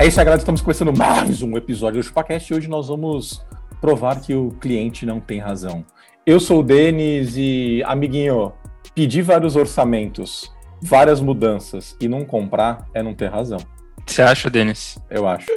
É 0.00 0.06
isso, 0.06 0.14
Sagrado. 0.16 0.38
Estamos 0.38 0.62
começando 0.62 0.96
mais 0.96 1.42
um 1.42 1.58
episódio 1.58 2.00
do 2.00 2.02
ChupaCast 2.02 2.50
e 2.50 2.56
hoje 2.56 2.68
nós 2.68 2.88
vamos 2.88 3.44
provar 3.82 4.18
que 4.18 4.34
o 4.34 4.50
cliente 4.52 5.04
não 5.04 5.20
tem 5.20 5.38
razão. 5.38 5.84
Eu 6.24 6.40
sou 6.40 6.60
o 6.60 6.62
Denis 6.62 7.34
e, 7.36 7.82
amiguinho, 7.84 8.50
pedir 8.94 9.20
vários 9.20 9.56
orçamentos, 9.56 10.50
várias 10.80 11.20
mudanças 11.20 11.94
e 12.00 12.08
não 12.08 12.24
comprar 12.24 12.86
é 12.94 13.02
não 13.02 13.12
ter 13.12 13.28
razão. 13.28 13.58
Você 14.06 14.22
acha, 14.22 14.48
Denis? 14.48 14.98
Eu 15.10 15.28
acho. 15.28 15.50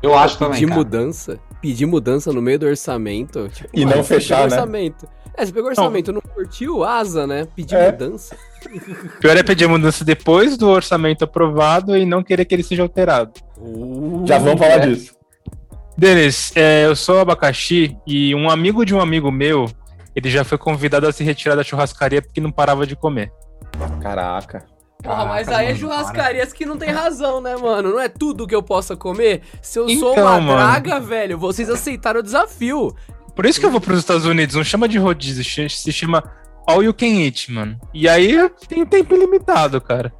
Eu 0.00 0.16
acho 0.16 0.38
também, 0.38 0.60
Pedir 0.60 0.68
cara. 0.68 0.78
mudança? 0.78 1.40
Pedir 1.60 1.86
mudança 1.86 2.32
no 2.32 2.40
meio 2.40 2.60
do 2.60 2.66
orçamento? 2.66 3.48
Tipo, 3.48 3.68
E 3.74 3.84
não 3.84 4.04
fechar, 4.04 4.38
né? 4.38 4.44
orçamento. 4.44 5.08
É, 5.38 5.46
você 5.46 5.52
pegou 5.52 5.70
orçamento, 5.70 6.12
não 6.12 6.20
curtiu 6.20 6.82
asa, 6.82 7.24
né? 7.26 7.46
Pedir 7.54 7.76
É. 7.76 7.92
mudança? 7.92 8.36
Pior 9.20 9.36
é 9.36 9.42
pedir 9.44 9.68
mudança 9.68 10.04
depois 10.04 10.56
do 10.56 10.68
orçamento 10.68 11.22
aprovado 11.22 11.96
e 11.96 12.04
não 12.04 12.24
querer 12.24 12.44
que 12.44 12.54
ele 12.54 12.64
seja 12.64 12.82
alterado. 12.82 13.32
Já 14.24 14.38
vamos 14.38 14.58
falar 14.58 14.82
é. 14.82 14.86
disso. 14.88 15.14
Denis, 15.96 16.52
é, 16.56 16.86
eu 16.86 16.96
sou 16.96 17.20
abacaxi 17.20 17.96
e 18.06 18.34
um 18.34 18.50
amigo 18.50 18.84
de 18.84 18.94
um 18.94 19.00
amigo 19.00 19.30
meu, 19.30 19.66
ele 20.14 20.28
já 20.28 20.42
foi 20.44 20.58
convidado 20.58 21.06
a 21.06 21.12
se 21.12 21.22
retirar 21.22 21.54
da 21.54 21.62
churrascaria 21.62 22.20
porque 22.20 22.40
não 22.40 22.50
parava 22.50 22.84
de 22.86 22.96
comer. 22.96 23.32
Caraca. 24.02 24.64
Porra, 25.02 25.24
mas 25.26 25.46
Caraca, 25.46 25.64
aí 25.64 25.72
é 25.72 25.74
churrascarias 25.76 26.52
que 26.52 26.66
não 26.66 26.76
tem 26.76 26.90
razão, 26.90 27.40
né, 27.40 27.56
mano? 27.56 27.92
Não 27.92 28.00
é 28.00 28.08
tudo 28.08 28.46
que 28.46 28.54
eu 28.54 28.62
possa 28.62 28.96
comer. 28.96 29.42
Se 29.62 29.78
eu 29.78 29.88
sou 29.90 30.12
Então, 30.12 30.24
uma 30.24 30.40
mano. 30.40 30.56
draga, 30.58 30.98
velho, 30.98 31.38
vocês 31.38 31.70
aceitaram 31.70 32.18
o 32.18 32.22
desafio. 32.22 32.92
Por 33.38 33.46
isso 33.46 33.60
que 33.60 33.64
eu 33.66 33.70
vou 33.70 33.80
para 33.80 33.92
os 33.92 34.00
Estados 34.00 34.26
Unidos, 34.26 34.56
não 34.56 34.64
chama 34.64 34.88
de 34.88 34.98
rodízio, 34.98 35.44
se 35.70 35.92
chama 35.92 36.24
All 36.66 36.82
You 36.82 36.92
Can 36.92 37.20
Eat, 37.22 37.52
mano. 37.52 37.78
E 37.94 38.08
aí 38.08 38.36
tem 38.66 38.84
tempo 38.84 39.14
ilimitado, 39.14 39.80
cara. 39.80 40.12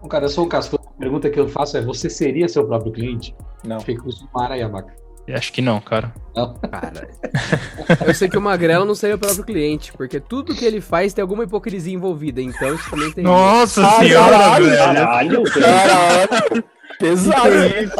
Bom, 0.00 0.08
Cara, 0.08 0.24
eu 0.24 0.30
sou 0.30 0.46
um 0.46 0.48
castor. 0.48 0.80
A 0.86 0.98
pergunta 0.98 1.28
que 1.28 1.38
eu 1.38 1.46
faço 1.46 1.76
é: 1.76 1.82
você 1.82 2.08
seria 2.08 2.48
seu 2.48 2.66
próprio 2.66 2.92
cliente? 2.92 3.36
Não. 3.62 3.78
Fica 3.78 4.02
com 4.02 4.08
o 4.08 4.12
Mara 4.34 4.56
e 4.56 4.62
a 4.62 4.68
vaca. 4.68 4.94
Acho 5.34 5.52
que 5.52 5.60
não, 5.60 5.82
cara. 5.82 6.14
Não. 6.34 6.54
Cara, 6.54 7.10
eu 8.08 8.14
sei 8.14 8.26
que 8.30 8.38
o 8.38 8.40
Magrelo 8.40 8.86
não 8.86 8.94
seria 8.94 9.16
o 9.16 9.18
próprio 9.18 9.44
cliente, 9.44 9.92
porque 9.92 10.18
tudo 10.18 10.54
que 10.54 10.64
ele 10.64 10.80
faz 10.80 11.12
tem 11.12 11.20
alguma 11.20 11.44
hipocrisia 11.44 11.92
envolvida, 11.92 12.40
então 12.40 12.74
isso 12.74 12.88
também 12.88 13.12
tem. 13.12 13.22
Nossa 13.22 13.86
Ah, 13.86 13.98
senhora, 13.98 14.30
caralho, 14.38 14.64
velho. 14.64 14.78
Caralho. 14.78 15.42
Caralho. 15.42 16.64
Pesado. 16.98 17.48
hein? 17.52 17.90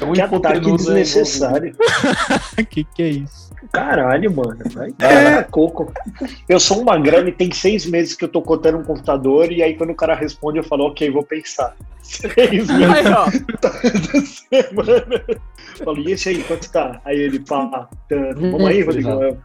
É 0.00 0.04
um 0.04 0.12
Que 0.12 0.20
ataque 0.20 0.58
hipotenusa 0.58 0.94
desnecessário. 0.94 1.76
que 2.70 2.84
que 2.84 3.02
é 3.02 3.08
isso? 3.08 3.52
Caralho, 3.70 4.34
mano. 4.34 4.58
Vai 4.72 4.92
dar 4.92 5.44
coco. 5.48 5.92
Eu 6.48 6.58
sou 6.58 6.80
um 6.80 6.84
magrelo 6.84 7.28
e 7.28 7.32
tem 7.32 7.50
seis 7.52 7.86
meses 7.86 8.14
que 8.14 8.24
eu 8.24 8.28
tô 8.28 8.42
cotando 8.42 8.78
um 8.78 8.84
computador 8.84 9.50
e 9.52 9.62
aí 9.62 9.74
quando 9.74 9.90
o 9.90 9.94
cara 9.94 10.14
responde 10.14 10.58
eu 10.58 10.64
falo, 10.64 10.86
ok, 10.86 11.10
vou 11.10 11.22
pensar. 11.22 11.74
Seis 12.02 12.68
meses 12.68 12.70
Aí, 12.70 13.06
ó, 13.06 13.26
da 13.60 13.70
semana. 14.50 15.22
Eu 15.28 15.84
Falo, 15.84 15.98
e 16.00 16.12
esse 16.12 16.30
aí, 16.30 16.42
quanto 16.42 16.70
tá? 16.70 17.00
Aí 17.04 17.16
ele, 17.16 17.38
pá, 17.38 17.88
tanto. 18.08 18.40
Vamos 18.40 18.66
aí, 18.66 18.82
Rodrigo. 18.82 19.38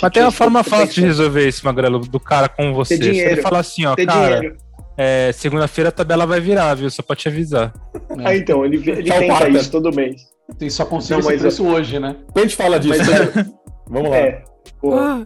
Mas 0.00 0.12
tem 0.12 0.22
uma 0.22 0.30
forma 0.30 0.62
fácil 0.62 0.94
de 0.94 1.00
resolver 1.02 1.48
isso, 1.48 1.66
Magrelo, 1.66 1.98
do 1.98 2.20
cara 2.20 2.48
com 2.48 2.72
você. 2.72 2.96
Se 2.96 3.04
ele 3.04 3.42
falar 3.42 3.58
assim, 3.58 3.84
ó, 3.84 3.96
Ter 3.96 4.06
cara, 4.06 4.36
dinheiro. 4.36 4.56
É, 4.98 5.30
segunda-feira 5.32 5.90
a 5.90 5.92
tabela 5.92 6.26
vai 6.26 6.40
virar, 6.40 6.74
viu? 6.74 6.90
Só 6.90 7.02
pra 7.02 7.14
te 7.14 7.28
avisar. 7.28 7.72
Ah, 8.24 8.34
então, 8.34 8.64
ele, 8.64 8.78
ele 8.90 9.04
Tchau, 9.04 9.18
tenta 9.20 9.48
isso 9.50 9.70
todo 9.70 9.94
mês. 9.94 10.22
Tem 10.58 10.68
só 10.68 10.84
consigo 10.84 11.20
esse 11.20 11.28
mas 11.28 11.40
preço 11.40 11.64
hoje, 11.64 12.00
né? 12.00 12.16
Depois 12.26 12.44
a 12.44 12.48
gente 12.48 12.56
fala 12.56 12.80
disso. 12.80 12.98
Mas 12.98 13.34
né? 13.36 13.50
Vamos 13.88 14.10
lá. 14.10 14.16
É. 14.16 14.44
Ah, 14.92 15.22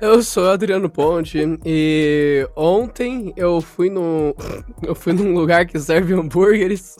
eu 0.00 0.22
sou 0.22 0.44
o 0.44 0.50
Adriano 0.50 0.88
Ponte 0.88 1.38
e 1.64 2.48
ontem 2.56 3.32
eu 3.36 3.60
fui 3.60 3.90
num 3.90 4.32
eu 4.82 4.94
fui 4.94 5.12
num 5.12 5.34
lugar 5.34 5.66
que 5.66 5.78
serve 5.78 6.14
hambúrgueres 6.14 6.96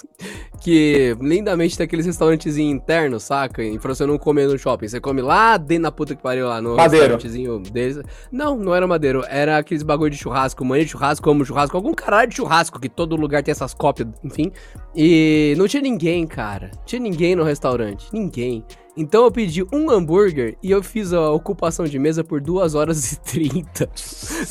que 0.61 1.17
lindamente 1.21 1.77
tem 1.77 1.85
aqueles 1.85 2.05
restaurantezinhos 2.07 2.75
internos, 2.75 3.23
saca? 3.23 3.63
E 3.63 3.79
pra 3.79 3.95
você 3.95 4.05
não 4.05 4.19
comer 4.19 4.49
no 4.49 4.59
shopping, 4.59 4.89
você 4.89 5.01
come 5.01 5.23
lá 5.23 5.57
dentro 5.57 5.85
da 5.85 5.93
puta 5.93 6.15
que 6.15 6.23
pariu 6.23 6.49
lá 6.49 6.61
no 6.61 6.77
Madeiro. 6.77 7.07
restaurantezinho 7.07 7.59
deles. 7.61 8.01
Não, 8.31 8.57
não 8.57 8.75
era 8.75 8.87
madeiro, 8.87 9.25
era 9.29 9.59
aqueles 9.59 9.83
bagulho 9.83 10.11
de 10.11 10.17
churrasco, 10.17 10.65
manhã 10.65 10.85
de 10.85 10.91
churrasco, 10.91 11.31
amo 11.31 11.45
churrasco, 11.45 11.77
algum 11.77 11.95
caralho 11.95 12.29
de 12.29 12.37
churrasco 12.37 12.81
que 12.81 12.89
todo 12.89 13.17
lugar 13.17 13.43
tem 13.43 13.53
essas 13.53 13.73
cópias, 13.73 14.09
enfim. 14.25 14.53
E 14.95 15.55
não 15.57 15.69
tinha 15.69 15.83
ninguém, 15.83 16.27
cara. 16.27 16.71
Tinha 16.85 17.01
ninguém 17.01 17.37
no 17.37 17.45
restaurante, 17.45 18.09
ninguém. 18.13 18.65
Então 18.97 19.23
eu 19.23 19.31
pedi 19.31 19.65
um 19.73 19.89
hambúrguer 19.91 20.57
e 20.61 20.73
eu 20.73 20.83
fiz 20.83 21.13
a 21.13 21.31
ocupação 21.31 21.87
de 21.87 21.97
mesa 22.01 22.25
por 22.25 22.41
2 22.59 22.75
horas 22.75 23.13
e 23.13 23.21
30. 23.21 23.89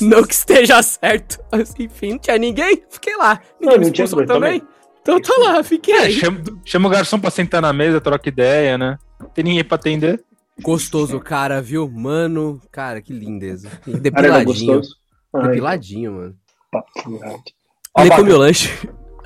Não 0.00 0.22
que 0.24 0.32
esteja 0.34 0.82
certo. 0.82 1.38
Mas, 1.52 1.74
enfim, 1.78 2.12
não 2.12 2.18
tinha 2.18 2.38
ninguém. 2.38 2.82
Fiquei 2.88 3.16
lá. 3.16 3.40
Ninguém 3.60 3.78
Não, 3.78 3.84
me 3.84 3.90
expulsou 3.90 4.26
também. 4.26 4.60
também. 4.60 4.68
Então 5.02 5.20
tô 5.20 5.40
lá, 5.42 5.62
fiquei. 5.62 5.94
É, 5.94 6.10
chama, 6.10 6.42
chama 6.64 6.88
o 6.88 6.90
garçom 6.90 7.18
pra 7.18 7.30
sentar 7.30 7.62
na 7.62 7.72
mesa, 7.72 8.00
troca 8.00 8.28
ideia, 8.28 8.76
né? 8.76 8.98
Não 9.20 9.28
tem 9.28 9.44
ninguém 9.44 9.64
pra 9.64 9.76
atender. 9.76 10.22
Gostoso, 10.60 11.20
cara, 11.20 11.62
viu? 11.62 11.88
Mano, 11.88 12.60
cara, 12.72 13.00
que 13.00 13.12
lindeza. 13.12 13.70
E 13.86 13.92
Depiladinho. 13.92 14.80
Ai, 15.34 15.48
Depiladinho, 15.48 16.12
mano. 16.12 16.34
Nem 17.96 18.08
Baca, 18.08 18.16
comi 18.16 18.32
o 18.32 18.38
lanche. 18.38 18.68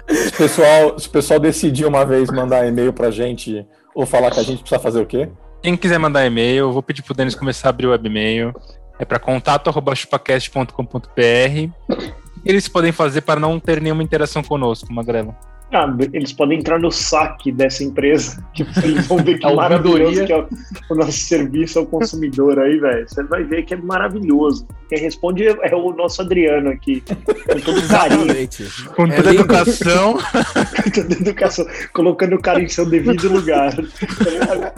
Se 0.08 0.28
o 0.28 0.36
pessoal, 0.36 0.98
se 0.98 1.08
o 1.08 1.10
pessoal 1.10 1.40
decidir 1.40 1.86
uma 1.86 2.04
vez 2.04 2.30
mandar 2.30 2.66
e-mail 2.66 2.92
pra 2.92 3.10
gente 3.10 3.66
ou 3.94 4.04
falar 4.04 4.30
que 4.30 4.40
a 4.40 4.42
gente 4.42 4.60
precisa 4.60 4.80
fazer 4.80 5.00
o 5.00 5.06
quê? 5.06 5.28
Quem 5.62 5.76
quiser 5.76 5.98
mandar 5.98 6.26
e-mail, 6.26 6.64
eu 6.64 6.72
vou 6.72 6.82
pedir 6.82 7.02
pro 7.02 7.14
Denis 7.14 7.36
começar 7.36 7.68
a 7.68 7.70
abrir 7.70 7.86
o 7.86 7.90
webmail. 7.90 8.52
É 8.98 9.04
para 9.04 9.20
contato.chupacast.com.br. 9.20 12.12
Eles 12.44 12.66
podem 12.66 12.90
fazer 12.90 13.20
para 13.20 13.38
não 13.38 13.60
ter 13.60 13.80
nenhuma 13.80 14.02
interação 14.02 14.42
conosco, 14.42 14.92
Magrelo. 14.92 15.32
Ah, 15.72 15.86
eles 16.12 16.32
podem 16.34 16.58
entrar 16.58 16.78
no 16.78 16.92
saque 16.92 17.50
dessa 17.50 17.82
empresa, 17.82 18.44
que 18.54 18.62
eles 18.84 19.06
vão 19.06 19.16
ver 19.18 19.38
que 19.38 19.46
A 19.48 19.54
maravilhoso 19.54 20.26
que 20.26 20.32
é 20.32 20.36
o, 20.38 20.46
o 20.90 20.94
nosso 20.94 21.12
serviço 21.12 21.78
ao 21.78 21.86
consumidor 21.86 22.58
aí, 22.58 22.78
velho. 22.78 23.08
Você 23.08 23.22
vai 23.24 23.42
ver 23.42 23.62
que 23.64 23.72
é 23.72 23.76
maravilhoso. 23.78 24.66
Quem 24.88 24.98
responde 24.98 25.46
é 25.46 25.74
o 25.74 25.92
nosso 25.94 26.20
Adriano 26.20 26.68
aqui, 26.68 27.00
com 27.00 27.14
todo 27.60 27.88
carinho, 27.88 28.22
Exatamente. 28.22 28.64
Com 28.94 29.06
É 29.06 29.16
toda 29.16 29.30
lindo. 29.30 29.42
educação. 29.42 30.12
com 30.84 30.90
toda 30.90 31.14
educação, 31.14 31.66
colocando 31.94 32.36
o 32.36 32.42
cara 32.42 32.60
em 32.62 32.68
seu 32.68 32.84
devido 32.84 33.32
lugar. 33.32 33.72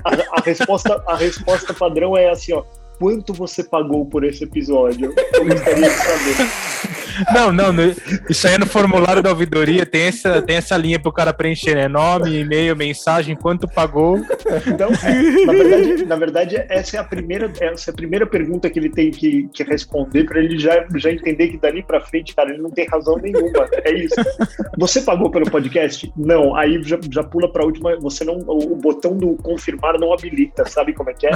A, 0.05 0.11
a- 0.11 0.39
a 0.39 0.41
resposta, 0.45 1.03
a 1.09 1.17
resposta 1.17 1.75
padrão 1.75 2.17
é 2.17 2.31
assim, 2.31 2.53
ó. 2.53 2.63
Quanto 3.01 3.35
você 3.35 3.65
pagou 3.65 4.07
por 4.07 4.23
esse 4.23 4.45
episódio? 4.45 5.13
Eu 5.33 5.45
gostaria 5.45 5.83
de 5.83 5.91
saber. 5.91 6.94
Não, 7.33 7.53
não, 7.53 7.73
no- 7.73 7.95
isso 8.29 8.47
aí 8.47 8.55
é 8.55 8.59
no 8.59 8.67
formulário 8.67 9.23
da 9.23 9.31
ouvidoria, 9.31 9.85
tem 9.87 10.03
essa, 10.03 10.43
tem 10.43 10.57
essa 10.57 10.77
linha 10.77 10.99
pro 10.99 11.13
cara 11.13 11.33
preencher, 11.33 11.75
né? 11.75 11.89
Nome, 11.89 12.41
e-mail, 12.41 12.77
mensagem, 12.77 13.35
quanto 13.37 13.69
pagou. 13.69 14.19
Então, 14.67 14.91
é, 15.03 15.45
na, 15.47 15.53
verdade, 15.53 16.05
na 16.07 16.17
verdade, 16.17 16.65
essa 16.69 16.97
é 16.97 17.01
a 17.01 17.05
primeira, 17.05 17.51
essa 17.61 17.91
é 17.91 17.93
a 17.93 17.95
primeira 17.95 18.27
pergunta 18.27 18.69
que 18.71 18.79
ele 18.79 18.91
tem 18.91 19.11
que, 19.11 19.49
que 19.53 19.63
responder 19.63 20.25
para 20.25 20.41
ele 20.41 20.59
já, 20.59 20.87
já 20.97 21.11
entender 21.11 21.49
que 21.49 21.59
dali 21.59 21.83
para 21.83 22.01
frente, 22.01 22.35
cara, 22.35 22.51
ele 22.51 22.63
não 22.63 22.71
tem 22.71 22.87
razão 22.89 23.17
nenhuma. 23.19 23.67
É 23.85 23.93
isso. 23.93 24.15
Você 24.79 25.01
pagou 25.03 25.31
pelo 25.31 25.51
podcast? 25.51 26.13
Não. 26.17 26.55
Aí 26.57 26.81
já, 26.83 26.99
já 27.11 27.23
pula 27.23 27.51
para 27.51 27.63
a 27.63 27.67
última. 27.67 27.97
Você 28.01 28.25
não, 28.25 28.39
o, 28.47 28.73
o 28.73 28.77
botão 28.77 29.17
do 29.17 29.35
confirmar 29.37 29.99
não 29.99 30.13
habilita. 30.13 30.65
Sabe 30.67 30.93
como 30.93 31.11
é 31.11 31.15
que 31.15 31.27
é? 31.27 31.31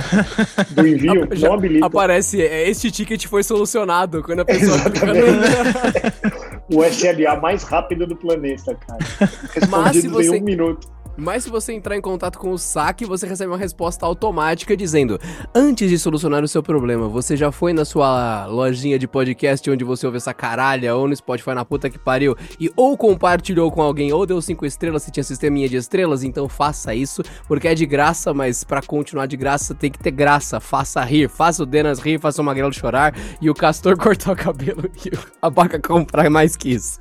Do 0.71 0.87
envio 0.87 1.29
já 1.33 1.49
não 1.49 1.55
habilita. 1.55 1.87
Aparece, 1.87 2.43
é, 2.43 2.69
este 2.69 2.91
ticket 2.91 3.27
foi 3.27 3.43
solucionado 3.43 4.23
quando 4.23 4.41
a 4.41 4.45
pessoa 4.45 4.77
Exatamente. 4.77 5.19
O 6.75 6.85
SLA 6.85 7.41
mais 7.41 7.63
rápido 7.63 8.07
do 8.07 8.15
planeta, 8.15 8.75
cara. 8.75 8.99
Mas 9.19 9.97
se 9.97 10.03
Respondido 10.03 10.11
você- 10.15 10.37
em 10.37 10.41
um 10.41 10.45
minuto. 10.45 10.89
Mas 11.21 11.43
se 11.43 11.51
você 11.51 11.73
entrar 11.73 11.97
em 11.97 12.01
contato 12.01 12.39
com 12.39 12.53
o 12.53 12.59
saque, 12.59 13.05
você 13.05 13.27
recebe 13.27 13.51
uma 13.51 13.59
resposta 13.59 14.07
automática 14.07 14.77
dizendo: 14.77 15.19
Antes 15.53 15.91
de 15.91 15.99
solucionar 15.99 16.45
o 16.45 16.49
seu 16.49 16.63
problema, 16.63 17.09
você 17.09 17.37
já 17.37 17.51
foi 17.51 17.73
na 17.73 17.85
sua 17.85 18.47
lojinha 18.47 18.99
de 18.99 19.09
podcast 19.09 19.69
onde 19.69 19.83
você 19.83 20.07
ouve 20.07 20.19
essa 20.19 20.33
caralha, 20.33 20.95
ou 20.95 21.09
no 21.09 21.17
Spotify 21.17 21.51
na 21.55 21.65
puta 21.65 21.91
que 21.91 21.99
pariu, 21.99 22.37
e 22.61 22.71
ou 22.77 22.97
compartilhou 22.97 23.71
com 23.73 23.83
alguém, 23.83 24.13
ou 24.13 24.25
deu 24.25 24.41
cinco 24.41 24.65
estrelas 24.65 25.03
se 25.03 25.11
tinha 25.11 25.25
sisteminha 25.25 25.69
de 25.69 25.77
estrelas, 25.77 26.23
então 26.23 26.49
faça 26.49 26.95
isso, 26.95 27.21
porque 27.49 27.67
é 27.67 27.75
de 27.75 27.85
graça, 27.85 28.33
mas 28.33 28.63
pra 28.63 28.81
continuar 28.81 29.27
de 29.27 29.37
graça 29.37 29.75
tem 29.75 29.91
que 29.91 29.99
ter 29.99 30.13
graça. 30.13 30.61
Faça 30.61 31.03
rir, 31.03 31.29
faça 31.29 31.65
o 31.65 31.67
Denas 31.67 31.99
rir, 31.99 32.21
faça 32.21 32.41
o 32.41 32.45
Magrelo 32.45 32.73
chorar, 32.73 33.13
e 33.41 33.51
o 33.51 33.55
Castor 33.55 33.97
cortar 33.99 34.33
o 34.33 34.37
cabelo 34.37 34.85
e 35.05 35.11
a 35.43 35.51
Baca 35.51 35.81
comprar 35.81 36.31
mais 36.31 36.55
que 36.57 36.71
isso. 36.71 37.01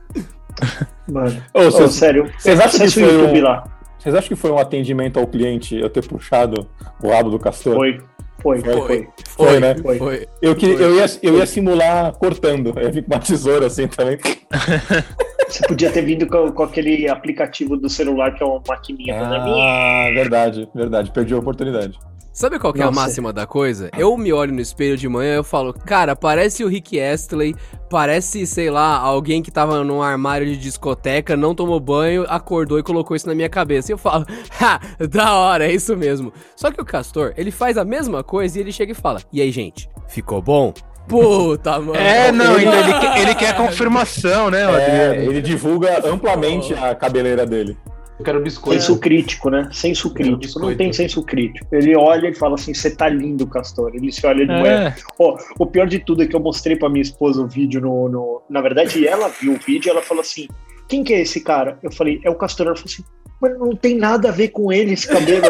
Mano. 1.07 1.39
Ô, 1.53 1.59
Ô, 1.59 1.71
vocês- 1.71 1.91
sério. 1.93 2.31
vocês 2.37 2.59
acham 2.59 2.79
que 2.87 2.91
foi 2.91 3.03
YouTube 3.03 3.39
um- 3.41 3.43
lá. 3.43 3.76
Vocês 4.07 4.15
acham 4.15 4.29
que 4.29 4.35
foi 4.37 4.51
um 4.51 4.57
atendimento 4.57 5.19
ao 5.19 5.27
cliente 5.27 5.75
eu 5.75 5.89
ter 5.89 6.01
puxado 6.07 6.65
o 7.03 7.09
rabo 7.09 7.29
do 7.29 7.37
castor? 7.37 7.75
Foi, 7.75 7.99
foi, 8.41 8.61
foi. 8.61 8.73
Foi. 8.73 9.07
Foi, 9.35 9.59
né? 9.59 9.75
Foi. 9.75 9.97
Foi. 9.97 10.27
Eu, 10.41 10.55
que, 10.55 10.65
Foi. 10.65 10.81
eu, 10.81 10.95
ia, 10.95 11.05
eu 11.21 11.37
ia 11.37 11.45
simular 11.45 12.13
cortando. 12.13 12.73
Eu 12.77 12.83
ia 12.83 12.89
vir 12.89 13.03
com 13.03 13.13
uma 13.13 13.19
tesoura 13.19 13.65
assim 13.65 13.85
também. 13.85 14.17
Você 15.49 15.67
podia 15.67 15.91
ter 15.91 16.03
vindo 16.03 16.25
com, 16.25 16.49
com 16.53 16.63
aquele 16.63 17.09
aplicativo 17.09 17.75
do 17.75 17.89
celular 17.89 18.33
que 18.33 18.41
é 18.41 18.45
uma 18.45 18.63
maquininha. 18.65 19.19
Ah, 19.19 20.09
verdade, 20.13 20.69
verdade. 20.73 21.11
Perdi 21.11 21.33
a 21.33 21.39
oportunidade. 21.39 21.99
Sabe 22.37 22.59
qual 22.59 22.71
que 22.71 22.79
é 22.79 22.83
a 22.83 22.85
Nossa. 22.85 22.99
máxima 23.01 23.33
da 23.33 23.47
coisa? 23.47 23.89
Eu 23.97 24.15
me 24.15 24.31
olho 24.31 24.53
no 24.53 24.61
espelho 24.61 24.95
de 24.95 25.09
manhã 25.09 25.33
e 25.33 25.37
eu 25.37 25.43
falo, 25.43 25.73
cara, 25.73 26.15
parece 26.15 26.63
o 26.63 26.67
Rick 26.67 26.99
Astley, 27.01 27.55
parece, 27.89 28.45
sei 28.45 28.69
lá, 28.69 28.95
alguém 28.95 29.41
que 29.41 29.49
tava 29.49 29.83
num 29.83 30.03
armário 30.03 30.45
de 30.45 30.55
discoteca, 30.55 31.35
não 31.35 31.55
tomou 31.55 31.79
banho, 31.79 32.25
acordou 32.29 32.77
e 32.77 32.83
colocou 32.83 33.15
isso 33.17 33.25
na 33.27 33.33
minha 33.33 33.49
cabeça. 33.49 33.91
E 33.91 33.93
eu 33.93 33.97
falo, 33.97 34.23
ha, 34.61 34.79
da 35.07 35.33
hora, 35.33 35.65
é 35.65 35.73
isso 35.73 35.97
mesmo. 35.97 36.31
Só 36.55 36.69
que 36.69 36.79
o 36.79 36.85
Castor, 36.85 37.33
ele 37.37 37.49
faz 37.49 37.75
a 37.75 37.83
mesma 37.83 38.23
coisa 38.23 38.59
e 38.59 38.61
ele 38.61 38.71
chega 38.71 38.91
e 38.91 38.95
fala, 38.95 39.19
e 39.33 39.41
aí, 39.41 39.49
gente, 39.51 39.89
ficou 40.07 40.39
bom? 40.39 40.75
Puta, 41.07 41.79
mano. 41.79 41.95
É, 41.95 42.31
não, 42.31 42.53
Ele- 42.53 42.65
então 42.67 42.79
ele, 42.79 42.99
quer- 42.99 43.17
ele 43.19 43.33
quer 43.33 43.57
confirmação, 43.57 44.51
né, 44.51 44.61
É, 44.61 44.65
Adriano? 45.07 45.31
ele 45.31 45.41
divulga 45.41 46.07
amplamente 46.07 46.71
a 46.75 46.93
cabeleira 46.93 47.47
dele. 47.47 47.75
Eu 48.19 48.25
quero 48.25 48.41
biscoito. 48.41 48.79
Senso 48.81 48.97
crítico, 48.99 49.49
né? 49.49 49.69
Senso 49.71 50.11
crítico. 50.13 50.59
Não 50.59 50.75
tem 50.75 50.91
senso 50.91 51.21
crítico. 51.23 51.67
Ele 51.71 51.95
olha 51.95 52.29
e 52.29 52.33
fala 52.33 52.55
assim: 52.55 52.73
você 52.73 52.89
tá 52.89 53.07
lindo, 53.07 53.45
Castor. 53.45 53.91
Ele 53.93 54.11
se 54.11 54.25
olha 54.25 54.45
de 54.45 54.51
manhã. 54.51 54.87
É. 54.89 54.95
Ó, 55.19 55.37
o 55.59 55.65
pior 55.67 55.87
de 55.87 55.99
tudo 55.99 56.23
é 56.23 56.27
que 56.27 56.35
eu 56.35 56.39
mostrei 56.39 56.75
pra 56.75 56.89
minha 56.89 57.01
esposa 57.03 57.41
o 57.43 57.47
vídeo 57.47 57.79
no, 57.81 58.09
no- 58.09 58.41
Na 58.49 58.59
verdade, 58.61 59.07
ela 59.07 59.27
viu 59.29 59.53
o 59.53 59.57
vídeo 59.57 59.89
e 59.89 59.91
ela 59.91 60.01
falou 60.01 60.21
assim: 60.21 60.47
quem 60.87 61.03
que 61.03 61.13
é 61.13 61.21
esse 61.21 61.41
cara? 61.41 61.77
Eu 61.83 61.91
falei, 61.91 62.19
é 62.23 62.29
o 62.29 62.35
Castor. 62.35 62.65
Ela 62.67 62.75
falou 62.75 62.89
assim, 62.91 63.03
mas 63.39 63.59
não 63.59 63.75
tem 63.75 63.95
nada 63.95 64.29
a 64.29 64.31
ver 64.31 64.47
com 64.47 64.71
ele 64.71 64.93
esse 64.93 65.07
cabelo. 65.07 65.45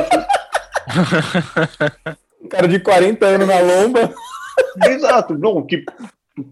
Um 2.44 2.48
cara 2.50 2.68
de 2.68 2.80
40 2.80 3.26
anos 3.26 3.48
na 3.48 3.60
lomba. 3.60 4.14
Exato, 4.90 5.38
não, 5.38 5.66
que. 5.66 5.86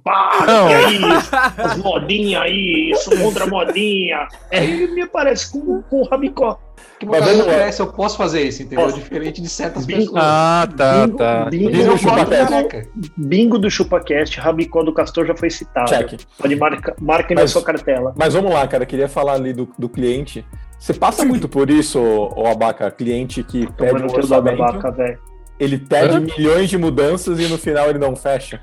Para, 0.03 0.45
Não. 0.45 0.67
que 0.67 0.73
é 0.73 0.91
isso? 0.91 1.29
As 1.57 1.77
modinhas 1.77 2.41
aí, 2.41 2.91
isso 2.91 3.09
contra 3.17 3.45
modinha. 3.45 4.27
Aí 4.51 4.83
ele 4.83 4.93
me 4.93 5.01
aparece 5.03 5.51
com, 5.51 5.81
com 5.83 6.01
o 6.01 6.07
rabicó. 6.07 6.59
Que 6.99 7.05
cabelo 7.05 7.25
vamos 7.25 7.47
lá. 7.47 7.53
cresce, 7.53 7.79
eu 7.81 7.87
posso 7.87 8.17
fazer 8.17 8.41
isso, 8.43 8.63
entendeu? 8.63 8.85
Posso. 8.85 8.95
Diferente 8.97 9.41
de 9.41 9.49
certas 9.49 9.85
Bingo. 9.85 9.99
pessoas. 10.13 10.23
Ah, 10.23 10.67
tá, 10.77 11.05
Bingo, 11.05 11.17
tá. 11.17 11.45
bingo. 11.45 11.71
Bingo 11.71 11.95
do 11.97 12.25
careca. 12.25 12.87
Bingo 13.17 13.57
do 13.59 13.69
ChupaCast, 13.69 14.39
rabicó 14.39 14.81
do 14.81 14.93
Castor 14.93 15.25
já 15.25 15.35
foi 15.35 15.49
citado. 15.49 15.89
Check. 15.89 16.21
Pode 16.37 16.55
marcar 16.55 16.95
marca 17.01 17.35
na 17.35 17.41
Mas- 17.41 17.51
sua 17.51 17.61
cartela. 17.63 18.13
Mas 18.17 18.33
vamos 18.33 18.51
lá, 18.53 18.65
cara. 18.67 18.85
Queria 18.85 19.09
falar 19.09 19.33
ali 19.33 19.51
do, 19.53 19.67
do 19.77 19.89
cliente. 19.89 20.45
Você 20.79 20.93
passa 20.93 21.25
muito 21.25 21.47
por 21.49 21.69
isso, 21.69 21.99
ô 21.99 22.47
Abaca? 22.47 22.89
Cliente 22.91 23.43
que 23.43 23.71
pede 23.73 24.01
um 24.01 24.07
orçamento, 24.07 24.57
vaca, 24.57 24.91
velho. 24.91 25.19
ele 25.59 25.77
pede 25.77 26.15
Hã? 26.15 26.19
milhões 26.21 26.69
de 26.69 26.77
mudanças 26.77 27.39
e 27.39 27.47
no 27.47 27.57
final 27.57 27.89
ele 27.89 27.99
não 27.99 28.15
fecha. 28.15 28.59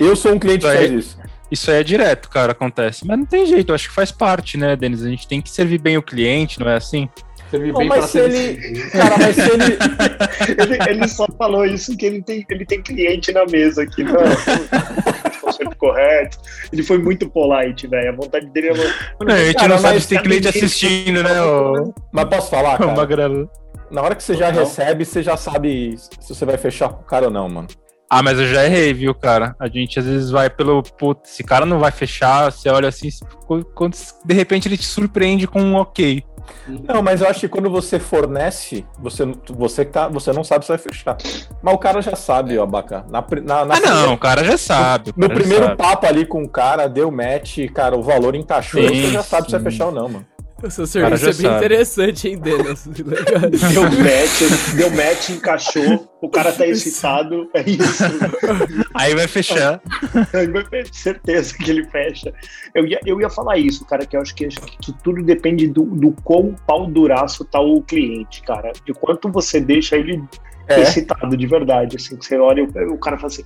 Eu 0.00 0.16
sou 0.16 0.32
um 0.32 0.38
cliente 0.38 0.60
que 0.64 0.66
Isso 0.66 0.78
aí- 0.78 0.88
faz 0.88 1.04
isso. 1.04 1.18
Isso 1.50 1.70
aí 1.70 1.80
é 1.80 1.82
direto, 1.82 2.28
cara, 2.30 2.52
acontece. 2.52 3.04
Mas 3.06 3.18
não 3.18 3.26
tem 3.26 3.44
jeito, 3.44 3.70
eu 3.70 3.74
acho 3.74 3.88
que 3.88 3.94
faz 3.94 4.12
parte, 4.12 4.56
né, 4.56 4.76
Denis? 4.76 5.02
A 5.04 5.08
gente 5.08 5.26
tem 5.26 5.40
que 5.42 5.50
servir 5.50 5.78
bem 5.80 5.96
o 5.98 6.02
cliente, 6.02 6.60
não 6.60 6.68
é 6.68 6.76
assim? 6.76 7.08
Servir 7.50 7.72
Não, 7.72 7.80
bem 7.80 7.88
mas 7.88 7.98
pra 7.98 8.06
se 8.06 8.12
ser 8.12 8.30
ele. 8.32 8.80
Cara, 8.90 9.18
mas 9.18 9.34
se 9.34 9.40
ele. 9.50 9.78
Ele, 10.62 10.78
ele 10.88 11.08
só 11.08 11.26
falou 11.36 11.64
isso 11.66 11.96
que 11.96 12.06
ele 12.06 12.22
tem, 12.22 12.44
ele 12.48 12.64
tem 12.64 12.80
cliente 12.82 13.32
na 13.32 13.44
mesa 13.46 13.82
aqui. 13.82 14.02
Não, 14.04 15.72
correto. 15.76 16.38
Ele 16.72 16.82
foi 16.82 16.98
muito 16.98 17.28
polite, 17.28 17.86
velho. 17.86 18.10
A 18.10 18.12
vontade 18.12 18.46
dele 18.50 18.68
é. 18.68 18.74
Não, 19.24 19.34
a 19.34 19.44
gente 19.44 19.54
cara, 19.56 19.68
não 19.68 19.78
sabe 19.78 20.00
se 20.00 20.08
tem 20.08 20.18
tá 20.18 20.24
cliente 20.24 20.48
assistindo, 20.48 21.22
né, 21.22 21.30
Mas 22.12 22.24
posso 22.26 22.50
falar, 22.50 22.78
cara? 22.78 23.48
Na 23.90 24.02
hora 24.02 24.14
que 24.14 24.22
você 24.22 24.34
já 24.34 24.52
Não. 24.52 24.60
recebe, 24.60 25.04
você 25.04 25.22
já 25.22 25.36
sabe 25.36 25.96
se 26.20 26.28
você 26.34 26.44
vai 26.44 26.56
fechar 26.56 26.88
com 26.88 27.02
o 27.02 27.04
cara 27.04 27.26
ou 27.26 27.30
não, 27.30 27.48
mano. 27.48 27.68
Ah, 28.12 28.24
mas 28.24 28.40
eu 28.40 28.46
já 28.48 28.64
errei, 28.64 28.92
viu, 28.92 29.14
cara? 29.14 29.54
A 29.60 29.68
gente 29.68 30.00
às 30.00 30.04
vezes 30.04 30.30
vai 30.30 30.50
pelo. 30.50 30.82
Putz, 30.82 31.30
esse 31.30 31.44
cara 31.44 31.64
não 31.64 31.78
vai 31.78 31.92
fechar, 31.92 32.50
você 32.50 32.68
olha 32.68 32.88
assim, 32.88 33.08
quando, 33.74 33.96
de 34.24 34.34
repente 34.34 34.66
ele 34.66 34.76
te 34.76 34.84
surpreende 34.84 35.46
com 35.46 35.62
um 35.62 35.76
ok. 35.76 36.24
Não, 36.66 37.00
mas 37.02 37.20
eu 37.20 37.28
acho 37.28 37.40
que 37.40 37.48
quando 37.48 37.70
você 37.70 38.00
fornece, 38.00 38.84
você, 38.98 39.24
você, 39.50 39.84
tá, 39.84 40.08
você 40.08 40.32
não 40.32 40.42
sabe 40.42 40.64
se 40.64 40.70
vai 40.70 40.78
fechar. 40.78 41.16
Mas 41.62 41.74
o 41.74 41.78
cara 41.78 42.02
já 42.02 42.16
sabe, 42.16 42.58
ó, 42.58 42.64
Abaca. 42.64 43.04
Na, 43.08 43.24
na, 43.42 43.64
na 43.64 43.74
Ah, 43.76 43.80
não, 43.80 44.14
o 44.14 44.18
cara 44.18 44.42
já 44.42 44.58
sabe. 44.58 45.12
No 45.16 45.28
primeiro 45.28 45.66
sabe. 45.66 45.76
papo 45.76 46.06
ali 46.06 46.26
com 46.26 46.42
o 46.42 46.48
cara, 46.48 46.88
deu 46.88 47.12
match, 47.12 47.58
cara, 47.72 47.96
o 47.96 48.02
valor 48.02 48.34
encaixou, 48.34 48.82
Sim, 48.82 49.02
você 49.02 49.10
já 49.12 49.22
sabe 49.22 49.46
se 49.46 49.52
vai 49.52 49.60
sim. 49.60 49.64
fechar 49.70 49.86
ou 49.86 49.92
não, 49.92 50.08
mano. 50.08 50.26
O 50.62 50.70
seu 50.70 50.86
serviço 50.86 51.24
é 51.24 51.32
bem 51.32 51.34
sabe. 51.34 51.56
interessante, 51.56 52.28
hein, 52.28 52.38
Denis? 52.38 52.86
Legal. 52.98 53.50
Deu 53.50 53.82
match, 53.84 54.74
deu 54.76 54.90
match, 54.90 55.28
encaixou. 55.30 56.08
O 56.20 56.28
cara 56.28 56.52
tá 56.52 56.66
excitado. 56.66 57.48
É 57.54 57.62
isso. 57.68 58.04
Aí 58.94 59.14
vai 59.14 59.26
fechar. 59.26 59.80
Certeza 60.92 61.54
que 61.56 61.70
ele 61.70 61.86
fecha. 61.88 62.32
Eu 62.74 62.86
ia, 62.86 63.00
eu 63.06 63.20
ia 63.20 63.30
falar 63.30 63.56
isso, 63.58 63.84
cara, 63.86 64.04
que 64.04 64.16
eu 64.16 64.20
acho 64.20 64.34
que, 64.34 64.46
que 64.48 64.92
tudo 65.02 65.22
depende 65.22 65.66
do, 65.68 65.84
do 65.84 66.12
quão 66.22 66.54
pau 66.66 66.86
duraço 66.86 67.44
tá 67.44 67.60
o 67.60 67.80
cliente, 67.82 68.42
cara. 68.42 68.72
De 68.84 68.92
quanto 68.92 69.30
você 69.30 69.60
deixa 69.60 69.96
ele 69.96 70.22
É. 70.68 70.80
excitado 70.82 71.36
de 71.36 71.46
verdade. 71.46 71.96
Assim, 71.96 72.16
que 72.16 72.26
você 72.26 72.36
olha 72.38 72.60
e 72.60 72.84
o, 72.84 72.94
o 72.94 72.98
cara 72.98 73.16
fala 73.16 73.28
assim: 73.28 73.44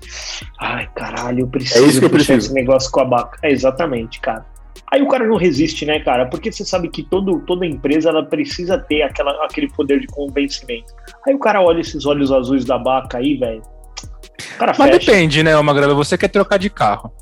ai, 0.60 0.88
caralho, 0.94 1.40
eu 1.40 1.46
preciso 1.46 1.84
É 1.84 1.86
isso 1.86 2.00
que 2.00 2.06
eu 2.06 2.10
fechar 2.10 2.34
preciso. 2.34 2.46
esse 2.46 2.54
negócio 2.54 2.90
com 2.90 3.00
a 3.00 3.04
vaca. 3.04 3.38
É, 3.42 3.52
exatamente, 3.52 4.20
cara. 4.20 4.44
Aí 4.92 5.02
o 5.02 5.08
cara 5.08 5.26
não 5.26 5.36
resiste, 5.36 5.84
né, 5.86 6.00
cara? 6.00 6.26
Porque 6.26 6.52
você 6.52 6.64
sabe 6.64 6.88
que 6.88 7.02
todo, 7.02 7.40
toda 7.46 7.66
empresa 7.66 8.08
ela 8.10 8.24
precisa 8.24 8.78
ter 8.78 9.02
aquela, 9.02 9.32
aquele 9.44 9.68
poder 9.72 10.00
de 10.00 10.06
convencimento. 10.06 10.92
Aí 11.26 11.34
o 11.34 11.38
cara 11.38 11.60
olha 11.60 11.80
esses 11.80 12.04
olhos 12.06 12.30
azuis 12.30 12.64
da 12.64 12.76
vaca 12.78 13.18
aí, 13.18 13.36
velho. 13.36 13.62
Mas 14.58 14.76
fecha. 14.76 14.98
depende, 14.98 15.42
né, 15.42 15.56
ô 15.56 15.62
Magrelo? 15.62 15.94
Você 15.96 16.16
quer 16.18 16.28
trocar 16.28 16.58
de 16.58 16.70
carro. 16.70 17.12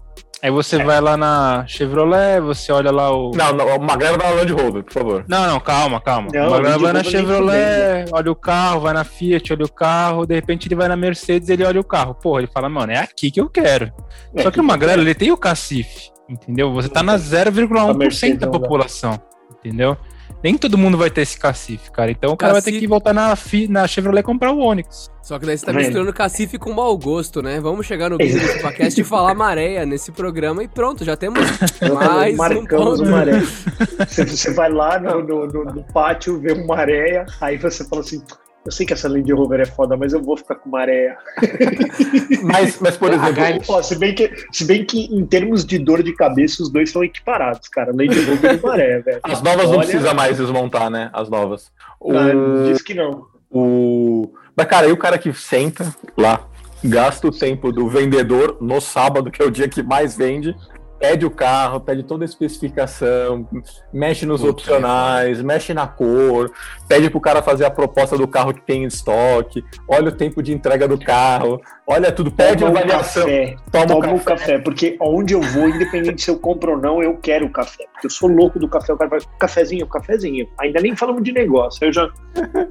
Aí 0.43 0.51
você 0.51 0.75
É. 0.75 0.85
vai 0.85 1.01
lá 1.01 1.17
na 1.17 1.65
Chevrolet, 1.69 2.41
você 2.41 2.73
olha 2.73 2.91
lá 2.91 3.15
o. 3.17 3.31
Não, 3.31 3.53
não, 3.53 3.77
o 3.77 3.81
Magrelo 3.81 4.19
vai 4.19 4.29
na 4.29 4.35
Land 4.41 4.53
Rover, 4.53 4.83
por 4.83 4.93
favor. 4.93 5.25
Não, 5.29 5.47
não, 5.47 5.61
calma, 5.61 6.01
calma. 6.01 6.29
Não, 6.35 6.49
o 6.49 6.51
Magrelo 6.51 6.69
Land 6.69 6.83
vai 6.83 6.93
na 6.95 7.05
Chevrolet, 7.05 8.07
olha 8.11 8.33
o 8.33 8.35
carro, 8.35 8.81
vai 8.81 8.93
na 8.93 9.05
Fiat, 9.05 9.53
olha 9.53 9.65
o 9.65 9.73
carro, 9.73 10.27
de 10.27 10.35
repente 10.35 10.67
ele 10.67 10.75
vai 10.75 10.89
na 10.89 10.97
Mercedes, 10.97 11.49
ele 11.49 11.65
olha 11.65 11.81
o 11.81 11.85
carro. 11.85 12.15
Porra, 12.17 12.41
ele 12.41 12.51
fala, 12.53 12.69
mano, 12.69 12.91
é 12.91 12.99
aqui 12.99 13.31
que 13.31 13.41
eu 13.41 13.49
quero. 13.49 13.93
É, 14.35 14.43
Só 14.43 14.51
que 14.51 14.59
o 14.61 14.65
Magrelo, 14.65 15.03
ele 15.03 15.15
tem 15.15 15.31
o 15.31 15.37
cacife, 15.37 16.11
entendeu? 16.29 16.73
Você 16.73 16.89
tá 16.89 17.03
na 17.03 17.15
A 17.15 17.19
0,1% 17.19 17.97
Mercedes 17.97 18.39
da 18.39 18.47
não 18.47 18.53
dá. 18.53 18.59
população, 18.61 19.21
entendeu? 19.59 19.97
Nem 20.43 20.57
todo 20.59 20.77
mundo 20.77 20.99
vai 20.99 21.09
ter 21.09 21.21
esse 21.21 21.39
cacife, 21.39 21.89
cara. 21.93 22.11
Então 22.11 22.33
o 22.33 22.37
cara 22.37 22.55
vai 22.55 22.63
ter 22.63 22.73
que 22.73 22.85
voltar 22.89 23.13
na, 23.13 23.37
Fi- 23.37 23.69
na 23.69 23.87
Chevrolet 23.87 24.21
e 24.23 24.25
comprar 24.25 24.51
o 24.51 24.59
Onix. 24.59 25.09
Só 25.23 25.39
que 25.39 25.47
daí 25.47 25.57
você 25.57 25.65
tá 25.65 25.73
misturando 25.73 26.13
cacife 26.13 26.59
com 26.59 26.73
mau 26.73 26.99
gosto, 26.99 27.41
né? 27.41 27.61
Vamos 27.61 27.87
chegar 27.87 28.11
no 28.11 28.19
Bingo 28.19 28.33
do 28.41 28.49
Chupacast 28.49 29.01
e 29.01 29.05
falar 29.05 29.35
maré 29.37 29.87
nesse 29.87 30.11
programa 30.11 30.65
e 30.65 30.67
pronto, 30.69 31.05
já 31.05 31.17
temos 31.17 31.39
mais 31.95 32.35
um 32.35 32.37
marcamos 32.39 32.99
ponto. 32.99 33.09
uma 33.09 33.19
areia. 33.19 33.43
Você, 34.09 34.25
você 34.27 34.53
vai 34.53 34.69
lá 34.73 34.99
no, 34.99 35.23
no, 35.23 35.47
no- 35.47 35.65
no 35.65 35.85
pátio, 35.93 36.41
vê 36.41 36.53
uma 36.53 36.77
areia, 36.77 37.25
aí 37.41 37.57
você 37.57 37.85
fala 37.85 38.03
assim: 38.03 38.21
Eu 38.65 38.71
sei 38.71 38.87
que 38.87 38.93
essa 38.93 39.09
Land 39.09 39.31
Rover 39.33 39.61
é 39.61 39.67
foda, 39.67 39.97
mas 39.97 40.13
eu 40.13 40.23
vou 40.23 40.37
ficar 40.37 40.55
com 40.55 40.77
areia. 40.77 41.17
Mas, 42.43 42.81
mas 42.81 42.97
por 42.97 43.13
exemplo, 43.13 43.63
Ó, 43.69 43.83
se, 43.83 43.97
bem 43.97 44.15
que, 44.15 44.31
se 44.51 44.65
bem 44.65 44.85
que 44.85 45.05
em 45.05 45.25
termos 45.25 45.65
de 45.65 45.79
dor 45.79 46.03
de 46.03 46.13
cabeça, 46.15 46.63
os 46.63 46.71
dois 46.71 46.91
são 46.91 47.05
equiparados, 47.05 47.69
cara. 47.69 47.93
Land 47.93 48.19
Rover 48.21 48.55
e 48.55 48.61
maré, 48.61 48.99
velho. 49.01 49.21
as 49.23 49.43
novas 49.43 49.67
não 49.67 49.79
Olha, 49.79 49.87
precisa 49.87 50.13
mais 50.13 50.39
desmontar, 50.39 50.91
né? 50.91 51.09
As 51.13 51.29
novas. 51.29 51.71
O, 52.01 52.13
ah, 52.13 52.67
Diz 52.67 52.83
que 52.83 52.95
não. 52.95 53.27
o... 53.51 54.33
Mas, 54.57 54.67
cara, 54.67 54.87
aí 54.87 54.93
o 54.93 54.97
cara 54.97 55.19
que 55.19 55.33
senta 55.33 55.95
lá, 56.17 56.47
gasta 56.85 57.29
o 57.29 57.31
tempo 57.31 57.73
do 57.73 57.89
vendedor 57.89 58.59
no 58.61 58.81
sábado, 58.81 59.31
que 59.31 59.41
é 59.41 59.45
o 59.45 59.51
dia 59.51 59.69
que 59.69 59.83
mais 59.83 60.17
vende, 60.17 60.55
pede 61.03 61.27
o 61.27 61.31
carro, 61.33 61.81
pede 61.81 62.05
toda 62.05 62.23
a 62.25 62.27
especificação, 62.27 63.49
mexe 63.93 64.25
nos 64.25 64.45
opcionais, 64.45 65.43
mexe 65.43 65.75
na 65.75 65.85
cor, 65.85 66.53
pede 66.87 67.11
pro 67.11 67.21
cara 67.21 67.43
fazer 67.43 67.65
a 67.65 67.71
proposta 67.73 68.17
do 68.17 68.29
carro 68.29 68.55
que 68.55 68.63
tem 68.63 68.85
em 68.85 68.87
estoque, 68.87 69.65
olha 69.89 70.11
o 70.11 70.13
tempo 70.13 70.41
de 70.41 70.53
entrega 70.53 70.87
do 70.87 70.97
carro, 70.97 71.61
olha 71.89 72.13
tudo, 72.13 72.31
pede 72.31 72.65
Toma 72.65 72.79
avaliação, 72.79 73.25
café. 73.25 73.57
toma, 73.73 73.87
Toma 73.89 74.13
o 74.13 74.15
o 74.15 74.21
café. 74.21 74.41
café, 74.47 74.59
porque 74.61 74.97
onde 75.01 75.35
eu 75.35 75.43
vou, 75.43 75.69
independente 75.69 76.23
se 76.23 76.31
eu 76.31 76.39
compro 76.39 76.75
ou 76.75 76.79
não, 76.79 77.03
eu 77.03 77.17
quero 77.17 77.47
o 77.47 77.51
café. 77.51 77.85
Porque 77.95 78.07
eu 78.07 78.11
sou 78.11 78.29
louco 78.29 78.61
do 78.61 78.69
café. 78.69 78.93
O 78.93 78.97
cara 78.97 79.11
vai, 79.11 79.21
cafezinho, 79.41 79.87
cafezinho. 79.89 80.49
Ainda 80.61 80.81
nem 80.81 80.95
falamos 80.97 81.23
de 81.23 81.33
negócio. 81.33 81.81
Aí 81.83 81.89
eu 81.89 81.93
já 81.93 82.09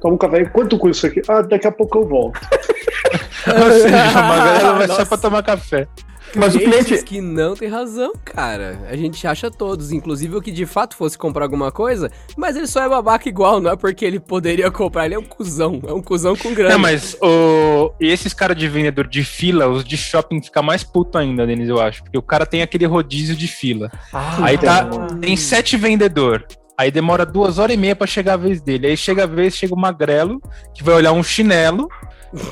tomo 0.00 0.16
café. 0.18 0.44
Quanto 0.46 0.78
custa 0.78 1.08
isso 1.08 1.18
aqui? 1.20 1.30
Ah, 1.30 1.42
daqui 1.42 1.66
a 1.66 1.72
pouco 1.72 1.98
eu 1.98 2.08
volto. 2.08 2.40
Ou 3.46 3.70
seja, 3.72 3.96
o 4.20 4.24
Magrelo 4.24 4.78
vai 4.78 4.88
só 4.88 5.04
pra 5.04 5.18
tomar 5.18 5.42
café. 5.42 5.86
Mas 6.34 6.54
o 6.54 6.58
cliente, 6.58 7.02
que 7.02 7.20
não 7.20 7.54
tem 7.54 7.68
razão, 7.68 8.12
cara. 8.24 8.80
A 8.88 8.96
gente 8.96 9.26
acha 9.26 9.50
todos, 9.50 9.92
inclusive 9.92 10.36
o 10.36 10.42
que 10.42 10.50
de 10.50 10.66
fato 10.66 10.96
fosse 10.96 11.16
comprar 11.18 11.44
alguma 11.44 11.70
coisa, 11.70 12.10
mas 12.36 12.56
ele 12.56 12.66
só 12.66 12.82
é 12.82 12.88
babaca 12.88 13.28
igual, 13.28 13.60
não 13.60 13.70
é 13.70 13.76
porque 13.76 14.04
ele 14.04 14.18
poderia 14.18 14.70
comprar, 14.70 15.06
ele 15.06 15.14
é 15.14 15.18
um 15.18 15.24
cuzão, 15.24 15.80
é 15.86 15.92
um 15.92 16.02
cuzão 16.02 16.34
com 16.36 16.54
grana. 16.54 16.74
Não, 16.74 16.78
mas 16.78 17.16
o... 17.20 17.92
e 18.00 18.08
esses 18.08 18.32
caras 18.32 18.56
de 18.56 18.68
vendedor 18.68 19.06
de 19.06 19.24
fila, 19.24 19.68
os 19.68 19.84
de 19.84 19.96
shopping 19.96 20.42
fica 20.42 20.62
mais 20.62 20.82
puto 20.82 21.18
ainda, 21.18 21.46
Denis, 21.46 21.68
eu 21.68 21.80
acho. 21.80 22.02
Porque 22.02 22.18
o 22.18 22.22
cara 22.22 22.46
tem 22.46 22.62
aquele 22.62 22.86
rodízio 22.86 23.36
de 23.36 23.46
fila. 23.46 23.90
Ah, 24.12 24.38
Aí 24.42 24.58
tá, 24.58 24.88
então, 24.88 25.06
tem 25.18 25.36
sete 25.36 25.76
vendedor. 25.76 26.46
Aí 26.76 26.90
demora 26.90 27.24
duas 27.26 27.58
horas 27.58 27.74
e 27.74 27.78
meia 27.78 27.94
pra 27.94 28.06
chegar 28.06 28.34
a 28.34 28.36
vez 28.36 28.60
dele. 28.60 28.86
Aí 28.86 28.96
chega 28.96 29.24
a 29.24 29.26
vez, 29.26 29.54
chega 29.54 29.74
o 29.74 29.78
magrelo, 29.78 30.40
que 30.74 30.82
vai 30.82 30.94
olhar 30.94 31.12
um 31.12 31.22
chinelo, 31.22 31.88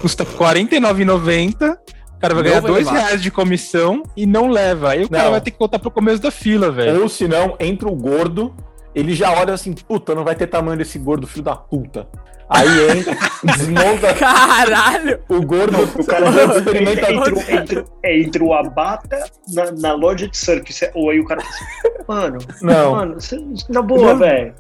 custa 0.01 0.23
R$ 0.25 0.31
49,90. 0.31 1.77
O 2.21 2.23
cara 2.29 2.35
vai 2.35 2.43
Não 2.43 2.51
ganhar 2.51 2.61
dois 2.61 2.87
levar. 2.87 2.99
reais 3.01 3.23
de 3.23 3.31
comissão 3.31 4.03
e 4.15 4.27
não 4.27 4.49
leva. 4.51 4.91
Aí 4.91 5.05
o 5.05 5.09
cara 5.09 5.25
Não. 5.25 5.31
vai 5.31 5.41
ter 5.41 5.53
que 5.53 5.59
voltar 5.59 5.79
pro 5.79 5.91
começo 5.91 6.21
da 6.21 6.31
fila, 6.31 6.71
velho. 6.71 7.01
Ou 7.01 7.09
se 7.09 7.27
não, 7.27 7.57
entra 7.59 7.89
o 7.89 7.97
gordo, 7.97 8.55
ele 8.95 9.15
já 9.15 9.33
olha 9.33 9.55
assim, 9.55 9.73
puta, 9.73 10.15
não 10.15 10.23
vai 10.23 10.35
ter 10.35 10.47
tamanho 10.47 10.77
desse 10.77 10.99
gordo, 10.99 11.27
filho 11.27 11.45
da 11.45 11.57
puta. 11.57 12.07
Aí 12.47 12.99
entra, 12.99 13.17
desmonta 13.57 14.13
Caralho! 14.13 15.21
o 15.31 15.41
gordo, 15.41 15.79
O 15.99 16.05
cara 16.05 16.27
experimenta 16.59 17.11
entra, 17.11 17.31
entra, 17.31 17.55
entra, 17.55 17.85
é, 18.05 18.21
entra 18.21 18.45
o 18.45 18.53
abata 18.53 19.25
na, 19.55 19.73
na 19.73 19.93
loja 19.95 20.29
de 20.29 20.37
circus. 20.37 20.79
Ou 20.95 21.09
aí 21.09 21.21
o 21.21 21.25
cara 21.25 21.41
fala 21.41 21.55
assim, 21.55 22.05
mano, 22.07 22.39
Não. 22.61 22.93
mano, 22.93 23.19
cê- 23.21 23.43
na 23.71 23.81
boa, 23.81 24.15
velho. 24.15 24.53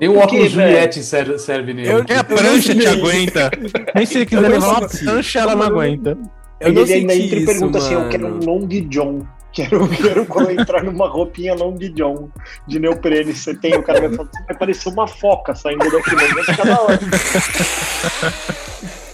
Nem 0.00 0.10
o 0.10 0.18
óculos? 0.18 0.50
Juliette 0.50 1.02
serve, 1.02 1.38
serve 1.38 1.72
nele. 1.72 1.88
Eu- 1.90 2.04
Nem 2.06 2.18
a 2.18 2.24
prancha 2.24 2.74
te 2.74 2.86
aguenta. 2.86 3.50
Nem 3.94 4.04
se 4.04 4.16
ele 4.18 4.26
quiser 4.26 4.42
não 4.42 4.48
levar 4.50 4.68
uma 4.80 4.88
prancha, 4.88 5.38
ela 5.38 5.54
não 5.54 5.62
aguenta. 5.62 6.18
Eu 6.60 6.68
Ele, 6.68 6.74
não 6.76 6.82
ele 6.82 6.94
ainda 6.94 7.12
senti 7.12 7.24
entra 7.26 7.38
e 7.38 7.42
isso, 7.42 7.52
pergunta 7.52 7.78
assim: 7.78 7.94
eu 7.94 8.00
mano. 8.00 8.10
quero 8.10 8.26
um 8.26 8.38
Long 8.38 8.66
John. 8.88 9.26
Quero, 9.56 9.88
quero 9.88 10.26
quando 10.26 10.50
entrar 10.50 10.84
numa 10.84 11.08
roupinha 11.08 11.54
Long 11.54 11.78
John 11.78 12.28
de 12.66 12.78
neoprene. 12.78 13.32
Você 13.32 13.54
tem, 13.54 13.74
o 13.74 13.82
cara 13.82 14.06
vai 14.06 14.14
falar, 14.14 14.28
vai 14.46 14.58
parecer 14.58 14.90
uma 14.90 15.08
foca 15.08 15.54
saindo 15.54 15.90
daqui, 15.90 16.14
mas 16.14 16.34
vai 16.34 16.44
ficar 16.44 16.64
da 16.66 16.82
hora. 16.82 17.00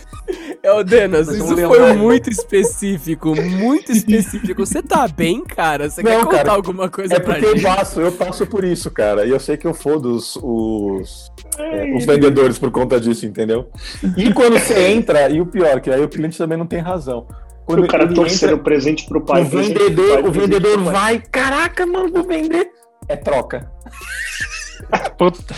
É 0.62 0.73
o 0.73 0.85
Denas, 0.85 1.28
isso 1.28 1.45
foi 1.57 1.57
lembrar. 1.57 1.95
muito 1.97 2.31
específico, 2.31 3.35
muito 3.35 3.90
específico. 3.92 4.64
Você 4.64 4.81
tá 4.81 5.09
bem, 5.09 5.42
cara? 5.42 5.90
Você 5.90 6.02
quer 6.04 6.21
contar 6.25 6.37
cara, 6.38 6.52
alguma 6.52 6.88
coisa 6.88 7.14
É 7.14 7.19
pra 7.19 7.35
porque 7.35 7.47
eu 7.47 7.57
gente? 7.57 7.62
passo, 7.64 8.00
eu 8.00 8.12
passo 8.12 8.47
por 8.47 8.62
isso, 8.62 8.88
cara. 8.90 9.26
E 9.26 9.31
eu 9.31 9.40
sei 9.40 9.57
que 9.57 9.66
eu 9.66 9.75
fodo 9.75 10.14
os, 10.14 10.37
os, 10.37 11.33
é, 11.59 11.92
os 11.97 12.04
vendedores 12.04 12.61
por 12.61 12.71
conta 12.71 13.00
disso, 13.00 13.26
entendeu? 13.26 13.69
E 14.16 14.33
quando 14.33 14.57
você 14.59 14.87
entra, 14.92 15.28
e 15.28 15.40
o 15.40 15.47
pior, 15.47 15.81
que 15.81 15.90
aí 15.90 16.00
o 16.00 16.09
cliente 16.09 16.38
também 16.38 16.57
não 16.57 16.66
tem 16.66 16.78
razão. 16.78 17.26
Quando 17.66 17.83
o 17.85 17.88
cara 17.88 18.07
torcendo 18.12 18.52
entra, 18.52 18.62
presente 18.64 19.04
pro 19.07 19.21
pai. 19.21 19.42
o 19.42 19.50
presente 19.50 19.75
pro 19.75 19.85
vendedor, 19.88 20.14
pai, 20.21 20.28
o 20.28 20.33
vendedor 20.33 20.78
vai, 20.85 21.19
caraca, 21.31 21.85
mano, 21.87 22.09
vou 22.12 22.23
vender. 22.25 22.71
É 23.09 23.16
troca. 23.16 23.69
Puta. 25.19 25.54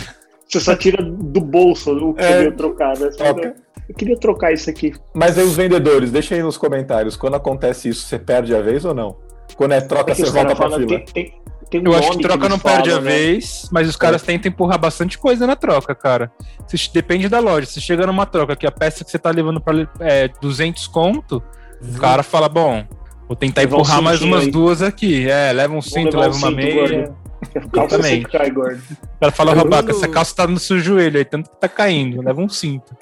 Você 0.47 0.59
só 0.59 0.75
tira 0.75 1.03
do 1.03 1.41
bolso 1.41 1.91
o 1.91 2.13
que 2.13 2.23
É. 2.23 2.37
eu 2.39 2.43
ia 2.43 2.51
trocar, 2.51 2.97
né? 2.97 3.11
Você 3.11 3.17
Troca. 3.17 3.55
Eu 3.87 3.95
queria 3.95 4.17
trocar 4.17 4.51
isso 4.51 4.69
aqui. 4.69 4.93
Mas 5.13 5.37
aí 5.37 5.43
os 5.43 5.55
vendedores, 5.55 6.11
deixa 6.11 6.33
aí 6.35 6.41
nos 6.43 6.57
comentários, 6.57 7.15
quando 7.15 7.35
acontece 7.35 7.89
isso, 7.89 8.05
você 8.07 8.17
perde 8.17 8.55
a 8.55 8.61
vez 8.61 8.83
ou 8.85 8.93
não? 8.93 9.15
Quando 9.55 9.73
é 9.73 9.81
troca, 9.81 10.11
É 10.11 10.15
que 10.15 10.21
você 10.25 10.31
volta 10.31 10.55
pra 10.55 10.69
fila. 10.71 10.87
tem, 10.87 11.05
tem, 11.05 11.33
tem 11.69 11.81
um 11.81 11.85
Eu 11.93 11.99
acho 11.99 12.11
que 12.13 12.19
troca 12.23 12.37
eles 12.45 12.49
não 12.49 12.59
perde 12.59 12.89
falam, 12.89 12.97
a 12.97 13.01
né? 13.05 13.11
vez, 13.11 13.69
mas 13.71 13.87
os 13.87 13.95
caras 13.95 14.23
tentam 14.23 14.49
empurrar 14.51 14.79
bastante 14.79 15.17
coisa 15.19 15.45
na 15.45 15.55
troca, 15.55 15.93
cara. 15.93 16.31
Se- 16.67 16.89
depende 16.91 17.29
da 17.29 17.39
loja. 17.39 17.67
Se 17.67 17.79
chega 17.79 18.07
numa 18.07 18.25
troca 18.25 18.55
que 18.55 18.65
a 18.65 18.71
peça 18.71 19.03
que 19.05 19.11
você 19.11 19.19
tá 19.19 19.29
levando 19.29 19.61
pra 19.61 19.73
é, 19.99 20.27
200 20.41 20.87
conto, 20.87 21.41
o 21.81 21.99
cara 21.99 22.23
fala, 22.23 22.49
bom, 22.49 22.83
vou 23.27 23.35
tentar 23.35 23.61
Levar 23.61 23.75
um 23.77 23.79
empurrar 23.81 24.01
mais 24.01 24.17
cintinho 24.17 24.33
umas 24.35 24.45
aí. 24.45 24.51
duas 24.51 24.81
aqui. 24.81 25.29
É, 25.29 25.51
leva 25.53 25.73
um 25.75 25.81
cinto, 25.81 26.17
leva 26.17 26.33
um 26.33 26.37
uma 26.39 26.47
cinto, 26.47 26.55
meia. 26.55 27.15
Calça 27.73 27.95
Exatamente. 27.95 28.09
sempre 28.23 28.31
cai, 28.31 28.49
gordo. 28.51 28.81
O 28.91 29.19
cara 29.19 29.31
fala, 29.31 29.55
quando- 29.55 29.89
essa 29.91 30.07
calça 30.07 30.35
tá 30.35 30.47
no 30.47 30.59
seu 30.59 30.79
joelho 30.79 31.17
aí, 31.17 31.25
tanto 31.25 31.49
que 31.49 31.59
tá 31.59 31.67
caindo, 31.67 32.21
leva 32.21 32.41
um 32.41 32.49
cinto. 32.49 32.95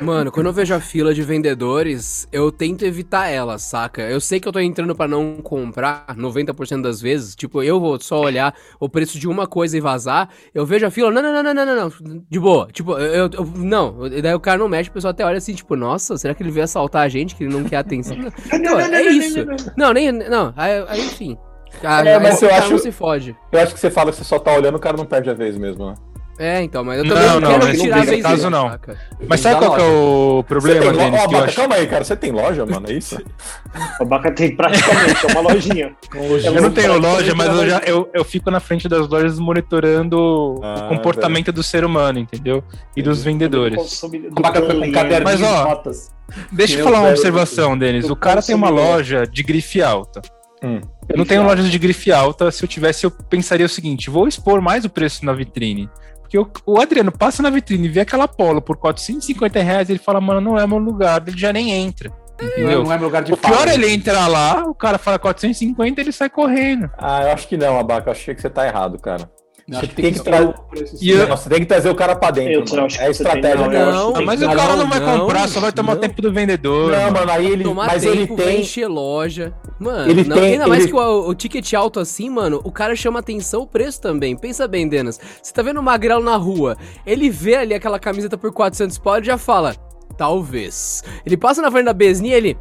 Mano, 0.00 0.32
quando 0.32 0.46
eu 0.46 0.52
vejo 0.52 0.74
a 0.74 0.80
fila 0.80 1.12
de 1.12 1.22
vendedores, 1.22 2.26
eu 2.32 2.50
tento 2.50 2.84
evitar 2.86 3.28
ela, 3.28 3.58
saca? 3.58 4.00
Eu 4.02 4.18
sei 4.20 4.40
que 4.40 4.48
eu 4.48 4.52
tô 4.52 4.58
entrando 4.58 4.94
pra 4.94 5.06
não 5.06 5.36
comprar 5.42 6.06
90% 6.16 6.80
das 6.82 7.00
vezes. 7.02 7.34
Tipo, 7.36 7.62
eu 7.62 7.78
vou 7.78 8.00
só 8.00 8.18
olhar 8.20 8.54
o 8.78 8.88
preço 8.88 9.18
de 9.18 9.28
uma 9.28 9.46
coisa 9.46 9.76
e 9.76 9.80
vazar. 9.80 10.30
Eu 10.54 10.64
vejo 10.64 10.86
a 10.86 10.90
fila, 10.90 11.10
não, 11.10 11.20
não, 11.22 11.32
não, 11.42 11.42
não, 11.42 11.54
não, 11.54 11.66
não, 11.66 11.76
não. 12.00 12.24
De 12.30 12.40
boa. 12.40 12.68
Tipo, 12.72 12.92
eu, 12.98 13.28
eu- 13.32 13.44
não. 13.56 14.08
Daí 14.22 14.34
o 14.34 14.40
cara 14.40 14.58
não 14.58 14.68
mexe, 14.68 14.88
o 14.88 14.92
pessoal 14.92 15.10
até 15.10 15.24
olha 15.24 15.36
assim, 15.38 15.54
tipo, 15.54 15.76
nossa, 15.76 16.16
será 16.16 16.34
que 16.34 16.42
ele 16.42 16.50
veio 16.50 16.64
assaltar 16.64 17.02
a 17.02 17.08
gente, 17.08 17.34
que 17.36 17.44
ele 17.44 17.52
não 17.52 17.64
quer 17.64 17.76
atenção? 17.76 18.16
Não, 18.62 18.78
é 18.80 19.02
isso. 19.02 19.38
Não, 19.76 19.92
nem. 19.92 20.10
Não, 20.12 20.52
aí, 20.56 20.84
aí, 20.88 21.00
enfim. 21.00 21.36
Ah, 21.82 22.04
É, 22.04 22.14
aí 22.16 22.22
mas 22.22 22.40
o 22.42 22.46
eu 22.46 22.54
acho- 22.54 22.78
se 22.78 22.92
fode. 22.92 23.36
Eu 23.52 23.60
acho 23.60 23.74
que 23.74 23.80
você 23.80 23.90
fala 23.90 24.10
que 24.10 24.16
você 24.18 24.24
só 24.24 24.38
tá 24.38 24.52
olhando, 24.54 24.76
o 24.76 24.80
cara 24.80 24.96
não 24.96 25.04
perde 25.06 25.30
a 25.30 25.34
vez 25.34 25.56
mesmo, 25.56 25.86
né? 25.86 25.94
É, 26.42 26.62
então, 26.62 26.82
mas 26.82 26.96
eu 26.98 27.06
também 27.06 27.28
não, 27.28 27.38
não, 27.40 27.50
quero 27.50 27.66
nesse- 27.66 27.82
tirar 27.82 27.98
a 27.98 28.02
vez 28.02 28.22
caso, 28.22 28.36
dele, 28.36 28.48
não. 28.50 28.70
saca? 28.70 28.96
Mas 29.28 29.40
sabe 29.40 29.56
qual 29.58 29.74
que 29.76 29.82
é 29.82 29.84
o 29.84 30.44
problema, 30.48 30.86
lo- 30.90 30.96
Denis? 30.96 31.20
Baca, 31.26 31.44
acho... 31.44 31.56
calma 31.56 31.74
aí, 31.74 31.86
cara. 31.86 32.02
Você 32.02 32.16
tem 32.16 32.32
loja, 32.32 32.64
mano? 32.64 32.86
É 32.88 32.92
isso? 32.94 33.18
O 34.00 34.04
Baca 34.06 34.32
tem 34.32 34.56
praticamente, 34.56 35.26
é 35.26 35.32
uma 35.32 35.40
lojinha. 35.52 35.94
Eu 36.42 36.62
não 36.62 36.70
tenho 36.70 36.98
loja, 36.98 37.34
mas 37.34 37.48
eu, 37.48 37.68
já, 37.68 37.78
eu, 37.84 38.08
eu 38.14 38.24
fico 38.24 38.50
na 38.50 38.58
frente 38.58 38.88
das 38.88 39.06
lojas 39.06 39.38
monitorando 39.38 40.58
Ah, 40.62 40.84
o 40.86 40.88
comportamento 40.88 41.52
do 41.52 41.62
ser 41.62 41.84
humano, 41.84 42.18
entendeu? 42.18 42.64
E 42.96 43.02
dos 43.02 43.22
vendedores. 43.22 44.00
Do 44.32 44.40
Baca 44.42 44.60
foi 44.62 44.80
com 44.80 44.86
um 44.86 44.92
caderninho 44.92 45.22
Mas, 45.24 45.42
ó, 45.42 45.62
de 45.64 45.68
notas. 45.68 46.10
Deixa 46.50 46.78
eu 46.78 46.84
falar 46.84 47.00
uma 47.00 47.10
observação, 47.10 47.76
Denis. 47.78 48.08
O 48.08 48.16
cara 48.16 48.40
tem 48.40 48.54
uma 48.54 48.70
loja 48.70 49.26
de 49.26 49.42
grife 49.42 49.82
alta. 49.82 50.22
Hum. 50.62 50.80
Eu 51.08 51.16
não 51.16 51.24
tenho 51.24 51.42
lojas 51.42 51.70
de 51.70 51.78
grife 51.78 52.12
alta. 52.12 52.50
Se 52.50 52.62
eu 52.62 52.68
tivesse, 52.68 53.04
eu 53.04 53.10
pensaria 53.10 53.66
o 53.66 53.68
seguinte: 53.68 54.10
vou 54.10 54.28
expor 54.28 54.60
mais 54.60 54.84
o 54.84 54.90
preço 54.90 55.24
na 55.24 55.32
vitrine. 55.32 55.88
Porque 56.20 56.38
o, 56.38 56.48
o 56.64 56.80
Adriano 56.80 57.10
passa 57.10 57.42
na 57.42 57.50
vitrine 57.50 57.86
e 57.86 57.90
vê 57.90 58.00
aquela 58.00 58.28
polo 58.28 58.62
por 58.62 58.76
450 58.76 59.60
reais, 59.60 59.90
ele 59.90 59.98
fala, 59.98 60.20
mano, 60.20 60.40
não 60.40 60.56
é 60.56 60.64
meu 60.64 60.78
lugar, 60.78 61.20
ele 61.26 61.36
já 61.36 61.52
nem 61.52 61.72
entra. 61.72 62.12
Não 62.40 62.46
é, 62.46 62.50
Entendeu? 62.52 62.84
não 62.84 62.92
é 62.92 62.96
meu 62.96 63.06
lugar 63.06 63.22
de 63.24 63.32
O 63.32 63.36
pior 63.36 63.66
é 63.66 63.74
ele 63.74 63.92
entrar 63.92 64.28
lá, 64.28 64.64
o 64.64 64.74
cara 64.74 64.96
fala 64.96 65.18
450 65.18 66.00
ele 66.00 66.12
sai 66.12 66.30
correndo. 66.30 66.88
Ah, 66.96 67.22
eu 67.24 67.32
acho 67.32 67.48
que 67.48 67.56
não, 67.56 67.78
Abaca. 67.78 68.08
Eu 68.08 68.12
achei 68.12 68.34
que 68.34 68.40
você 68.40 68.48
tá 68.48 68.66
errado, 68.66 68.96
cara. 68.98 69.28
Você 69.70 69.86
tem 69.86 69.94
tem 70.04 70.12
que 70.12 70.18
que 70.18 70.24
tra- 70.24 70.54
E 71.00 71.10
eu- 71.10 71.28
Não, 71.28 71.36
você 71.36 71.48
tem 71.48 71.60
que 71.60 71.66
trazer 71.66 71.88
o 71.90 71.94
cara 71.94 72.16
pra 72.16 72.30
dentro, 72.30 72.52
Eu 72.52 72.60
mano. 72.60 72.82
É 72.82 72.84
a 72.84 72.88
você 72.88 72.98
tem- 72.98 73.10
estratégia. 73.10 73.56
não, 73.68 74.12
Não, 74.12 74.24
mas 74.24 74.42
o 74.42 74.46
cara 74.46 74.68
não, 74.70 74.76
não, 74.78 74.86
vai 74.88 75.00
não, 75.00 75.20
comprar, 75.20 75.48
só 75.48 75.60
vai 75.60 75.72
tomar 75.72 75.94
não. 75.94 76.00
tempo 76.00 76.20
do 76.20 76.32
vendedor. 76.32 76.90
Não, 76.92 76.98
mano. 76.98 77.12
mano, 77.12 77.30
aí 77.32 77.46
ele. 77.46 77.64
Tomar 77.64 77.86
Mas 77.86 78.02
tempo, 78.02 78.14
ele 78.14 78.26
vai 78.26 78.36
tem. 78.46 78.60
encher 78.60 78.88
loja. 78.88 79.54
Mano, 79.78 80.10
Ele 80.10 80.24
não, 80.24 80.36
tem- 80.36 80.52
ainda 80.52 80.66
mais 80.66 80.82
ele- 80.82 80.92
que 80.92 80.98
o, 80.98 81.28
o 81.28 81.34
ticket 81.34 81.72
alto 81.74 82.00
assim, 82.00 82.28
mano, 82.28 82.60
o 82.64 82.70
cara 82.72 82.94
chama 82.94 83.18
atenção 83.20 83.62
o 83.62 83.66
preço 83.66 84.00
também. 84.00 84.36
Pensa 84.36 84.66
bem, 84.68 84.86
Denas. 84.88 85.18
Você 85.42 85.52
tá 85.52 85.62
vendo 85.62 85.80
o 85.80 85.82
Magrelo 85.82 86.22
na 86.22 86.36
rua, 86.36 86.76
ele 87.06 87.30
vê 87.30 87.54
ali 87.56 87.72
aquela 87.74 87.98
camiseta 87.98 88.36
por 88.36 88.52
400 88.52 88.98
pau 88.98 89.18
e 89.18 89.24
já 89.24 89.38
fala... 89.38 89.74
Talvez. 90.16 91.02
Ele 91.24 91.36
passa 91.36 91.60
na 91.62 91.70
frente 91.70 91.86
da 91.86 91.92
Besni 91.92 92.30
ele. 92.32 92.56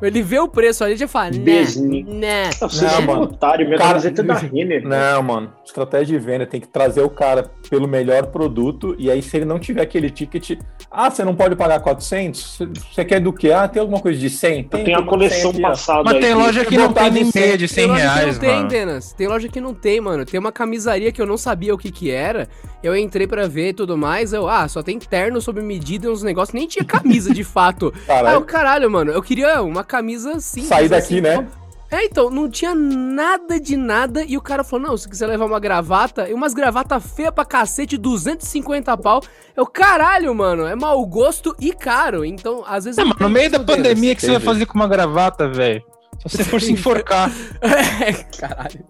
Ele 0.00 0.22
vê 0.22 0.38
o 0.38 0.46
preço 0.48 0.84
ali 0.84 0.94
e 0.94 0.96
já 0.96 1.08
fala. 1.08 1.30
Né, 1.30 1.38
Besni. 1.38 2.04
né. 2.04 2.50
Não, 2.60 2.88
é 2.88 2.98
um 2.98 3.02
mano. 3.06 3.22
otário, 3.22 3.66
minha 3.66 3.78
Cara- 3.78 3.98
é 3.98 4.10
da 4.10 4.34
Renner. 4.34 4.86
Não, 4.86 5.22
mano. 5.22 5.52
Estratégia 5.64 6.18
de 6.18 6.24
venda 6.24 6.46
tem 6.46 6.60
que 6.60 6.68
trazer 6.68 7.02
o 7.02 7.10
cara 7.10 7.50
pelo 7.68 7.88
melhor 7.88 8.26
produto. 8.26 8.94
E 8.98 9.10
aí, 9.10 9.20
se 9.22 9.36
ele 9.36 9.44
não 9.44 9.58
tiver 9.58 9.82
aquele 9.82 10.08
ticket. 10.10 10.58
Ah, 10.90 11.10
você 11.10 11.24
não 11.24 11.34
pode 11.34 11.56
pagar 11.56 11.80
400? 11.80 12.58
Você- 12.92 13.04
quer 13.04 13.20
do 13.20 13.32
quê? 13.32 13.50
Ah, 13.52 13.66
tem 13.66 13.80
alguma 13.80 14.00
coisa 14.00 14.18
de 14.18 14.30
100? 14.30 14.64
Tem 14.64 14.94
a 14.94 14.98
uma 14.98 15.02
de 15.02 15.08
coleção 15.08 15.50
100 15.50 15.50
aqui, 15.50 15.64
ó. 15.64 15.68
passada. 15.68 16.02
Mas 16.04 16.12
tem 16.20 16.32
aqui. 16.32 16.42
loja 16.42 16.64
que 16.64 16.76
não 16.78 16.92
tem 16.92 17.10
nem 17.10 17.30
meia 17.34 17.58
de 17.58 17.66
100 17.68 17.76
tem 17.84 17.86
loja 17.92 18.02
que 18.02 18.14
reais, 18.14 18.34
não 18.34 18.40
tem, 18.40 18.56
mano. 18.56 18.68
Denas. 18.68 19.12
Tem 19.12 19.26
loja 19.28 19.48
que 19.48 19.60
não 19.60 19.74
tem, 19.74 20.00
mano. 20.00 20.24
Tem 20.24 20.38
uma 20.38 20.52
camisaria 20.52 21.10
que 21.10 21.20
eu 21.20 21.26
não 21.26 21.36
sabia 21.36 21.74
o 21.74 21.78
que 21.78 21.90
que 21.90 22.10
era. 22.10 22.48
Eu 22.82 22.96
entrei 22.96 23.26
pra 23.26 23.48
ver 23.48 23.70
e 23.70 23.72
tudo 23.72 23.96
mais. 23.98 24.32
Eu, 24.32 24.48
ah, 24.48 24.68
só 24.68 24.82
tem 24.82 24.98
terno 24.98 25.40
sob 25.40 25.60
medida 25.60 26.06
e 26.06 26.10
uns 26.10 26.22
negócios. 26.22 26.54
Nem 26.54 26.66
tinha 26.66 26.84
camisa 26.88 27.32
de 27.32 27.44
fato. 27.44 27.92
Ah, 28.04 28.06
Caralho. 28.06 28.34
eu, 28.36 28.42
caralho, 28.42 28.90
mano. 28.90 29.12
Eu 29.12 29.22
queria 29.22 29.62
uma 29.62 29.84
camisa 29.84 30.40
simples. 30.40 30.68
Sair 30.68 30.88
daqui, 30.88 31.04
assim, 31.04 31.20
né? 31.20 31.46
É, 31.90 32.04
então, 32.04 32.28
não 32.28 32.50
tinha 32.50 32.74
nada 32.74 33.58
de 33.58 33.76
nada. 33.76 34.22
E 34.22 34.36
o 34.36 34.42
cara 34.42 34.62
falou: 34.62 34.88
não, 34.88 34.96
se 34.96 35.08
quiser 35.08 35.26
levar 35.26 35.46
uma 35.46 35.58
gravata, 35.58 36.28
e 36.28 36.34
umas 36.34 36.52
gravatas 36.52 37.02
feias 37.14 37.32
pra 37.32 37.44
cacete, 37.44 37.96
250 37.96 38.96
pau. 38.98 39.22
Eu, 39.56 39.66
caralho, 39.66 40.34
mano, 40.34 40.66
é 40.66 40.74
mau 40.74 41.04
gosto 41.06 41.56
e 41.58 41.72
caro. 41.72 42.24
Então, 42.24 42.62
às 42.66 42.84
vezes. 42.84 42.98
Não, 42.98 43.04
eu 43.04 43.08
mas 43.10 43.18
no 43.20 43.30
meio 43.30 43.50
da 43.50 43.60
pandemia, 43.60 44.12
o 44.12 44.16
que 44.16 44.22
você 44.22 44.32
vai 44.32 44.40
fazer 44.40 44.66
com 44.66 44.74
uma 44.74 44.88
gravata, 44.88 45.48
velho? 45.48 45.82
Se 46.26 46.36
você 46.36 46.44
for 46.44 46.60
se 46.60 46.72
enforcar. 46.72 47.30
É, 47.62 48.12
caralho. 48.38 48.84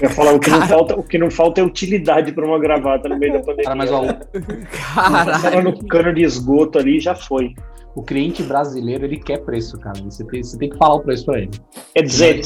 Eu 0.00 0.08
ia 0.08 0.14
falar, 0.14 0.32
o 0.32 0.38
que, 0.40 0.50
não 0.50 0.66
falta, 0.66 0.94
o 0.98 1.02
que 1.02 1.18
não 1.18 1.30
falta 1.30 1.60
é 1.60 1.64
utilidade 1.64 2.32
pra 2.32 2.44
uma 2.46 2.58
gravata 2.58 3.08
no 3.08 3.18
meio 3.18 3.32
da 3.32 3.40
pandemia. 3.40 3.64
Cara, 3.64 3.76
mas 3.76 3.90
ó, 3.90 4.04
Caralho. 4.94 5.62
no 5.62 5.86
cano 5.86 6.12
de 6.14 6.22
esgoto 6.22 6.78
ali 6.78 7.00
já 7.00 7.14
foi. 7.14 7.54
o 7.94 8.02
cliente 8.02 8.42
brasileiro, 8.42 9.04
ele 9.04 9.16
quer 9.18 9.38
preço, 9.38 9.78
cara. 9.78 10.00
Você 10.04 10.24
tem, 10.24 10.42
você 10.42 10.56
tem 10.58 10.70
que 10.70 10.76
falar 10.76 10.94
o 10.94 11.00
preço 11.00 11.24
pra 11.24 11.38
ele. 11.38 11.50
É 11.94 12.02
dizer, 12.02 12.40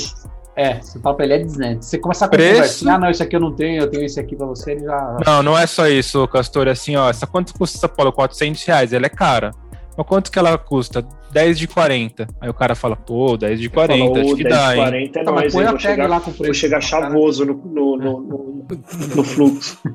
É, 0.56 0.80
você 0.80 0.98
fala 1.00 1.16
pra 1.16 1.24
ele, 1.24 1.34
é 1.34 1.38
desnet. 1.38 1.84
Você 1.84 1.98
começar 1.98 2.28
com 2.28 2.36
Preço? 2.36 2.54
conversa, 2.54 2.92
ah, 2.92 2.98
não, 2.98 3.10
esse 3.10 3.22
aqui 3.22 3.36
eu 3.36 3.40
não 3.40 3.52
tenho, 3.54 3.82
eu 3.82 3.90
tenho 3.90 4.04
esse 4.04 4.20
aqui 4.20 4.36
pra 4.36 4.46
você, 4.46 4.72
ele 4.72 4.84
já... 4.84 5.16
Não, 5.26 5.42
não 5.42 5.58
é 5.58 5.66
só 5.66 5.88
isso, 5.88 6.26
Castor. 6.28 6.68
É 6.68 6.72
assim, 6.72 6.94
ó. 6.96 7.08
Essa, 7.10 7.26
quanto 7.26 7.54
custa 7.54 7.78
essa 7.78 7.88
polo? 7.88 8.12
400 8.12 8.62
reais. 8.64 8.92
Ela 8.92 9.06
é 9.06 9.08
cara. 9.08 9.50
Mas 9.96 10.06
quanto 10.06 10.30
que 10.30 10.38
ela 10.38 10.56
custa? 10.56 11.06
10 11.32 11.58
de 11.58 11.66
40. 11.66 12.26
Aí 12.40 12.48
o 12.48 12.54
cara 12.54 12.74
fala, 12.74 12.94
pô, 12.96 13.36
10 13.36 13.60
de 13.60 13.68
40, 13.70 14.04
falou, 14.04 14.20
acho 14.20 14.36
que 14.36 14.44
10, 14.44 14.54
dá, 14.54 14.70
hein? 14.76 14.82
40 14.82 15.20
é 15.20 15.24
Tá, 15.24 15.32
mas 15.32 15.40
nóis, 15.40 15.52
põe 15.52 15.62
hein? 15.62 15.68
a 15.68 15.70
Vou 15.70 15.80
chegar, 15.80 16.08
lá 16.08 16.20
com 16.20 16.30
preço. 16.32 16.44
vou 16.44 16.54
chegar 16.54 16.80
chavoso 16.80 17.44
no, 17.46 17.54
no, 17.54 17.96
no, 17.96 18.20
no, 18.20 18.66
no 19.16 19.24
fluxo. 19.24 19.78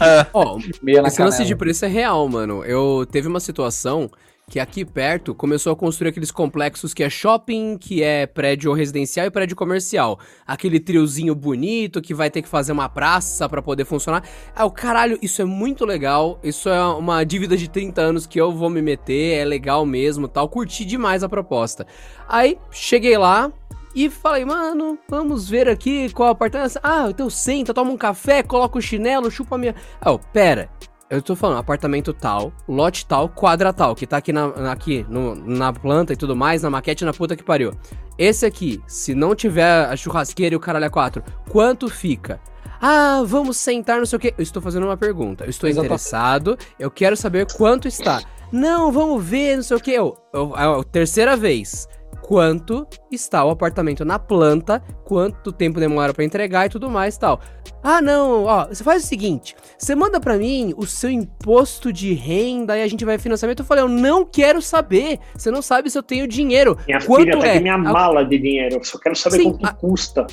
É, 0.00 0.26
Ó, 0.32 0.58
Meia 0.82 1.02
na 1.02 1.08
esse 1.08 1.20
lance 1.20 1.44
de 1.44 1.56
preço 1.56 1.84
é 1.84 1.88
real, 1.88 2.28
mano. 2.28 2.62
Eu 2.64 3.06
teve 3.10 3.26
uma 3.26 3.40
situação 3.40 4.08
que 4.48 4.58
aqui 4.58 4.84
perto 4.84 5.34
começou 5.34 5.72
a 5.72 5.76
construir 5.76 6.08
aqueles 6.08 6.30
complexos 6.30 6.94
que 6.94 7.04
é 7.04 7.10
shopping, 7.10 7.76
que 7.76 8.02
é 8.02 8.26
prédio 8.26 8.72
residencial 8.72 9.26
e 9.26 9.30
prédio 9.30 9.54
comercial. 9.54 10.18
Aquele 10.46 10.80
triozinho 10.80 11.34
bonito 11.34 12.00
que 12.00 12.14
vai 12.14 12.30
ter 12.30 12.40
que 12.40 12.48
fazer 12.48 12.72
uma 12.72 12.88
praça 12.88 13.48
pra 13.48 13.60
poder 13.60 13.84
funcionar. 13.84 14.24
É 14.56 14.64
o 14.64 14.70
caralho, 14.70 15.18
isso 15.20 15.42
é 15.42 15.44
muito 15.44 15.84
legal. 15.84 16.40
Isso 16.42 16.68
é 16.68 16.82
uma 16.82 17.22
dívida 17.24 17.56
de 17.56 17.68
30 17.68 18.00
anos 18.00 18.26
que 18.26 18.40
eu 18.40 18.50
vou 18.50 18.70
me 18.70 18.80
meter, 18.80 19.38
é 19.38 19.44
legal 19.44 19.84
mesmo, 19.84 20.26
tal. 20.26 20.48
Curti 20.48 20.84
demais 20.84 21.22
a 21.22 21.28
proposta. 21.28 21.86
Aí 22.26 22.58
cheguei 22.70 23.18
lá, 23.18 23.52
e 23.94 24.08
falei, 24.08 24.44
mano, 24.44 24.98
vamos 25.08 25.48
ver 25.48 25.68
aqui 25.68 26.10
qual 26.12 26.30
apartamento. 26.30 26.78
Ah, 26.82 27.06
então 27.10 27.28
senta, 27.28 27.74
toma 27.74 27.90
um 27.90 27.96
café, 27.96 28.42
coloca 28.42 28.78
o 28.78 28.82
chinelo, 28.82 29.30
chupa 29.30 29.56
a 29.56 29.58
minha. 29.58 29.74
Ah, 30.00 30.12
oh, 30.12 30.18
pera. 30.18 30.70
Eu 31.10 31.22
tô 31.22 31.34
falando, 31.34 31.58
apartamento 31.58 32.12
tal, 32.12 32.52
lote 32.68 33.06
tal, 33.06 33.30
quadra 33.30 33.72
tal, 33.72 33.94
que 33.94 34.06
tá 34.06 34.18
aqui 34.18 34.30
na, 34.32 34.46
aqui 34.70 35.06
no- 35.08 35.34
na 35.34 35.72
planta 35.72 36.12
e 36.12 36.16
tudo 36.16 36.36
mais, 36.36 36.62
na 36.62 36.68
maquete, 36.68 37.02
na 37.04 37.14
puta 37.14 37.34
que 37.34 37.42
pariu. 37.42 37.72
Esse 38.18 38.44
aqui, 38.44 38.82
se 38.86 39.14
não 39.14 39.34
tiver 39.34 39.86
a 39.86 39.96
churrasqueira 39.96 40.54
e 40.54 40.56
o 40.56 40.60
caralho 40.60 40.84
a 40.84 40.90
quatro, 40.90 41.22
quanto 41.48 41.88
fica? 41.88 42.38
Ah, 42.80 43.22
vamos 43.24 43.56
sentar, 43.56 43.98
não 43.98 44.04
sei 44.06 44.16
o 44.18 44.20
quê. 44.20 44.34
Eu 44.36 44.42
estou 44.42 44.60
fazendo 44.60 44.84
uma 44.84 44.96
pergunta. 44.98 45.44
Eu 45.44 45.50
estou 45.50 45.68
Exatamente. 45.68 45.86
interessado, 45.94 46.58
eu 46.78 46.90
quero 46.90 47.16
saber 47.16 47.46
quanto 47.56 47.88
está. 47.88 48.20
Não, 48.52 48.92
vamos 48.92 49.24
ver, 49.24 49.56
não 49.56 49.62
sei 49.62 49.76
o 49.76 49.80
quê. 49.80 49.92
Eu, 49.92 50.16
eu, 50.32 50.54
a 50.54 50.84
terceira 50.84 51.36
vez. 51.36 51.88
Quanto 52.28 52.86
está 53.10 53.42
o 53.42 53.48
apartamento 53.48 54.04
na 54.04 54.18
planta, 54.18 54.82
quanto 55.06 55.50
tempo 55.50 55.80
demora 55.80 56.12
pra 56.12 56.22
entregar 56.22 56.66
e 56.66 56.68
tudo 56.68 56.90
mais 56.90 57.16
e 57.16 57.20
tal. 57.20 57.40
Ah, 57.82 58.02
não, 58.02 58.44
ó, 58.44 58.66
você 58.66 58.84
faz 58.84 59.02
o 59.02 59.06
seguinte, 59.06 59.56
você 59.78 59.94
manda 59.94 60.20
pra 60.20 60.36
mim 60.36 60.74
o 60.76 60.84
seu 60.84 61.08
imposto 61.08 61.90
de 61.90 62.12
renda 62.12 62.76
e 62.76 62.82
a 62.82 62.86
gente 62.86 63.02
vai 63.02 63.16
financiamento. 63.16 63.60
Eu 63.60 63.64
falei, 63.64 63.82
eu 63.82 63.88
não 63.88 64.26
quero 64.26 64.60
saber. 64.60 65.18
Você 65.34 65.50
não 65.50 65.62
sabe 65.62 65.88
se 65.88 65.96
eu 65.96 66.02
tenho 66.02 66.28
dinheiro. 66.28 66.76
Minha 66.86 67.00
Quanto 67.00 67.20
filha 67.22 67.38
tá 67.38 67.46
é? 67.46 67.60
minha 67.60 67.78
mala 67.78 68.22
de 68.22 68.36
dinheiro. 68.36 68.74
Eu 68.76 68.84
só 68.84 68.98
quero 68.98 69.16
saber 69.16 69.38
Sim, 69.38 69.52
quanto 69.52 69.64
a- 69.66 69.72
custa. 69.72 70.26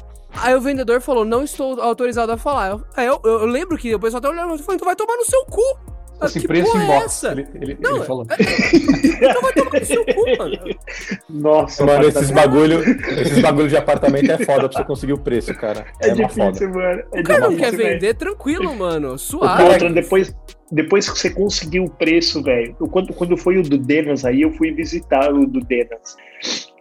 Aí 0.43 0.53
o 0.53 0.59
vendedor 0.59 0.99
falou, 0.99 1.23
não 1.23 1.43
estou 1.45 1.79
autorizado 1.81 2.29
a 2.33 2.37
falar. 2.37 2.71
Eu, 2.71 2.81
eu, 2.97 3.21
eu- 3.23 3.45
lembro 3.45 3.77
que 3.77 3.95
o 3.95 3.99
pessoal 4.01 4.17
até 4.19 4.27
olhando 4.27 4.53
e 4.55 4.57
falou, 4.57 4.75
então 4.75 4.85
vai 4.85 4.97
tomar 4.97 5.15
no 5.15 5.23
seu 5.23 5.45
cu. 5.45 5.61
Esse 6.23 6.39
que 6.39 6.47
preço 6.47 6.71
porra 6.71 6.83
em 6.83 6.87
é 6.91 6.99
box. 6.99 7.23
Ele, 7.25 7.47
ele, 7.55 7.77
Não, 7.81 7.95
ele 7.97 8.05
falou. 8.05 8.25
Então 8.25 9.41
vai 9.41 9.53
tomar 9.53 9.79
no 9.79 9.85
seu 9.85 10.05
cu, 10.05 10.37
mano. 10.37 10.57
Nossa, 11.29 11.85
Mano, 11.85 12.07
esses 12.07 12.31
bagulho, 12.31 12.81
esses 13.19 13.39
bagulho 13.41 13.67
de 13.67 13.77
apartamento 13.77 14.31
é 14.31 14.37
foda 14.45 14.69
pra 14.69 14.79
você 14.79 14.83
conseguir 14.85 15.13
o 15.13 15.17
preço, 15.17 15.53
cara. 15.53 15.85
É, 16.01 16.09
É, 16.09 16.13
uma 16.13 16.27
difícil, 16.27 16.67
foda. 16.67 16.67
mano. 16.69 17.03
É 17.13 17.19
O 17.19 17.23
cara 17.23 17.39
não 17.49 17.55
quer 17.57 17.71
velho. 17.75 17.89
vender, 17.93 18.13
tranquilo, 18.15 18.73
mano. 18.75 19.13
O 19.13 19.17
Suave. 19.17 19.63
Outra, 19.63 19.89
depois, 19.89 20.33
depois 20.71 21.09
que 21.09 21.19
você 21.19 21.29
conseguiu 21.29 21.83
o 21.83 21.89
preço, 21.89 22.41
velho. 22.41 22.75
Quando, 22.75 23.13
quando 23.13 23.35
foi 23.37 23.57
o 23.57 23.63
do 23.63 23.77
Denas 23.77 24.23
aí, 24.25 24.41
eu 24.41 24.51
fui 24.51 24.71
visitar 24.71 25.33
o 25.33 25.45
do 25.45 25.59
Denas. 25.59 26.15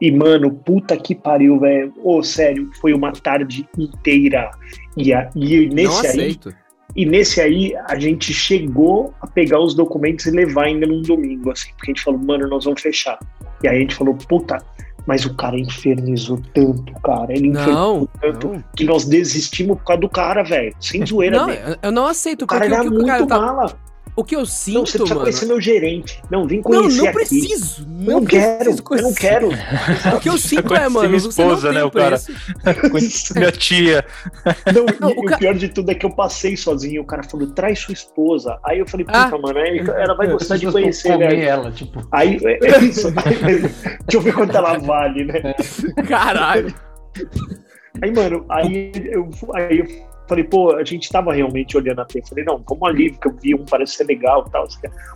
E, 0.00 0.10
mano, 0.12 0.50
puta 0.52 0.96
que 0.96 1.14
pariu, 1.14 1.58
velho. 1.58 1.92
Ô, 2.02 2.22
sério, 2.22 2.70
foi 2.80 2.92
uma 2.92 3.12
tarde 3.12 3.66
inteira. 3.78 4.50
E, 4.96 5.12
a, 5.12 5.28
e 5.34 5.66
Não 5.66 5.74
nesse 5.74 6.06
aí, 6.06 6.12
aceito. 6.12 6.54
E 6.96 7.04
nesse 7.04 7.40
aí, 7.40 7.74
a 7.88 7.98
gente 7.98 8.32
chegou 8.32 9.12
a 9.20 9.26
pegar 9.26 9.60
os 9.60 9.74
documentos 9.74 10.26
e 10.26 10.30
levar 10.30 10.64
ainda 10.64 10.86
num 10.86 11.02
domingo, 11.02 11.50
assim, 11.50 11.70
porque 11.76 11.90
a 11.90 11.94
gente 11.94 12.04
falou, 12.04 12.20
mano, 12.20 12.46
nós 12.48 12.64
vamos 12.64 12.80
fechar. 12.80 13.18
E 13.62 13.68
aí 13.68 13.76
a 13.76 13.80
gente 13.80 13.94
falou, 13.94 14.14
puta, 14.14 14.58
mas 15.06 15.24
o 15.24 15.34
cara 15.34 15.58
infernizou 15.58 16.40
tanto, 16.54 16.92
cara. 17.02 17.32
Ele 17.32 17.48
infernizou 17.48 17.74
Não, 18.00 18.08
tanto 18.20 18.48
não. 18.48 18.64
que 18.76 18.84
nós 18.84 19.04
desistimos 19.04 19.76
por 19.78 19.84
causa 19.84 20.00
do 20.00 20.08
cara, 20.08 20.42
velho. 20.42 20.74
Sem 20.80 21.04
zoeira, 21.04 21.36
Não, 21.36 21.50
eu- 21.82 21.92
não 21.92 22.06
aceito, 22.06 22.42
O 22.42 22.46
cara 22.46 22.64
era 22.66 22.82
o 22.82 22.90
muito 22.90 23.06
cara 23.06 23.26
tá. 23.26 23.76
O 24.16 24.22
que 24.22 24.36
eu 24.36 24.40
Não, 24.40 24.46
você 24.46 24.52
sinto, 24.70 24.80
precisa 24.82 25.04
mano. 25.08 25.20
conhecer 25.22 25.46
meu 25.46 25.60
gerente. 25.60 26.22
Não, 26.30 26.46
vem 26.46 26.58
Não, 26.58 26.62
conhecer 26.64 26.98
não 26.98 27.04
aqui. 27.06 27.14
preciso. 27.14 27.82
Eu 27.82 27.86
Não, 27.88 28.20
não 28.20 28.24
quero, 28.24 28.58
preciso 28.58 28.84
eu 28.94 29.02
não 29.02 29.14
quero. 29.14 29.48
O 30.16 30.20
que 30.20 30.28
eu 30.28 30.38
sinto 30.38 30.72
é, 30.72 30.78
conheci 30.78 30.90
mano, 30.90 31.08
minha 31.08 31.20
você 31.20 31.42
não 31.44 31.48
esposa, 31.54 31.68
tem 31.68 31.78
né, 31.78 31.84
o 31.84 31.90
cara. 31.90 32.20
minha 33.34 33.50
tia. 33.52 34.04
Não, 34.72 34.86
Não, 35.00 35.16
o 35.16 35.20
o, 35.20 35.24
ca- 35.24 35.36
pior 35.38 35.54
de 35.54 35.68
tudo 35.68 35.90
é 35.90 35.94
que 35.96 36.06
eu 36.06 36.10
passei 36.14 36.56
sozinho. 36.56 37.02
O 37.02 37.04
cara 37.04 37.24
falou, 37.24 37.48
traz 37.48 37.80
sua 37.80 37.92
esposa. 37.92 38.56
Aí 38.64 38.78
eu 38.78 38.86
falei, 38.86 39.04
puta, 39.04 39.18
Ah. 39.18 39.30
mano, 39.38 39.58
ela 39.58 40.14
vai 40.14 40.28
gostar 40.28 40.58
de 40.58 40.70
conhecer, 40.70 41.18
velho. 41.18 41.42
ela, 41.42 41.72
tipo. 41.72 42.06
Aí, 42.12 42.38
é, 42.44 42.66
é 42.68 42.78
isso. 42.84 43.08
Aí, 43.08 43.34
deixa 43.66 43.68
eu 44.12 44.20
ver 44.20 44.32
quanto 44.34 44.56
ela 44.56 44.78
vale, 44.78 45.24
né? 45.24 45.54
Caralho. 46.06 46.72
Aí, 48.00 48.12
mano, 48.12 48.44
aí 48.48 48.92
eu, 49.10 49.28
aí 49.54 49.78
eu 49.80 49.86
falei, 50.28 50.44
pô, 50.44 50.74
a 50.76 50.84
gente 50.84 51.08
tava 51.10 51.32
realmente 51.32 51.76
olhando 51.76 52.00
a 52.00 52.04
P. 52.04 52.22
Falei, 52.28 52.44
não, 52.44 52.62
vamos 52.68 52.88
ali, 52.88 53.12
porque 53.12 53.28
eu 53.28 53.34
vi 53.40 53.54
um, 53.54 53.64
parece 53.64 53.94
ser 53.94 54.04
legal 54.04 54.44
e 54.46 54.50
tal. 54.50 54.66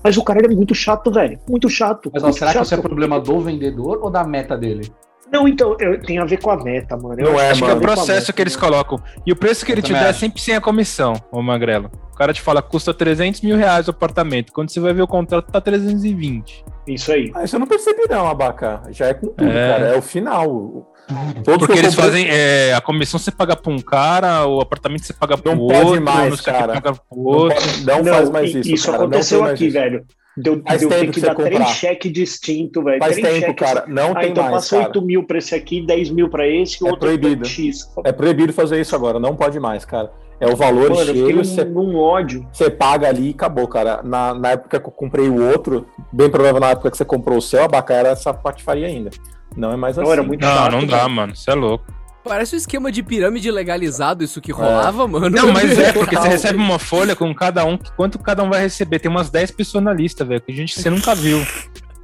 Mas 0.02 0.16
o 0.16 0.24
cara 0.24 0.40
ele 0.40 0.52
é 0.52 0.56
muito 0.56 0.74
chato, 0.74 1.10
velho. 1.10 1.38
Muito 1.48 1.68
chato. 1.68 2.10
Mas 2.12 2.22
ó, 2.22 2.26
muito 2.26 2.38
será 2.38 2.50
que 2.52 2.58
chato. 2.58 2.64
isso 2.66 2.74
é 2.74 2.78
problema 2.78 3.20
do 3.20 3.40
vendedor 3.40 3.98
ou 4.02 4.10
da 4.10 4.24
meta 4.24 4.56
dele? 4.56 4.90
Não, 5.30 5.46
então, 5.46 5.76
eu, 5.78 6.00
tem 6.00 6.18
a 6.18 6.24
ver 6.24 6.40
com 6.40 6.50
a 6.50 6.56
meta, 6.56 6.96
mano. 6.96 7.20
Eu 7.20 7.32
Não 7.32 7.40
é, 7.40 7.50
Acho 7.50 7.62
que 7.62 7.70
é 7.70 7.74
o 7.74 7.76
mano. 7.76 7.82
processo 7.82 8.32
que 8.32 8.40
eles 8.42 8.56
colocam. 8.56 8.98
E 9.26 9.32
o 9.32 9.36
preço 9.36 9.64
que 9.64 9.72
Eu 9.72 9.74
ele 9.74 9.82
te 9.82 9.92
dá 9.92 10.06
é 10.06 10.08
acho. 10.08 10.20
sempre 10.20 10.40
sem 10.40 10.54
a 10.54 10.60
comissão, 10.60 11.14
ô 11.30 11.42
Magrelo. 11.42 11.90
O 12.18 12.24
cara 12.26 12.32
te 12.32 12.42
fala, 12.42 12.60
custa 12.60 12.92
300 12.92 13.42
mil 13.42 13.56
reais 13.56 13.86
o 13.86 13.92
apartamento. 13.92 14.52
Quando 14.52 14.70
você 14.72 14.80
vai 14.80 14.92
ver 14.92 15.02
o 15.02 15.06
contrato, 15.06 15.52
tá 15.52 15.60
320. 15.60 16.64
Isso 16.88 17.12
aí. 17.12 17.30
Ah, 17.32 17.44
isso 17.44 17.54
eu 17.54 17.60
não 17.60 17.66
percebi 17.68 18.02
não, 18.10 18.26
Abaca. 18.26 18.82
Já 18.90 19.06
é 19.06 19.14
com 19.14 19.28
tudo, 19.28 19.48
É. 19.48 19.68
cara. 19.68 19.86
É 19.94 19.96
o 19.96 20.02
final. 20.02 20.92
Todos 21.44 21.58
Porque 21.60 21.66
que 21.74 21.78
eu 21.78 21.84
eles 21.84 21.94
comprei- 21.94 22.10
fazem 22.10 22.26
é, 22.28 22.74
a 22.74 22.80
comissão 22.80 23.20
você 23.20 23.30
paga 23.30 23.54
pra 23.54 23.72
um 23.72 23.78
cara, 23.78 24.44
o 24.48 24.60
apartamento 24.60 25.04
você 25.04 25.12
paga 25.12 25.38
pro 25.38 25.52
Não 25.54 25.58
pode 25.68 25.86
outro, 25.86 26.02
mais, 26.02 26.30
não 26.30 26.36
cara. 26.38 26.72
paga 26.74 26.92
pro 26.94 27.02
Não, 27.16 27.22
outro. 27.22 27.54
pode- 27.54 27.84
não 27.86 28.04
faz 28.04 28.30
mais 28.30 28.52
isso. 28.52 28.68
Isso 28.74 28.86
cara. 28.86 28.98
Não 28.98 29.04
aconteceu 29.06 29.44
aqui, 29.44 29.66
isso. 29.66 29.74
velho. 29.78 30.04
Deu, 30.36 30.60
Faz 30.66 30.80
deu 30.80 30.88
ter 30.88 30.94
tempo 31.00 31.12
que 31.12 31.20
que 31.20 31.26
dar 31.26 31.34
você 31.36 31.42
três 31.44 31.58
comprar. 31.58 31.72
cheques 31.74 32.12
distintos, 32.12 32.84
velho. 32.84 32.98
Faz 32.98 33.16
Três 33.16 33.28
tempo, 33.28 33.46
cheques. 33.46 33.68
cara. 33.72 33.84
Não 33.86 34.10
ah, 34.10 34.20
tem 34.20 34.30
então 34.30 34.42
mais, 34.42 34.54
passa 34.56 34.76
cara. 34.76 34.86
8 34.88 35.02
mil 35.02 35.24
pra 35.24 35.38
esse 35.38 35.54
aqui, 35.54 35.86
10 35.86 36.10
mil 36.10 36.28
pra 36.28 36.48
esse, 36.48 36.82
o 36.82 36.86
É 36.88 36.90
outro 36.90 37.06
proibido. 37.06 37.44
X. 37.44 37.88
É 38.04 38.10
proibido 38.12 38.52
fazer 38.52 38.80
isso 38.80 38.94
agora. 38.96 39.20
Não 39.20 39.36
pode 39.36 39.58
mais, 39.60 39.84
cara. 39.84 40.10
É 40.40 40.46
o 40.46 40.54
valor 40.56 40.90
Mano, 40.90 41.04
cheio. 41.04 41.36
num, 41.36 41.44
Você 41.44 41.64
num 41.64 41.96
ódio. 41.96 42.46
você 42.52 42.70
paga 42.70 43.08
ali 43.08 43.28
e 43.28 43.30
acabou, 43.30 43.66
cara. 43.66 44.02
Na, 44.04 44.32
na 44.34 44.50
época 44.50 44.78
que 44.78 44.86
eu 44.86 44.92
comprei 44.92 45.28
o 45.28 45.42
outro, 45.50 45.86
bem 46.12 46.30
provável 46.30 46.60
na 46.60 46.70
época 46.70 46.90
que 46.90 46.96
você 46.96 47.04
comprou 47.04 47.38
o 47.38 47.42
seu, 47.42 47.64
Abaca 47.64 47.92
era 47.92 48.10
essa 48.10 48.32
patifaria 48.32 48.86
ainda. 48.86 49.10
Não 49.56 49.72
é 49.72 49.76
mais 49.76 49.98
assim. 49.98 50.06
Não, 50.06 50.12
era 50.12 50.22
muito 50.22 50.40
Não, 50.46 50.48
chato. 50.54 50.72
não 50.72 50.86
dá, 50.86 50.98
velho. 50.98 51.10
mano. 51.10 51.34
Você 51.34 51.50
é 51.50 51.54
louco. 51.54 51.84
Parece 52.22 52.54
um 52.54 52.58
esquema 52.58 52.92
de 52.92 53.02
pirâmide 53.02 53.50
legalizado 53.50 54.22
isso 54.22 54.40
que 54.40 54.52
rolava, 54.52 55.08
mano. 55.08 55.30
Não, 55.30 55.50
mas 55.52 55.76
é 55.78 55.92
porque 55.94 56.14
você 56.14 56.28
recebe 56.28 56.58
uma 56.58 56.78
folha 56.78 57.16
com 57.16 57.34
cada 57.34 57.64
um, 57.64 57.76
que 57.78 57.90
quanto 57.92 58.18
cada 58.18 58.42
um 58.44 58.50
vai 58.50 58.60
receber. 58.60 58.98
Tem 58.98 59.10
umas 59.10 59.30
10 59.30 59.50
pessoas 59.52 59.82
na 59.82 59.92
lista, 59.94 60.24
velho. 60.24 60.40
Que 60.40 60.52
gente 60.52 60.74
que 60.74 60.82
você 60.82 60.90
nunca 60.90 61.14
viu. 61.14 61.40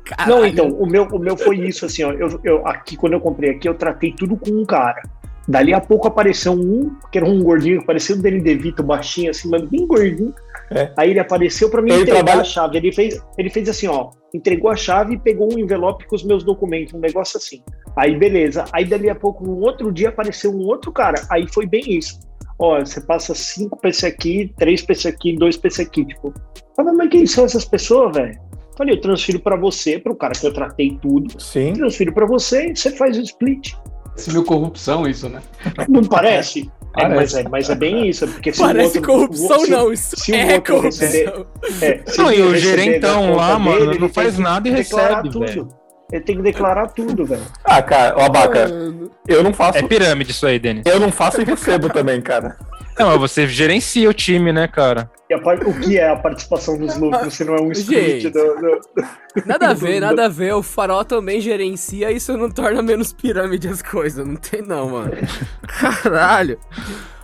Caralho. 0.05 0.37
Não, 0.37 0.47
então, 0.47 0.69
o 0.69 0.87
meu, 0.87 1.05
o 1.05 1.19
meu 1.19 1.37
foi 1.37 1.59
isso, 1.59 1.85
assim, 1.87 2.03
ó. 2.05 2.13
Eu, 2.13 2.41
eu, 2.43 2.67
aqui, 2.67 2.97
quando 2.97 3.13
eu 3.15 3.21
comprei 3.21 3.51
aqui, 3.51 3.69
eu 3.69 3.75
tratei 3.75 4.13
tudo 4.13 4.37
com 4.37 4.51
um 4.51 4.65
cara. 4.65 5.03
Dali 5.47 5.75
a 5.75 5.81
pouco 5.81 6.09
apareceu 6.09 6.53
um, 6.53 6.95
que 7.13 7.19
era 7.19 7.29
um 7.29 7.43
gordinho, 7.43 7.81
que 7.81 7.87
parecia 7.87 8.15
o 8.15 8.19
Danny 8.23 8.41
DeVito, 8.41 8.83
baixinho, 8.83 9.31
assim, 9.31 9.49
mas 9.51 9.63
bem 9.69 9.87
gordinho. 9.87 10.33
É. 10.71 10.91
Aí 10.97 11.11
ele 11.11 11.21
apareceu 11.21 11.69
pra 11.69 11.83
me 11.83 11.91
Ele 11.91 12.03
entregar 12.03 12.25
trabalha- 12.25 12.41
a 12.41 12.45
chave. 12.45 12.79
Ele 12.79 12.91
fez, 12.93 13.23
ele 13.37 13.51
fez 13.51 13.69
assim, 13.69 13.87
ó. 13.87 14.11
Entregou 14.35 14.71
a 14.71 14.77
chave 14.77 15.15
e 15.15 15.19
pegou 15.19 15.53
um 15.55 15.59
envelope 15.59 16.07
com 16.07 16.17
os 16.17 16.25
meus 16.25 16.43
documentos, 16.43 16.95
um 16.95 16.99
negócio 16.99 17.37
assim. 17.37 17.63
Aí, 17.97 18.17
beleza. 18.17 18.65
Aí, 18.73 18.85
dali 18.87 19.11
a 19.11 19.15
pouco, 19.15 19.45
no 19.45 19.59
outro 19.61 19.93
dia, 19.93 20.09
apareceu 20.09 20.51
um 20.51 20.63
outro 20.67 20.91
cara. 20.91 21.23
Aí 21.31 21.47
foi 21.53 21.67
bem 21.67 21.83
isso. 21.87 22.19
Ó, 22.59 22.81
você 22.81 23.01
passa 23.01 23.35
cinco 23.35 23.79
pra 23.79 23.91
esse 23.91 24.07
aqui, 24.07 24.53
três 24.57 24.81
pra 24.81 24.93
esse 24.95 25.07
aqui, 25.09 25.37
dois 25.37 25.57
pra 25.57 25.69
esse 25.69 25.83
aqui. 25.83 26.05
Tipo, 26.07 26.33
ah, 26.79 26.83
mas 26.85 27.11
quem 27.11 27.27
são 27.27 27.45
essas 27.45 27.65
pessoas, 27.65 28.17
velho? 28.17 28.39
Falei, 28.79 28.95
eu 28.95 29.01
transfiro 29.01 29.39
pra 29.39 29.57
você, 29.57 29.99
pro 29.99 30.17
cara 30.17 30.33
que 30.33 30.45
eu 30.47 30.53
tratei 30.53 30.99
tudo. 31.03 31.41
Sim. 31.41 31.75
Transfiro 31.75 32.13
pra 32.13 32.27
você 32.27 32.71
e 32.71 32.77
você 32.77 32.91
faz 32.91 33.17
o 33.19 33.21
split. 33.21 33.73
Esse 34.17 34.31
meio 34.31 34.45
corrupção, 34.45 35.07
isso, 35.07 35.29
né? 35.29 35.41
Não 35.89 36.03
parece? 36.05 36.71
É, 36.97 37.01
Parece. 37.03 37.15
mas, 37.17 37.35
é, 37.35 37.49
mas 37.49 37.71
é 37.71 37.75
bem 37.75 38.09
isso. 38.09 38.27
Porque 38.29 38.53
se 38.53 38.61
o 38.63 38.67
Parece 38.67 38.99
outro- 38.99 39.13
corrupção, 39.13 39.59
se- 39.61 39.71
não. 39.71 39.93
Isso 39.93 40.17
se 40.17 40.31
o 40.31 40.35
é 40.37 40.55
outro 40.55 40.81
receber- 40.81 41.31
corrupção. 41.33 41.47
É, 41.83 42.01
Não, 42.17 42.33
e 42.33 42.41
o 42.43 42.57
gerentão 42.57 43.35
lá, 43.35 43.49
conta 43.49 43.59
mano, 43.59 43.87
dele, 43.89 43.99
não 43.99 44.09
faz 44.09 44.39
nada 44.39 44.69
e 44.69 44.71
recebe, 44.73 45.29
tudo. 45.31 45.41
velho. 45.41 45.69
Ele 46.13 46.23
tem 46.23 46.37
que 46.37 46.43
declarar 46.43 46.87
tudo, 46.89 47.25
velho. 47.27 47.43
Ah, 47.65 47.83
cara, 47.83 48.15
ó, 48.17 48.27
Abaca, 48.27 48.71
eu 49.27 49.43
não 49.43 49.53
faço. 49.53 49.79
É 49.79 49.83
pirâmide 49.83 50.31
isso 50.31 50.47
aí, 50.47 50.61
Denis. 50.61 50.85
Eu 50.87 51.01
não 51.01 51.11
faço 51.11 51.41
e 51.41 51.45
recebo 51.45 51.89
também, 51.89 52.21
cara. 52.21 52.57
Não, 52.99 53.09
mas 53.09 53.19
você 53.21 53.47
gerencia 53.49 54.09
o 54.09 54.15
time, 54.15 54.53
né, 54.53 54.69
cara? 54.69 55.11
E 55.29 55.35
a 55.35 55.41
par- 55.41 55.67
o 55.67 55.81
que 55.81 55.99
é 55.99 56.09
a 56.09 56.17
participação 56.17 56.79
dos 56.79 56.97
lucros 56.97 57.35
se 57.35 57.45
não 57.45 57.55
é 57.57 57.61
um 57.63 57.75
Gente. 57.75 58.31
do, 58.31 58.39
do- 58.57 58.81
Nada 59.47 59.69
a 59.71 59.75
ver, 59.75 59.99
nada 60.01 60.27
a 60.27 60.29
ver. 60.29 60.55
O 60.55 60.63
farol 60.63 61.05
também 61.05 61.41
gerencia, 61.41 62.11
isso 62.13 62.37
não 62.37 62.51
torna 62.51 62.83
menos 62.83 63.13
pirâmide 63.13 63.67
as 63.69 63.83
coisas. 63.83 64.25
Não 64.27 64.37
tem 64.37 64.63
não, 64.63 64.91
mano. 64.91 65.13
Caralho. 66.03 66.59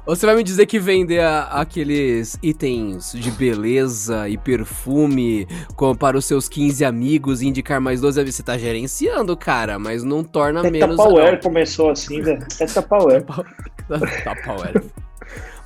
Ou 0.06 0.16
você 0.16 0.24
vai 0.26 0.34
me 0.34 0.42
dizer 0.42 0.64
que 0.66 0.78
vender 0.80 1.20
a- 1.20 1.44
aqueles 1.44 2.36
itens 2.42 3.12
de 3.12 3.30
beleza 3.30 4.28
e 4.28 4.36
perfume 4.38 5.46
com- 5.76 5.94
para 5.94 6.16
os 6.16 6.24
seus 6.24 6.48
15 6.48 6.84
amigos 6.84 7.42
e 7.42 7.46
indicar 7.48 7.80
mais 7.80 8.00
12 8.00 8.24
você 8.24 8.42
tá 8.42 8.56
gerenciando, 8.58 9.36
cara, 9.36 9.78
mas 9.78 10.02
não 10.02 10.24
torna 10.24 10.60
Até 10.60 10.70
menos. 10.70 10.96
Tupperware 10.96 11.40
começou 11.40 11.90
assim, 11.90 12.20
velho. 12.22 12.42
Até 12.42 12.66
Tupperware. 12.66 13.22
Power. 14.44 14.82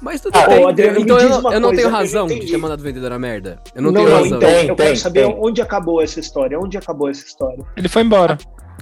Mas 0.04 0.20
tudo 0.20 0.36
Ah, 0.36 0.46
bem. 0.46 0.62
ô, 0.62 0.68
Adriano, 0.68 1.00
então 1.00 1.18
eu, 1.18 1.28
eu 1.28 1.40
não 1.60 1.68
coisa, 1.70 1.76
tenho 1.76 1.88
razão 1.88 2.26
de 2.26 2.46
ter 2.46 2.56
mandado 2.58 2.82
vendedor 2.82 3.10
a 3.12 3.18
merda. 3.18 3.58
Eu 3.74 3.80
não, 3.82 3.90
Não, 3.90 4.00
tenho 4.04 4.10
não, 4.14 4.22
razão. 4.22 4.36
então, 4.36 4.48
Tem, 4.50 4.68
eu 4.68 4.76
tem, 4.76 4.86
quero 4.86 4.96
saber 4.98 5.24
tem. 5.26 5.36
onde 5.40 5.62
acabou 5.62 6.02
essa 6.02 6.20
história. 6.20 6.60
Onde 6.60 6.76
acabou 6.76 7.08
essa 7.08 7.24
história? 7.24 7.64
Ele 7.76 7.88
foi 7.88 8.02
embora. 8.02 8.36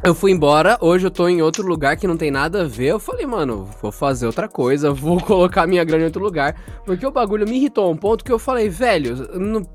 Eu 0.04 0.16
fui 0.16 0.32
embora, 0.32 0.76
hoje 0.80 1.06
eu 1.06 1.10
tô 1.12 1.28
em 1.28 1.40
outro 1.42 1.64
lugar 1.64 1.96
que 1.96 2.08
não 2.08 2.16
tem 2.16 2.28
nada 2.28 2.62
a 2.62 2.64
ver. 2.64 2.86
Eu 2.86 2.98
falei, 2.98 3.24
mano, 3.24 3.68
vou 3.80 3.92
fazer 3.92 4.26
outra 4.26 4.48
coisa, 4.48 4.90
vou 4.92 5.20
colocar 5.20 5.64
minha 5.64 5.84
grana 5.84 6.02
em 6.02 6.06
outro 6.06 6.20
lugar. 6.22 6.56
Porque 6.84 7.06
o 7.06 7.12
bagulho 7.12 7.46
me 7.48 7.54
irritou 7.56 7.86
a 7.86 7.90
um 7.90 7.96
ponto 7.96 8.24
que 8.24 8.32
eu 8.32 8.38
falei, 8.38 8.68
velho, 8.68 9.14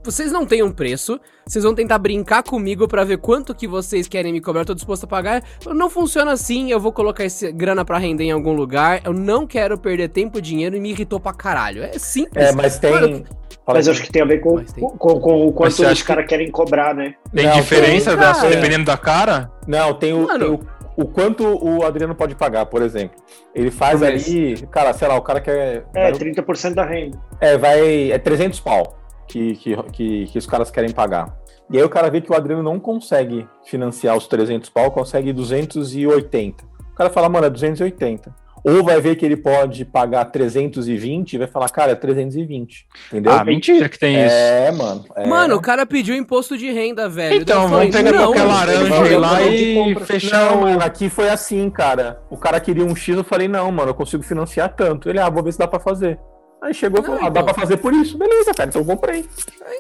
vocês 0.04 0.30
não 0.30 0.46
têm 0.46 0.62
um 0.64 0.72
preço, 0.72 1.18
vocês 1.48 1.64
vão 1.64 1.74
tentar 1.74 1.98
brincar 1.98 2.44
comigo 2.44 2.88
pra 2.88 3.04
ver 3.04 3.18
quanto 3.18 3.56
que 3.56 3.68
vocês 3.68 4.08
querem 4.08 4.32
me 4.34 4.42
cobrar, 4.42 4.62
eu 4.62 4.66
tô 4.66 4.74
disposto 4.74 5.06
a 5.06 5.08
pagar. 5.08 5.44
Não 5.66 5.90
funciona 5.90 6.32
assim, 6.32 6.72
eu 6.72 6.80
vou 6.80 6.92
colocar 6.92 7.24
essa 7.24 7.50
grana 7.52 7.86
pra 7.86 7.98
render 7.98 8.26
em 8.26 8.32
algum 8.32 8.54
lugar. 8.54 9.02
Eu 9.04 9.14
não 9.14 9.48
quero 9.48 9.78
perder 9.78 10.10
tempo 10.10 10.38
e 10.40 10.42
dinheiro 10.42 10.76
e 10.76 10.80
me 10.80 10.90
irritou 10.90 11.20
pra 11.20 11.34
caralho. 11.34 11.84
É 11.84 11.98
simples. 11.98 12.46
É, 12.48 12.52
mas 12.52 12.78
tem. 12.80 12.92
Mano, 12.92 13.24
Mas 13.66 13.88
aí. 13.88 13.94
acho 13.94 14.04
que 14.04 14.12
tem 14.12 14.22
a 14.22 14.26
ver 14.26 14.40
com, 14.40 14.64
com, 14.64 14.90
com- 14.98 15.20
com 15.20 15.48
o 15.48 15.52
quanto 15.54 15.72
os 15.74 15.82
acha 15.82 16.02
que- 16.02 16.08
caras 16.08 16.26
querem 16.28 16.50
cobrar, 16.52 16.94
né? 16.96 17.14
Tem 17.34 17.46
Não, 17.48 17.54
diferença 17.54 18.12
tem, 18.12 18.20
da- 18.20 18.34
dependendo 18.50 18.86
da 18.86 18.98
cara? 18.98 19.52
Não, 19.68 19.94
tem 19.94 20.14
o, 20.14 20.24
Mano. 20.26 20.40
tem 20.40 20.68
o, 20.98 21.04
o 21.04 21.06
quanto 21.06 21.44
o 21.46 21.84
Adriano 21.86 22.16
pode 22.16 22.34
pagar, 22.36 22.66
por 22.66 22.82
exemplo. 22.82 23.18
Ele 23.54 23.70
faz 23.70 24.02
ali, 24.02 24.56
cara, 24.72 24.94
sei 24.94 25.08
lá, 25.08 25.16
o 25.16 25.22
cara 25.22 25.42
quer. 25.42 25.86
É, 25.94 26.12
vai- 26.12 26.14
30% 26.14 26.74
da 26.76 26.86
renda. 26.86 27.18
É, 27.42 27.58
vai. 27.58 28.12
É 28.12 28.18
300 28.18 28.60
pau 28.60 28.97
que, 29.28 29.56
que, 29.56 29.76
que, 29.92 30.26
que 30.28 30.38
os 30.38 30.46
caras 30.46 30.72
querem 30.72 30.92
pagar. 30.92 31.36
E 31.70 31.78
aí 31.78 31.84
o 31.84 31.90
cara 31.90 32.10
vê 32.10 32.22
que 32.22 32.32
o 32.32 32.36
Adriano 32.36 32.64
não 32.64 32.80
consegue 32.80 33.48
financiar 33.66 34.16
os 34.16 34.28
300 34.28 34.70
pau, 34.70 34.90
consegue 34.90 35.34
280. 35.34 36.64
O 36.64 36.96
cara 36.96 37.10
fala, 37.10 37.28
mano, 37.30 37.46
é 37.46 37.50
280. 37.50 38.34
Ou 38.64 38.84
vai 38.84 39.00
ver 39.00 39.16
que 39.16 39.26
ele 39.26 39.38
pode 39.38 39.86
pagar 39.86 40.26
320 40.26 41.34
e 41.34 41.38
vai 41.38 41.48
falar, 41.48 41.70
cara, 41.70 41.92
é 41.92 41.96
320. 41.96 42.86
Entendeu? 43.08 43.32
Ah, 43.32 43.44
mentira 43.46 43.88
que 43.88 44.00
tem 44.00 44.16
isso. 44.16 44.36
É, 44.36 44.72
mano. 44.72 45.06
é. 45.16 45.28
Mano, 45.28 45.56
o 45.56 45.62
cara 45.62 45.86
pediu 45.86 46.16
imposto 46.16 46.58
de 46.58 46.70
renda, 46.72 47.08
velho. 47.08 47.36
Então, 47.42 47.68
vamos 47.68 47.96
pegar 47.96 48.14
qualquer 48.14 48.44
laranja 48.44 48.90
vai- 48.90 49.18
lá 49.18 49.42
e 49.44 49.96
fechar 50.06 50.52
Não, 50.52 50.58
o. 50.58 50.62
mano, 50.62 50.82
aqui 50.84 51.08
foi 51.10 51.30
assim, 51.30 51.70
cara. 51.70 52.20
O 52.30 52.38
cara 52.38 52.60
queria 52.60 52.84
um 52.84 52.96
X, 52.96 53.16
eu 53.16 53.24
falei, 53.24 53.48
não, 53.48 53.72
mano, 53.72 53.92
eu 53.92 53.96
consigo 53.96 54.24
financiar 54.24 54.74
tanto. 54.76 55.08
Ele, 55.08 55.20
ah, 55.20 55.30
vou 55.30 55.44
ver 55.44 55.52
se 55.54 55.60
dá 55.60 55.68
pra 55.68 55.80
fazer. 55.80 56.20
Aí 56.62 56.74
chegou 56.74 57.02
e 57.02 57.04
falou, 57.06 57.22
ah, 57.24 57.30
dá 57.30 57.44
pra 57.44 57.54
fazer 57.54 57.78
por 57.78 57.94
isso. 57.94 58.18
Beleza, 58.18 58.54
cara, 58.54 58.70
então 58.70 58.82
eu 58.82 58.86
comprei. 58.86 59.26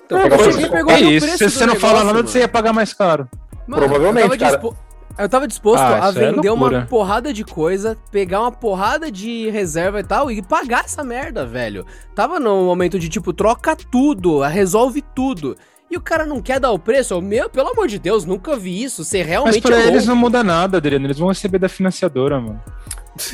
Então, 0.05 0.21
Pegar 0.21 0.37
você 0.37 0.69
perguntou 0.69 0.95
É 0.95 1.01
isso. 1.01 1.37
Se 1.37 1.49
você 1.49 1.59
não 1.65 1.73
negócio, 1.73 1.79
fala 1.81 2.03
nada, 2.03 2.13
mano. 2.17 2.27
você 2.27 2.39
ia 2.39 2.47
pagar 2.47 2.71
mais 2.73 2.93
caro. 2.93 3.27
Mano, 3.65 3.83
Provavelmente, 3.83 4.31
eu 4.31 4.37
tava 4.37 4.57
cara. 4.59 4.87
Eu 5.19 5.27
tava 5.27 5.47
disposto 5.47 5.81
Ah, 5.81 6.05
a 6.05 6.09
é 6.09 6.11
vender 6.11 6.49
uma 6.51 6.61
loucura. 6.69 6.85
porrada 6.87 7.33
de 7.33 7.43
coisa, 7.43 7.97
pegar 8.11 8.39
uma 8.41 8.51
porrada 8.51 9.11
de 9.11 9.49
reserva 9.49 9.99
e 9.99 10.03
tal 10.03 10.29
e 10.29 10.43
pagar 10.43 10.85
essa 10.85 11.03
merda, 11.03 11.43
velho. 11.43 11.83
Tava 12.13 12.39
no 12.39 12.63
momento 12.65 12.99
de 12.99 13.09
tipo, 13.09 13.33
troca 13.33 13.75
tudo, 13.75 14.41
resolve 14.41 15.01
tudo. 15.15 15.57
E 15.89 15.95
o 15.95 16.01
cara 16.01 16.25
não 16.25 16.41
quer 16.41 16.59
dar 16.59 16.71
o 16.71 16.79
preço? 16.79 17.13
Eu, 17.13 17.21
Meu, 17.21 17.49
pelo 17.49 17.69
amor 17.69 17.87
de 17.87 17.97
Deus, 17.97 18.25
nunca 18.25 18.55
vi 18.57 18.83
isso. 18.83 19.03
Você 19.03 19.19
Mas 19.19 19.27
realmente 19.27 19.61
pra 19.61 19.79
é 19.79 19.87
eles 19.87 20.05
não 20.05 20.15
muda 20.15 20.43
nada, 20.43 20.77
Adriano. 20.77 21.05
Eles 21.05 21.17
vão 21.17 21.29
receber 21.29 21.59
da 21.59 21.69
financiadora, 21.69 22.39
mano. 22.39 22.61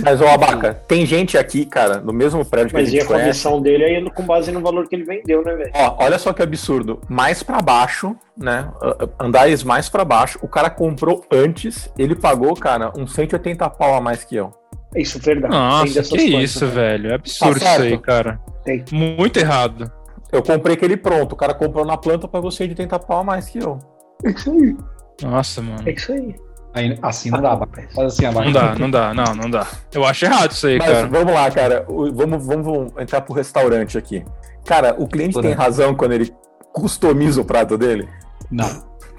Mas, 0.02 0.22
ô, 0.22 0.28
Abaca, 0.28 0.74
tem 0.88 1.06
gente 1.06 1.38
aqui, 1.38 1.66
cara, 1.66 2.00
no 2.00 2.14
mesmo 2.14 2.46
prédio 2.46 2.70
que 2.70 2.78
a 2.78 2.80
Mas 2.80 2.88
e 2.88 2.92
gente 2.94 3.04
a 3.04 3.08
conhece. 3.08 3.24
comissão 3.26 3.62
dele 3.62 3.84
aí 3.84 4.10
com 4.12 4.24
base 4.24 4.52
no 4.52 4.62
valor 4.62 4.88
que 4.88 4.96
ele 4.96 5.04
vendeu, 5.04 5.44
né, 5.44 5.54
velho? 5.56 5.72
Ó, 5.74 5.98
olha 6.06 6.18
só 6.18 6.32
que 6.32 6.42
absurdo. 6.42 7.02
Mais 7.10 7.44
pra 7.44 7.60
baixo, 7.62 8.16
né? 8.38 8.70
uh, 8.82 9.10
Andares 9.20 9.62
mais 9.64 9.90
pra 9.90 10.06
baixo. 10.06 10.40
O 10.42 10.48
cara 10.48 10.70
comprou 10.70 11.26
antes, 11.32 11.90
ele 11.98 12.16
pagou, 12.16 12.56
cara, 12.56 12.94
uns 12.98 13.14
180 13.14 13.70
pau 13.72 13.94
a 13.96 14.00
mais 14.00 14.24
que 14.24 14.36
eu. 14.38 14.54
Isso, 14.96 15.20
verdade. 15.20 15.54
Nossa, 15.54 16.02
que 16.04 16.10
coisas, 16.10 16.44
isso, 16.44 16.66
né? 16.66 16.72
velho. 16.72 17.12
É 17.12 17.16
absurdo 17.16 17.60
Tá 17.60 17.74
isso 17.74 17.82
aí, 17.82 17.98
cara. 17.98 18.40
Tem. 18.64 18.86
Muito 18.92 19.38
errado. 19.38 19.92
Eu 20.34 20.42
comprei 20.44 20.76
aquele 20.76 20.98
pronto. 20.98 21.34
O 21.34 21.36
cara 21.36 21.54
comprou 21.54 21.86
na 21.86 21.96
planta, 21.96 22.28
pagou 22.28 22.50
180 22.52 22.98
pau 23.00 23.20
a 23.20 23.24
mais 23.24 23.48
que 23.48 23.60
eu. 23.60 23.78
É 24.26 24.32
isso 24.32 24.52
aí. 24.52 24.76
Nossa, 25.22 25.62
mano. 25.62 25.88
É 25.88 25.92
isso 25.92 26.12
aí. 26.12 26.36
Aí, 26.74 26.98
assim 27.04 27.30
não 27.30 27.40
dá, 27.40 27.52
Abaca. 27.52 27.88
Faz 27.94 28.14
assim, 28.14 28.26
Abaca. 28.26 28.46
Não 28.46 28.52
dá, 28.52 28.76
não 28.76 28.90
dá, 28.92 29.14
não, 29.14 29.36
não 29.36 29.50
dá. 29.50 29.68
Eu 29.94 30.04
acho 30.04 30.26
errado 30.26 30.52
isso 30.52 30.66
aí, 30.66 30.80
Mas 30.80 30.90
cara. 30.90 31.08
vamos 31.08 31.34
lá, 31.34 31.52
cara. 31.52 31.86
Vamos, 31.88 32.46
vamos 32.46 32.92
entrar 33.00 33.22
pro 33.22 33.36
restaurante 33.36 33.96
aqui. 33.98 34.26
Cara, 34.66 34.96
o 34.98 35.08
cliente 35.08 35.40
tem 35.40 35.52
razão 35.54 35.94
quando 35.94 36.14
ele 36.14 36.34
customiza 36.74 37.40
o 37.42 37.46
prato 37.46 37.78
dele? 37.78 38.10
Não. 38.50 38.68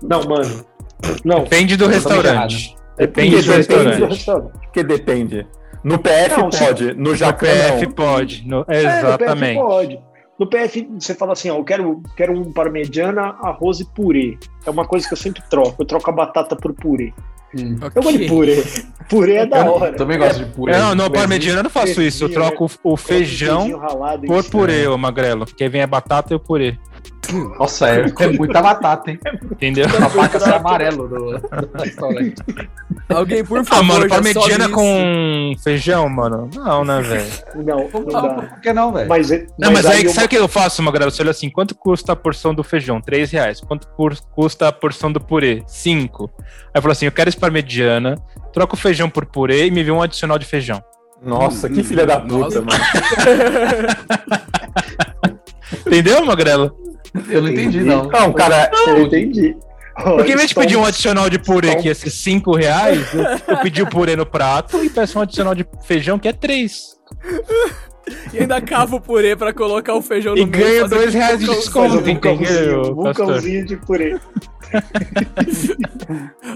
Não, 0.02 0.24
mano. 0.24 0.64
Não. 1.24 1.44
Depende 1.44 1.76
do 1.76 1.86
restaurante. 1.86 2.74
É 2.98 3.06
Depende 3.06 3.36
depende 3.36 3.46
do 3.46 3.52
restaurante. 3.56 4.04
restaurante. 4.04 4.52
Porque 4.64 4.82
depende. 4.82 5.46
No 5.84 5.98
PF 5.98 6.40
Não, 6.40 6.50
se- 6.50 6.64
pode, 6.64 6.94
no 6.94 7.02
No 7.10 7.14
Jacan 7.14 7.46
PF 7.46 7.86
não. 7.86 7.92
pode. 7.92 8.48
no- 8.48 8.64
É, 8.66 8.82
no 8.82 8.88
PF 8.88 9.06
Exatamente. 9.06 9.60
pode. 9.60 10.00
No 10.38 10.48
PF, 10.48 10.88
você 10.98 11.14
fala 11.14 11.32
assim, 11.32 11.48
ó, 11.48 11.58
eu 11.58 11.64
quero, 11.64 12.02
quero 12.16 12.32
um 12.32 12.52
parmegiana, 12.52 13.36
arroz 13.40 13.80
e 13.80 13.84
purê. 13.84 14.36
É 14.66 14.70
uma 14.70 14.84
coisa 14.84 15.06
que 15.06 15.12
eu 15.12 15.18
sempre 15.18 15.42
troco. 15.48 15.82
Eu 15.82 15.86
troco 15.86 16.10
a 16.10 16.12
batata 16.12 16.56
por 16.56 16.72
purê. 16.72 17.12
Hum. 17.56 17.78
Eu 17.94 18.02
gosto 18.02 18.18
de 18.18 18.26
purê. 18.26 18.64
Purê 19.08 19.34
é 19.36 19.46
da 19.46 19.64
hora. 19.70 19.92
Eu 19.92 19.96
também 19.96 20.18
gosto 20.18 20.44
de 20.44 20.50
purê. 20.52 20.72
Não, 20.72 20.94
no 20.94 21.04
Mas 21.04 21.12
parmegiana 21.12 21.60
eu 21.60 21.62
não 21.64 21.70
faço 21.70 22.02
isso. 22.02 22.24
Eu 22.24 22.28
troco 22.30 22.66
o, 22.82 22.92
o 22.92 22.96
feijão 22.96 23.60
Feijinho 23.60 23.80
por 24.26 24.44
purê, 24.50 24.88
ô 24.88 24.98
magrelo. 24.98 25.46
Porque 25.46 25.68
vem 25.68 25.82
a 25.82 25.86
batata 25.86 26.32
e 26.32 26.36
o 26.36 26.40
purê. 26.40 26.76
Nossa, 27.58 27.88
é, 27.88 28.04
é 28.20 28.26
muita 28.28 28.60
batata, 28.60 29.10
hein? 29.10 29.18
Entendeu? 29.50 29.86
A 29.86 30.10
faca 30.10 30.40
ser 30.40 30.54
amarelo 30.54 31.08
do, 31.08 31.38
do 31.38 31.78
restaurante. 31.78 32.42
Alguém, 33.08 33.44
por 33.44 33.58
Ah, 33.58 33.64
favor, 33.64 33.84
mano, 33.84 34.02
já 34.08 34.08
parmegiana 34.08 34.68
com 34.70 35.52
feijão, 35.62 36.08
mano? 36.08 36.48
Não, 36.54 36.84
né, 36.84 37.02
velho? 37.02 37.26
Não, 37.56 37.88
não 37.92 38.04
dá. 38.06 38.22
Por 38.48 38.60
que 38.60 38.72
não, 38.72 38.92
velho? 38.92 39.08
Mas, 39.08 39.30
Não, 39.58 39.70
mas, 39.72 39.84
aí, 39.84 40.04
eu- 40.04 40.10
sabe 40.10 40.26
o 40.26 40.28
que 40.30 40.36
eu 40.38 40.48
faço, 40.48 40.82
Magrelo? 40.82 41.10
Você 41.10 41.20
olha 41.22 41.30
assim, 41.30 41.50
quanto 41.50 41.74
custa 41.74 42.12
a 42.12 42.16
porção 42.16 42.54
do 42.54 42.64
feijão? 42.64 43.00
Três 43.02 43.30
reais. 43.30 43.60
Quanto 43.60 43.86
custa 44.34 44.68
a 44.68 44.72
porção 44.72 45.12
do 45.12 45.20
purê? 45.20 45.62
Cinco. 45.66 46.30
Aí 46.38 46.44
eu 46.76 46.82
falo 46.82 46.92
assim, 46.92 47.04
eu 47.06 47.12
quero 47.12 47.28
esse 47.28 47.38
parmegiana, 47.38 48.14
troca 48.52 48.74
o 48.74 48.78
feijão 48.78 49.10
por 49.10 49.26
purê 49.26 49.66
e 49.66 49.70
me 49.70 49.82
vê 49.82 49.90
um 49.90 50.00
adicional 50.00 50.38
de 50.38 50.46
feijão. 50.46 50.82
Nossa, 51.22 51.68
que 51.68 51.82
filha 51.82 52.06
da 52.06 52.18
Nossa. 52.20 52.60
puta, 52.60 52.62
mano. 52.62 52.84
Entendeu, 55.86 56.24
Magrelo? 56.24 56.74
Eu 57.28 57.42
não 57.42 57.48
entendi, 57.48 57.80
não. 57.82 58.04
Não, 58.08 58.32
cara, 58.32 58.70
Eu 58.88 59.02
entendi. 59.02 59.56
Porque 60.02 60.32
em 60.32 60.36
vez 60.36 60.48
de 60.48 60.54
pedir 60.54 60.76
um 60.76 60.84
adicional 60.84 61.30
de 61.30 61.38
purê 61.38 61.76
que 61.76 61.88
ia 61.88 61.94
ser 61.94 62.10
cinco 62.10 62.54
reais, 62.56 63.06
eu, 63.14 63.22
eu 63.54 63.56
pedi 63.62 63.82
o 63.82 63.86
purê 63.88 64.16
no 64.16 64.26
prato 64.26 64.82
e 64.84 64.90
peço 64.90 65.18
um 65.18 65.22
adicional 65.22 65.54
de 65.54 65.64
feijão 65.86 66.18
que 66.18 66.26
é 66.28 66.32
três. 66.32 66.94
E 68.32 68.38
ainda 68.40 68.60
cava 68.60 68.96
o 68.96 69.00
purê 69.00 69.34
pra 69.34 69.52
colocar 69.52 69.94
o 69.94 70.02
feijão 70.02 70.36
E 70.36 70.40
no 70.40 70.46
meio. 70.46 70.64
ganha 70.64 70.80
fazer 70.82 70.94
dois 70.96 71.14
reais 71.14 71.38
de 71.38 71.46
desconto, 71.46 71.94
um 71.96 72.00
vulcãozinho, 72.02 72.94
vulcãozinho 72.94 73.64
de 73.64 73.76
purê. 73.78 74.18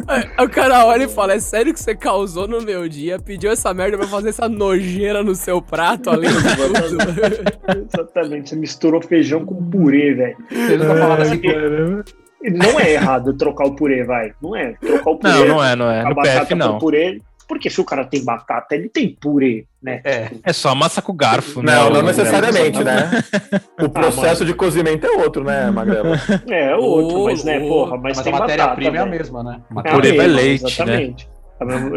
Aí 0.08 0.44
o 0.44 0.48
cara 0.48 0.84
olha 0.84 1.04
e 1.04 1.08
fala: 1.08 1.34
É 1.34 1.40
sério 1.40 1.72
que 1.72 1.80
você 1.80 1.94
causou 1.94 2.46
no 2.48 2.60
meu 2.60 2.88
dia? 2.88 3.18
Pediu 3.18 3.50
essa 3.50 3.72
merda 3.72 3.96
pra 3.96 4.06
fazer 4.06 4.30
essa 4.30 4.48
nojeira 4.48 5.22
no 5.22 5.34
seu 5.34 5.62
prato, 5.62 6.10
além 6.10 6.30
de 6.30 6.36
tudo. 6.56 7.86
Exatamente. 7.94 8.50
Você 8.50 8.56
misturou 8.56 9.00
feijão 9.00 9.44
com 9.44 9.54
purê, 9.70 10.14
velho. 10.14 10.36
Vocês 10.50 10.78
nunca 10.80 10.96
falaram 10.96 11.22
assim, 11.22 11.40
E 11.42 12.27
Não 12.42 12.78
é 12.78 12.92
errado 12.92 13.32
trocar 13.36 13.66
o 13.66 13.74
purê, 13.74 14.04
vai. 14.04 14.32
Não 14.42 14.54
é. 14.54 14.74
Trocar 14.80 15.10
o 15.10 15.16
purê. 15.18 15.32
Não, 15.34 15.46
não 15.48 15.64
é, 15.64 15.76
não 15.76 15.90
é. 15.90 16.00
A 16.02 16.08
No 16.08 16.14
batata 16.14 16.40
PF 16.46 16.54
não. 16.54 16.78
purê. 16.78 17.20
Porque 17.48 17.70
se 17.70 17.80
o 17.80 17.84
cara 17.84 18.04
tem 18.04 18.22
batata, 18.22 18.74
ele 18.74 18.90
tem 18.90 19.08
purê, 19.18 19.64
né? 19.82 20.02
É. 20.04 20.28
É 20.44 20.52
só 20.52 20.74
massa 20.74 21.00
com 21.00 21.16
garfo, 21.16 21.62
né? 21.62 21.74
não, 21.74 21.88
não 21.88 22.00
o- 22.00 22.02
necessariamente, 22.02 22.84
né? 22.84 23.08
O 23.80 23.88
processo 23.88 24.42
mano. 24.42 24.44
de 24.44 24.54
cozimento 24.54 25.06
é 25.06 25.10
outro, 25.22 25.42
né, 25.42 25.70
Magrelo? 25.70 26.10
É, 26.46 26.76
outro, 26.76 27.20
Ô, 27.20 27.24
mas 27.24 27.42
né, 27.44 27.58
porra, 27.60 27.96
mas, 27.96 28.16
Mas 28.18 28.20
tem 28.24 28.34
a 28.34 28.38
matéria-prima 28.38 28.96
é 28.98 29.00
a 29.00 29.06
mesma, 29.06 29.42
né? 29.42 29.60
É 29.82 29.88
a 29.88 29.92
Purê 29.94 30.12
vai 30.12 30.26
mesma, 30.26 30.36
leite, 30.42 30.62
né? 30.62 30.68
exatamente. 30.70 31.28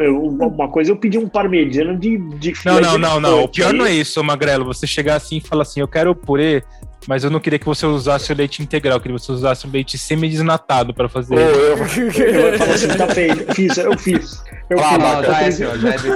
Eu- 0.05 0.23
uma 0.23 0.69
coisa 0.69 0.89
eu 0.91 0.95
pedi 0.95 1.17
um 1.17 1.27
parmegiano 1.27 1.97
de, 1.99 2.17
de 2.39 2.53
Não, 2.65 2.79
não, 2.79 2.91
de 2.93 2.97
não, 2.97 3.19
não. 3.19 3.43
O 3.43 3.47
pior 3.49 3.73
não 3.73 3.85
é 3.85 3.91
isso, 3.91 4.23
Magrelo. 4.23 4.63
Você 4.65 4.87
chegar 4.87 5.15
assim 5.17 5.37
e 5.37 5.41
falar 5.41 5.63
assim, 5.63 5.81
eu 5.81 5.87
quero 5.87 6.11
o 6.11 6.15
purê, 6.15 6.63
mas 7.07 7.23
eu 7.23 7.29
não 7.29 7.39
queria 7.39 7.57
que 7.59 7.65
você 7.65 7.85
usasse 7.85 8.31
o 8.31 8.35
leite 8.35 8.61
integral, 8.61 8.97
eu 8.97 9.01
queria 9.01 9.17
que 9.17 9.23
você 9.23 9.31
usasse 9.31 9.65
o 9.65 9.71
leite 9.71 9.97
semi-desnatado 9.97 10.93
pra 10.93 11.07
fazer. 11.09 11.35
Eu, 11.35 11.77
Eu 11.77 12.57
falo 12.57 12.73
assim, 12.73 12.87
tá 12.89 13.07
feio. 13.07 13.35
Fiz, 13.53 13.77
eu 13.77 13.97
fiz. 13.97 14.43
Eu 14.69 14.79
Ah, 14.79 14.89
fiz. 14.89 14.97
não, 14.99 15.11
Não, 15.13 15.23
eu 15.23 15.31
já 15.31 15.41
é 15.41 15.51
já 15.97 16.07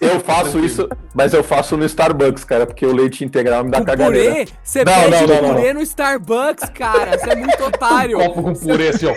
é 0.00 0.14
eu 0.14 0.20
faço 0.20 0.58
isso, 0.58 0.88
mas 1.14 1.32
eu 1.32 1.44
faço 1.44 1.76
no 1.76 1.84
Starbucks, 1.84 2.44
cara, 2.44 2.66
porque 2.66 2.84
o 2.84 2.92
leite 2.92 3.24
integral 3.24 3.64
me 3.64 3.70
dá 3.70 3.78
Com 3.78 3.84
caganeira. 3.84 4.30
purê? 4.34 4.46
Você 4.62 4.84
Não, 4.84 4.92
pede 4.92 5.10
não, 5.10 5.26
não, 5.26 5.42
não, 5.48 5.54
purê 5.54 5.72
no 5.72 5.82
Starbucks, 5.82 6.68
cara. 6.70 7.18
Você 7.18 7.30
é 7.30 7.36
muito 7.36 7.64
otário. 7.64 8.18
Copo 8.24 8.42
com 8.42 8.52
purê 8.54 8.88
assim, 8.88 9.06
ó. 9.06 9.14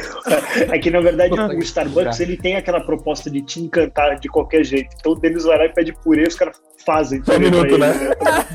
É 0.74 0.78
que 0.80 0.92
na 0.92 1.00
verdade 1.02 1.34
o 1.34 1.60
Starbucks 1.60 2.20
ele 2.20 2.38
tem 2.38 2.56
aquela 2.56 2.80
proposta 2.82 3.30
de 3.30 3.42
te 3.42 3.60
encantar 3.60 4.20
de 4.20 4.28
qualquer 4.30 4.64
jeito. 4.64 4.90
Então 5.00 5.14
o 5.14 5.16
Denis 5.16 5.44
vai 5.44 5.58
lá 5.58 5.66
e 5.66 5.70
pede 5.74 5.94
purê, 6.04 6.28
os 6.28 6.36
caras 6.36 6.56
fazem. 6.86 7.22
Só 7.26 7.36
um 7.36 7.40
minuto, 7.40 7.78
né? 7.78 7.94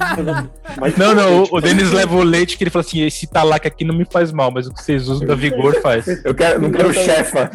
Mas, 0.81 0.97
Não, 0.97 1.15
não, 1.15 1.43
o, 1.43 1.49
o 1.51 1.61
Denis 1.61 1.93
leva 1.93 2.15
o 2.17 2.23
leite 2.23 2.42
que 2.47 2.65
ele 2.65 2.71
fala 2.71 2.85
assim, 2.85 3.05
esse 3.05 3.27
talac 3.27 3.67
aqui 3.67 3.85
não 3.85 3.95
me 3.95 4.05
faz 4.05 4.33
mal, 4.33 4.51
mas 4.51 4.67
o 4.67 4.75
que 4.75 4.83
vocês 4.83 5.09
usam 5.09 5.27
da 5.27 5.35
Vigor 5.35 5.81
faz. 5.81 6.07
Eu 6.25 6.35
quero, 6.35 6.61
não 6.61 6.71
quero 6.71 6.93
chefa. 6.93 7.51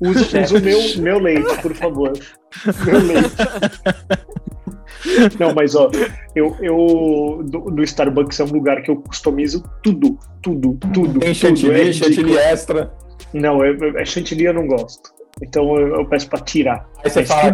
Usa, 0.00 0.42
usa 0.42 0.58
o 0.58 0.60
meu, 0.60 0.98
meu 0.98 1.18
leite, 1.18 1.62
por 1.62 1.74
favor. 1.74 2.12
Meu 2.86 2.98
leite. 3.00 3.34
Não, 5.38 5.54
mas 5.54 5.74
ó, 5.74 5.90
eu, 6.34 6.56
eu 6.60 7.42
do, 7.44 7.70
no 7.70 7.82
Starbucks 7.82 8.40
é 8.40 8.44
um 8.44 8.52
lugar 8.52 8.82
que 8.82 8.90
eu 8.90 8.96
customizo 8.96 9.62
tudo, 9.82 10.18
tudo, 10.40 10.78
tudo. 10.92 11.20
Tem 11.20 11.32
tudo. 11.32 11.34
chantilly, 11.34 11.88
É 11.88 11.92
chantilly 11.92 12.36
extra. 12.38 12.92
Não, 13.32 13.62
é, 13.62 13.76
é 13.96 14.04
chantilly 14.04 14.44
eu 14.44 14.54
não 14.54 14.66
gosto. 14.66 15.12
Então 15.42 15.76
eu, 15.76 15.96
eu 15.96 16.06
peço 16.06 16.28
pra 16.28 16.38
tirar. 16.40 16.88
Aí 17.04 17.10
você 17.10 17.24
fala, 17.24 17.52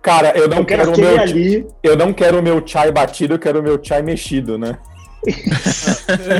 cara, 0.00 0.32
eu 0.36 0.48
não 0.48 0.58
eu 0.58 0.64
quero 0.64 0.92
quero 0.92 0.94
o 0.94 1.00
meu, 1.00 1.20
ali, 1.20 1.66
eu 1.82 1.96
não 1.96 2.12
quero 2.12 2.38
o 2.38 2.42
meu 2.42 2.62
chai 2.64 2.92
batido, 2.92 3.34
eu 3.34 3.38
quero 3.38 3.60
o 3.60 3.62
meu 3.62 3.82
chai 3.82 4.02
mexido, 4.02 4.58
né? 4.58 4.78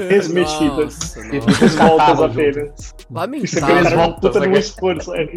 Desmexidas. 0.09 1.17
E. 1.17 1.39
Duas 1.41 1.75
voltas 1.75 2.21
apenas. 2.21 2.95
Isso 3.43 3.59
aqui 3.59 3.71
é 3.73 3.75
o 3.75 3.77
Lamentável. 3.83 3.83
cara 3.85 3.91
não 3.91 3.97
voltas, 3.97 4.21
puta 4.33 4.47
num 4.47 4.57
esforço. 4.57 5.15
é. 5.15 5.29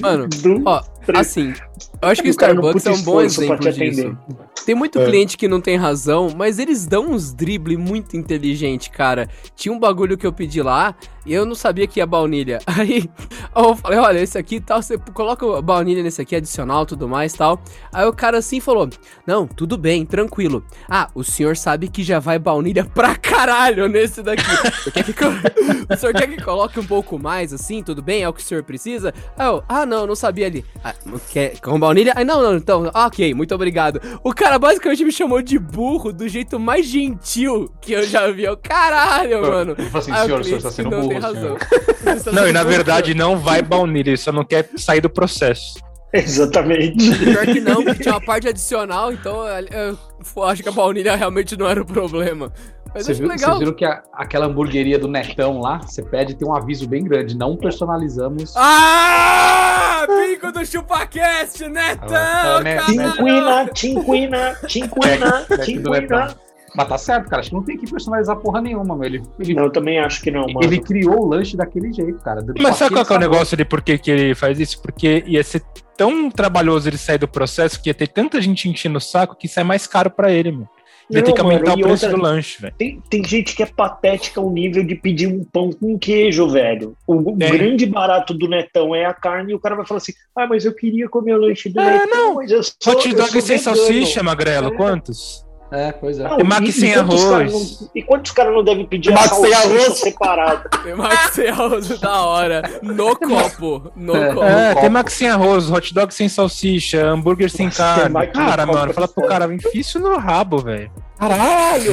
Mano, 0.00 0.28
Ó, 0.66 0.82
três. 1.04 1.20
assim, 1.20 1.52
eu 2.00 2.08
acho 2.08 2.22
que 2.22 2.28
o 2.28 2.30
Starbucks 2.30 2.86
é 2.86 2.90
um 2.92 3.02
bom 3.02 3.20
exemplo 3.20 3.70
disso. 3.70 4.16
Tem 4.64 4.74
muito 4.74 4.98
É. 4.98 5.04
cliente 5.04 5.36
que 5.36 5.46
não 5.46 5.60
tem 5.60 5.76
razão, 5.76 6.30
mas 6.36 6.58
eles 6.58 6.86
dão 6.86 7.10
uns 7.10 7.32
drible 7.34 7.76
muito 7.76 8.16
inteligente, 8.16 8.90
cara. 8.90 9.28
Tinha 9.54 9.72
um 9.74 9.78
bagulho 9.78 10.16
que 10.16 10.26
eu 10.26 10.32
pedi 10.32 10.62
lá 10.62 10.94
e 11.24 11.32
eu 11.32 11.46
não 11.46 11.54
sabia 11.54 11.86
que 11.86 12.00
ia 12.00 12.06
baunilha. 12.06 12.58
Aí 12.66 13.08
eu 13.54 13.76
falei, 13.76 13.98
olha, 13.98 14.18
esse 14.20 14.36
aqui 14.36 14.60
tal, 14.60 14.82
você 14.82 14.98
coloca 14.98 15.60
baunilha 15.62 16.02
nesse 16.02 16.20
aqui, 16.20 16.36
adicional, 16.36 16.84
tudo 16.84 17.08
mais 17.08 17.32
tal. 17.32 17.60
Aí 17.92 18.06
o 18.06 18.12
cara 18.12 18.38
assim 18.38 18.60
falou, 18.60 18.88
não, 19.26 19.46
tudo 19.46 19.76
bem, 19.76 20.04
tranquilo. 20.04 20.64
Ah, 20.88 21.08
o 21.14 21.22
senhor 21.22 21.56
sabe 21.56 21.88
que 21.88 22.02
já 22.02 22.18
vai 22.18 22.38
baunilha 22.38 22.84
pra 22.84 23.16
caralho 23.16 23.88
nesse 23.88 24.22
daqui. 24.22 24.44
O 24.84 24.90
senhor 24.90 24.92
quer 24.92 25.04
que, 25.04 25.14
o 25.94 25.96
senhor 25.96 26.12
quer 26.14 26.26
que 26.26 26.42
coloque 26.42 26.78
um 26.78 26.84
pouco 26.84 27.18
mais 27.18 27.52
assim, 27.52 27.82
tudo 27.82 28.02
bem? 28.02 28.22
É 28.22 28.28
o 28.28 28.32
que 28.32 28.40
o 28.40 28.44
senhor 28.44 28.62
precisa? 28.62 29.14
Aí 29.36 29.46
eu, 29.46 29.62
ah, 29.68 29.86
não, 29.86 30.06
não 30.06 30.14
sabia 30.14 30.46
ali. 30.46 30.64
Ah, 30.82 30.94
quer 31.30 31.58
com 31.60 31.78
baunilha? 31.78 32.12
Aí 32.16 32.24
não, 32.24 32.42
não, 32.42 32.56
então, 32.56 32.90
ah, 32.92 33.06
ok, 33.06 33.32
muito 33.34 33.54
obrigado. 33.54 34.00
O 34.22 34.34
cara 34.34 34.58
basicamente 34.58 35.04
me 35.04 35.12
chamou 35.12 35.40
de 35.42 35.58
burro 35.58 36.12
do 36.12 36.28
jeito 36.28 36.58
mais 36.58 36.86
gentil 36.86 37.70
que 37.80 37.92
eu 37.92 38.02
já 38.04 38.30
vi. 38.30 38.44
Eu, 38.44 38.56
caralho, 38.56 39.40
mano. 39.42 39.74
Ele 39.78 39.88
falou 39.88 39.98
assim, 40.00 40.26
senhor, 40.26 40.40
o 40.40 40.44
senhor 40.44 40.56
está 40.56 40.70
sendo 40.70 40.90
burro, 40.90 41.13
tem 41.20 41.34
razão. 41.34 41.56
Não, 42.32 42.48
e 42.48 42.52
na 42.52 42.62
verdade 42.62 43.14
não 43.14 43.38
vai 43.38 43.62
baunilha, 43.62 44.10
ele 44.10 44.16
só 44.16 44.30
não 44.32 44.44
quer 44.44 44.68
sair 44.76 45.00
do 45.00 45.08
processo. 45.10 45.78
Exatamente. 46.12 47.10
Pior 47.18 47.44
que 47.44 47.60
não, 47.60 47.82
porque 47.82 48.02
tinha 48.04 48.14
uma 48.14 48.20
parte 48.20 48.46
adicional, 48.48 49.12
então 49.12 49.44
eu, 49.48 49.98
eu 50.36 50.44
acho 50.44 50.62
que 50.62 50.68
a 50.68 50.72
baunilha 50.72 51.16
realmente 51.16 51.56
não 51.56 51.66
era 51.68 51.82
o 51.82 51.84
problema. 51.86 52.52
Mas 52.94 53.06
Você 53.06 53.12
acho 53.12 53.20
viu, 53.22 53.28
legal. 53.28 53.50
vocês 53.50 53.58
viram 53.58 53.72
que 53.74 53.84
a- 53.84 54.02
aquela 54.12 54.46
hamburgueria 54.46 54.96
do 54.98 55.08
Netão 55.08 55.58
lá, 55.58 55.78
você 55.78 56.00
pede 56.02 56.34
tem 56.36 56.46
um 56.46 56.54
aviso 56.54 56.86
bem 56.86 57.02
grande, 57.02 57.36
não 57.36 57.56
personalizamos. 57.56 58.54
Ah! 58.56 60.06
Bingo 60.06 60.52
do 60.52 60.64
ChupaCast, 60.64 61.66
Netão! 61.68 62.08
Ah, 62.16 62.60
né? 62.62 62.76
caralho! 62.76 63.72
Tinquina, 63.74 64.54
tinquina, 64.54 64.56
tinquina, 64.68 65.46
tinquina. 65.64 66.36
Mas 66.76 66.88
tá 66.88 66.98
certo, 66.98 67.28
cara, 67.28 67.40
acho 67.40 67.50
que 67.50 67.54
não 67.56 67.62
tem 67.62 67.76
que 67.78 67.88
personalizar 67.90 68.36
porra 68.36 68.60
nenhuma, 68.60 68.96
meu. 68.96 69.04
Ele, 69.04 69.22
ele, 69.38 69.54
Não, 69.54 69.64
eu 69.64 69.70
também 69.70 69.98
acho 70.00 70.20
que 70.22 70.30
não, 70.30 70.42
mano. 70.46 70.60
ele 70.62 70.80
criou 70.80 71.20
o 71.22 71.26
lanche 71.28 71.56
daquele 71.56 71.92
jeito, 71.92 72.18
cara. 72.22 72.44
Mas 72.60 72.76
sabe 72.76 72.94
qual 72.94 73.04
que 73.06 73.12
é 73.12 73.16
o 73.16 73.20
negócio 73.20 73.54
ali, 73.54 73.64
por 73.64 73.80
que, 73.82 73.96
que 73.98 74.10
ele 74.10 74.34
faz 74.34 74.58
isso? 74.58 74.80
Porque 74.82 75.22
ia 75.26 75.42
ser 75.44 75.62
tão 75.96 76.28
trabalhoso 76.30 76.88
ele 76.88 76.98
sair 76.98 77.18
do 77.18 77.28
processo 77.28 77.80
que 77.80 77.88
ia 77.90 77.94
ter 77.94 78.08
tanta 78.08 78.40
gente 78.42 78.68
enchendo 78.68 78.98
o 78.98 79.00
saco 79.00 79.36
que 79.36 79.46
sai 79.46 79.62
mais 79.62 79.86
caro 79.86 80.10
pra 80.10 80.32
ele, 80.32 80.50
meu. 80.50 80.68
Ele 81.10 81.18
Não, 81.20 81.24
tem 81.26 81.34
que 81.34 81.40
aumentar 81.42 81.70
mano, 81.72 81.82
o 81.82 81.86
preço 81.86 82.06
outra- 82.06 82.18
do 82.18 82.24
lanche, 82.24 82.62
velho. 82.62 82.74
Tem, 82.78 82.98
tem 83.10 83.22
gente 83.22 83.54
que 83.54 83.62
é 83.62 83.66
patética 83.66 84.40
ao 84.40 84.50
nível 84.50 84.82
de 84.82 84.94
pedir 84.94 85.26
um 85.26 85.44
pão 85.44 85.70
com 85.70 85.98
queijo, 85.98 86.48
velho. 86.48 86.96
O, 87.06 87.36
Tem. 87.36 87.52
grande 87.52 87.84
barato 87.84 88.32
do 88.32 88.48
Netão 88.48 88.94
é 88.94 89.04
a 89.04 89.12
carne 89.12 89.52
e 89.52 89.54
o 89.54 89.60
cara 89.60 89.76
vai 89.76 89.84
falar 89.86 89.98
assim: 89.98 90.14
ah, 90.34 90.46
mas 90.46 90.64
eu 90.64 90.74
queria 90.74 91.06
comer 91.06 91.34
o 91.34 91.38
lanche 91.40 91.68
do 91.68 91.78
É, 91.78 91.98
Netão, 91.98 92.06
não. 92.28 92.34
mas 92.36 92.50
eu 92.50 92.62
sou, 92.62 92.94
Hot 92.94 93.06
eu 93.06 93.14
dog 93.16 93.30
sou 93.30 93.40
sem 93.42 93.58
vegano." 93.58 93.76
salsicha, 93.76 94.22
magrelo, 94.22 94.68
É. 94.68 94.76
quantos? 94.78 95.43
É, 95.76 95.92
pois 95.92 96.18
é. 96.18 96.22
Não, 96.22 96.38
e- 96.62 96.72
sem 96.72 96.90
e 96.90 96.94
quantos 96.94 97.24
arroz. 97.24 97.52
não- 97.80 97.88
e 97.94 98.02
quantos 98.02 98.30
caras 98.32 98.54
não 98.54 98.62
devem 98.64 98.86
pedir 98.86 99.10
a 99.10 99.14
Mac 99.14 99.24
sem 99.34 99.50
salsicha 99.52 99.58
arroz. 99.68 99.98
separado? 99.98 100.68
Tem 100.84 100.94
Max 100.94 101.38
House 101.56 102.00
da 102.00 102.22
hora. 102.22 102.62
No 102.82 103.16
copo. 103.16 103.90
No 103.96 104.16
É. 104.16 104.28
copo. 104.28 104.44
É, 104.44 104.74
tem 104.74 104.90
mac 104.90 105.08
sem 105.10 105.28
arroz, 105.28 105.70
hot 105.70 105.92
dog 105.94 106.12
sem 106.14 106.28
salsicha, 106.28 107.04
hambúrguer 107.06 107.50
sem 107.50 107.66
Nossa, 107.66 107.82
carne. 108.10 108.26
Cara, 108.28 108.66
mano, 108.66 108.92
fala 108.92 109.08
pro 109.08 109.24
é 109.24 109.28
cara, 109.28 109.52
enfia 109.54 109.80
isso 109.80 109.98
no 109.98 110.16
rabo, 110.18 110.58
velho. 110.58 110.90
Caralho! 111.18 111.92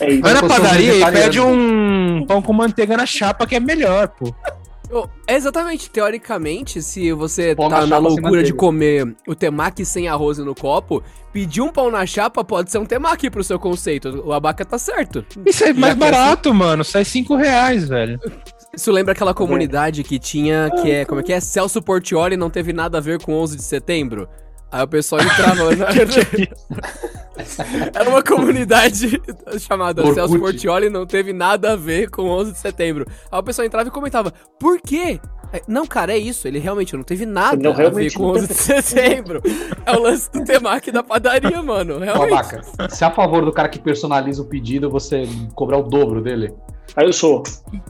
É. 0.00 0.16
Vai 0.20 0.34
na 0.34 0.42
padaria 0.42 0.94
e 0.96 1.12
pede 1.12 1.40
um 1.40 2.24
pão 2.26 2.42
com 2.42 2.52
manteiga 2.52 2.96
na 2.96 3.06
chapa 3.06 3.46
que 3.46 3.54
é 3.56 3.60
melhor, 3.60 4.08
pô. 4.08 4.34
Oh, 4.92 5.06
exatamente, 5.28 5.88
teoricamente, 5.88 6.82
se 6.82 7.12
você 7.12 7.54
Pão 7.54 7.68
tá 7.68 7.80
na 7.82 7.86
na 7.86 7.98
loucura 7.98 8.42
de 8.42 8.52
comer 8.52 9.14
o 9.26 9.34
temaki 9.34 9.84
sem 9.84 10.08
arroz 10.08 10.38
no 10.38 10.54
copo, 10.54 11.02
pedir 11.32 11.60
um 11.60 11.68
pão 11.68 11.90
na 11.90 12.04
chapa 12.04 12.42
pode 12.42 12.72
ser 12.72 12.78
um 12.78 12.84
temaki 12.84 13.30
pro 13.30 13.44
seu 13.44 13.58
conceito. 13.58 14.22
O 14.24 14.32
abaca 14.32 14.64
tá 14.64 14.78
certo. 14.78 15.24
Isso 15.46 15.64
é 15.64 15.72
mais 15.72 15.92
é 15.92 15.96
barato, 15.96 16.52
mano. 16.52 16.84
Sai 16.84 17.04
5 17.04 17.36
reais, 17.36 17.88
velho. 17.88 18.18
Isso 18.74 18.90
lembra 18.90 19.12
aquela 19.12 19.34
comunidade 19.34 20.02
que 20.02 20.18
tinha, 20.18 20.70
que 20.82 20.90
é, 20.90 21.04
como 21.04 21.20
é 21.20 21.24
que 21.24 21.32
é? 21.32 21.40
Celso 21.40 21.80
Portioli 21.82 22.36
não 22.36 22.50
teve 22.50 22.72
nada 22.72 22.98
a 22.98 23.00
ver 23.00 23.20
com 23.20 23.34
11 23.34 23.56
de 23.56 23.62
setembro? 23.62 24.28
Aí 24.70 24.82
o 24.82 24.88
pessoal 24.88 25.20
entrava 25.22 25.74
na... 25.76 25.86
Era 27.94 28.08
uma 28.08 28.22
comunidade 28.22 29.20
chamada 29.58 30.02
Orkut. 30.02 30.14
Celso 30.14 30.38
Portioli 30.38 30.88
não 30.90 31.06
teve 31.06 31.32
nada 31.32 31.72
a 31.72 31.76
ver 31.76 32.10
com 32.10 32.28
11 32.28 32.52
de 32.52 32.58
setembro. 32.58 33.06
Aí 33.30 33.38
o 33.38 33.42
pessoal 33.42 33.66
entrava 33.66 33.88
e 33.88 33.92
comentava, 33.92 34.32
por 34.58 34.80
quê? 34.80 35.20
Não, 35.66 35.84
cara, 35.86 36.12
é 36.12 36.18
isso. 36.18 36.46
Ele 36.46 36.58
realmente 36.58 36.94
não 36.96 37.02
teve 37.02 37.26
nada 37.26 37.56
Não, 37.56 37.72
a 37.72 37.88
ver 37.90 38.12
com 38.12 38.22
não 38.22 38.30
11 38.30 38.46
de 38.48 38.54
setembro. 38.54 39.42
É 39.84 39.92
o 39.92 40.00
lance 40.00 40.30
do 40.30 40.44
temaki 40.44 40.92
da 40.92 41.02
padaria, 41.02 41.60
mano. 41.62 41.98
Realmente. 41.98 42.32
Abaca, 42.32 42.62
se 42.88 43.02
é 43.02 43.06
a 43.06 43.10
favor 43.10 43.44
do 43.44 43.52
cara 43.52 43.68
que 43.68 43.78
personaliza 43.78 44.42
o 44.42 44.44
pedido, 44.44 44.88
você 44.88 45.28
cobrar 45.54 45.78
o 45.78 45.82
dobro 45.82 46.20
dele. 46.20 46.54
Aí 46.96 47.06
eu 47.06 47.12
sou. 47.12 47.42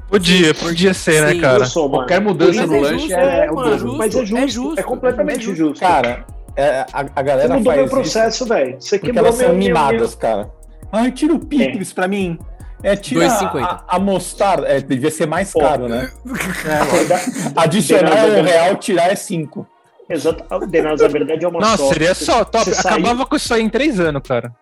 Podia, 0.09 0.55
podia 0.55 0.93
ser, 0.93 1.27
Sim, 1.27 1.35
né, 1.35 1.40
cara? 1.40 1.62
Eu 1.62 1.66
sou, 1.66 1.85
mano. 1.88 2.03
Qualquer 2.03 2.21
mudança 2.21 2.61
Mas 2.61 2.71
no 2.71 2.77
é 2.77 2.81
lanche 2.81 2.99
justo, 2.99 3.14
é, 3.14 3.47
É, 3.47 3.51
o 3.51 3.55
mano, 3.55 3.77
dobro. 3.77 3.99
mas 3.99 4.14
é 4.14 4.19
justo. 4.25 4.37
É 4.37 4.45
É, 4.45 4.49
justo, 4.49 4.83
completamente 4.85 5.38
é 5.38 5.43
justo. 5.43 5.57
justo. 5.57 5.81
Cara, 5.81 6.27
é, 6.61 6.87
a, 6.92 7.01
a 7.01 7.05
Você 7.05 7.23
galera 7.23 7.49
mudou 7.55 7.64
faz 7.64 7.77
meu 7.77 7.85
isso 7.87 7.94
processo, 7.94 8.46
velho. 8.46 8.77
Você 8.81 8.99
quebrou 8.99 9.25
elas 9.27 9.35
são 9.37 9.49
meu, 9.49 9.57
meu, 9.57 9.66
mimadas, 9.68 10.14
cara. 10.14 10.51
Ai, 10.92 11.11
tira 11.12 11.35
o 11.35 11.38
picles 11.38 11.92
pra 11.92 12.07
mim. 12.09 12.38
É, 12.83 12.96
tira 12.96 13.27
2,50. 13.27 13.62
a, 13.62 13.85
a 13.88 13.99
mostarda. 13.99 14.66
É, 14.66 14.81
devia 14.81 15.11
ser 15.11 15.27
mais 15.27 15.53
Pô. 15.53 15.61
caro, 15.61 15.88
né? 15.88 16.11
meu. 16.25 17.53
Adicionar 17.57 18.16
é 18.27 18.40
um 18.40 18.42
real, 18.42 18.77
tirar 18.77 19.11
é 19.12 19.14
cinco. 19.14 19.66
Exato. 20.09 20.44
Denas, 20.66 21.01
a 21.03 21.09
verdade 21.09 21.44
é 21.44 21.49
uma 21.49 21.61
Nossa, 21.61 21.77
só. 21.79 21.88
seria 21.92 22.14
Você- 22.14 22.25
só 22.25 22.44
top. 22.44 22.64
Você 22.64 22.81
Acabava 22.88 23.27
com 23.27 23.37
isso 23.37 23.53
aí 23.55 23.62
em 23.62 23.68
três 23.68 24.01
anos, 24.01 24.23
cara. 24.27 24.53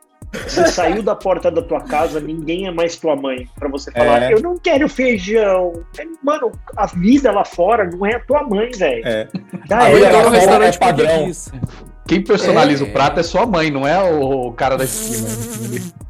Você 0.46 0.66
saiu 0.68 1.02
da 1.02 1.14
porta 1.14 1.50
da 1.50 1.62
tua 1.62 1.80
casa, 1.80 2.20
ninguém 2.20 2.66
é 2.66 2.70
mais 2.70 2.96
tua 2.96 3.16
mãe. 3.16 3.48
Pra 3.58 3.68
você 3.68 3.90
falar, 3.90 4.22
É. 4.24 4.32
eu 4.34 4.40
não 4.42 4.56
quero 4.58 4.88
feijão. 4.88 5.72
Mano, 6.22 6.52
a 6.76 6.86
vida 6.86 7.32
lá 7.32 7.44
fora 7.44 7.84
não 7.90 8.04
é 8.06 8.14
a 8.16 8.20
tua 8.20 8.42
mãe, 8.42 8.70
velho. 8.70 9.02
É. 9.06 9.28
Já 9.68 9.78
A 9.78 9.90
vida 9.90 10.10
lá 10.10 10.40
fora 10.40 10.66
é 10.66 10.72
padrão. 10.76 11.30
Quem 12.06 12.22
personaliza 12.22 12.84
É. 12.84 12.88
o 12.88 12.92
prato 12.92 13.20
é 13.20 13.22
sua 13.22 13.44
mãe, 13.46 13.70
não 13.70 13.86
é 13.86 14.02
o 14.02 14.50
cara 14.52 14.76
da 14.78 14.84
esquina. 14.84 15.28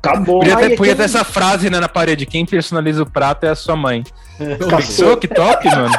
Acabou. 0.00 0.38
Podia 0.38 0.57
ter, 0.57 0.76
podia 0.76 0.94
ter 0.96 1.02
essa 1.02 1.24
frase 1.24 1.68
né, 1.68 1.81
na 1.81 1.88
parede: 1.88 2.24
quem 2.24 2.46
personaliza 2.46 3.02
o 3.02 3.11
prato 3.11 3.44
é 3.44 3.48
a 3.50 3.54
sua 3.57 3.74
mãe. 3.74 4.04
Castor. 4.38 4.76
Pensou? 4.76 5.16
Que 5.16 5.26
top, 5.28 5.66
mano. 5.68 5.90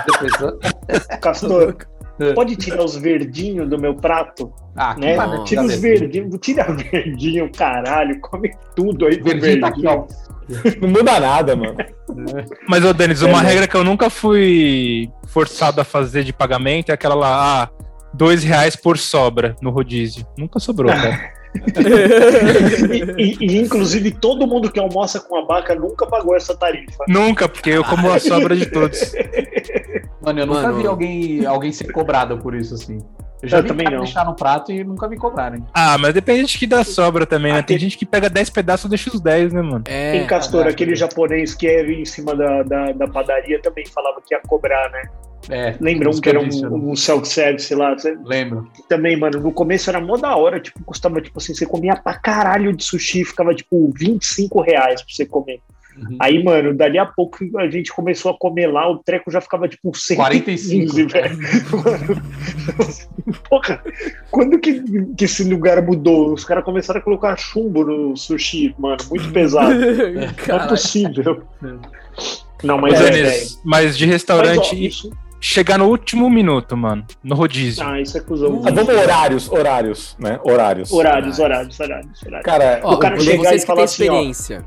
Castor, 1.21 1.75
pode 2.36 2.55
tirar 2.55 2.84
os 2.84 2.95
verdinhos 2.95 3.69
do 3.69 3.79
meu 3.79 3.93
prato? 3.95 4.51
ah, 4.75 4.93
que 4.95 5.01
Né? 5.01 5.15
Não. 5.17 5.43
Tira 5.43 5.63
os 5.63 5.75
verdinhos, 5.79 6.36
tira 6.41 6.63
verdinho, 6.73 7.51
caralho, 7.51 8.19
come 8.21 8.51
tudo 8.75 9.05
aí 9.08 9.17
com 9.17 9.29
Verdinho 9.29 9.62
tá 9.62 9.67
aqui, 9.67 9.86
ó. 9.88 10.05
Não 10.82 10.89
muda 10.89 11.19
nada, 11.19 11.55
mano. 11.55 11.75
Mas, 12.67 12.84
ô, 12.84 12.91
Denis, 12.93 13.21
É, 13.21 13.25
uma 13.25 13.38
mas- 13.38 13.47
regra 13.47 13.67
que 13.67 13.75
eu 13.75 13.84
nunca 13.84 14.10
fui 14.10 15.10
forçado 15.27 15.79
a 15.79 15.84
fazer 15.84 16.23
de 16.23 16.34
pagamento 16.34 16.89
é 16.89 16.93
aquela 16.93 17.13
lá, 17.15 17.63
ah, 17.63 17.69
dois 18.13 18.43
reais 18.43 18.75
por 18.75 18.97
sobra 18.97 19.55
no 19.62 19.69
rodízio. 19.69 20.25
Nunca 20.38 20.60
sobrou, 20.60 20.91
cara. 20.91 21.32
E, 23.19 23.23
e- 23.23 23.38
e, 23.39 23.58
inclusive 23.58 24.12
todo 24.12 24.45
mundo 24.45 24.71
que 24.71 24.79
almoça 24.79 25.19
com 25.19 25.36
a 25.36 25.45
vaca 25.45 25.73
nunca 25.73 26.05
pagou 26.05 26.36
essa 26.36 26.55
tarifa. 26.55 27.03
nunca, 27.08 27.49
porque 27.49 27.71
eu 27.71 27.84
como 27.84 28.12
a 28.12 28.19
sobra 28.19 28.55
de 28.55 28.67
todos. 28.67 29.13
Mano, 30.29 30.39
eu 30.41 30.45
nunca 30.45 30.61
Mano. 30.61 30.77
vi 30.77 30.85
alguém, 30.87 31.45
alguém 31.45 31.71
ser 31.71 31.91
cobrado 31.91 32.37
por 32.37 32.53
isso, 32.53 32.75
assim. 32.75 32.99
Eu 33.41 33.47
já 33.49 33.57
Eu 33.57 33.63
vi 33.63 33.69
também 33.69 33.89
não. 33.89 33.99
deixar 33.99 34.25
no 34.25 34.35
prato 34.35 34.71
e 34.71 34.83
nunca 34.83 35.07
me 35.07 35.17
cobrarem. 35.17 35.63
Ah, 35.73 35.97
mas 35.97 36.13
depende 36.13 36.45
de 36.45 36.57
que 36.57 36.67
dá 36.67 36.83
sobra 36.83 37.25
também, 37.25 37.51
né? 37.53 37.57
Tem 37.63 37.75
Aquele- 37.75 37.79
gente 37.79 37.97
que 37.97 38.05
pega 38.05 38.29
10 38.29 38.49
pedaços 38.49 38.85
e 38.85 38.89
deixa 38.89 39.09
os 39.09 39.19
10, 39.21 39.51
né, 39.53 39.61
mano? 39.61 39.83
É, 39.87 40.17
em 40.17 40.27
Castor, 40.27 40.67
é, 40.67 40.69
aquele 40.69 40.93
japonês 40.95 41.55
que 41.55 41.65
era 41.65 41.89
em 41.91 42.03
cima 42.05 42.35
da, 42.35 42.61
da, 42.63 42.91
da 42.91 43.07
padaria 43.07 43.59
também 43.61 43.85
falava 43.87 44.21
que 44.23 44.35
ia 44.35 44.41
cobrar, 44.45 44.91
né? 44.91 45.01
É, 45.49 45.75
Lembra 45.79 46.09
um 46.09 46.11
isso 46.11 46.21
que 46.21 46.29
era 46.29 46.43
disse, 46.45 46.61
eu 46.63 46.71
um, 46.73 46.91
um 46.91 46.95
self-service 46.95 47.73
lá? 47.73 47.97
Você- 47.97 48.15
Lembro. 48.23 48.67
Também, 48.89 49.17
mano, 49.17 49.39
no 49.39 49.51
começo 49.53 49.89
era 49.89 49.99
mó 50.01 50.17
da 50.17 50.35
hora, 50.35 50.59
tipo, 50.59 50.83
custava, 50.83 51.19
tipo 51.21 51.39
assim, 51.39 51.53
você 51.55 51.65
comia 51.65 51.95
pra 51.95 52.13
caralho 52.19 52.75
de 52.75 52.83
sushi, 52.83 53.23
ficava, 53.23 53.55
tipo, 53.55 53.91
25 53.97 54.61
reais 54.61 55.01
pra 55.01 55.11
você 55.13 55.25
comer. 55.25 55.59
Uhum. 55.97 56.17
Aí, 56.19 56.43
mano, 56.43 56.73
dali 56.73 56.97
a 56.97 57.06
pouco 57.06 57.38
a 57.58 57.69
gente 57.69 57.91
começou 57.93 58.32
a 58.32 58.38
comer 58.38 58.67
lá, 58.67 58.89
o 58.89 58.97
treco 58.99 59.30
já 59.32 59.41
ficava 59.41 59.67
tipo 59.67 59.95
115, 59.95 60.15
45. 60.15 61.10
velho. 61.10 61.38
Mano, 61.84 62.21
Porra, 63.49 63.84
quando 64.32 64.60
que, 64.60 64.82
que 65.15 65.25
esse 65.25 65.43
lugar 65.43 65.82
mudou? 65.82 66.34
Os 66.34 66.45
caras 66.45 66.63
começaram 66.63 66.99
a 66.99 67.04
colocar 67.04 67.36
chumbo 67.38 67.84
no 67.84 68.15
sushi, 68.15 68.73
mano, 68.78 68.97
muito 69.10 69.32
pesado. 69.32 69.73
Não 70.47 70.56
é 70.56 70.67
possível. 70.67 71.43
Não, 72.63 72.78
Mas, 72.78 72.93
mas 72.93 73.02
é, 73.02 73.12
Denis, 73.12 73.30
velho. 73.30 73.62
mas 73.63 73.97
de 73.97 74.06
Mas, 74.06 74.10
ó, 74.10 74.13
restaurante, 74.13 74.86
isso, 74.86 75.12
chegar 75.39 75.78
no 75.78 75.86
último 75.88 76.30
minuto, 76.30 76.75
mano, 76.75 77.06
no 77.23 77.36
rodízio. 77.36 77.86
ah, 77.86 77.99
isso 78.02 78.17
é 78.17 78.21
cuzão. 78.21 78.62
Ah, 78.65 78.71
vamos 78.71 78.89
horários, 78.93 79.49
horários, 79.52 80.15
né? 80.19 80.39
Horários. 80.43 80.91
Horários, 80.91 81.39
horários, 81.39 81.80
horários, 81.80 82.21
horários. 82.23 82.45
Cara, 82.45 82.82
Ó, 82.84 82.95
O 82.95 82.97
cara 82.99 83.19
chegar 83.19 83.38
vocês 83.43 83.62
e 83.62 83.65
que 83.65 83.67
falar 83.67 83.84
assim, 83.84 84.10
ó, 84.10 84.13
experiência. 84.13 84.65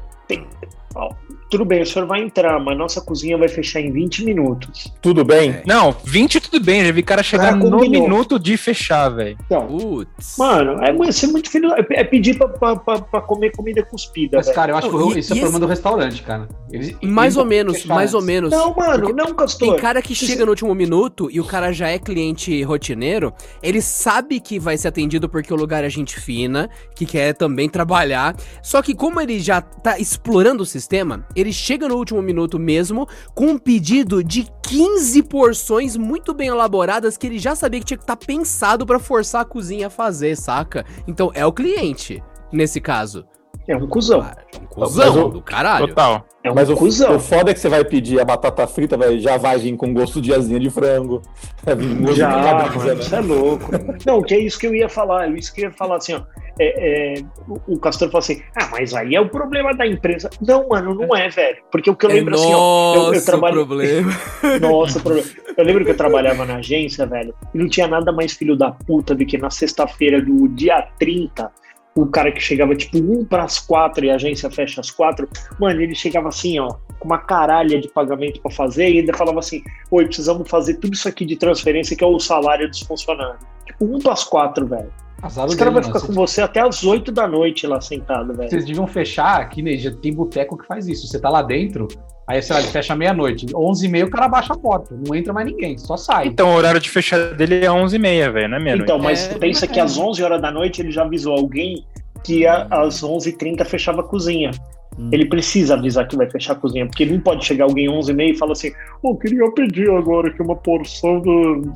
Ó, 0.94 1.16
tudo 1.52 1.64
bem, 1.66 1.82
o 1.82 1.86
senhor 1.86 2.06
vai 2.06 2.22
entrar, 2.22 2.58
mas 2.58 2.76
nossa 2.78 3.00
cozinha 3.00 3.36
vai 3.36 3.46
fechar 3.46 3.78
em 3.80 3.92
20 3.92 4.24
minutos. 4.24 4.92
tudo 5.02 5.22
bem? 5.24 5.60
Não, 5.66 5.94
20 6.04 6.40
tudo 6.40 6.58
bem, 6.64 6.84
já 6.84 6.90
vi 6.92 7.02
cara 7.02 7.22
chegar 7.22 7.52
Cara, 7.52 7.56
no 7.56 7.78
minuto 7.80 8.38
de 8.38 8.56
fechar, 8.56 9.10
velho. 9.10 9.36
Então, 9.44 9.66
Putz. 9.66 10.36
mano, 10.38 10.82
é 10.82 11.12
ser 11.12 11.26
muito 11.26 11.50
filho. 11.50 11.70
É 11.74 11.82
é 12.00 12.04
pedir 12.04 12.38
pra, 12.38 12.48
pra, 12.48 12.76
pra, 12.76 12.98
pra 13.02 13.20
comer 13.20 13.52
comida 13.52 13.82
cuspida. 13.84 14.38
Mas, 14.38 14.46
velho. 14.46 14.56
cara, 14.56 14.72
eu 14.72 14.76
acho 14.76 14.88
que 14.88 14.96
Não, 14.96 15.08
o- 15.08 15.12
e- 15.14 15.18
esse 15.18 15.30
é 15.32 15.34
problema 15.34 15.50
esse- 15.50 15.60
do 15.60 15.66
restaurante, 15.66 16.22
cara. 16.22 16.48
Eles- 16.72 16.96
Mais 17.02 17.36
ou 17.36 17.44
menos, 17.44 17.84
mais 17.84 18.14
ou 18.14 18.20
antes. 18.20 18.26
menos. 18.26 18.50
Não, 18.50 18.74
mano, 18.74 19.00
Porque 19.00 19.12
não, 19.12 19.26
Tem 19.26 19.34
Castor. 19.34 19.76
cara 19.76 20.00
que 20.00 20.14
chega 20.14 20.44
no 20.46 20.50
último 20.52 20.74
minuto 20.74 21.28
e 21.30 21.38
o 21.38 21.44
cara 21.44 21.70
já 21.72 21.88
é 21.88 21.98
cliente 21.98 22.62
rotineiro, 22.62 23.32
ele 23.62 23.82
sabe 23.82 24.40
que 24.40 24.58
vai 24.58 24.78
ser 24.78 24.88
atendido 24.88 25.28
porque 25.28 25.52
o 25.52 25.56
lugar 25.56 25.84
é 25.84 25.90
gente 25.90 26.18
fina, 26.18 26.70
que 26.96 27.04
quer 27.04 27.34
também 27.34 27.68
trabalhar. 27.68 28.34
Só 28.62 28.80
que 28.80 28.94
como 28.94 29.20
ele 29.20 29.38
já 29.38 29.60
tá 29.60 29.98
explorando 29.98 30.62
o 30.62 30.66
sistema, 30.66 31.26
ele 31.36 31.41
chega 31.50 31.88
no 31.88 31.96
último 31.96 32.20
minuto 32.20 32.58
mesmo 32.58 33.08
com 33.34 33.46
um 33.46 33.58
pedido 33.58 34.22
de 34.22 34.46
15 34.62 35.22
porções 35.22 35.96
muito 35.96 36.34
bem 36.34 36.48
elaboradas 36.48 37.16
que 37.16 37.26
ele 37.26 37.38
já 37.38 37.54
sabia 37.54 37.80
que 37.80 37.86
tinha 37.86 37.96
que 37.96 38.04
estar 38.04 38.16
pensado 38.16 38.84
pra 38.84 38.98
forçar 38.98 39.40
a 39.40 39.44
cozinha 39.46 39.86
a 39.86 39.90
fazer, 39.90 40.36
saca? 40.36 40.84
Então 41.08 41.30
é 41.34 41.46
o 41.46 41.52
cliente 41.52 42.22
nesse 42.52 42.78
caso. 42.82 43.24
É 43.68 43.76
um 43.76 43.86
cuzão. 43.86 44.20
Ah, 44.20 44.34
é 44.52 44.58
um 44.58 44.66
cuzão 44.66 45.26
o- 45.26 45.28
do 45.30 45.40
caralho. 45.40 45.86
Total. 45.88 46.26
É 46.42 46.50
um 46.50 46.54
Mas 46.54 46.68
o, 46.68 46.74
cuzão. 46.74 47.14
o 47.14 47.20
foda 47.20 47.52
é 47.52 47.54
que 47.54 47.60
você 47.60 47.68
vai 47.68 47.84
pedir 47.84 48.20
a 48.20 48.24
batata 48.24 48.66
frita, 48.66 48.96
vai, 48.96 49.20
já 49.20 49.36
vai 49.36 49.56
vir 49.56 49.76
com 49.76 49.94
gosto 49.94 50.20
de 50.20 50.34
asinha 50.34 50.58
de 50.58 50.68
frango. 50.68 51.22
Vai 51.62 51.76
vir 51.76 51.96
com 51.96 52.02
gosto 52.02 52.16
Já, 52.16 52.28
de 52.28 52.76
mano, 52.76 52.84
né? 52.84 52.94
isso 53.00 53.14
é 53.14 53.20
louco. 53.20 53.70
Não, 54.04 54.20
que 54.20 54.34
é 54.34 54.40
isso 54.40 54.58
que 54.58 54.66
eu 54.66 54.74
ia 54.74 54.88
falar. 54.88 55.28
É 55.28 55.38
isso 55.38 55.54
que 55.54 55.60
eu 55.60 55.66
ia 55.66 55.70
falar 55.70 55.96
assim, 55.98 56.14
ó. 56.14 56.22
É, 56.58 57.14
é, 57.18 57.22
o- 57.48 57.74
o 57.74 57.78
Castor 57.78 58.08
falou 58.08 58.18
assim: 58.20 58.42
ah, 58.56 58.68
mas 58.72 58.92
aí 58.94 59.14
é 59.14 59.20
o 59.20 59.28
problema 59.28 59.74
da 59.74 59.86
empresa. 59.86 60.28
Não, 60.46 60.68
mano, 60.68 60.94
não 60.94 61.16
é, 61.16 61.28
velho. 61.28 61.58
Porque 61.70 61.90
o 61.90 61.96
que 61.96 62.06
eu 62.06 62.10
É 62.10 62.14
lembro 62.14 62.34
assim, 62.34 62.52
ó. 62.54 62.94
Eu, 62.94 63.14
eu 63.14 63.24
trabalho. 63.24 63.54
problema. 63.66 64.12
Nossa, 64.60 65.00
problema. 65.00 65.26
Eu 65.56 65.64
lembro 65.64 65.84
que 65.84 65.90
eu 65.90 65.96
trabalhava 65.96 66.44
na 66.44 66.56
agência, 66.56 67.06
velho, 67.06 67.34
e 67.54 67.58
não 67.58 67.68
tinha 67.68 67.86
nada 67.88 68.12
mais 68.12 68.32
filho 68.32 68.56
da 68.56 68.70
puta 68.70 69.14
do 69.14 69.24
que 69.24 69.36
na 69.38 69.50
sexta-feira 69.50 70.20
do 70.20 70.48
dia 70.48 70.86
30, 70.98 71.50
o 71.94 72.06
cara 72.06 72.32
que 72.32 72.40
chegava 72.40 72.74
tipo 72.74 72.96
um 72.98 73.22
para 73.24 73.42
as 73.44 73.58
quatro 73.58 74.04
e 74.04 74.10
a 74.10 74.14
agência 74.14 74.50
fecha 74.50 74.80
às 74.80 74.90
quatro, 74.90 75.28
mano, 75.60 75.80
ele 75.82 75.94
chegava 75.94 76.28
assim, 76.28 76.58
ó, 76.58 76.68
com 76.98 77.04
uma 77.06 77.18
caralha 77.18 77.78
de 77.78 77.88
pagamento 77.88 78.40
para 78.40 78.50
fazer 78.50 78.88
e 78.90 78.98
ainda 79.00 79.12
falava 79.14 79.40
assim: 79.40 79.62
Oi, 79.90 80.06
precisamos 80.06 80.48
fazer 80.48 80.74
tudo 80.74 80.94
isso 80.94 81.06
aqui 81.08 81.24
de 81.26 81.36
transferência 81.36 81.94
que 81.96 82.02
é 82.04 82.06
o 82.06 82.18
salário 82.18 82.68
dos 82.68 82.80
funcionários. 82.80 83.40
Tipo, 83.66 83.84
um 83.84 83.98
para 83.98 84.12
as 84.12 84.24
quatro, 84.24 84.66
velho. 84.66 84.90
Azar 85.22 85.46
Os 85.46 85.54
caras 85.54 85.72
vão 85.72 85.82
ficar 85.84 86.00
com 86.04 86.12
você 86.12 86.42
até 86.42 86.60
às 86.60 86.82
oito 86.82 87.12
da 87.12 87.28
noite 87.28 87.64
lá 87.66 87.80
sentado, 87.80 88.34
velho. 88.34 88.50
Vocês 88.50 88.64
deviam 88.64 88.86
fechar 88.88 89.40
aqui, 89.40 89.62
né? 89.62 89.76
Já 89.76 89.92
tem 89.92 90.12
boteco 90.12 90.58
que 90.58 90.66
faz 90.66 90.88
isso. 90.88 91.06
Você 91.06 91.20
tá 91.20 91.28
lá 91.30 91.42
dentro, 91.42 91.86
aí, 92.26 92.42
sei 92.42 92.56
lá, 92.56 92.60
ele 92.62 92.70
fecha 92.70 92.96
meia-noite. 92.96 93.46
11h30 93.46 94.04
o 94.06 94.10
cara 94.10 94.26
baixa 94.28 94.52
a 94.52 94.58
porta. 94.58 94.94
Não 95.06 95.14
entra 95.14 95.32
mais 95.32 95.46
ninguém, 95.46 95.78
só 95.78 95.96
sai. 95.96 96.26
Então 96.26 96.52
o 96.52 96.56
horário 96.56 96.80
de 96.80 96.90
fechar 96.90 97.34
dele 97.34 97.64
é 97.64 97.68
11h30, 97.70 98.32
velho, 98.32 98.48
não 98.48 98.56
é 98.56 98.60
meia-noite. 98.60 98.82
Então, 98.82 98.98
mas 98.98 99.30
É, 99.30 99.38
pensa 99.38 99.66
que 99.68 99.78
às 99.78 99.96
11 99.96 100.22
horas 100.24 100.42
da 100.42 100.50
noite 100.50 100.82
ele 100.82 100.90
já 100.90 101.02
avisou 101.02 101.34
alguém 101.36 101.86
que 102.24 102.44
a- 102.46 102.66
às 102.70 103.00
11h30 103.02 103.64
fechava 103.64 104.00
a 104.00 104.04
cozinha. 104.04 104.50
Hum. 104.98 105.08
Ele 105.12 105.24
precisa 105.26 105.74
avisar 105.74 106.06
que 106.06 106.16
vai 106.16 106.28
fechar 106.28 106.52
a 106.54 106.56
cozinha, 106.56 106.84
porque 106.86 107.06
não 107.06 107.18
pode 107.20 107.44
chegar 107.44 107.64
alguém 107.64 107.88
11h30 107.88 108.34
e 108.34 108.36
falar 108.36 108.52
assim: 108.52 108.72
Ô, 109.02 109.16
queria 109.16 109.50
pedir 109.52 109.88
agora 109.90 110.28
aqui 110.28 110.42
uma 110.42 110.56
porção 110.56 111.20
do. 111.20 111.72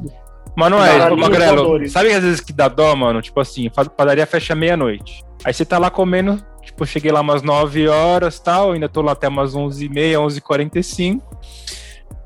É, 0.82 0.98
Caralho, 0.98 1.16
tipo, 1.16 1.28
Magrelo, 1.28 1.88
sabe 1.88 2.12
às 2.12 2.24
vezes 2.24 2.40
que 2.40 2.52
dá 2.52 2.68
dó, 2.68 2.96
mano? 2.96 3.20
Tipo 3.20 3.40
assim, 3.40 3.70
padaria 3.96 4.26
fecha 4.26 4.54
meia-noite. 4.54 5.22
Aí 5.44 5.52
você 5.52 5.64
tá 5.64 5.78
lá 5.78 5.90
comendo, 5.90 6.42
tipo, 6.62 6.86
cheguei 6.86 7.12
lá 7.12 7.20
umas 7.20 7.42
9 7.42 7.86
horas 7.88 8.40
tal, 8.40 8.72
ainda 8.72 8.88
tô 8.88 9.02
lá 9.02 9.12
até 9.12 9.28
umas 9.28 9.54
11h30, 9.54 10.14
11h45. 10.14 11.20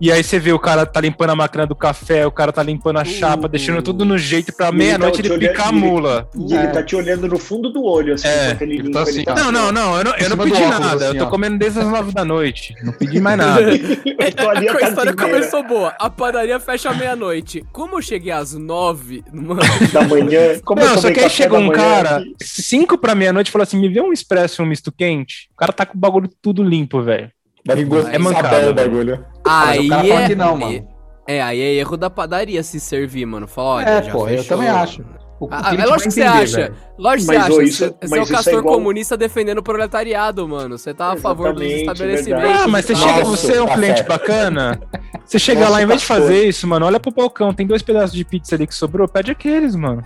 E 0.01 0.11
aí 0.11 0.25
você 0.25 0.39
vê 0.39 0.51
o 0.53 0.59
cara 0.59 0.87
tá 0.87 0.99
limpando 1.01 1.31
a 1.31 1.37
máquina 1.37 1.67
do 1.67 1.75
café, 1.75 2.27
o 2.27 2.31
cara 2.33 2.51
tá 2.53 2.63
limpando 2.63 2.99
a 2.99 3.05
chapa, 3.05 3.47
deixando 3.49 3.83
tudo 3.83 4.05
no 4.05 4.17
jeito 4.17 4.51
pra 4.55 4.67
E 4.67 4.69
ele 4.71 4.79
meia-noite 4.79 5.21
tá 5.21 5.27
ele 5.29 5.35
olhando- 5.35 5.51
picar 5.53 5.67
a 5.69 5.71
e 5.73 5.77
ele- 5.77 5.87
mula. 5.87 6.29
E 6.35 6.55
ele 6.55 6.69
tá 6.69 6.83
te 6.83 6.97
olhando 6.97 7.29
no 7.29 7.39
fundo 7.39 7.71
do 7.71 7.85
olho, 7.85 8.15
assim, 8.15 8.27
É, 8.27 8.57
ele 8.61 8.77
limpa. 8.79 8.91
tá 8.93 9.03
assim, 9.03 9.17
ele 9.17 9.25
tá 9.27 9.35
Não, 9.35 9.53
não, 9.53 9.71
não, 9.71 9.99
eu 9.99 10.05
não, 10.05 10.15
eu 10.17 10.31
não 10.31 10.37
pedi 10.39 10.53
óculos, 10.55 10.71
nada. 10.81 10.95
assim, 10.97 11.05
eu 11.05 11.15
tô 11.19 11.25
ó. 11.25 11.29
comendo 11.29 11.59
desde 11.59 11.81
as 11.81 11.87
9 11.87 12.13
da 12.13 12.25
noite. 12.25 12.75
Não 12.83 12.93
pedi 12.95 13.21
mais 13.21 13.37
nada. 13.37 13.61
Eu 14.21 14.33
tô 14.35 14.49
ali 14.51 14.69
a 14.69 14.73
a 14.77 14.89
história 14.89 15.15
começou 15.15 15.63
boa. 15.67 15.95
A 15.99 16.09
padaria 16.11 16.59
fecha 16.61 16.93
meia-noite. 16.95 17.65
Como 17.73 17.97
eu 17.97 18.03
cheguei 18.03 18.31
às 18.33 18.53
nove, 18.55 19.25
mano, 19.33 19.61
da 19.93 20.03
manhã. 20.07 20.61
Como 20.65 20.81
eu 20.81 20.87
Não, 20.91 20.99
só 20.99 21.11
que 21.11 21.21
aí 21.21 21.31
chegou 21.31 21.59
um 21.59 21.71
cara, 21.71 22.19
aqui. 22.19 22.35
5 22.41 22.97
pra 22.99 23.15
meia-noite, 23.15 23.49
e 23.49 23.51
falou 23.53 23.63
assim: 23.65 23.79
me 23.81 23.89
vê 23.89 24.01
um 24.01 24.13
expresso 24.13 24.61
e 24.61 24.65
um 24.65 24.69
misto 24.69 24.93
quente. 24.93 25.49
O 25.53 25.57
cara 25.57 25.73
tá 25.73 25.85
com 25.87 25.97
o 25.97 26.01
bagulho 26.01 26.29
tudo 26.43 26.63
limpo, 26.63 27.03
velho. 27.03 27.31
É 27.69 27.75
de 27.75 27.85
mancada, 28.19 28.71
o 28.71 28.75
velho. 28.75 29.25
Bagulho. 29.51 29.67
Mas 29.67 29.79
aí 29.79 29.87
o 29.87 29.89
cara 29.89 30.05
fala 30.09 30.21
é. 30.23 30.29
que 30.29 30.35
não, 30.35 30.57
mano. 30.57 30.89
É, 31.29 31.43
aí 31.43 31.61
é 31.61 31.75
erro 31.75 31.97
da 31.97 32.11
padaria 32.11 32.63
se 32.63 32.81
servir, 32.81 33.25
mano. 33.27 33.47
Fala, 33.47 33.69
olha, 33.77 33.89
É, 33.89 34.03
já 34.03 34.11
pô, 34.13 34.29
eu 34.29 34.39
fechou. 34.39 34.57
também 34.57 34.69
acho. 34.69 35.03
O 35.41 35.49
Ah, 35.51 35.75
é 35.75 35.87
lógico 35.87 36.03
que 36.09 36.11
você 36.11 36.23
acha. 36.23 36.57
velho. 36.57 36.75
Lógico 36.99 37.33
que 37.33 37.39
você 37.39 37.43
acha. 37.53 37.63
isso- 37.63 37.95
você, 38.03 38.19
é 38.19 38.21
o 38.21 38.25
é 38.25 38.27
castor 38.27 38.59
igual- 38.59 38.75
comunista 38.75 39.17
defendendo 39.17 39.59
o 39.59 39.63
proletariado, 39.63 40.47
mano. 40.47 40.77
Você 40.77 40.93
tá 40.93 41.13
a 41.13 41.17
favor 41.17 41.55
dos 41.55 41.63
estabelecimentos. 41.63 42.43
verdade. 42.43 42.65
Ah, 42.65 42.69
mas 42.69 42.85
você 42.85 42.93
Nossa, 42.93 43.09
chega, 43.09 43.25
você 43.25 43.53
é 43.57 43.63
um 43.63 43.67
tá 43.67 43.75
cliente 43.75 43.97
certo. 43.99 44.09
bacana. 44.09 44.81
Você 45.25 45.39
chega 45.39 45.61
Nossa, 45.61 45.73
lá, 45.75 45.83
em 45.83 45.87
vez 45.87 46.01
de 46.01 46.09
pastor. 46.09 46.27
fazer 46.27 46.49
isso, 46.49 46.67
mano, 46.67 46.87
olha 46.87 46.99
pro 46.99 47.13
balcão, 47.13 47.55
tem 47.55 47.65
dois 47.65 47.83
pedaços 47.83 48.17
de 48.17 48.25
pizza 48.25 48.57
ali 48.57 48.67
que 48.67 48.75
sobrou, 48.75 49.07
pede 49.07 49.31
aqueles, 49.31 49.77
mano. 49.77 50.03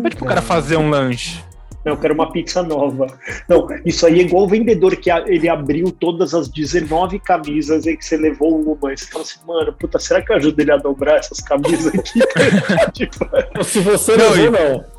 Pede 0.00 0.14
pro 0.14 0.24
cara 0.24 0.40
fazer 0.40 0.76
um 0.76 0.88
lanche. 0.88 1.42
Não, 1.84 1.92
eu 1.92 1.96
quero 1.96 2.14
uma 2.14 2.30
pizza 2.32 2.62
nova. 2.62 3.06
Não, 3.48 3.66
isso 3.84 4.06
aí 4.06 4.18
é 4.20 4.22
igual 4.22 4.44
o 4.44 4.48
vendedor 4.48 4.96
que 4.96 5.10
ele 5.10 5.48
abriu 5.48 5.90
todas 5.92 6.34
as 6.34 6.48
19 6.48 7.18
camisas 7.20 7.86
e 7.86 7.96
que 7.96 8.04
você 8.04 8.16
levou 8.16 8.60
uma. 8.60 8.92
E 8.92 8.98
você 8.98 9.06
fala 9.06 9.24
assim, 9.24 9.38
mano, 9.46 9.72
puta, 9.72 9.98
será 9.98 10.20
que 10.20 10.32
eu 10.32 10.36
ajudo 10.36 10.60
ele 10.60 10.72
a 10.72 10.76
dobrar 10.76 11.16
essas 11.16 11.40
camisas 11.40 11.86
aqui? 11.94 12.20
Tipo, 12.92 13.26
Se 13.64 13.80
você 13.80 14.16
Não, 14.16 14.30
não, 14.30 14.36
e- 14.36 14.40
viu, 14.40 14.50
não. 14.52 14.97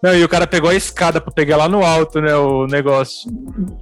Não, 0.00 0.14
e 0.14 0.22
o 0.22 0.28
cara 0.28 0.46
pegou 0.46 0.70
a 0.70 0.74
escada 0.76 1.20
pra 1.20 1.32
pegar 1.32 1.56
lá 1.56 1.68
no 1.68 1.84
alto, 1.84 2.20
né, 2.20 2.32
o 2.36 2.66
negócio. 2.68 3.28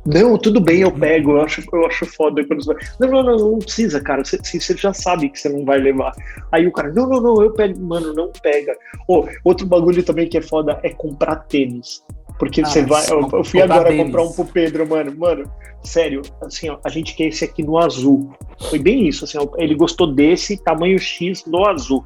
não, 0.06 0.38
tudo 0.38 0.60
bem, 0.60 0.80
eu 0.80 0.90
pego. 0.90 1.32
Eu 1.32 1.42
acho, 1.42 1.62
eu 1.70 1.86
acho 1.86 2.06
foda 2.06 2.42
quando 2.46 2.64
você 2.64 2.72
vai. 2.72 2.82
Não, 2.98 3.08
não, 3.10 3.22
não, 3.22 3.50
não 3.52 3.58
precisa, 3.58 4.00
cara. 4.00 4.24
Você, 4.24 4.38
você 4.42 4.76
já 4.76 4.94
sabe 4.94 5.28
que 5.28 5.38
você 5.38 5.50
não 5.50 5.64
vai 5.64 5.78
levar. 5.78 6.12
Aí 6.50 6.66
o 6.66 6.72
cara, 6.72 6.90
não, 6.92 7.06
não, 7.06 7.20
não, 7.20 7.42
eu 7.42 7.50
pego. 7.52 7.78
Mano, 7.80 8.14
não 8.14 8.30
pega. 8.42 8.74
Ô, 9.06 9.26
outro 9.44 9.66
bagulho 9.66 10.02
também 10.02 10.26
que 10.26 10.38
é 10.38 10.42
foda 10.42 10.80
é 10.82 10.88
comprar 10.90 11.36
tênis. 11.48 12.02
Porque 12.38 12.62
Ah, 12.62 12.64
você 12.64 12.82
vai. 12.82 13.04
Eu, 13.10 13.28
eu 13.30 13.44
fui 13.44 13.60
agora 13.60 13.88
tênis. 13.90 14.06
comprar 14.06 14.22
um 14.22 14.32
pro 14.32 14.44
Pedro, 14.46 14.88
mano. 14.88 15.14
Mano, 15.18 15.50
sério, 15.82 16.22
assim, 16.42 16.70
ó, 16.70 16.78
a 16.82 16.88
gente 16.88 17.14
quer 17.14 17.24
esse 17.24 17.44
aqui 17.44 17.62
no 17.62 17.76
azul. 17.78 18.32
Foi 18.70 18.78
bem 18.78 19.06
isso, 19.06 19.24
assim, 19.24 19.36
ó, 19.38 19.46
ele 19.58 19.74
gostou 19.74 20.06
desse 20.14 20.56
tamanho 20.56 20.98
X 20.98 21.44
no 21.46 21.66
azul. 21.66 22.02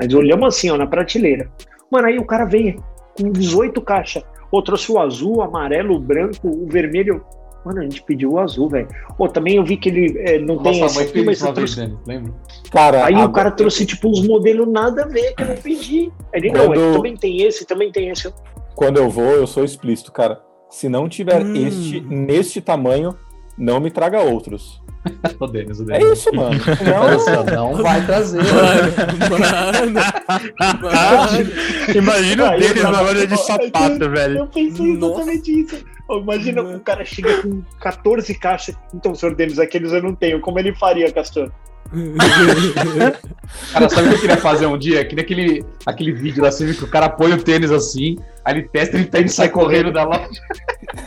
Mas 0.00 0.12
olhamos 0.12 0.48
assim, 0.56 0.68
ó, 0.68 0.76
na 0.76 0.86
prateleira. 0.86 1.48
Mano, 1.90 2.08
aí 2.08 2.18
o 2.18 2.24
cara 2.24 2.44
vem 2.44 2.76
com 3.16 3.30
18 3.30 3.80
caixas. 3.82 4.22
Ou 4.50 4.62
trouxe 4.62 4.92
o 4.92 4.98
azul, 4.98 5.36
o 5.38 5.42
amarelo, 5.42 5.94
o 5.96 6.00
branco, 6.00 6.48
o 6.48 6.66
vermelho. 6.66 7.24
Mano, 7.64 7.78
a 7.80 7.82
gente 7.84 8.02
pediu 8.02 8.32
o 8.32 8.38
azul, 8.40 8.68
velho. 8.68 8.88
Ou 9.16 9.28
também 9.28 9.54
eu 9.56 9.64
vi 9.64 9.76
que 9.76 9.88
ele 9.88 10.18
é, 10.18 10.38
não 10.40 10.58
tem 10.58 10.80
Nossa 10.80 10.86
esse 10.86 10.94
mãe 10.96 11.04
aqui, 11.06 11.22
mas 11.24 11.38
você 11.38 11.44
vez, 11.44 11.54
trouxe. 11.54 11.76
Dani, 11.76 11.98
lembra? 12.06 12.34
Cara, 12.72 13.04
Aí 13.06 13.14
a- 13.14 13.24
o 13.24 13.32
cara 13.32 13.50
trouxe, 13.52 13.86
tipo, 13.86 14.08
uns 14.08 14.26
modelos 14.26 14.66
nada 14.68 15.04
a 15.04 15.06
ver 15.06 15.32
que 15.34 15.42
eu 15.44 15.48
não 15.48 15.56
pedi. 15.56 16.12
Ele, 16.34 16.50
não, 16.50 16.66
Quando- 16.66 16.80
ele 16.80 16.92
também 16.96 17.16
tem 17.16 17.40
esse, 17.42 17.64
também 17.64 17.92
tem 17.92 18.08
esse. 18.10 18.32
quando 18.74 18.96
eu 18.98 19.08
vou, 19.08 19.24
eu 19.24 19.46
sou 19.46 19.64
explícito, 19.64 20.10
cara. 20.10 20.40
Se 20.68 20.88
não 20.88 21.08
tiver 21.08 21.40
Hum. 21.40 21.54
este, 21.54 22.00
neste 22.00 22.60
tamanho, 22.60 23.14
não 23.56 23.78
me 23.78 23.90
traga 23.92 24.20
outros. 24.22 24.81
O 25.40 25.46
Denis, 25.48 25.80
o 25.80 25.82
É 25.90 25.98
Denis. 25.98 26.18
isso, 26.18 26.34
mano. 26.34 26.54
Não, 26.54 27.18
só, 27.18 27.44
não 27.44 27.74
vai 27.82 28.04
trazer. 28.06 28.38
Mano, 28.38 29.92
mano. 29.92 31.52
Imagina 31.94 32.50
o 32.50 32.54
eu 32.54 32.90
na 32.90 33.00
loja 33.00 33.26
de 33.26 33.36
sapato, 33.36 34.10
velho. 34.10 34.38
Eu 34.38 34.46
pensei 34.46 34.96
Nossa. 34.96 35.14
exatamente 35.22 35.60
isso. 35.60 35.84
Ó, 36.08 36.18
Imagina 36.18 36.62
o 36.62 36.80
cara 36.80 37.04
chega 37.04 37.42
com 37.42 37.62
14 37.80 38.34
caixas. 38.34 38.76
Então, 38.94 39.14
senhor 39.14 39.34
Denis, 39.34 39.58
aqueles 39.58 39.92
eu 39.92 40.02
não 40.02 40.14
tenho. 40.14 40.40
Como 40.40 40.58
ele 40.58 40.74
faria, 40.74 41.10
Castor? 41.12 41.50
Cara, 43.72 43.88
sabe 43.88 44.06
o 44.06 44.10
que 44.10 44.16
eu 44.16 44.20
queria 44.20 44.36
fazer 44.36 44.66
um 44.66 44.78
dia? 44.78 45.04
Queria 45.04 45.22
aquele, 45.22 45.64
aquele 45.84 46.12
vídeo 46.12 46.42
da 46.42 46.50
Civic 46.50 46.78
que 46.78 46.84
o 46.84 46.90
cara 46.90 47.08
põe 47.08 47.32
o 47.32 47.42
tênis 47.42 47.70
assim, 47.70 48.16
aí 48.44 48.54
ele 48.54 48.68
testa, 48.68 48.96
ele 48.96 49.04
tenta 49.04 49.26
e 49.26 49.28
sai 49.28 49.48
correndo 49.50 49.92
da 49.92 50.04
loja. 50.04 50.28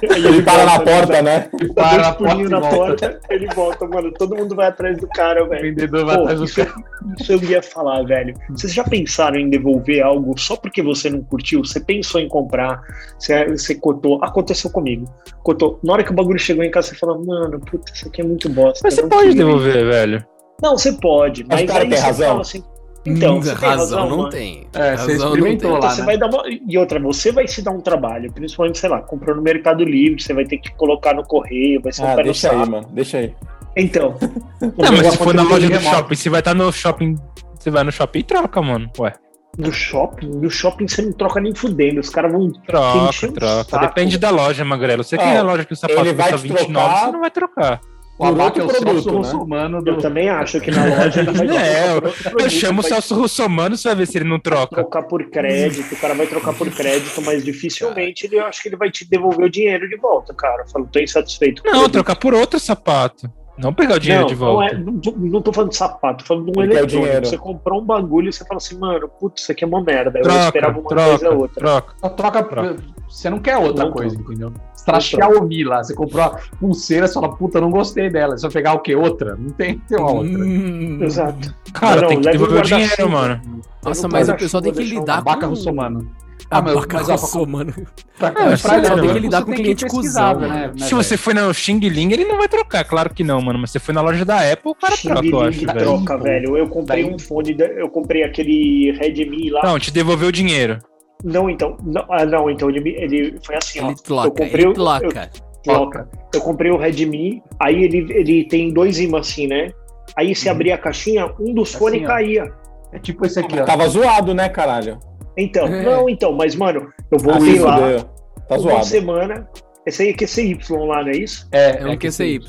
Ele 0.02 0.42
para 0.42 0.66
na 0.66 0.80
porta, 0.80 1.22
né? 1.22 1.50
Ele 1.60 1.74
Para 1.74 1.98
na 1.98 2.04
na 2.04 2.14
porta, 2.14 2.50
na 2.50 2.62
porta, 2.62 3.20
ele 3.30 3.48
volta, 3.54 3.88
mano. 3.88 4.12
Todo 4.14 4.36
mundo 4.36 4.56
vai 4.56 4.68
atrás 4.68 4.98
do 4.98 5.08
cara, 5.08 5.44
O 5.44 5.50
velho. 5.50 5.62
vendedor 5.64 6.06
vai 6.06 6.16
Pô, 6.16 6.22
atrás 6.22 6.40
do 6.40 6.46
isso, 6.46 6.56
cara. 6.56 6.74
isso 7.20 7.32
eu 7.34 7.44
ia 7.44 7.62
falar, 7.62 8.04
velho. 8.04 8.34
Vocês 8.50 8.74
já 8.74 8.84
pensaram 8.84 9.38
em 9.38 9.50
devolver 9.50 10.02
algo 10.04 10.38
só 10.40 10.56
porque 10.56 10.82
você 10.82 11.10
não 11.10 11.22
curtiu? 11.24 11.64
Você 11.64 11.80
pensou 11.80 12.20
em 12.22 12.28
comprar, 12.28 12.82
você, 13.18 13.46
você 13.46 13.76
cotou. 13.76 14.24
Aconteceu 14.24 14.70
comigo. 14.72 15.06
Cotou. 15.44 15.80
Na 15.84 15.94
hora 15.94 16.04
que 16.04 16.12
o 16.12 16.16
bagulho 16.16 16.40
chegou 16.40 16.64
em 16.64 16.72
casa, 16.72 16.90
você 16.90 16.96
fala, 16.96 17.18
mano, 17.24 17.60
puta, 17.60 17.92
isso 17.94 18.08
aqui 18.08 18.22
é 18.22 18.24
muito 18.24 18.50
bosta. 18.50 18.82
Mas 18.84 18.96
você 18.96 19.04
pode 19.04 19.30
queria. 19.30 19.46
devolver, 19.46 19.86
velho. 19.86 20.26
Não, 20.62 20.78
você 20.78 20.94
pode. 20.94 21.44
Mas 21.44 21.62
Mas, 21.62 21.70
o 21.70 21.74
cara 21.74 21.80
tem 21.86 21.92
você 21.98 22.04
razão? 22.04 22.28
fala 22.30 22.42
assim. 22.42 22.64
Então, 23.08 23.38
Hum, 23.38 23.42
você 23.42 23.56
tem 23.56 23.70
razão, 23.70 24.00
razão, 24.00 24.10
não 24.10 24.18
mano. 24.18 24.30
tem. 24.30 24.68
É, 24.74 24.98
você 24.98 25.12
Razão 25.12 25.18
não 25.30 25.36
experimentou 25.36 25.60
tem. 25.60 25.72
lá, 25.72 25.78
Então 25.78 25.90
você 25.92 26.00
né? 26.02 26.06
vai 26.08 26.18
dar 26.18 26.26
uma... 26.28 26.44
E 26.68 26.78
outra, 26.78 27.00
você 27.00 27.32
vai 27.32 27.48
se 27.48 27.62
dar 27.62 27.70
um 27.72 27.80
trabalho, 27.80 28.32
principalmente, 28.34 28.80
sei 28.80 28.90
lá, 28.90 29.00
comprou 29.02 29.36
no 29.36 29.44
Mercado 29.44 29.84
Livre, 29.84 30.20
você 30.22 30.34
vai 30.34 30.44
ter 30.46 30.58
que 30.58 30.74
colocar 30.76 31.14
no 31.14 31.24
correio, 31.24 31.80
vai 31.82 31.94
ser 31.94 32.02
um 32.02 32.06
Ah, 32.06 32.16
pé 32.16 32.18
no 32.18 32.24
deixa 32.24 32.50
aí, 32.52 32.58
mano. 32.70 32.88
Deixa 32.92 33.18
aí. 33.20 33.36
Então. 33.78 34.16
Não, 34.60 34.92
mas 34.98 35.08
se 35.12 35.18
for 35.18 35.36
na 35.36 35.44
loja 35.44 35.68
do 35.68 35.74
remoto. 35.74 35.96
shopping, 35.96 36.16
você 36.16 36.30
vai 36.32 36.40
estar 36.40 36.54
no 36.56 36.72
shopping. 36.72 37.16
Você 37.60 37.70
vai 37.70 37.84
no 37.84 37.92
shopping 37.92 38.20
e 38.20 38.24
troca, 38.24 38.62
mano. 38.62 38.90
Ué, 38.98 39.14
No 39.60 39.72
shopping, 39.72 40.28
no 40.28 40.50
shopping 40.50 40.88
você 40.88 41.02
não 41.04 41.12
troca 41.14 41.40
nem 41.40 41.54
fudendo, 41.54 42.00
os 42.00 42.10
caras 42.10 42.32
vão. 42.32 42.52
troca, 42.66 43.34
troca. 43.36 43.78
Depende 43.88 44.18
da 44.18 44.32
loja, 44.32 44.66
Magrelo. 44.66 45.04
Você 45.04 45.16
tem 45.16 45.32
na 45.32 45.44
loja 45.44 45.64
que 45.64 45.74
o 45.74 45.76
sapato 45.76 46.02
custa 46.16 46.38
te 46.38 46.48
29, 46.48 46.72
trocar- 46.74 47.06
você 47.06 47.12
não 47.12 47.20
vai 47.20 47.30
trocar. 47.32 47.82
O 48.18 48.26
abaca 48.26 48.62
é 48.62 48.64
o 48.64 48.68
Por 48.68 48.76
outro 48.76 48.82
Celso 48.94 49.04
produto, 49.04 49.12
né? 49.12 49.18
Russomano 49.34 49.78
Eu 49.80 49.84
do... 49.84 49.98
também 49.98 50.30
acho 50.30 50.62
que 50.62 50.72
na 50.72 50.86
loja 50.88 51.20
ele 51.20 51.32
vai 51.32 51.58
É, 51.58 52.00
produto, 52.02 52.40
Eu 52.40 52.50
chamo 52.50 52.80
o 52.80 52.82
vai 52.82 52.92
Celso 52.92 53.16
Russomano, 53.16 53.76
você 53.76 53.88
vai 53.90 53.96
ver 53.98 54.08
se 54.08 54.18
ele 54.18 54.30
não 54.30 54.40
troca. 54.40 54.76
trocar 54.76 55.04
por 55.04 55.24
crédito, 55.30 55.94
o 55.94 55.98
cara 55.98 56.14
vai 56.14 56.26
trocar 56.26 56.54
por 56.54 56.70
crédito, 56.72 57.22
mas 57.22 57.44
dificilmente 57.44 58.26
ele 58.26 58.38
eu 58.38 58.46
acho 58.46 58.62
que 58.62 58.70
ele 58.70 58.78
vai 58.78 58.90
te 58.90 59.04
devolver 59.10 59.46
o 59.46 59.50
dinheiro 59.50 59.90
de 59.90 59.98
volta, 59.98 60.34
cara. 60.34 60.64
Eu 60.64 60.68
falo, 60.70 60.88
tô 60.92 61.00
insatisfeito. 61.00 61.62
com 61.62 61.68
o 61.68 61.72
Não, 61.72 61.80
produto. 61.80 61.94
trocar 61.94 62.16
por 62.16 62.34
outro 62.34 62.60
sapato. 62.60 63.30
Não 63.58 63.74
pegar 63.74 63.96
o 63.96 64.00
dinheiro 64.00 64.24
não, 64.24 64.28
de 64.30 64.36
volta. 64.36 64.74
Não, 64.78 64.82
é, 64.82 64.84
não, 64.84 65.00
tô, 65.00 65.12
não 65.18 65.42
tô 65.42 65.54
falando 65.54 65.70
de 65.70 65.78
sapato, 65.78 66.24
tô 66.24 66.28
falando 66.28 66.52
de 66.52 66.60
um 66.60 66.62
Ele 66.64 66.74
eletrônico. 66.74 67.26
Você 67.26 67.38
comprou 67.38 67.82
um 67.82 67.86
bagulho 67.86 68.28
e 68.30 68.34
você 68.34 68.46
fala 68.46 68.58
assim, 68.58 68.78
mano, 68.78 69.08
putz, 69.08 69.44
isso 69.44 69.52
aqui 69.52 69.64
é 69.64 69.68
uma 69.68 69.82
merda. 69.82 70.20
Eu 70.20 70.24
Troca, 70.24 70.46
esperava 70.46 70.78
uma 70.80 70.90
troca, 70.90 71.10
coisa 71.10 71.30
outra. 71.32 71.64
troca. 71.64 71.94
Só 71.98 72.10
troca, 72.10 72.44
Troca. 72.44 72.76
Você 73.10 73.30
não 73.30 73.40
quer 73.40 73.58
outra 73.58 73.86
Não 73.86 73.92
coisa, 73.92 74.16
entendeu? 74.20 74.52
Você 74.74 74.86
tá 74.86 74.92
na 74.94 75.00
Xiaomi 75.00 75.64
lá, 75.64 75.84
você 75.84 75.94
comprou 75.94 76.24
a 76.24 76.30
pulseira, 76.60 77.08
você 77.08 77.14
fala, 77.14 77.36
puta, 77.36 77.62
não 77.62 77.70
gostei 77.72 78.10
dela. 78.10 78.38
Você 78.38 78.44
vai 78.44 78.52
pegar 78.54 78.74
o 78.74 78.80
quê? 78.80 78.96
Outra? 78.96 79.36
Não 79.36 79.50
tem 79.52 79.80
que 79.80 79.88
ter 79.90 79.98
uma 80.00 80.12
outra. 80.12 80.38
Hum. 80.38 81.00
Exato. 81.02 81.56
Cara, 81.74 82.02
Não, 82.02 82.08
tem 82.10 82.22
que 82.22 82.30
devolver 82.32 82.60
o 82.60 82.62
dinheiro, 82.64 83.10
mano. 83.10 83.42
Nossa, 83.84 84.08
mas 84.08 84.30
o 84.30 84.36
pessoal 84.36 84.62
tem 84.62 84.74
que 84.74 84.84
lidar 84.84 85.24
com... 85.24 85.48
Russomano. 85.48 86.12
Ah, 86.50 86.62
mas- 86.62 86.74
Abaca 86.78 86.98
mas, 86.98 87.10
ó, 87.10 87.16
Russo, 87.16 87.48
mano. 87.48 87.74
Pra 88.20 88.28
É, 88.28 88.32
comprar 88.32 88.58
você 88.58 88.68
eletrônico, 88.76 89.02
tem 89.06 89.14
que 89.14 89.20
lidar 89.20 89.42
com 89.42 89.52
tem 89.52 89.56
cliente 89.64 89.84
pesquisar, 89.86 90.36
cuzão, 90.36 90.50
né? 90.50 90.74
Se 90.78 90.94
você 90.94 91.18
foi 91.18 91.34
no 91.34 91.52
Xing 91.54 91.80
Ling, 91.80 92.12
ele 92.14 92.26
não 92.26 92.38
vai 92.38 92.48
trocar, 92.48 92.84
claro 92.84 93.12
que 93.14 93.24
não, 93.24 93.42
mano. 93.42 93.58
Mas 93.60 93.72
você 93.72 93.80
foi 93.80 93.94
na 93.96 94.02
loja 94.02 94.24
da 94.24 94.52
Apple, 94.52 94.72
o 94.72 94.76
cara 94.76 94.96
troca, 94.96 95.28
eu 95.28 95.42
acho, 95.42 95.66
troca, 95.66 96.18
velho. 96.18 96.56
Eu 96.56 96.68
comprei 96.68 97.04
um 97.04 97.18
fone, 97.18 97.56
eu 97.76 97.90
comprei 97.90 98.24
aquele 98.24 98.92
Redmi 98.92 99.50
lá. 99.50 99.62
Não, 99.64 99.80
te 99.80 99.92
devolveu 99.92 100.30
o 100.30 100.32
dinheiro. 100.32 100.80
Não, 101.24 101.50
então. 101.50 101.78
Não, 101.84 102.04
ah, 102.10 102.26
não, 102.26 102.50
então 102.50 102.70
ele, 102.70 102.90
ele 102.98 103.38
foi 103.44 103.56
assim, 103.56 103.80
ó. 103.82 103.88
Ele 103.88 103.96
troca, 103.96 104.28
eu 104.28 104.32
comprei 104.32 104.64
ele 104.64 104.68
o- 104.68 104.74
troca. 104.74 105.30
Troca. 105.64 106.10
Eu 106.34 106.42
comprei 106.42 106.72
o 106.72 106.78
Redmi, 106.78 107.42
aí 107.60 107.84
ele, 107.84 108.06
ele 108.12 108.44
tem 108.46 108.72
dois 108.72 109.00
ímãs 109.00 109.28
assim, 109.30 109.48
né? 109.48 109.72
Aí 110.16 110.36
se 110.36 110.48
Uhum. 110.48 110.52
abrir 110.54 110.72
a 110.72 110.78
caixinha, 110.78 111.34
um 111.40 111.54
dos 111.54 111.70
Assim, 111.70 111.78
fones 111.80 112.04
ó. 112.04 112.06
caía. 112.08 112.54
É 112.94 113.00
tipo 113.00 113.26
esse 113.26 113.40
aqui, 113.40 113.60
ó. 113.60 113.66
Tava 113.66 113.88
zoado, 113.88 114.34
né, 114.36 114.48
caralho? 114.50 115.00
Então, 115.36 115.66
É. 115.68 115.82
não, 115.84 116.08
então, 116.08 116.32
mas, 116.34 116.56
mano, 116.56 116.82
eu 117.12 117.18
Ah, 117.20 117.24
voltei 117.24 117.54
se 117.54 117.60
lá, 117.60 117.78
fudeu. 117.78 118.00
Tá 118.00 118.56
uma 118.56 118.60
zoado. 118.60 118.86
semana. 118.86 119.50
Esse 119.86 120.04
aí 120.04 120.10
é 120.10 120.14
QCY 120.14 120.58
lá, 120.88 121.02
não 121.04 121.10
é 121.10 121.18
isso? 121.18 121.48
É, 121.52 121.82
É 121.82 121.88
um 121.88 121.98
que 121.98 122.08
QCY. 122.08 122.40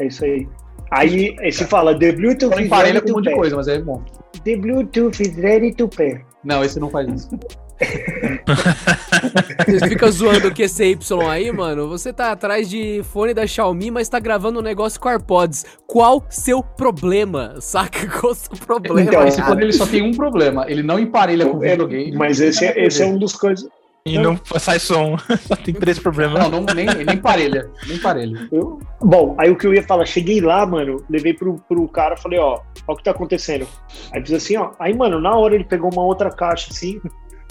É 0.00 0.06
isso 0.06 0.24
aí. 0.24 0.46
Aí, 0.92 1.34
aí 1.40 1.50
se 1.52 1.64
fala, 1.64 1.98
the 1.98 2.12
Bluetooth 2.12 2.54
is 2.62 2.70
ready 2.70 3.00
com 3.00 3.06
um 3.06 3.06
to 3.06 3.12
monte 3.14 3.24
de 3.24 3.30
pair. 3.30 3.36
coisa, 3.36 3.56
mas 3.56 3.68
é 3.68 3.78
bom. 3.80 4.00
The 4.44 4.56
Bluetooth 4.56 5.20
is 5.22 5.36
ready 5.36 5.74
to 5.74 5.88
pair. 5.88 6.24
Não, 6.44 6.62
esse 6.62 6.78
não 6.78 6.88
faz 6.88 7.08
isso. 7.12 7.30
Você 9.66 9.88
fica 9.88 10.10
zoando 10.10 10.48
o 10.48 10.54
QCY 10.54 10.96
aí, 11.28 11.50
mano. 11.52 11.88
Você 11.88 12.12
tá 12.12 12.32
atrás 12.32 12.68
de 12.68 13.02
fone 13.04 13.34
da 13.34 13.46
Xiaomi, 13.46 13.90
mas 13.90 14.08
tá 14.08 14.18
gravando 14.18 14.58
um 14.60 14.62
negócio 14.62 15.00
com 15.00 15.08
AirPods. 15.08 15.64
Qual 15.86 16.24
seu 16.28 16.62
problema? 16.62 17.54
Saca? 17.60 18.06
Qual 18.20 18.32
o 18.32 18.34
seu 18.34 18.56
problema? 18.56 19.02
Então, 19.02 19.26
Esse 19.26 19.42
fone 19.42 19.62
ele 19.62 19.72
só 19.72 19.86
tem 19.86 20.02
um 20.02 20.12
problema. 20.12 20.64
Ele 20.68 20.82
não 20.82 20.98
emparelha 20.98 21.46
com 21.46 21.62
É, 21.64 21.70
videogame. 21.70 22.12
mas 22.16 22.40
esse, 22.40 22.64
é- 22.64 22.84
esse 22.86 23.02
é 23.02 23.06
um 23.06 23.18
dos 23.18 23.34
coisas. 23.34 23.68
E 24.06 24.18
não 24.18 24.38
sai 24.58 24.78
som. 24.78 25.16
Só 25.48 25.56
tem 25.56 25.72
três 25.72 25.98
problemas. 25.98 26.38
Não, 26.42 26.60
não 26.60 26.74
nem, 26.74 26.84
nem 26.84 27.16
parelha. 27.16 27.70
Nem 27.88 27.96
parelha. 27.98 28.46
Eu- 28.52 28.78
Bom, 29.00 29.34
aí 29.38 29.50
o 29.50 29.56
que 29.56 29.66
eu 29.66 29.72
ia 29.72 29.82
falar, 29.82 30.04
cheguei 30.04 30.42
lá, 30.42 30.66
mano, 30.66 31.02
levei 31.08 31.32
pro, 31.32 31.54
pro 31.66 31.88
cara, 31.88 32.14
falei, 32.14 32.38
ó, 32.38 32.60
ó 32.86 32.92
o 32.92 32.96
que 32.96 33.02
tá 33.02 33.12
acontecendo. 33.12 33.66
Aí 34.12 34.20
fiz 34.20 34.32
assim, 34.34 34.58
ó. 34.58 34.72
Aí, 34.78 34.92
mano, 34.94 35.18
na 35.18 35.34
hora 35.34 35.54
ele 35.54 35.64
pegou 35.64 35.90
uma 35.90 36.02
outra 36.04 36.30
caixa, 36.30 36.68
assim, 36.70 37.00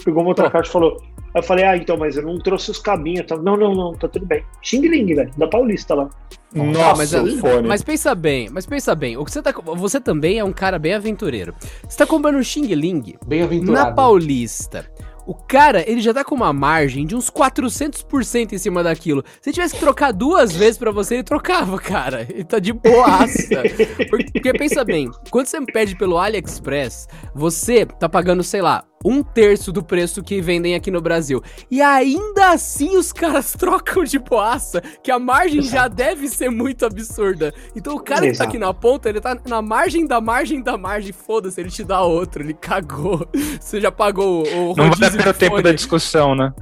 pegou 0.02 0.22
uma 0.22 0.30
outra 0.30 0.50
caixa 0.50 0.68
e 0.68 0.72
falou. 0.72 0.96
Aí 1.34 1.40
eu 1.40 1.42
falei, 1.42 1.64
ah, 1.64 1.76
então, 1.76 1.96
mas 1.96 2.16
eu 2.16 2.22
não 2.22 2.38
trouxe 2.38 2.70
os 2.70 2.78
cabinhos. 2.78 3.26
Tá? 3.26 3.36
Não, 3.36 3.56
não, 3.56 3.74
não, 3.74 3.92
tá 3.92 4.08
tudo 4.08 4.24
bem. 4.24 4.44
Xing 4.62 4.80
Ling, 4.80 5.14
velho, 5.14 5.30
da 5.36 5.48
Paulista 5.48 5.94
lá. 5.94 6.08
Nossa, 6.54 6.96
mas, 6.96 7.12
o 7.12 7.38
fone. 7.38 7.66
mas 7.66 7.82
pensa 7.82 8.14
bem, 8.14 8.48
mas 8.48 8.64
pensa 8.64 8.94
bem. 8.94 9.16
O 9.16 9.24
que 9.24 9.32
você 9.32 9.42
tá, 9.42 9.52
você 9.52 10.00
também 10.00 10.38
é 10.38 10.44
um 10.44 10.52
cara 10.52 10.78
bem 10.78 10.94
aventureiro. 10.94 11.52
Você 11.88 11.98
tá 11.98 12.06
comprando 12.06 12.36
um 12.36 12.42
Xing 12.42 12.72
Ling 12.72 13.16
na 13.64 13.90
Paulista. 13.90 14.88
O 15.26 15.34
cara, 15.34 15.82
ele 15.90 16.00
já 16.00 16.12
tá 16.12 16.22
com 16.22 16.34
uma 16.34 16.52
margem 16.52 17.06
de 17.06 17.16
uns 17.16 17.30
400% 17.30 18.52
em 18.52 18.58
cima 18.58 18.82
daquilo. 18.82 19.24
Se 19.40 19.52
tivesse 19.52 19.74
que 19.74 19.80
trocar 19.80 20.12
duas 20.12 20.52
vezes 20.54 20.76
pra 20.76 20.90
você, 20.90 21.14
ele 21.14 21.22
trocava, 21.22 21.78
cara. 21.78 22.26
Ele 22.28 22.44
tá 22.44 22.58
de 22.58 22.72
boaça. 22.72 23.62
Porque 24.10 24.52
pensa 24.52 24.84
bem, 24.84 25.10
quando 25.30 25.46
você 25.46 25.60
pede 25.64 25.96
pelo 25.96 26.18
AliExpress, 26.18 27.08
você 27.34 27.86
tá 27.86 28.06
pagando, 28.06 28.42
sei 28.42 28.60
lá, 28.60 28.84
um 29.04 29.22
terço 29.22 29.70
do 29.70 29.82
preço 29.82 30.22
que 30.22 30.40
vendem 30.40 30.74
aqui 30.74 30.90
no 30.90 31.00
Brasil. 31.00 31.42
E 31.70 31.82
ainda 31.82 32.50
assim 32.50 32.96
os 32.96 33.12
caras 33.12 33.52
trocam 33.58 34.04
de 34.04 34.18
boaça, 34.18 34.80
que 35.02 35.10
a 35.10 35.18
margem 35.18 35.62
já 35.62 35.88
deve 35.88 36.28
ser 36.28 36.50
muito 36.50 36.86
absurda. 36.86 37.52
Então 37.76 37.94
o 37.94 38.00
cara 38.00 38.22
que 38.22 38.28
tá 38.28 38.32
Exato. 38.32 38.50
aqui 38.50 38.58
na 38.58 38.72
ponta, 38.72 39.08
ele 39.08 39.20
tá 39.20 39.36
na 39.46 39.60
margem 39.60 40.06
da 40.06 40.20
margem 40.20 40.62
da 40.62 40.78
margem. 40.78 41.12
Foda-se, 41.12 41.60
ele 41.60 41.70
te 41.70 41.84
dá 41.84 42.02
outro, 42.02 42.42
ele 42.42 42.54
cagou. 42.54 43.28
Você 43.60 43.80
já 43.80 43.92
pagou 43.92 44.46
o, 44.46 44.72
o 44.72 44.76
Não 44.76 44.90
vale 44.90 45.04
a 45.04 45.08
rodízio 45.08 45.18
pena 45.18 45.30
o 45.30 45.34
tempo 45.34 45.62
da 45.62 45.72
discussão, 45.72 46.34
né? 46.34 46.52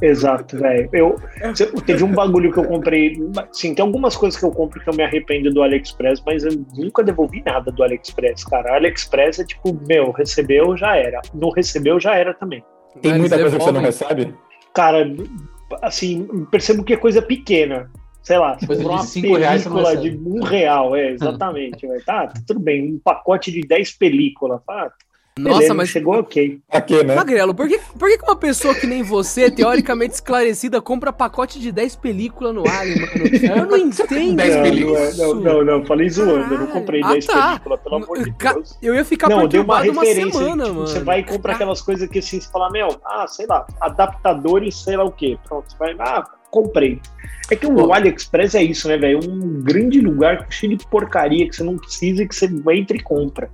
Exato, 0.00 0.58
velho. 0.58 0.88
Eu 0.92 1.16
cê- 1.54 1.66
teve 1.86 2.04
um 2.04 2.12
bagulho 2.12 2.52
que 2.52 2.58
eu 2.58 2.64
comprei. 2.64 3.16
Sim, 3.52 3.74
tem 3.74 3.84
algumas 3.84 4.16
coisas 4.16 4.38
que 4.38 4.44
eu 4.44 4.50
compro 4.50 4.80
que 4.80 4.88
eu 4.88 4.94
me 4.94 5.02
arrependo 5.02 5.50
do 5.52 5.62
AliExpress, 5.62 6.22
mas 6.24 6.44
eu 6.44 6.52
nunca 6.76 7.02
devolvi 7.02 7.42
nada 7.44 7.72
do 7.72 7.82
AliExpress, 7.82 8.44
cara. 8.44 8.74
AliExpress 8.74 9.38
é 9.38 9.44
tipo, 9.44 9.78
meu, 9.88 10.10
recebeu, 10.10 10.76
já 10.76 10.96
era. 10.96 11.22
Não 11.32 11.50
recebeu, 11.50 11.98
já 11.98 12.14
era 12.14 12.34
também. 12.34 12.62
Tem 13.00 13.12
Eles 13.12 13.20
muita 13.20 13.38
coisa 13.38 13.56
que 13.58 13.64
você 13.64 13.72
não 13.72 13.80
recebe? 13.80 14.34
Cara, 14.74 15.06
assim, 15.82 16.26
percebo 16.50 16.84
que 16.84 16.92
é 16.92 16.96
coisa 16.96 17.22
pequena. 17.22 17.90
Sei 18.22 18.38
lá, 18.38 18.58
você 18.58 18.66
Coisa 18.66 18.82
de 18.82 18.88
uma 18.88 19.02
cinco 19.04 19.38
película 19.38 19.96
de 19.96 20.20
um 20.26 20.42
real, 20.42 20.96
é, 20.96 21.10
exatamente. 21.12 21.86
Tá, 22.04 22.32
tudo 22.46 22.58
bem, 22.58 22.94
um 22.94 22.98
pacote 22.98 23.52
de 23.52 23.60
10 23.60 23.92
películas. 23.92 24.60
Ah, 24.68 24.90
Nossa, 25.38 25.56
beleza, 25.58 25.74
mas 25.74 25.88
chegou 25.90 26.14
ok. 26.18 26.58
Pra 26.70 26.80
quê, 26.80 27.04
né? 27.04 27.14
Magrelo, 27.14 27.54
por 27.54 27.68
que, 27.68 27.78
por 27.98 28.08
que 28.08 28.18
uma 28.24 28.36
pessoa 28.36 28.74
que 28.74 28.86
nem 28.86 29.02
você, 29.02 29.50
teoricamente 29.50 30.14
esclarecida, 30.14 30.80
compra 30.80 31.12
pacote 31.12 31.60
de 31.60 31.70
10 31.70 31.94
películas 31.96 32.54
no 32.54 32.66
Ali, 32.66 32.98
mano? 32.98 33.12
Eu 33.54 33.66
não 33.66 33.76
entendo 33.76 34.34
10 34.34 34.56
Não, 34.56 34.94
não, 34.94 35.34
não, 35.34 35.40
não, 35.42 35.64
não, 35.80 35.84
falei 35.84 36.08
zoando, 36.08 36.54
eu 36.54 36.58
não 36.60 36.66
comprei 36.68 37.02
Ah, 37.04 37.12
10 37.12 37.26
tá. 37.26 37.48
películas, 37.48 37.80
pelo 37.80 37.96
amor 37.96 38.24
de 38.24 38.32
Ca- 38.32 38.54
Deus. 38.54 38.78
Eu 38.80 38.94
ia 38.94 39.04
ficar 39.04 39.28
Não, 39.28 39.46
deu 39.46 39.62
uma 39.62 39.74
perturbado 39.76 39.90
uma, 39.92 40.02
referência. 40.02 40.32
semana, 40.40 40.64
tipo, 40.64 40.74
mano. 40.76 40.86
Você 40.88 41.00
vai 41.00 41.20
e 41.20 41.24
compra 41.24 41.52
aquelas 41.52 41.82
coisas 41.82 42.08
que 42.08 42.18
assim, 42.20 42.40
você 42.40 42.50
fala, 42.50 42.70
meu, 42.70 42.88
ah, 43.04 43.26
sei 43.28 43.46
lá, 43.46 43.66
adaptadores, 43.78 44.74
sei 44.82 44.96
lá 44.96 45.04
o 45.04 45.12
quê. 45.12 45.38
Pronto, 45.46 45.70
você 45.70 45.76
vai, 45.76 45.94
ah, 46.00 46.24
comprei. 46.56 47.00
É 47.50 47.54
que 47.54 47.66
o 47.66 47.92
AliExpress 47.92 48.54
é 48.54 48.62
isso, 48.62 48.88
né, 48.88 48.96
velho? 48.96 49.20
Um 49.28 49.60
grande 49.62 50.00
lugar 50.00 50.46
cheio 50.50 50.76
de 50.76 50.86
porcaria 50.86 51.48
que 51.48 51.54
você 51.54 51.62
não 51.62 51.76
precisa 51.76 52.22
e 52.22 52.28
que 52.28 52.34
você 52.34 52.46
entra 52.72 52.96
e 52.96 53.00
compra. 53.02 53.48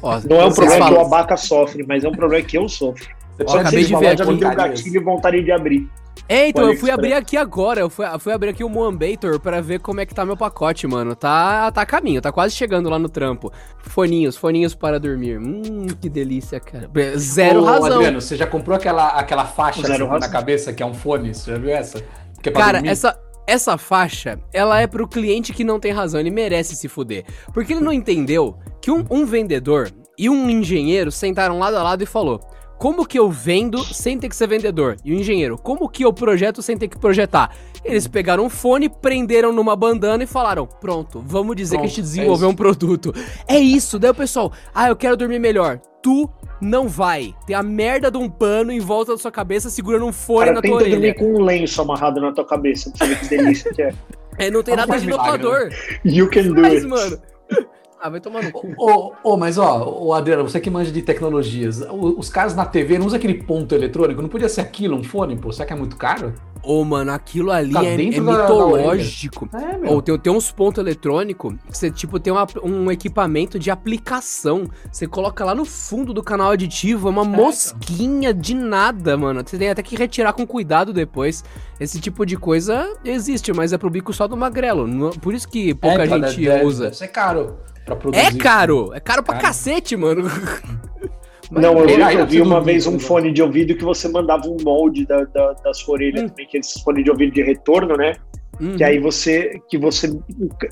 Ó, 0.00 0.20
Não 0.28 0.40
é 0.40 0.46
um 0.46 0.52
problema 0.52 0.86
que 0.86 0.92
falam- 0.92 1.02
o 1.02 1.06
Abaca 1.06 1.36
sofre, 1.36 1.84
mas 1.86 2.04
é 2.04 2.08
um 2.08 2.12
problema 2.12 2.42
que 2.44 2.56
eu 2.56 2.68
sofro. 2.68 3.04
Eu 3.38 3.46
Só 3.48 3.58
acabei 3.58 3.84
de 3.84 3.94
ver 3.94 4.06
aqui. 4.08 4.16
já 4.18 4.24
me 4.24 4.36
deu 4.38 4.48
porcarias. 4.48 4.80
gatilho 4.80 5.00
e 5.00 5.04
vontade 5.04 5.42
de 5.42 5.52
abrir. 5.52 5.90
É, 6.28 6.48
então, 6.48 6.68
eu 6.72 6.76
fui 6.78 6.90
abrir 6.90 7.12
aqui 7.12 7.36
agora. 7.36 7.78
Eu 7.80 7.90
fui, 7.90 8.04
fui 8.18 8.32
abrir 8.32 8.48
aqui 8.48 8.64
o 8.64 8.68
Moambator 8.70 9.38
pra 9.38 9.60
ver 9.60 9.78
como 9.80 10.00
é 10.00 10.06
que 10.06 10.14
tá 10.14 10.24
meu 10.24 10.36
pacote, 10.36 10.86
mano. 10.86 11.14
Tá, 11.14 11.70
tá 11.70 11.82
a 11.82 11.86
caminho, 11.86 12.22
tá 12.22 12.32
quase 12.32 12.54
chegando 12.56 12.88
lá 12.88 12.98
no 12.98 13.08
trampo. 13.08 13.52
Foninhos, 13.78 14.34
foninhos 14.36 14.74
para 14.74 14.98
dormir. 14.98 15.38
Hum, 15.38 15.86
que 16.00 16.08
delícia, 16.08 16.58
cara. 16.58 16.90
Zero 17.18 17.60
Ô, 17.60 17.64
razão. 17.66 17.96
Adriano, 17.96 18.20
você 18.20 18.34
já 18.34 18.46
comprou 18.46 18.74
aquela, 18.74 19.08
aquela 19.08 19.44
faixa 19.44 19.82
assim, 19.82 20.02
na 20.04 20.28
cabeça 20.28 20.72
que 20.72 20.82
é 20.82 20.86
um 20.86 20.94
fone? 20.94 21.34
Você 21.34 21.50
já 21.52 21.58
viu 21.58 21.70
essa? 21.70 22.02
Que 22.46 22.50
é 22.50 22.52
pra 22.52 22.62
Cara, 22.62 22.78
dormir? 22.78 22.90
essa. 22.90 23.18
essa 23.46 23.76
faixa, 23.78 24.38
ela 24.52 24.80
é 24.80 24.86
pro 24.86 25.06
cliente 25.08 25.52
que 25.52 25.64
não 25.64 25.78
tem 25.80 25.92
razão, 25.92 26.18
ele 26.20 26.30
merece 26.30 26.74
se 26.76 26.88
fuder. 26.88 27.24
Porque 27.52 27.72
ele 27.72 27.80
não 27.80 27.92
entendeu 27.92 28.56
que 28.80 28.90
um, 28.90 29.04
um 29.10 29.24
vendedor 29.26 29.90
e 30.18 30.28
um 30.30 30.48
engenheiro 30.48 31.10
sentaram 31.12 31.58
lado 31.58 31.76
a 31.76 31.82
lado 31.82 32.02
e 32.02 32.06
falou: 32.06 32.40
Como 32.78 33.04
que 33.06 33.18
eu 33.18 33.30
vendo 33.30 33.78
sem 33.84 34.18
ter 34.18 34.28
que 34.28 34.36
ser 34.36 34.46
vendedor? 34.48 34.96
E 35.04 35.12
o 35.12 35.16
engenheiro, 35.16 35.56
como 35.58 35.88
que 35.88 36.04
eu 36.04 36.12
projeto 36.12 36.62
sem 36.62 36.76
ter 36.76 36.88
que 36.88 36.98
projetar? 36.98 37.54
Eles 37.84 38.08
pegaram 38.08 38.44
um 38.44 38.50
fone, 38.50 38.88
prenderam 38.88 39.52
numa 39.52 39.76
bandana 39.76 40.24
e 40.24 40.26
falaram: 40.26 40.66
Pronto, 40.66 41.22
vamos 41.24 41.54
dizer 41.56 41.78
que 41.78 41.84
a 41.84 41.86
gente 41.88 41.96
Pronto, 41.96 42.06
é 42.08 42.10
desenvolveu 42.10 42.48
isso. 42.48 42.52
um 42.52 42.56
produto. 42.56 43.14
É 43.46 43.58
isso. 43.58 43.98
Daí 43.98 44.10
o 44.10 44.14
pessoal, 44.14 44.52
ah, 44.74 44.88
eu 44.88 44.96
quero 44.96 45.16
dormir 45.16 45.38
melhor. 45.38 45.80
Tu 46.02 46.28
não 46.60 46.88
vai. 46.88 47.34
Tem 47.46 47.54
a 47.56 47.62
merda 47.62 48.10
de 48.10 48.18
um 48.18 48.28
pano 48.28 48.70
em 48.72 48.80
volta 48.80 49.12
da 49.12 49.18
sua 49.18 49.30
cabeça 49.30 49.68
segurando 49.70 50.06
um 50.06 50.12
fone 50.12 50.46
Cara, 50.46 50.52
na 50.54 50.62
tua 50.62 50.78
tenta 50.78 50.90
dormir 50.90 50.96
orelha. 51.10 51.14
com 51.14 51.34
um 51.34 51.44
lenço 51.44 51.80
amarrado 51.82 52.20
na 52.20 52.32
tua 52.32 52.44
cabeça 52.46 52.90
pra 52.90 53.06
você 53.06 53.14
ver 53.14 53.20
que 53.20 53.28
delícia 53.28 53.72
que 53.74 53.82
é. 53.82 53.94
É, 54.38 54.50
não 54.50 54.62
tem 54.62 54.76
Não 54.76 54.86
nada 54.86 55.00
de 55.00 55.06
milagre, 55.06 55.40
inovador. 55.40 55.70
You 56.04 56.28
can 56.28 56.42
do 56.52 56.60
Faz, 56.60 56.74
it. 56.74 56.86
mano. 56.86 57.18
Ah, 58.00 58.10
vai 58.10 58.20
tomar 58.20 58.42
no 58.42 58.52
cu. 58.52 58.72
Ô, 58.78 59.12
ô, 59.22 59.36
mas 59.36 59.56
ó, 59.58 59.88
ô 60.00 60.12
Adriano, 60.12 60.42
você 60.42 60.60
que 60.60 60.68
manja 60.70 60.92
de 60.92 61.00
tecnologias, 61.02 61.80
os 61.90 62.28
caras 62.28 62.54
na 62.54 62.64
TV 62.64 62.98
não 62.98 63.06
usam 63.06 63.16
aquele 63.16 63.34
ponto 63.42 63.74
eletrônico? 63.74 64.20
Não 64.20 64.28
podia 64.28 64.48
ser 64.48 64.60
aquilo, 64.60 64.96
um 64.96 65.02
fone, 65.02 65.36
pô? 65.36 65.50
Será 65.50 65.64
que 65.66 65.72
é 65.72 65.76
muito 65.76 65.96
caro? 65.96 66.34
Ô, 66.62 66.84
mano, 66.84 67.12
aquilo 67.12 67.50
ali 67.50 67.72
Tá 67.72 67.84
é, 67.84 67.94
é 67.94 67.96
da- 68.20 68.20
da 68.20 68.42
mitológico. 68.42 69.48
É, 69.54 69.78
meu. 69.78 69.92
Ou 69.92 70.02
tem, 70.02 70.18
tem 70.18 70.32
uns 70.32 70.50
pontos 70.52 70.78
eletrônicos 70.82 71.54
que 71.70 71.76
você, 71.78 71.90
tipo, 71.90 72.18
tem 72.20 72.32
uma- 72.32 72.46
um 72.62 72.90
equipamento 72.90 73.58
de 73.58 73.70
aplicação. 73.70 74.68
Você 74.90 75.06
coloca 75.06 75.44
lá 75.44 75.54
no 75.54 75.64
fundo 75.64 76.12
do 76.12 76.22
canal 76.22 76.50
aditivo, 76.50 77.08
é 77.08 77.10
uma 77.10 77.24
mosquinha 77.24 78.34
de 78.34 78.54
nada, 78.54 79.16
mano. 79.16 79.42
Você 79.44 79.56
tem 79.56 79.70
até 79.70 79.82
que 79.82 79.96
retirar 79.96 80.32
com 80.32 80.46
cuidado 80.46 80.92
depois. 80.92 81.42
Esse 81.80 82.00
tipo 82.00 82.26
de 82.26 82.36
coisa 82.36 82.94
existe, 83.04 83.52
mas 83.52 83.72
é 83.72 83.78
pro 83.78 83.88
bico 83.90 84.12
só 84.12 84.26
do 84.26 84.36
magrelo. 84.36 84.86
Por 85.20 85.34
isso 85.34 85.48
que 85.48 85.72
pouca 85.74 86.02
É, 86.04 86.06
gente 86.08 86.40
deve- 86.44 86.64
usa. 86.64 86.84
Deve 86.84 86.96
ser 86.96 87.08
caro 87.08 87.56
pra 87.86 87.96
produzir. 87.96 88.26
É 88.26 88.32
caro! 88.36 88.92
É 88.92 89.00
caro 89.00 89.22
pra 89.22 89.34
Caro. 89.36 89.46
cacete, 89.46 89.96
mano. 89.96 90.24
Mas 91.50 91.62
Não, 91.62 91.78
eu, 91.78 91.88
eu 91.88 92.26
vi 92.26 92.40
uma 92.40 92.60
vez 92.60 92.86
um 92.88 92.92
bem. 92.92 93.00
fone 93.00 93.32
de 93.32 93.40
ouvido 93.40 93.76
que 93.76 93.84
você 93.84 94.08
mandava 94.08 94.48
um 94.48 94.56
molde 94.64 95.06
da, 95.06 95.22
da, 95.24 95.52
da 95.52 95.72
sua 95.72 95.94
orelha 95.94 96.24
Hum. 96.24 96.28
também, 96.28 96.46
que 96.48 96.56
é 96.56 96.60
esse 96.60 96.82
fone 96.82 97.04
de 97.04 97.10
ouvido 97.10 97.32
de 97.32 97.42
retorno, 97.42 97.96
né? 97.96 98.14
Uhum. 98.60 98.76
Que 98.76 98.82
aí 98.82 98.98
você, 98.98 99.60
que 99.68 99.78
você, 99.78 100.10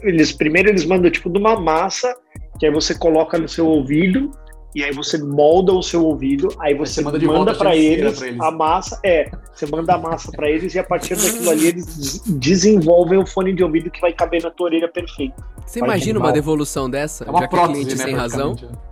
eles 0.03 0.33
primeiro 0.33 0.69
eles 0.71 0.85
mandam 0.85 1.11
tipo 1.11 1.31
de 1.31 1.39
uma 1.39 1.59
massa, 1.61 2.13
que 2.59 2.67
aí 2.67 2.73
você 2.73 2.93
coloca 2.95 3.39
no 3.39 3.49
seu 3.49 3.67
ouvido 3.69 4.31
e 4.75 4.83
aí 4.83 4.93
você 4.93 5.19
molda 5.19 5.73
o 5.73 5.83
seu 5.83 6.05
ouvido, 6.05 6.49
aí 6.59 6.75
você, 6.75 7.03
Você 7.03 7.03
manda 7.03 7.27
manda, 7.27 7.55
para 7.55 7.77
eles, 7.77 8.19
pra 8.19 8.27
eles. 8.29 8.41
a 8.41 8.51
massa, 8.51 8.99
é, 9.05 9.31
você 9.55 9.67
manda 9.67 9.95
a 9.95 9.99
massa 9.99 10.33
para 10.33 10.51
eles 10.51 10.75
e 10.75 10.79
a 10.79 10.85
partir 10.85 11.15
daquilo 11.17 11.49
ali 11.51 11.67
eles 11.69 11.87
des- 11.97 12.21
desenvolvem 12.27 13.19
o 13.19 13.27
fone 13.27 13.53
de 13.55 13.63
ouvido 13.63 13.91
que 13.91 14.01
vai 14.01 14.13
caber 14.13 14.43
na 14.43 14.51
tua 14.51 14.67
orelha 14.67 14.89
perfeito. 14.89 15.35
Você 15.65 15.79
Faz 15.81 15.91
imagina 15.93 16.19
uma 16.19 16.25
mal. 16.27 16.33
devolução 16.33 16.91
dessa? 16.91 17.25
É 17.25 17.31
uma 17.31 17.41
já 17.41 17.49
que 17.49 17.55
prótese, 17.57 17.81
cliente 17.85 17.97
né? 17.99 18.05
sem 18.05 18.15
razão? 18.15 18.55
praticamente. 18.57 18.85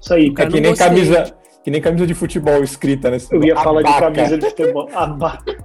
Isso 0.00 0.14
aí. 0.14 0.26
É 0.28 0.30
que 0.30 0.44
não 0.44 0.50
nem 0.52 0.62
gostei. 0.70 0.86
camisa, 0.88 1.34
que 1.64 1.70
nem 1.70 1.80
camisa 1.80 2.06
de 2.06 2.14
futebol 2.14 2.62
escrita, 2.62 3.10
né? 3.10 3.18
Eu 3.30 3.42
ia 3.44 3.56
falar 3.56 3.82
de 3.82 3.88
Abaca. 3.88 4.10
camisa 4.12 4.38
de 4.38 4.46
futebol. 4.48 4.88
Abaca. 4.94 5.56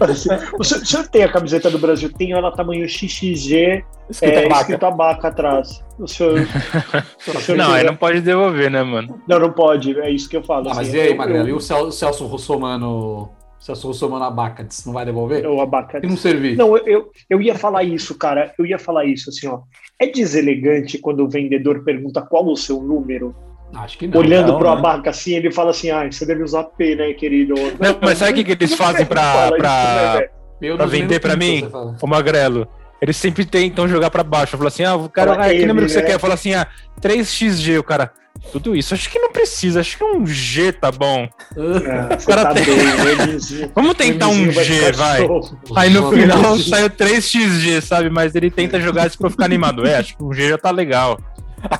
Assim, 0.00 0.28
o, 0.58 0.62
senhor, 0.64 0.82
o 0.82 0.86
senhor 0.86 1.08
tem 1.08 1.22
a 1.24 1.32
camiseta 1.32 1.70
do 1.70 1.78
Brasil? 1.78 2.12
Tem 2.12 2.32
ela 2.32 2.50
tamanho 2.52 2.86
XXG, 2.88 3.82
Escrita 4.10 4.40
é, 4.40 4.46
abaca. 4.46 4.60
escrito 4.62 4.86
abaca 4.86 5.28
atrás. 5.28 5.82
O 5.98 6.06
senhor, 6.06 6.34
o 6.40 7.40
senhor 7.40 7.56
Não, 7.58 7.72
aí 7.72 7.84
não 7.84 7.96
pode 7.96 8.20
devolver, 8.20 8.70
né, 8.70 8.82
mano? 8.82 9.20
não, 9.28 9.38
não 9.38 9.52
pode. 9.52 9.98
É 10.00 10.10
isso 10.10 10.28
que 10.28 10.36
eu 10.36 10.42
falo. 10.42 10.68
Ah, 10.70 10.74
mas 10.74 10.88
assim, 10.88 10.96
e 10.96 11.00
aí, 11.00 11.10
eu- 11.10 11.16
Magrelo? 11.16 11.48
E 11.48 11.52
o 11.52 11.60
Cel- 11.60 11.90
Celso 11.92 12.26
Russomano. 12.26 13.30
Celso 13.60 13.88
Russomano 13.88 14.24
Abacates, 14.24 14.86
não 14.86 14.92
vai 14.92 15.04
devolver? 15.04 15.44
Eu 15.44 15.60
abaca. 15.60 16.00
Se 16.00 16.06
não 16.06 16.16
servir. 16.16 16.56
Não, 16.56 16.76
eu, 16.76 16.86
eu, 16.86 17.10
eu 17.28 17.42
ia 17.42 17.56
falar 17.56 17.82
isso, 17.82 18.16
cara. 18.16 18.52
Eu 18.56 18.64
ia 18.64 18.78
falar 18.78 19.04
isso, 19.04 19.30
assim, 19.30 19.48
ó. 19.48 19.60
É 20.00 20.06
deselegante 20.06 20.96
quando 20.96 21.24
o 21.24 21.28
vendedor 21.28 21.82
pergunta 21.82 22.22
qual 22.22 22.46
o 22.46 22.56
seu 22.56 22.80
número. 22.80 23.34
Acho 23.74 23.98
que 23.98 24.06
não. 24.06 24.18
Olhando 24.18 24.52
não, 24.52 24.58
pro 24.58 24.70
né? 24.70 24.78
abaca 24.78 25.10
assim, 25.10 25.34
ele 25.34 25.52
fala 25.52 25.70
assim: 25.70 25.90
ah, 25.90 26.10
você 26.10 26.24
deve 26.24 26.42
usar 26.42 26.64
P, 26.64 26.94
né, 26.96 27.12
querido? 27.12 27.54
Não, 27.78 27.98
mas 28.00 28.18
sabe 28.18 28.32
o 28.32 28.34
que, 28.34 28.44
que 28.44 28.52
eles 28.52 28.74
fazem 28.74 29.06
isso, 29.06 30.76
né, 30.76 30.86
vender 30.86 31.20
que 31.20 31.36
mim? 31.36 31.68
o 32.00 32.06
Magrelo? 32.06 32.66
Eles 33.00 33.16
sempre 33.16 33.44
tentam 33.44 33.86
jogar 33.86 34.10
pra 34.10 34.24
baixo. 34.24 34.56
Fala 34.56 34.68
assim, 34.68 34.84
ah, 34.84 34.96
o 34.96 35.08
cara, 35.08 35.32
ah, 35.34 35.48
que 35.50 35.64
número 35.64 35.86
que 35.86 35.92
você 35.92 36.00
né? 36.00 36.06
quer? 36.06 36.18
Fala 36.18 36.34
assim, 36.34 36.52
ah, 36.54 36.66
3xG, 37.00 37.78
o 37.78 37.84
cara. 37.84 38.10
Tudo 38.52 38.74
isso, 38.74 38.94
acho 38.94 39.10
que 39.10 39.18
não 39.18 39.32
precisa, 39.32 39.80
acho 39.80 39.98
que 39.98 40.04
um 40.04 40.24
G 40.24 40.72
tá 40.72 40.92
bom. 40.92 41.28
Ah, 41.56 42.16
você 42.16 42.26
cara 42.26 42.46
tá 42.46 42.54
tem- 42.54 42.64
bem, 42.64 42.76
Elinzinho- 43.20 43.70
Vamos 43.74 43.94
tentar 43.94 44.28
um 44.28 44.50
G, 44.50 44.92
vai. 44.92 45.28
Aí 45.76 45.90
no 45.90 46.10
final 46.10 46.56
saiu 46.56 46.88
3xG, 46.88 47.80
sabe? 47.80 48.08
Mas 48.10 48.34
ele 48.36 48.48
tenta 48.50 48.80
jogar 48.80 49.08
isso 49.08 49.18
pra 49.18 49.26
eu 49.26 49.30
ficar 49.32 49.44
animado. 49.44 49.86
É, 49.86 49.96
acho 49.96 50.16
que 50.16 50.22
um 50.22 50.32
G 50.32 50.48
já 50.50 50.58
tá 50.58 50.70
legal. 50.70 51.18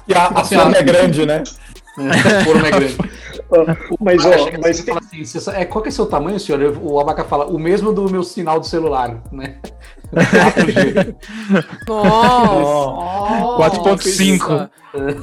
E 0.08 0.12
a, 0.14 0.26
a 0.26 0.44
forma 0.44 0.76
é 0.76 0.82
grande, 0.82 1.24
né? 1.24 1.42
É, 2.00 2.44
foram 2.44 2.66
é 2.66 2.70
grande. 2.70 2.96
Mas, 4.00 4.24
ó, 4.26 4.30
mas 4.60 4.82
tem, 4.82 4.94
assim, 4.94 5.24
"Você 5.24 5.40
sa- 5.40 5.56
é, 5.56 5.64
qual 5.64 5.80
que 5.82 5.88
é 5.88 5.92
seu 5.92 6.04
tamanho, 6.04 6.38
senhor? 6.38 6.76
O 6.82 7.00
Abaca 7.00 7.24
fala, 7.24 7.46
o 7.46 7.58
mesmo 7.58 7.94
do 7.94 8.10
meu 8.10 8.22
sinal 8.22 8.60
do 8.60 8.66
celular, 8.66 9.22
né? 9.32 9.56
4G. 10.12 11.14
Nossa! 11.88 13.78
4.5. 13.78 14.70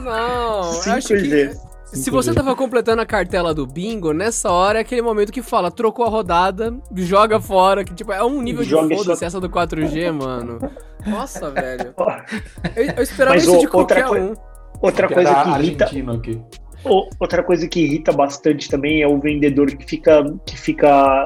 Não, 0.03 0.73
eu 0.85 0.91
acho 0.93 1.13
5G. 1.13 1.49
que. 1.49 1.65
Se 1.97 2.09
você 2.09 2.33
tava 2.33 2.55
completando 2.55 3.01
a 3.01 3.05
cartela 3.05 3.53
do 3.53 3.65
bingo, 3.65 4.11
nessa 4.11 4.51
hora 4.51 4.79
é 4.79 4.81
aquele 4.81 5.01
momento 5.01 5.31
que 5.31 5.41
fala, 5.41 5.69
trocou 5.71 6.03
a 6.05 6.09
rodada, 6.09 6.75
joga 6.95 7.39
fora, 7.39 7.85
que 7.85 7.93
tipo, 7.93 8.11
é 8.11 8.23
um 8.23 8.41
nível 8.41 8.63
Joga 8.63 8.87
de 8.89 8.95
foda-se 8.97 9.23
essa 9.23 9.39
do 9.39 9.49
4G, 9.49 10.11
mano. 10.11 10.59
Nossa, 11.05 11.51
velho. 11.51 11.93
Eu, 12.75 12.85
eu 12.97 13.03
esperava 13.03 13.35
Mas, 13.35 13.43
isso 13.47 13.59
de 13.59 13.67
qualquer 13.67 14.03
outra 14.05 14.09
coi- 14.09 14.21
um. 14.21 14.33
Outra 14.81 15.07
coisa 15.07 15.35
que 15.43 15.49
irrita, 15.51 15.85
aqui. 15.85 16.41
Outra 17.19 17.43
coisa 17.43 17.67
que 17.67 17.79
irrita 17.81 18.11
bastante 18.11 18.69
também 18.69 19.01
é 19.01 19.07
o 19.07 19.19
vendedor 19.19 19.67
que 19.75 19.85
fica, 19.85 20.23
que 20.45 20.57
fica 20.57 21.23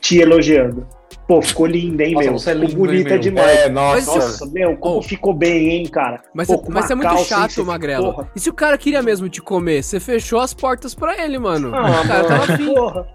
te 0.00 0.18
elogiando. 0.18 0.86
Pô, 1.28 1.40
ficou 1.40 1.66
linda, 1.66 2.02
hein, 2.04 2.14
Nossa, 2.14 2.24
meu? 2.30 2.38
você 2.38 2.50
é 2.50 2.54
lindo, 2.54 2.70
hein, 2.72 2.76
bonita 2.76 3.10
meu? 3.10 3.18
demais. 3.18 3.58
É, 3.60 3.68
nossa. 3.68 4.14
Nossa, 4.14 4.46
meu, 4.46 4.76
como 4.76 4.96
Oh. 4.98 5.02
ficou 5.02 5.32
bem, 5.32 5.68
hein, 5.70 5.86
cara? 5.88 6.20
Mas, 6.34 6.48
Pô, 6.48 6.56
você- 6.56 6.64
com 6.66 6.72
mas 6.72 6.90
é 6.90 6.94
muito 6.94 7.08
calça, 7.08 7.34
hein, 7.34 7.40
chato, 7.48 7.64
Magrelo. 7.64 8.12
porra. 8.12 8.30
E 8.34 8.40
se 8.40 8.50
o 8.50 8.52
cara 8.52 8.76
queria 8.76 9.02
mesmo 9.02 9.28
te 9.28 9.40
comer, 9.40 9.82
você 9.82 10.00
fechou 10.00 10.40
as 10.40 10.52
portas 10.52 10.94
pra 10.94 11.22
ele, 11.22 11.38
mano. 11.38 11.70
Ah, 11.74 12.00
o 12.04 12.08
cara 12.08 12.24
tava 12.24 12.52
afim. 12.54 12.74
porra. 12.74 13.06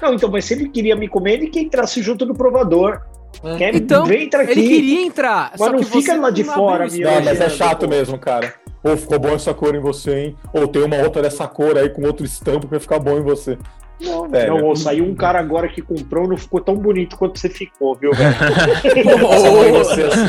Não, 0.00 0.14
então, 0.14 0.30
mas 0.30 0.44
se 0.44 0.54
ele 0.54 0.68
queria 0.68 0.94
me 0.96 1.08
comer, 1.08 1.34
ele 1.34 1.48
que 1.48 1.58
entrasse 1.60 2.00
junto 2.02 2.24
no 2.24 2.34
provador. 2.34 3.00
É. 3.44 3.56
Quer, 3.56 3.74
Então, 3.74 4.06
vem 4.06 4.24
entrar 4.24 4.42
aqui. 4.42 4.52
Ele 4.52 4.68
queria 4.68 5.00
entrar, 5.02 5.50
Mas 5.50 5.58
só 5.60 5.70
não 5.72 5.78
que 5.80 5.84
fica 5.84 6.14
você 6.14 6.16
lá 6.20 6.30
de 6.30 6.44
não 6.44 6.54
fora, 6.54 6.86
meu. 6.88 7.10
Não, 7.10 7.22
mas 7.24 7.40
é 7.40 7.50
chato 7.50 7.86
mesmo, 7.88 8.18
cara. 8.18 8.54
Ou 8.86 8.96
ficou 8.96 9.18
bom 9.18 9.30
essa 9.30 9.52
cor 9.52 9.74
em 9.74 9.80
você, 9.80 10.16
hein? 10.16 10.36
Ou 10.52 10.68
tem 10.68 10.84
uma 10.84 10.98
outra 10.98 11.20
dessa 11.20 11.48
cor 11.48 11.76
aí 11.76 11.90
com 11.90 12.06
outro 12.06 12.24
estampo 12.24 12.60
que 12.60 12.70
vai 12.70 12.78
ficar 12.78 13.00
bom 13.00 13.18
em 13.18 13.22
você. 13.22 13.58
Não, 14.00 14.28
velho. 14.28 14.58
Não, 14.58 14.68
ô, 14.68 14.76
saiu 14.76 15.04
um 15.04 15.14
cara 15.14 15.38
agora 15.38 15.68
que 15.68 15.80
comprou, 15.80 16.28
não 16.28 16.36
ficou 16.36 16.60
tão 16.60 16.76
bonito 16.76 17.16
quanto 17.16 17.38
você 17.38 17.48
ficou, 17.48 17.94
viu, 17.94 18.12
velho? 18.12 18.34
Passa 18.34 19.48
a 19.48 19.50
mão 19.50 19.64
em 19.64 19.72
você 19.72 20.02
assim! 20.02 20.26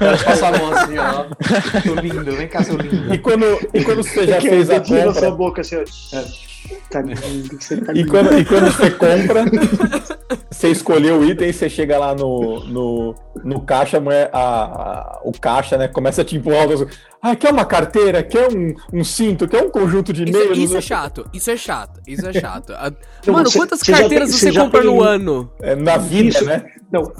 Elas 0.00 0.22
passam 0.22 0.48
a 0.48 0.58
mão 0.58 0.72
assim, 0.72 0.94
ó. 0.98 1.80
Seu 1.80 1.94
lindo, 1.94 2.32
vem 2.32 2.48
cá, 2.48 2.62
seu 2.62 2.76
lindo. 2.76 3.14
E 3.14 3.18
quando, 3.18 3.44
e 3.72 3.84
quando 3.84 4.02
você 4.02 4.26
já 4.26 4.38
Que 4.38 4.48
fez 4.48 4.70
a 4.70 4.74
dedinho 4.78 5.06
na 5.06 5.12
sua 5.12 5.22
compra, 5.30 5.36
boca, 5.36 5.60
assim, 5.60 5.76
ó. 5.76 5.82
Tá 6.90 7.00
lindo, 7.02 7.18
você 7.60 7.76
tá 7.76 7.92
e 7.92 7.96
lindo. 7.96 8.10
quando, 8.10 8.38
e 8.38 8.44
quando 8.44 8.70
você 8.72 8.90
compra, 8.90 9.44
você 10.50 10.68
escolheu 10.68 11.18
o 11.20 11.24
item, 11.24 11.52
você 11.52 11.68
chega 11.68 11.98
lá 11.98 12.14
no, 12.14 12.64
no, 12.66 13.14
no 13.44 13.60
caixa, 13.60 14.00
a, 14.32 14.38
a- 14.38 15.20
o 15.24 15.32
caixa, 15.32 15.76
né, 15.76 15.88
começa 15.88 16.22
a 16.22 16.24
te 16.24 16.36
empurrar. 16.36 16.66
Ah, 17.24 17.36
quer 17.36 17.52
uma 17.52 17.64
carteira? 17.64 18.20
Quer 18.20 18.48
um, 18.48 18.74
um 18.92 19.04
cinto? 19.04 19.46
Quer 19.46 19.62
um 19.62 19.70
conjunto 19.70 20.12
de 20.12 20.24
Isso, 20.24 20.30
e-mails? 20.36 20.58
isso 20.58 20.76
é 20.76 20.80
chato, 20.80 21.24
isso 21.32 21.50
é 21.52 21.56
chato, 21.56 22.00
isso 22.04 22.26
é 22.26 22.32
chato. 22.32 22.72
Então, 23.22 23.34
Mano, 23.34 23.48
você- 23.48 23.58
quantas 23.58 23.78
você 23.78 23.92
carteiras 23.92 24.30
tem- 24.30 24.38
você, 24.50 24.58
compra 24.58 24.80
tem 24.80 24.90
no 24.90 24.96
um- 24.96 25.02
ano? 25.04 25.52
É, 25.60 25.76
na 25.76 25.96
vida, 25.96 26.30
Isso. 26.30 26.44
né? 26.44 26.64
Não, 26.90 27.12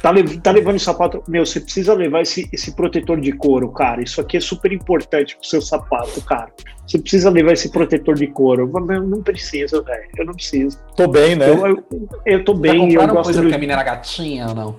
tá, 0.00 0.10
le- 0.10 0.40
tá 0.40 0.50
levando 0.50 0.78
sapato. 0.78 1.22
Meu, 1.28 1.44
você 1.44 1.60
precisa 1.60 1.92
levar 1.92 2.22
esse, 2.22 2.48
esse 2.50 2.74
protetor 2.74 3.20
de 3.20 3.32
couro, 3.32 3.70
cara. 3.70 4.02
Isso 4.02 4.18
aqui 4.22 4.38
é 4.38 4.40
super 4.40 4.72
importante 4.72 5.36
pro 5.36 5.46
seu 5.46 5.60
sapato, 5.60 6.22
cara. 6.22 6.50
Você 6.86 6.98
precisa 6.98 7.28
levar 7.28 7.52
esse 7.52 7.70
protetor 7.70 8.14
de 8.14 8.26
couro. 8.28 8.70
Eu 8.90 9.02
não 9.02 9.22
preciso, 9.22 9.82
velho. 9.84 10.08
Eu 10.16 10.24
não 10.24 10.32
preciso. 10.32 10.78
Tô 10.96 11.06
bem, 11.06 11.36
né? 11.36 11.50
Eu, 11.50 11.66
eu, 11.66 11.84
eu 12.24 12.44
tô 12.44 12.54
Já 12.54 12.60
bem, 12.60 12.74
eu 12.76 12.80
compraram 13.00 13.14
gosto 13.14 13.24
coisa 13.24 13.40
do... 13.40 13.42
porque 13.44 13.54
a 13.54 13.58
menina 13.58 13.74
era 13.74 13.84
gatinha 13.84 14.48
ou 14.48 14.54
não? 14.54 14.76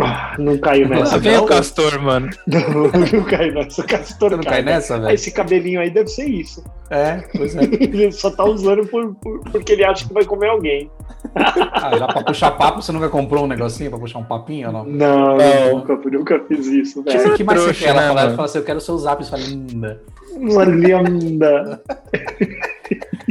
Ah, 0.00 0.36
não 0.38 0.56
caiu 0.58 0.88
nessa. 0.88 1.12
Você 1.12 1.18
vem 1.18 1.36
não. 1.36 1.44
o 1.44 1.46
Castor, 1.46 2.00
mano. 2.00 2.30
Não, 2.46 2.82
não 2.84 3.24
caiu 3.24 3.54
nessa. 3.54 3.82
Castor 3.82 4.30
Você 4.30 4.36
não 4.36 4.42
cai 4.44 4.62
nessa, 4.62 4.94
Ah, 4.94 4.98
velho? 4.98 5.14
Esse 5.14 5.32
cabelinho 5.32 5.80
aí 5.80 5.90
deve 5.90 6.08
ser 6.08 6.26
isso. 6.28 6.62
É, 6.90 7.16
pois 7.36 7.56
é. 7.56 7.64
Ele 7.80 8.12
só 8.12 8.30
tá 8.30 8.44
usando 8.44 8.86
por, 8.86 9.14
por- 9.16 9.40
porque 9.50 9.72
ele 9.72 9.84
acha 9.84 10.06
que 10.06 10.14
vai 10.14 10.24
comer 10.24 10.48
alguém. 10.48 10.90
Ah, 11.34 11.96
já 11.98 12.06
pra 12.06 12.22
puxar 12.22 12.52
papo, 12.52 12.82
você 12.82 12.92
nunca 12.92 13.08
comprou 13.08 13.44
um 13.44 13.48
negocinho 13.48 13.90
pra 13.90 13.98
puxar 13.98 14.18
um 14.20 14.24
papinho 14.24 14.68
ou 14.68 14.72
não? 14.72 14.84
Não, 14.84 15.36
Não. 15.36 15.78
nunca, 15.78 15.96
nunca 16.10 16.40
fiz 16.46 16.66
isso, 16.66 17.00
O 17.00 17.04
que, 17.04 17.10
velho. 17.16 17.28
você- 17.30 17.36
que 17.36 17.44
mais 17.44 17.60
trouxa, 17.60 17.78
você 17.78 17.84
quer? 17.84 17.90
Ela 17.90 18.00
né, 18.02 18.08
fala, 18.08 18.20
ela 18.20 18.30
fala 18.36 18.44
assim, 18.46 18.58
eu 18.58 18.64
quero 18.64 18.80
seu 18.80 18.98
zap. 18.98 19.24
Você 19.24 19.30
fala, 19.30 19.42
linda. 19.42 20.00
Uma 20.36 20.64
linda. 20.64 21.82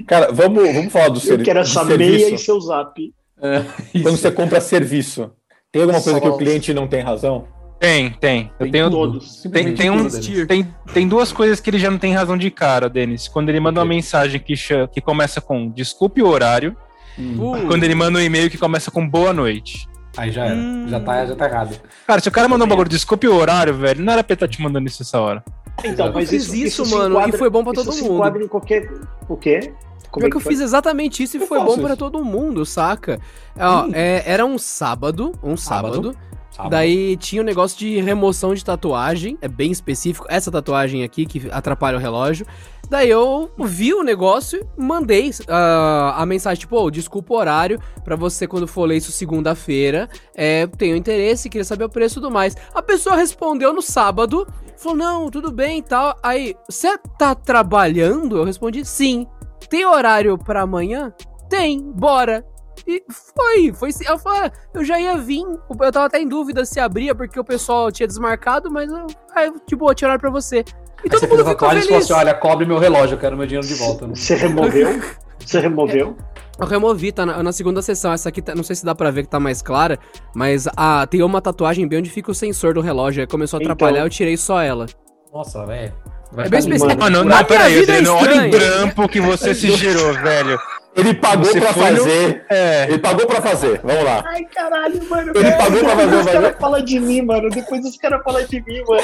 Cara, 0.07 0.31
vamos, 0.31 0.73
vamos 0.73 0.91
falar 0.91 1.09
do 1.09 1.17
Eu 1.17 1.21
servi- 1.21 1.43
quero 1.43 1.59
essa 1.59 1.85
serviço. 1.85 1.97
meia 2.25 2.35
e 2.35 2.37
seu 2.37 2.59
zap. 2.59 3.13
É, 3.41 3.63
Quando 4.01 4.17
você 4.17 4.31
compra 4.31 4.59
serviço. 4.59 5.31
Tem 5.71 5.83
alguma 5.83 6.01
coisa 6.01 6.19
Só- 6.19 6.23
que 6.25 6.29
o 6.29 6.37
cliente 6.37 6.73
não 6.73 6.87
tem 6.87 7.01
razão? 7.01 7.45
Tem, 7.79 8.09
tem. 8.11 8.51
Eu 8.59 8.65
Tem 8.65 8.71
tenho. 8.71 8.89
Todos. 8.89 9.41
Tem, 9.43 9.73
tem, 9.73 9.89
um, 9.89 10.07
tem, 10.47 10.67
tem 10.93 11.07
duas 11.07 11.31
coisas 11.31 11.59
que 11.61 11.69
ele 11.69 11.79
já 11.79 11.89
não 11.89 11.97
tem 11.97 12.13
razão 12.13 12.35
de 12.37 12.51
cara, 12.51 12.89
Denis. 12.89 13.27
Quando 13.29 13.47
ele 13.49 13.59
manda 13.59 13.79
uma 13.79 13.85
mensagem 13.85 14.39
que, 14.39 14.53
que 14.91 14.99
começa 14.99 15.39
com 15.39 15.69
desculpe 15.69 16.21
o 16.21 16.27
horário, 16.27 16.75
Hum, 17.17 17.67
quando 17.67 17.83
ele 17.83 17.95
manda 17.95 18.17
um 18.17 18.21
e-mail 18.21 18.49
que 18.49 18.57
começa 18.57 18.89
com 18.89 19.07
boa 19.07 19.33
noite. 19.33 19.87
Aí 20.17 20.31
já 20.31 20.45
era. 20.45 20.55
Hum. 20.55 20.87
Já, 20.87 20.99
tá, 21.01 21.25
já 21.25 21.35
tá 21.35 21.45
errado. 21.49 21.75
Cara, 22.07 22.21
se 22.21 22.29
o 22.29 22.31
cara 22.31 22.47
mandou 22.47 22.65
um 22.65 22.69
bagulho, 22.69 22.87
desculpe 22.89 23.27
o 23.27 23.35
horário, 23.35 23.73
velho, 23.75 24.01
não 24.03 24.13
era 24.13 24.23
pra 24.23 24.33
ele 24.33 24.35
estar 24.37 24.47
te 24.47 24.61
mandando 24.61 24.87
isso 24.87 25.03
essa 25.03 25.19
hora. 25.19 25.43
Então, 25.83 26.07
Eu 26.07 26.13
mas 26.13 26.29
fiz 26.29 26.45
isso, 26.47 26.55
isso, 26.55 26.85
se 26.85 26.95
mano, 26.95 27.19
e 27.27 27.31
foi 27.33 27.49
bom 27.49 27.63
pra 27.63 27.73
isso 27.73 27.83
todo 27.83 27.93
se 27.93 28.01
mundo. 28.03 28.15
enquadra 28.15 28.43
em 28.43 28.47
qualquer. 28.47 28.89
O 29.27 29.35
quê? 29.37 29.73
Como 30.11 30.25
é 30.25 30.29
que 30.29 30.35
eu 30.37 30.41
foi? 30.41 30.53
fiz 30.53 30.61
exatamente 30.61 31.23
isso 31.23 31.37
e 31.37 31.41
Eu 31.41 31.47
foi 31.47 31.59
bom 31.59 31.77
pra 31.77 31.89
isso. 31.89 31.97
todo 31.97 32.23
mundo, 32.23 32.65
saca? 32.65 33.19
Ó, 33.57 33.87
é, 33.93 34.23
era 34.25 34.45
um 34.45 34.57
sábado, 34.57 35.33
um 35.43 35.55
sábado. 35.55 35.95
Sábado. 35.95 36.17
Sábado. 36.51 36.71
Daí 36.71 37.15
tinha 37.15 37.41
um 37.41 37.45
negócio 37.45 37.77
de 37.77 38.01
remoção 38.01 38.53
de 38.55 38.65
tatuagem, 38.65 39.37
é 39.39 39.47
bem 39.47 39.71
específico. 39.71 40.25
Essa 40.29 40.51
tatuagem 40.51 41.03
aqui 41.03 41.25
que 41.25 41.47
atrapalha 41.51 41.95
o 41.95 41.99
relógio. 42.01 42.45
Daí 42.89 43.07
eu 43.07 43.51
vi 43.59 43.93
o 43.93 44.01
negócio, 44.01 44.67
mandei 44.75 45.29
ah, 45.47 46.15
a 46.17 46.25
mensagem, 46.25 46.59
tipo, 46.61 46.75
"Ô, 46.75 46.89
desculpa 46.89 47.33
o 47.35 47.37
horário, 47.37 47.79
pra 48.03 48.15
você 48.15 48.47
quando 48.47 48.67
for 48.67 48.85
ler 48.85 48.97
isso 48.97 49.11
segunda-feira, 49.11 50.09
é, 50.35 50.65
tenho 50.65 50.95
interesse, 50.95 51.49
queria 51.49 51.63
saber 51.63 51.83
o 51.83 51.89
preço 51.89 52.15
e 52.15 52.21
tudo 52.21 52.31
mais. 52.31 52.55
A 52.73 52.81
pessoa 52.81 53.15
respondeu 53.15 53.71
no 53.71 53.81
sábado, 53.81 54.47
falou, 54.75 54.97
não, 54.97 55.29
tudo 55.29 55.51
bem 55.51 55.77
e 55.77 55.83
tal. 55.83 56.17
Aí, 56.23 56.55
você 56.67 56.97
tá 57.17 57.35
trabalhando? 57.35 58.37
Eu 58.37 58.43
respondi, 58.43 58.83
sim. 58.83 59.27
Tem 59.69 59.85
horário 59.85 60.37
pra 60.37 60.61
amanhã? 60.61 61.13
Tem, 61.49 61.79
bora. 61.91 62.45
E 62.87 63.03
foi, 63.35 63.73
foi. 63.73 63.89
"Ah, 64.07 64.51
eu 64.73 64.83
já 64.83 64.99
ia 64.99 65.17
vir. 65.17 65.43
Eu 65.81 65.91
tava 65.91 66.05
até 66.05 66.19
em 66.19 66.27
dúvida 66.27 66.65
se 66.65 66.79
abria, 66.79 67.13
porque 67.13 67.39
o 67.39 67.43
pessoal 67.43 67.91
tinha 67.91 68.07
desmarcado, 68.07 68.71
mas 68.71 68.89
eu, 68.91 69.05
aí, 69.35 69.51
de 69.67 69.75
boa, 69.75 69.93
tinha 69.93 70.07
horário 70.07 70.21
pra 70.21 70.29
você. 70.31 70.59
E 70.59 70.63
Aí 71.03 71.09
todo 71.09 71.19
você 71.19 71.27
fez 71.27 71.39
mundo 71.39 71.47
a 71.47 71.51
ficou 71.51 71.67
e 71.67 71.71
falou 71.71 71.83
feliz. 71.87 72.03
assim: 72.03 72.13
olha, 72.13 72.33
cobre 72.33 72.65
meu 72.65 72.77
relógio, 72.79 73.15
eu 73.15 73.19
quero 73.19 73.35
meu 73.37 73.45
dinheiro 73.45 73.67
de 73.67 73.75
volta. 73.75 74.07
né? 74.07 74.15
Você 74.15 74.35
removeu? 74.35 75.01
Você 75.39 75.59
removeu? 75.59 76.17
Eu 76.59 76.65
removi, 76.67 77.11
tá 77.11 77.25
na, 77.25 77.41
na 77.41 77.51
segunda 77.53 77.81
sessão. 77.81 78.11
Essa 78.11 78.29
aqui, 78.29 78.41
tá- 78.41 78.53
não 78.55 78.63
sei 78.63 78.75
se 78.75 78.83
dá 78.85 78.93
pra 78.93 79.09
ver 79.11 79.23
que 79.23 79.29
tá 79.29 79.39
mais 79.39 79.61
clara, 79.61 79.97
mas 80.35 80.67
ah, 80.75 81.05
tem 81.07 81.21
uma 81.23 81.41
tatuagem 81.41 81.87
bem 81.87 81.99
onde 81.99 82.09
fica 82.09 82.31
o 82.31 82.35
sensor 82.35 82.73
do 82.73 82.81
relógio. 82.81 83.21
Aí 83.21 83.27
começou 83.27 83.57
a 83.57 83.61
Então. 83.61 83.73
atrapalhar, 83.73 84.03
eu 84.03 84.09
tirei 84.09 84.35
só 84.35 84.61
ela. 84.61 84.85
Nossa, 85.33 85.65
velho. 85.65 85.93
É 86.37 86.47
bem 86.49 86.59
específico. 86.59 86.99
Mano, 87.01 87.23
não, 87.23 87.43
peraí, 87.43 87.77
é 87.77 87.81
Adriano, 87.81 88.13
olha 88.15 88.47
o 88.47 88.51
trampo 88.51 89.07
que 89.09 89.19
você 89.19 89.53
se 89.55 89.71
gerou, 89.71 90.13
velho. 90.21 90.59
Ele 90.95 91.13
pagou 91.13 91.45
Você 91.45 91.61
pra 91.61 91.71
no- 91.71 91.77
fazer. 91.77 92.43
É. 92.49 92.85
Ele 92.89 92.97
pagou 92.99 93.25
pra 93.27 93.41
fazer. 93.41 93.79
Vamos 93.83 94.03
lá. 94.03 94.23
Ai, 94.25 94.43
caralho, 94.45 94.99
mano. 95.07 95.31
Ele 95.35 95.51
pagou 95.51 95.79
pra 95.79 95.95
fazer 95.95 96.15
Os 96.15 96.25
caras 96.25 96.55
falam 96.59 96.83
de 96.83 96.99
mim, 96.99 97.21
mano. 97.21 97.49
Depois 97.49 97.85
os 97.85 97.95
caras 97.95 98.21
falam 98.23 98.43
de 98.43 98.61
mim, 98.61 98.81
mano. 98.85 99.01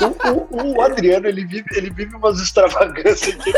O, 0.00 0.06
o- 0.06 0.48
o- 0.50 0.76
o 0.76 0.80
Adriano, 0.80 1.26
ele 1.26 1.44
vive, 1.44 1.64
ele 1.76 1.90
vive 1.90 2.14
umas 2.16 2.40
extravagâncias 2.40 3.34
que 3.34 3.52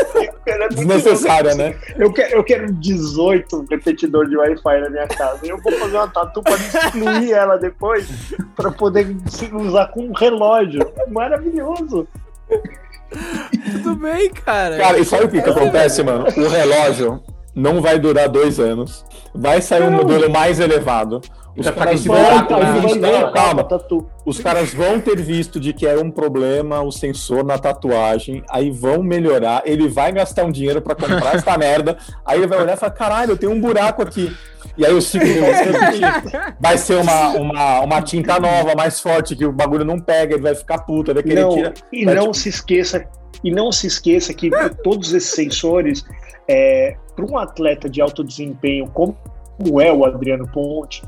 cara, 0.45 0.65
é 0.65 0.69
Desnecessária, 0.69 1.53
né? 1.55 1.75
Eu 1.97 2.11
quero, 2.11 2.35
eu 2.35 2.43
quero 2.43 2.73
18 2.73 3.65
repetidor 3.69 4.27
de 4.27 4.35
Wi-Fi 4.35 4.81
na 4.81 4.89
minha 4.89 5.07
casa. 5.07 5.39
Eu 5.45 5.57
vou 5.61 5.71
fazer 5.73 5.95
uma 5.97 6.07
tatu 6.09 6.41
para 6.41 6.55
excluir 6.55 7.31
ela 7.31 7.57
depois, 7.57 8.05
para 8.55 8.71
poder 8.71 9.15
usar 9.53 9.87
com 9.89 10.01
um 10.01 10.13
relógio. 10.13 10.81
Maravilhoso. 11.09 12.07
Tudo 13.71 13.95
bem, 13.95 14.29
cara. 14.29 14.77
Cara, 14.77 14.99
e 14.99 15.05
sabe 15.05 15.25
o 15.25 15.29
que, 15.29 15.41
que 15.41 15.49
acontece, 15.49 16.03
mano? 16.03 16.25
O 16.25 16.47
relógio 16.47 17.21
não 17.55 17.81
vai 17.81 17.97
durar 17.97 18.29
dois 18.29 18.59
anos. 18.59 19.05
Vai 19.33 19.61
sair 19.61 19.83
um 19.83 19.91
modelo 19.91 20.29
mais 20.29 20.59
elevado. 20.59 21.21
Os 21.57 21.69
caras 21.69 22.05
vão, 22.05 22.45
tá, 22.45 22.57
vai, 22.57 22.95
não, 22.95 23.21
vai, 23.21 23.33
calma. 23.33 23.63
tatu. 23.63 24.07
Os 24.25 24.39
caras 24.39 24.73
vão 24.73 24.99
ter 24.99 25.19
visto 25.19 25.59
de 25.59 25.73
que 25.73 25.87
era 25.87 25.99
um 25.99 26.11
problema 26.11 26.81
o 26.81 26.91
sensor 26.91 27.43
na 27.43 27.57
tatuagem, 27.57 28.43
aí 28.49 28.69
vão 28.69 29.01
melhorar. 29.01 29.63
Ele 29.65 29.87
vai 29.87 30.11
gastar 30.11 30.43
um 30.45 30.51
dinheiro 30.51 30.81
pra 30.81 30.93
comprar 30.93 31.35
essa 31.35 31.55
merda. 31.57 31.97
Aí 32.23 32.39
ele 32.39 32.47
vai 32.47 32.61
olhar 32.61 32.73
e 32.75 32.77
falar: 32.77 32.91
caralho, 32.91 33.31
eu 33.31 33.37
tenho 33.37 33.51
um 33.51 33.59
buraco 33.59 34.01
aqui. 34.03 34.31
E 34.77 34.85
aí 34.85 34.93
o 34.93 35.01
ciclo 35.01 35.27
vai 36.59 36.77
ser 36.77 36.95
uma, 36.97 37.29
uma, 37.29 37.79
uma 37.81 38.01
tinta 38.01 38.39
nova, 38.39 38.75
mais 38.75 38.99
forte, 38.99 39.35
que 39.35 39.45
o 39.45 39.51
bagulho 39.51 39.83
não 39.83 39.99
pega, 39.99 40.35
ele 40.35 40.43
vai 40.43 40.53
ficar 40.53 40.79
puto, 40.79 41.13
vai 41.13 41.23
querer 41.23 41.41
Não, 41.41 41.57
e 41.91 42.05
vai, 42.05 42.13
não 42.13 42.23
tipo- 42.25 42.33
se 42.35 42.49
esqueça 42.49 43.03
e 43.43 43.51
não 43.51 43.71
se 43.71 43.87
esqueça 43.87 44.33
que 44.33 44.49
todos 44.83 45.13
esses 45.13 45.31
sensores 45.31 46.03
é, 46.47 46.95
para 47.15 47.25
um 47.25 47.37
atleta 47.37 47.89
de 47.89 48.01
alto 48.01 48.23
desempenho 48.23 48.87
como 48.87 49.17
é 49.81 49.91
o 49.91 50.05
Adriano 50.05 50.47
Ponte, 50.51 51.01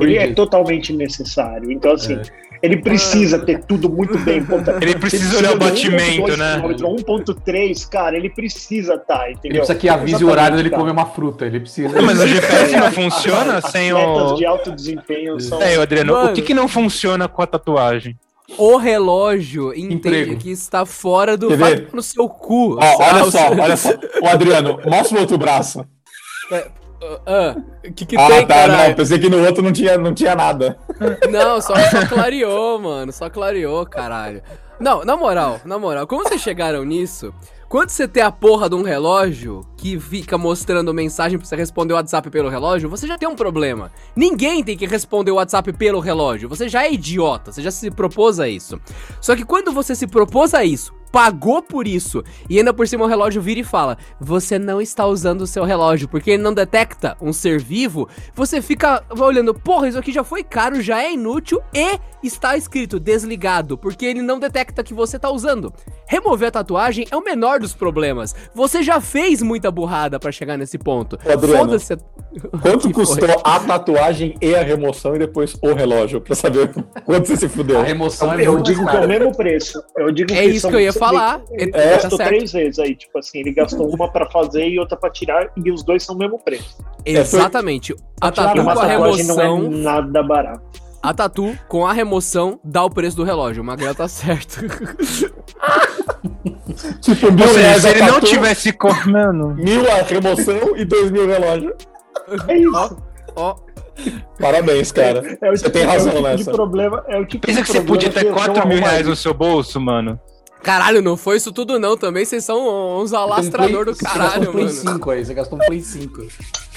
ele 0.00 0.16
é 0.18 0.32
totalmente 0.32 0.92
necessário. 0.92 1.70
Então 1.72 1.92
assim, 1.92 2.14
É. 2.14 2.22
ele 2.62 2.76
precisa 2.82 3.38
ter 3.38 3.64
tudo 3.64 3.88
muito 3.90 4.18
bem. 4.18 4.42
ponta- 4.46 4.78
Ele 4.80 4.94
precisa 4.96 5.38
olhar 5.38 5.52
o 5.54 5.58
batimento, 5.58 6.22
1.2 6.32 6.36
né? 6.36 6.54
quilômetro, 6.74 6.86
1.3, 7.14 7.88
cara, 7.88 8.16
ele 8.16 8.30
precisa 8.30 8.94
estar, 8.94 9.24
Ele 9.26 9.34
entendeu? 9.34 9.58
precisa 9.58 9.78
que 9.78 9.88
avise 9.88 10.24
o 10.24 10.30
horário 10.30 10.56
dele 10.56 10.68
Exatamente, 10.68 10.90
comer 10.92 11.00
uma 11.02 11.12
fruta. 11.14 11.44
Ele 11.46 11.60
precisa. 11.60 11.88
Não, 11.94 12.02
mas 12.02 12.20
o 12.20 12.26
GPS 12.26 12.76
não 12.76 12.92
funciona 12.92 13.60
sem 13.60 13.90
Atletas 13.90 14.32
o. 14.32 14.34
de 14.34 14.46
alto 14.46 14.72
desempenho 14.72 15.40
são 15.40 15.60
É, 15.62 15.76
Adriano, 15.76 16.12
Mano. 16.12 16.30
o 16.30 16.34
que, 16.34 16.42
que 16.42 16.54
não 16.54 16.68
funciona 16.68 17.28
com 17.28 17.42
a 17.42 17.46
tatuagem? 17.46 18.16
O 18.58 18.76
relógio 18.76 19.72
entende 19.72 19.94
Emprego. 19.94 20.36
que 20.36 20.50
está 20.50 20.84
fora 20.84 21.38
do. 21.38 21.48
No 21.92 22.02
seu 22.02 22.28
cu. 22.28 22.76
Ó, 22.78 23.02
olha 23.02 23.24
o 23.24 23.30
só, 23.30 23.48
olha 23.58 23.76
só. 23.78 23.90
Ô, 24.20 24.26
Adriano, 24.28 24.78
mostra 24.84 25.16
o 25.16 25.20
outro 25.22 25.38
braço. 25.38 25.86
Ah, 27.26 27.56
o 27.84 27.92
que 27.92 28.06
que 28.06 28.16
ah, 28.16 28.26
tem, 28.26 28.46
tá, 28.46 28.54
caralho? 28.54 28.88
não. 28.88 28.96
Pensei 28.96 29.18
que 29.18 29.28
no 29.28 29.44
outro 29.44 29.62
não 29.62 29.72
tinha, 29.72 29.98
não 29.98 30.14
tinha 30.14 30.34
nada. 30.34 30.78
Não, 31.30 31.60
só, 31.60 31.74
só 31.74 32.06
clareou, 32.06 32.78
mano. 32.78 33.12
Só 33.12 33.28
clareou, 33.28 33.84
caralho. 33.86 34.42
Não, 34.78 35.04
na 35.04 35.16
moral, 35.16 35.60
na 35.64 35.78
moral, 35.78 36.06
como 36.06 36.24
vocês 36.24 36.40
chegaram 36.40 36.84
nisso? 36.84 37.32
Quando 37.68 37.88
você 37.88 38.06
tem 38.06 38.22
a 38.22 38.30
porra 38.30 38.68
de 38.68 38.74
um 38.74 38.82
relógio 38.82 39.66
que 39.78 39.98
fica 39.98 40.36
mostrando 40.36 40.92
mensagem 40.92 41.38
pra 41.38 41.48
você 41.48 41.56
responder 41.56 41.94
o 41.94 41.96
WhatsApp 41.96 42.28
pelo 42.28 42.50
relógio, 42.50 42.90
você 42.90 43.06
já 43.06 43.16
tem 43.16 43.26
um 43.26 43.34
problema. 43.34 43.90
Ninguém 44.14 44.62
tem 44.62 44.76
que 44.76 44.86
responder 44.86 45.30
o 45.30 45.36
WhatsApp 45.36 45.72
pelo 45.72 45.98
relógio. 45.98 46.50
Você 46.50 46.68
já 46.68 46.84
é 46.84 46.92
idiota, 46.92 47.50
você 47.50 47.62
já 47.62 47.70
se 47.70 47.90
propôs 47.90 48.38
a 48.38 48.46
isso. 48.46 48.78
Só 49.22 49.34
que 49.34 49.42
quando 49.42 49.72
você 49.72 49.94
se 49.94 50.06
propôs 50.06 50.52
a 50.52 50.64
isso, 50.64 50.92
pagou 51.12 51.62
por 51.62 51.86
isso, 51.86 52.24
e 52.48 52.58
ainda 52.58 52.72
por 52.72 52.88
cima 52.88 53.04
o 53.04 53.08
relógio 53.08 53.40
vira 53.42 53.60
e 53.60 53.64
fala: 53.64 53.96
Você 54.18 54.58
não 54.58 54.80
está 54.80 55.06
usando 55.06 55.42
o 55.42 55.46
seu 55.46 55.62
relógio, 55.64 56.08
porque 56.08 56.32
ele 56.32 56.42
não 56.42 56.54
detecta 56.54 57.16
um 57.20 57.32
ser 57.32 57.60
vivo, 57.60 58.08
você 58.34 58.60
fica 58.62 59.04
olhando, 59.18 59.52
porra, 59.54 59.88
isso 59.88 59.98
aqui 59.98 60.10
já 60.10 60.24
foi 60.24 60.42
caro, 60.42 60.80
já 60.80 61.02
é 61.02 61.12
inútil 61.12 61.60
e 61.74 62.00
está 62.22 62.56
escrito 62.56 62.98
desligado, 62.98 63.76
porque 63.76 64.06
ele 64.06 64.22
não 64.22 64.38
detecta 64.40 64.82
que 64.82 64.94
você 64.94 65.18
tá 65.18 65.30
usando. 65.30 65.72
Remover 66.06 66.48
a 66.48 66.52
tatuagem 66.52 67.06
é 67.10 67.16
o 67.16 67.22
menor 67.22 67.60
dos 67.60 67.74
problemas. 67.74 68.34
Você 68.54 68.82
já 68.82 69.00
fez 69.00 69.42
muita 69.42 69.70
burrada 69.70 70.18
pra 70.18 70.30
chegar 70.32 70.56
nesse 70.56 70.78
ponto. 70.78 71.18
Adriano, 71.30 71.58
Foda-se. 71.66 71.96
Quanto 72.62 72.90
custou 72.92 73.28
foi? 73.28 73.40
a 73.44 73.60
tatuagem 73.60 74.34
e 74.40 74.54
a 74.54 74.62
remoção 74.62 75.14
e 75.16 75.18
depois 75.18 75.54
o 75.60 75.72
relógio? 75.74 76.20
Pra 76.20 76.34
saber 76.34 76.70
quanto 77.04 77.26
você 77.28 77.36
se 77.36 77.48
fudeu. 77.48 77.80
A 77.80 77.82
remoção 77.82 78.32
é 78.32 78.46
Eu 78.46 78.60
digo 78.62 78.86
que 78.86 78.96
é 78.96 79.00
o 79.00 79.08
mesmo 79.08 79.36
preço. 79.36 79.82
Eu 79.96 80.12
digo 80.12 80.32
É 80.32 80.42
que 80.42 80.48
isso 80.50 80.60
são- 80.60 80.70
que 80.70 80.76
eu 80.76 80.80
ia 80.80 80.92
falar. 81.06 81.40
Ele 81.50 81.70
É, 81.74 81.88
tá 81.88 81.90
gastou 82.02 82.16
certo. 82.18 82.28
três 82.28 82.52
vezes 82.52 82.78
aí, 82.78 82.94
tipo 82.94 83.18
assim, 83.18 83.38
ele 83.40 83.52
gastou 83.52 83.88
uma 83.94 84.10
pra 84.10 84.28
fazer 84.30 84.68
e 84.68 84.78
outra 84.78 84.96
pra 84.96 85.10
tirar, 85.10 85.50
e 85.56 85.70
os 85.70 85.82
dois 85.82 86.02
são 86.02 86.14
o 86.14 86.18
mesmo 86.18 86.38
preço. 86.38 86.76
Exatamente. 87.04 87.94
A 88.20 88.30
tatu 88.30 88.62
com 88.62 88.70
a 88.70 88.84
remoção. 88.86 89.58
não 89.62 89.66
é 89.66 89.82
nada 89.82 90.22
barato. 90.22 90.62
A 91.02 91.12
tatu 91.12 91.58
com 91.68 91.84
a 91.84 91.92
remoção 91.92 92.60
dá 92.62 92.84
o 92.84 92.88
preço 92.90 93.16
do 93.16 93.24
relógio. 93.24 93.60
O 93.62 93.66
Magrelo 93.66 93.94
tá 93.94 94.06
certo. 94.06 94.60
Tipo, 97.00 97.32
mil 97.32 97.46
Ou 97.46 97.52
seja, 97.52 97.60
reais 97.68 97.82
se 97.82 97.88
ele 97.88 98.00
não 98.00 98.14
tatu, 98.14 98.26
tivesse. 98.26 98.72
co- 98.72 98.88
Mano. 99.10 99.54
Mil 99.54 99.90
a 99.90 99.96
remoção 100.02 100.76
e 100.76 100.84
dois 100.84 101.10
mil 101.10 101.26
relógio. 101.26 101.74
É 102.48 102.56
isso. 102.56 102.96
Ó, 103.36 103.56
Parabéns, 104.40 104.90
cara. 104.90 105.22
É 105.42 105.50
o 105.50 105.56
Você 105.56 105.68
tem 105.70 105.84
razão 105.84 106.12
é 106.12 106.14
o 106.14 106.16
tipo 106.16 106.28
nessa. 106.28 106.44
de 106.50 106.56
problema. 106.56 107.04
É 107.08 107.18
o 107.18 107.26
tipo 107.26 107.46
Pensa 107.46 107.60
que 107.62 107.66
você 107.68 107.80
problema 107.80 108.10
podia 108.10 108.22
ter 108.22 108.26
eu 108.28 108.34
4 108.34 108.54
não 108.60 108.66
mil 108.66 108.78
reais 108.78 109.06
no 109.06 109.14
seu 109.16 109.34
bolso, 109.34 109.78
mano. 109.80 110.18
Caralho, 110.62 111.02
não 111.02 111.16
foi 111.16 111.36
isso 111.36 111.52
tudo 111.52 111.78
não. 111.78 111.96
Também 111.96 112.24
vocês 112.24 112.44
são 112.44 113.00
uns 113.00 113.12
alastrador 113.12 113.84
do 113.84 113.94
Você 113.94 114.04
gastou 114.04 114.20
um 114.22 114.24
caralho, 114.24 114.52
Play 114.52 114.64
mano. 114.64 114.76
5 114.76 115.10
aí, 115.10 115.24
você 115.24 115.34
gastou 115.34 115.58
um 115.58 115.66
Play 115.66 115.80
5. 115.80 116.26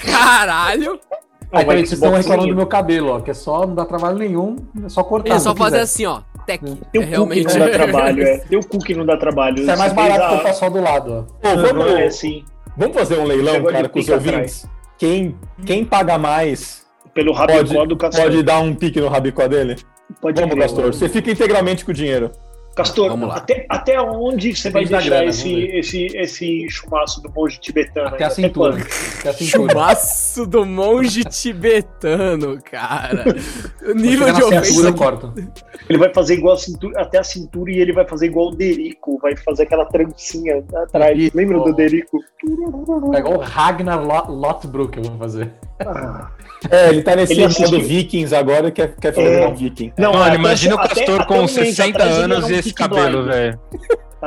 Caralho. 0.04 1.00
Aí 1.52 1.64
também 1.64 1.78
vocês 1.86 1.92
estão 1.92 2.12
reclamando 2.12 2.48
do 2.48 2.56
meu 2.56 2.66
cabelo, 2.66 3.10
ó, 3.10 3.20
que 3.20 3.30
é 3.30 3.34
só, 3.34 3.66
não 3.66 3.74
dá 3.74 3.84
trabalho 3.84 4.18
nenhum, 4.18 4.56
é 4.84 4.88
só 4.88 5.02
cortar. 5.04 5.34
É 5.34 5.38
só 5.38 5.54
fazer 5.54 5.76
quiser. 5.78 5.82
assim, 5.82 6.06
ó. 6.06 6.20
Tec. 6.44 6.60
É 6.64 6.68
o 6.68 6.76
cu 6.76 6.86
que 6.90 6.98
realmente. 7.00 7.44
não 7.58 7.58
dá 7.66 7.70
trabalho, 7.70 8.22
é. 8.22 8.38
Cu 8.68 8.78
que 8.78 8.94
não 8.94 9.06
dá 9.06 9.16
trabalho. 9.16 9.60
Isso 9.62 9.70
é 9.70 9.76
mais 9.76 9.92
barato 9.92 10.22
a- 10.24 10.28
que 10.28 10.34
eu 10.34 10.38
faço 10.40 10.60
só 10.60 10.70
do 10.70 10.80
lado, 10.80 11.12
ó. 11.12 11.22
Pô, 11.40 11.56
vamos, 11.56 11.86
É, 11.92 12.10
sim. 12.10 12.44
vamos 12.76 12.96
fazer 12.96 13.18
um 13.18 13.24
leilão, 13.24 13.54
Negócio 13.54 13.74
cara, 13.76 13.88
com 13.88 13.98
os 13.98 14.08
ouvintes? 14.08 14.66
Quem, 14.98 15.36
quem 15.64 15.84
paga 15.84 16.18
mais 16.18 16.84
Pelo 17.14 17.34
pode, 17.34 17.52
rabicó 17.52 17.84
do 17.84 17.96
Castor. 17.96 18.22
pode 18.24 18.42
dar 18.42 18.60
um 18.60 18.74
pique 18.74 19.00
no 19.00 19.08
rabicó 19.08 19.46
dele? 19.48 19.76
Pode 20.20 20.40
Vamos, 20.40 20.56
Castor. 20.56 20.80
mano. 20.82 20.92
Você 20.92 21.08
fica 21.08 21.30
integralmente 21.30 21.84
com 21.84 21.90
o 21.90 21.94
dinheiro. 21.94 22.30
Castor, 22.76 23.08
Vamos 23.08 23.28
lá. 23.30 23.36
até, 23.36 23.64
até 23.70 23.98
onde 24.00 24.54
você 24.54 24.68
vai 24.68 24.84
deixar 24.84 25.08
grana, 25.08 25.24
esse, 25.24 25.50
esse, 25.64 26.06
esse 26.14 26.68
chumaço 26.68 27.22
do 27.22 27.32
monge 27.34 27.58
tibetano? 27.58 28.08
Até 28.08 28.24
a 28.24 28.28
aí? 28.28 28.34
cintura. 28.34 28.72
quando? 28.72 28.82
Até 29.20 29.28
a 29.30 29.32
cintura. 29.32 29.72
Chumaço 29.72 30.46
do 30.46 30.66
monge 30.66 31.24
tibetano, 31.24 32.58
cara. 32.62 33.24
O 33.82 33.94
nível 33.94 34.26
de 34.26 34.32
na 34.32 34.40
cintura, 34.42 34.60
ofensa. 34.60 34.88
eu 34.88 34.94
corto. 34.94 35.32
Ele 35.88 35.98
vai 35.98 36.12
fazer 36.12 36.34
igual 36.34 36.54
a 36.54 36.58
cintura, 36.58 37.00
até 37.00 37.18
a 37.18 37.24
cintura 37.24 37.70
e 37.70 37.78
ele 37.78 37.92
vai 37.94 38.06
fazer 38.06 38.26
igual 38.26 38.48
o 38.48 38.54
Derico, 38.54 39.18
vai 39.22 39.34
fazer 39.36 39.62
aquela 39.62 39.86
trancinha 39.86 40.62
atrás. 40.82 41.18
Isso. 41.18 41.34
Lembra 41.36 41.58
do 41.60 41.72
Derico? 41.72 42.18
É 43.14 43.18
igual 43.18 43.36
o 43.38 43.40
Ragnar 43.40 44.04
Lo- 44.04 44.34
Lothbrok 44.34 44.98
eu 44.98 45.04
vou 45.04 45.16
fazer. 45.18 45.50
Ah. 45.80 46.28
É, 46.70 46.88
ele 46.88 47.02
tá 47.02 47.14
nesse 47.14 47.32
Ele 47.34 47.42
modo 47.42 47.52
assistiu- 47.52 47.80
Vikings 47.82 48.34
agora 48.34 48.68
e 48.68 48.72
quer, 48.72 48.94
quer 49.00 49.12
fazer 49.12 49.40
É. 49.42 49.46
um 49.46 49.54
Viking. 49.54 49.92
Não, 49.98 50.12
Mano, 50.12 50.24
até- 50.24 50.34
imagina 50.36 50.74
o 50.74 50.78
Castor 50.78 51.14
até 51.20 51.24
com 51.26 51.34
um 51.34 51.38
mês 51.40 51.50
60 51.52 51.96
atrás 51.98 52.14
ele 52.16 52.24
anos 52.34 52.50
e 52.50 52.54
esse 52.54 52.72
cabelo, 52.74 53.24
velho. 53.24 53.58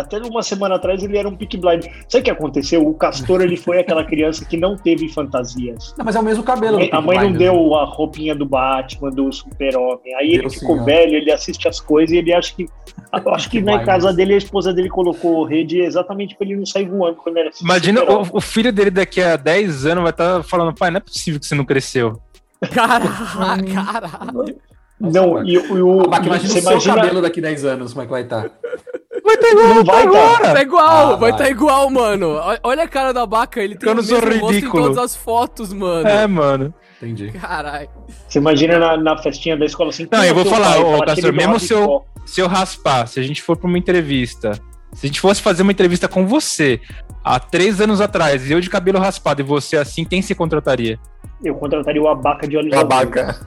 Até 0.02 0.18
uma 0.20 0.42
semana 0.44 0.76
atrás 0.76 1.04
ele 1.04 1.18
era 1.18 1.28
um 1.28 1.36
pick 1.36 1.56
blind. 1.58 1.86
Sabe 2.08 2.22
o 2.22 2.24
que 2.24 2.32
aconteceu? 2.32 2.86
O 2.88 2.94
Castor 2.94 3.42
ele 3.42 3.58
foi 3.58 3.80
aquela 3.80 4.04
criança 4.04 4.46
que 4.46 4.58
não 4.58 4.76
teve 4.78 5.10
fantasias. 5.10 5.94
Não, 5.98 6.06
mas 6.06 6.16
é 6.16 6.20
o 6.20 6.24
mesmo 6.24 6.44
cabelo. 6.44 6.78
A 6.78 6.80
Peaky 6.80 6.94
mãe 7.06 7.18
não 7.18 7.24
Blinders. 7.32 7.38
deu 7.40 7.76
a 7.76 7.86
roupinha 7.86 8.36
do 8.36 8.46
Batman, 8.46 9.10
do 9.12 9.32
Super-Homem. 9.32 10.16
Aí 10.16 10.30
ele 10.34 10.42
Deu 10.42 10.50
ficou 10.50 10.80
ó. 10.80 10.84
velho, 10.84 11.16
ele 11.16 11.32
assiste 11.32 11.68
as 11.68 11.80
coisas 11.80 12.12
e 12.14 12.18
ele 12.18 12.34
acha 12.34 12.54
que. 12.56 12.66
Eu 13.26 13.34
acho 13.34 13.50
que 13.50 13.60
na 13.62 13.84
casa 13.84 14.14
dele 14.14 14.34
a 14.34 14.38
esposa 14.38 14.74
dele 14.74 14.90
colocou 14.90 15.44
rede 15.44 15.80
exatamente 15.82 16.36
pra 16.36 16.46
ele 16.48 16.56
não 16.58 16.66
sair 16.66 16.86
voando 16.88 17.18
quando 17.18 17.38
ele 17.38 17.50
assiste 17.50 17.64
Imagina 17.64 18.04
o, 18.04 18.38
o 18.38 18.42
filho 18.42 18.72
dele 18.72 18.92
daqui 18.92 19.22
a 19.22 19.36
10 19.36 19.86
anos 19.88 20.04
vai 20.04 20.12
estar 20.12 20.44
falando, 20.44 20.74
pai, 20.76 20.92
não 20.92 20.98
é 20.98 21.02
possível 21.02 21.40
que 21.40 21.46
você 21.46 21.56
não 21.56 21.66
cresceu. 21.66 22.20
Caralho, 22.74 23.10
caralho. 23.74 24.58
Não, 25.00 25.44
e, 25.46 25.58
o- 25.58 25.78
e 25.78 25.82
o. 25.82 26.02
Ah, 26.12 26.18
imagina 26.18 26.38
você 26.50 26.60
o 26.60 26.62
seu 26.62 26.72
imagina. 26.72 26.96
cabelo 26.96 27.22
daqui 27.22 27.40
10 27.40 27.64
anos, 27.66 27.94
como 27.94 28.04
é 28.04 28.06
que 28.06 28.12
vai 28.12 28.22
estar? 28.24 28.52
Vai 29.42 29.52
estar 29.52 29.52
igual 29.52 29.74
Não 29.76 29.84
vai 29.84 30.04
agora. 30.04 30.54
Tá 30.54 30.62
igual, 30.62 30.88
Ah, 30.88 31.06
vai 31.16 31.18
vai. 31.18 31.32
estar 31.32 31.50
igual, 31.50 31.90
mano. 31.90 32.40
Olha- 32.64 32.84
a 32.84 32.88
cara 32.88 33.14
da 33.14 33.26
Baca, 33.26 33.62
ele 33.62 33.76
tem 33.76 33.92
o 33.92 33.96
mesmo 33.96 34.18
rosto 34.40 34.66
em 34.66 34.70
todas 34.70 34.98
as 34.98 35.16
fotos, 35.16 35.74
mano. 35.74 36.08
É, 36.08 36.26
mano. 36.28 36.74
Entendi. 37.02 37.32
Caralho. 37.32 37.90
Você 38.28 38.40
imagina 38.40 38.78
na, 38.78 38.98
na 38.98 39.18
festinha 39.18 39.56
da 39.56 39.66
escola 39.66 39.90
assim. 39.90 40.08
Não, 40.12 40.24
eu 40.24 40.36
vou 40.36 40.46
falar, 40.46 40.74
pai? 40.76 40.84
ô, 40.84 41.06
Castor, 41.06 41.34
mesmo 41.34 41.60
se 41.60 41.74
eu-. 41.74 42.04
Se 42.26 42.42
eu 42.42 42.48
raspar, 42.48 43.08
se 43.08 43.20
a 43.20 43.24
gente 43.24 43.42
for 43.42 43.58
pra 43.58 43.68
uma 43.68 43.78
entrevista, 43.78 44.52
se 44.94 45.06
a 45.06 45.08
gente 45.08 45.20
fosse 45.20 45.42
fazer 45.42 45.64
uma 45.64 45.72
entrevista 45.72 46.08
com 46.08 46.28
você 46.28 46.80
há 47.24 47.40
três 47.40 47.82
anos 47.82 48.00
atrás, 48.02 48.52
eu 48.52 48.62
de 48.62 48.70
cabelo 48.70 49.00
raspado 49.00 49.42
e 49.42 49.44
você 49.44 49.78
assim, 49.78 50.06
quem 50.06 50.22
se 50.22 50.36
contrataria? 50.36 51.00
Eu 51.44 51.56
contrataria 51.56 52.02
o 52.02 52.08
abaca 52.08 52.48
de 52.48 52.58
olhos 52.58 52.74
azuis. 52.74 52.88
Babaca. 52.90 53.40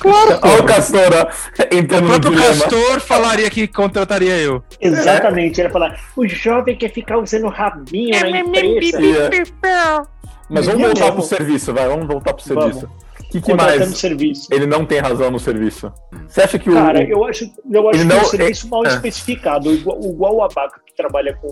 Claro. 0.00 0.38
Olha 0.42 0.60
o 0.62 0.64
Castor 0.64 1.10
ó, 1.12 1.26
O 1.62 1.76
entrando 1.76 2.08
no 2.08 2.18
dilema. 2.18 2.46
Castor 2.46 3.00
falaria 3.00 3.50
que 3.50 3.66
contrataria 3.68 4.38
eu. 4.38 4.62
Exatamente, 4.80 5.60
ele 5.60 5.68
ia 5.68 5.72
falar: 5.72 6.00
o 6.16 6.26
jovem 6.26 6.76
quer 6.76 6.90
ficar 6.90 7.18
usando 7.18 7.48
rabinho 7.48 8.14
É, 8.14 8.30
na 8.30 8.40
imprensa. 8.40 10.08
Mas 10.48 10.66
vamos 10.66 10.82
voltar 10.82 11.12
pro 11.12 11.22
serviço, 11.22 11.74
vai, 11.74 11.88
vamos 11.88 12.06
voltar 12.06 12.32
pro 12.32 12.54
Vamos. 12.54 12.74
serviço. 12.74 12.86
O 12.86 13.05
que, 13.30 13.40
que 13.40 13.54
mais 13.54 13.96
serviço. 13.98 14.48
ele 14.52 14.66
não 14.66 14.84
tem 14.84 14.98
razão 14.98 15.30
no 15.30 15.38
serviço? 15.38 15.92
Você 16.28 16.42
acha 16.42 16.58
que 16.58 16.70
o. 16.70 16.72
Cara, 16.74 17.02
eu 17.02 17.24
acho, 17.24 17.50
eu 17.70 17.88
acho 17.88 17.98
que 18.00 18.04
não- 18.04 18.20
um 18.20 18.24
serviço 18.24 18.68
mal 18.68 18.84
é. 18.84 18.88
especificado, 18.88 19.72
igual, 19.72 20.00
igual 20.02 20.34
o 20.36 20.42
Abaca 20.42 20.80
que 20.86 20.94
trabalha 20.96 21.34
com, 21.36 21.48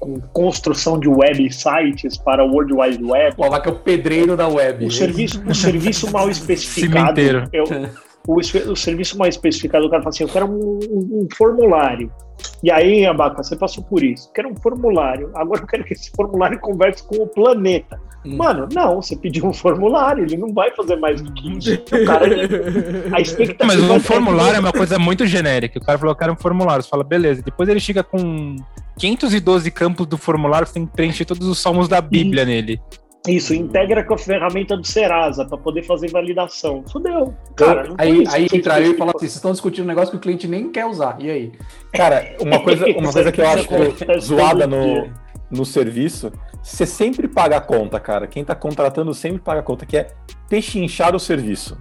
com 0.00 0.20
construção 0.32 0.98
de 0.98 1.08
websites 1.08 2.16
para 2.18 2.44
o 2.44 2.50
World 2.52 2.72
Wide 2.74 3.04
Web, 3.04 3.34
O 3.38 3.44
Abaca 3.44 3.70
é 3.70 3.72
o 3.72 3.76
pedreiro 3.78 4.36
da 4.36 4.48
web. 4.48 4.86
o 4.86 4.90
serviço, 4.90 5.42
o 5.46 5.54
serviço 5.54 6.10
mal 6.12 6.28
especificado. 6.30 7.20
Eu- 7.52 7.64
o, 8.26 8.36
o 8.38 8.76
serviço 8.76 9.18
mal 9.18 9.28
especificado, 9.28 9.86
o 9.86 9.90
cara 9.90 10.02
fala 10.02 10.08
assim: 10.10 10.24
eu 10.24 10.28
quero 10.30 10.46
um, 10.46 10.78
um- 10.90 11.20
um 11.24 11.28
formulário. 11.36 12.10
E 12.62 12.70
aí, 12.70 13.04
Abaca, 13.06 13.42
você 13.42 13.54
passou 13.56 13.84
por 13.84 14.02
isso. 14.02 14.28
Eu 14.28 14.32
quero 14.32 14.48
um 14.48 14.56
formulário. 14.56 15.30
Agora 15.34 15.60
eu 15.62 15.66
quero 15.66 15.84
que 15.84 15.92
esse 15.92 16.10
formulário 16.10 16.58
converse 16.58 17.02
com 17.06 17.16
o 17.22 17.26
planeta. 17.26 17.98
Hum. 18.24 18.36
Mano, 18.36 18.68
não, 18.72 19.02
você 19.02 19.14
pediu 19.16 19.44
um 19.46 19.52
formulário, 19.52 20.24
ele 20.24 20.36
não 20.36 20.52
vai 20.52 20.70
fazer 20.70 20.96
mais 20.96 21.20
do 21.20 21.32
que 21.32 21.58
isso. 21.58 21.74
O 21.74 22.04
cara, 22.06 22.26
ele- 22.26 22.48
a 23.14 23.20
expectativa 23.20 23.64
Mas 23.66 23.78
é 23.82 23.92
um 23.92 23.98
que- 24.00 24.06
formulário 24.06 24.56
é 24.56 24.60
uma 24.60 24.72
coisa 24.72 24.98
muito 24.98 25.26
genérica. 25.26 25.78
O 25.78 25.84
cara 25.84 25.98
falou, 25.98 26.12
eu 26.12 26.16
quero 26.16 26.32
um 26.32 26.36
formulário. 26.36 26.82
Você 26.82 26.88
fala, 26.88 27.04
beleza. 27.04 27.42
Depois 27.42 27.68
ele 27.68 27.80
chega 27.80 28.02
com 28.02 28.56
512 28.98 29.70
campos 29.70 30.06
do 30.06 30.16
formulário, 30.16 30.66
você 30.66 30.74
tem 30.74 30.86
que 30.86 30.92
preencher 30.92 31.24
todos 31.24 31.46
os 31.46 31.58
salmos 31.58 31.86
da 31.88 32.00
Bíblia 32.00 32.44
nele. 32.44 32.80
Isso, 33.26 33.54
integra 33.54 34.04
com 34.04 34.12
a 34.12 34.18
ferramenta 34.18 34.76
do 34.76 34.86
Serasa 34.86 35.46
para 35.46 35.56
poder 35.56 35.82
fazer 35.82 36.10
validação. 36.10 36.84
Fudeu. 36.92 37.32
Cara, 37.56 37.84
não 37.88 37.96
foi 37.96 38.06
aí 38.06 38.22
isso 38.22 38.34
aí 38.36 38.48
entra 38.52 38.80
eu 38.82 38.92
e 38.92 38.96
fala 38.98 39.12
assim: 39.12 39.20
vocês 39.20 39.34
estão 39.36 39.50
discutindo 39.52 39.84
um 39.84 39.88
negócio 39.88 40.10
que 40.10 40.16
o 40.18 40.20
cliente 40.20 40.46
nem 40.46 40.70
quer 40.70 40.84
usar. 40.84 41.16
E 41.18 41.30
aí? 41.30 41.52
Cara, 41.94 42.36
uma 42.38 42.60
coisa, 42.60 42.84
uma 42.86 43.10
coisa 43.10 43.32
que 43.32 43.40
eu 43.40 43.48
acho 43.48 43.66
zoada 44.20 44.66
no, 44.66 44.82
dia. 44.82 45.12
No 45.50 45.64
serviço, 45.64 46.32
você 46.62 46.86
sempre 46.86 47.28
paga 47.28 47.56
a 47.56 47.60
conta, 47.60 48.00
cara. 48.00 48.26
Quem 48.26 48.44
tá 48.44 48.54
contratando 48.54 49.12
sempre 49.14 49.40
paga 49.40 49.60
a 49.60 49.62
conta, 49.62 49.86
que 49.86 49.96
é 49.96 50.08
pechinchar 50.48 51.14
o 51.14 51.20
serviço. 51.20 51.76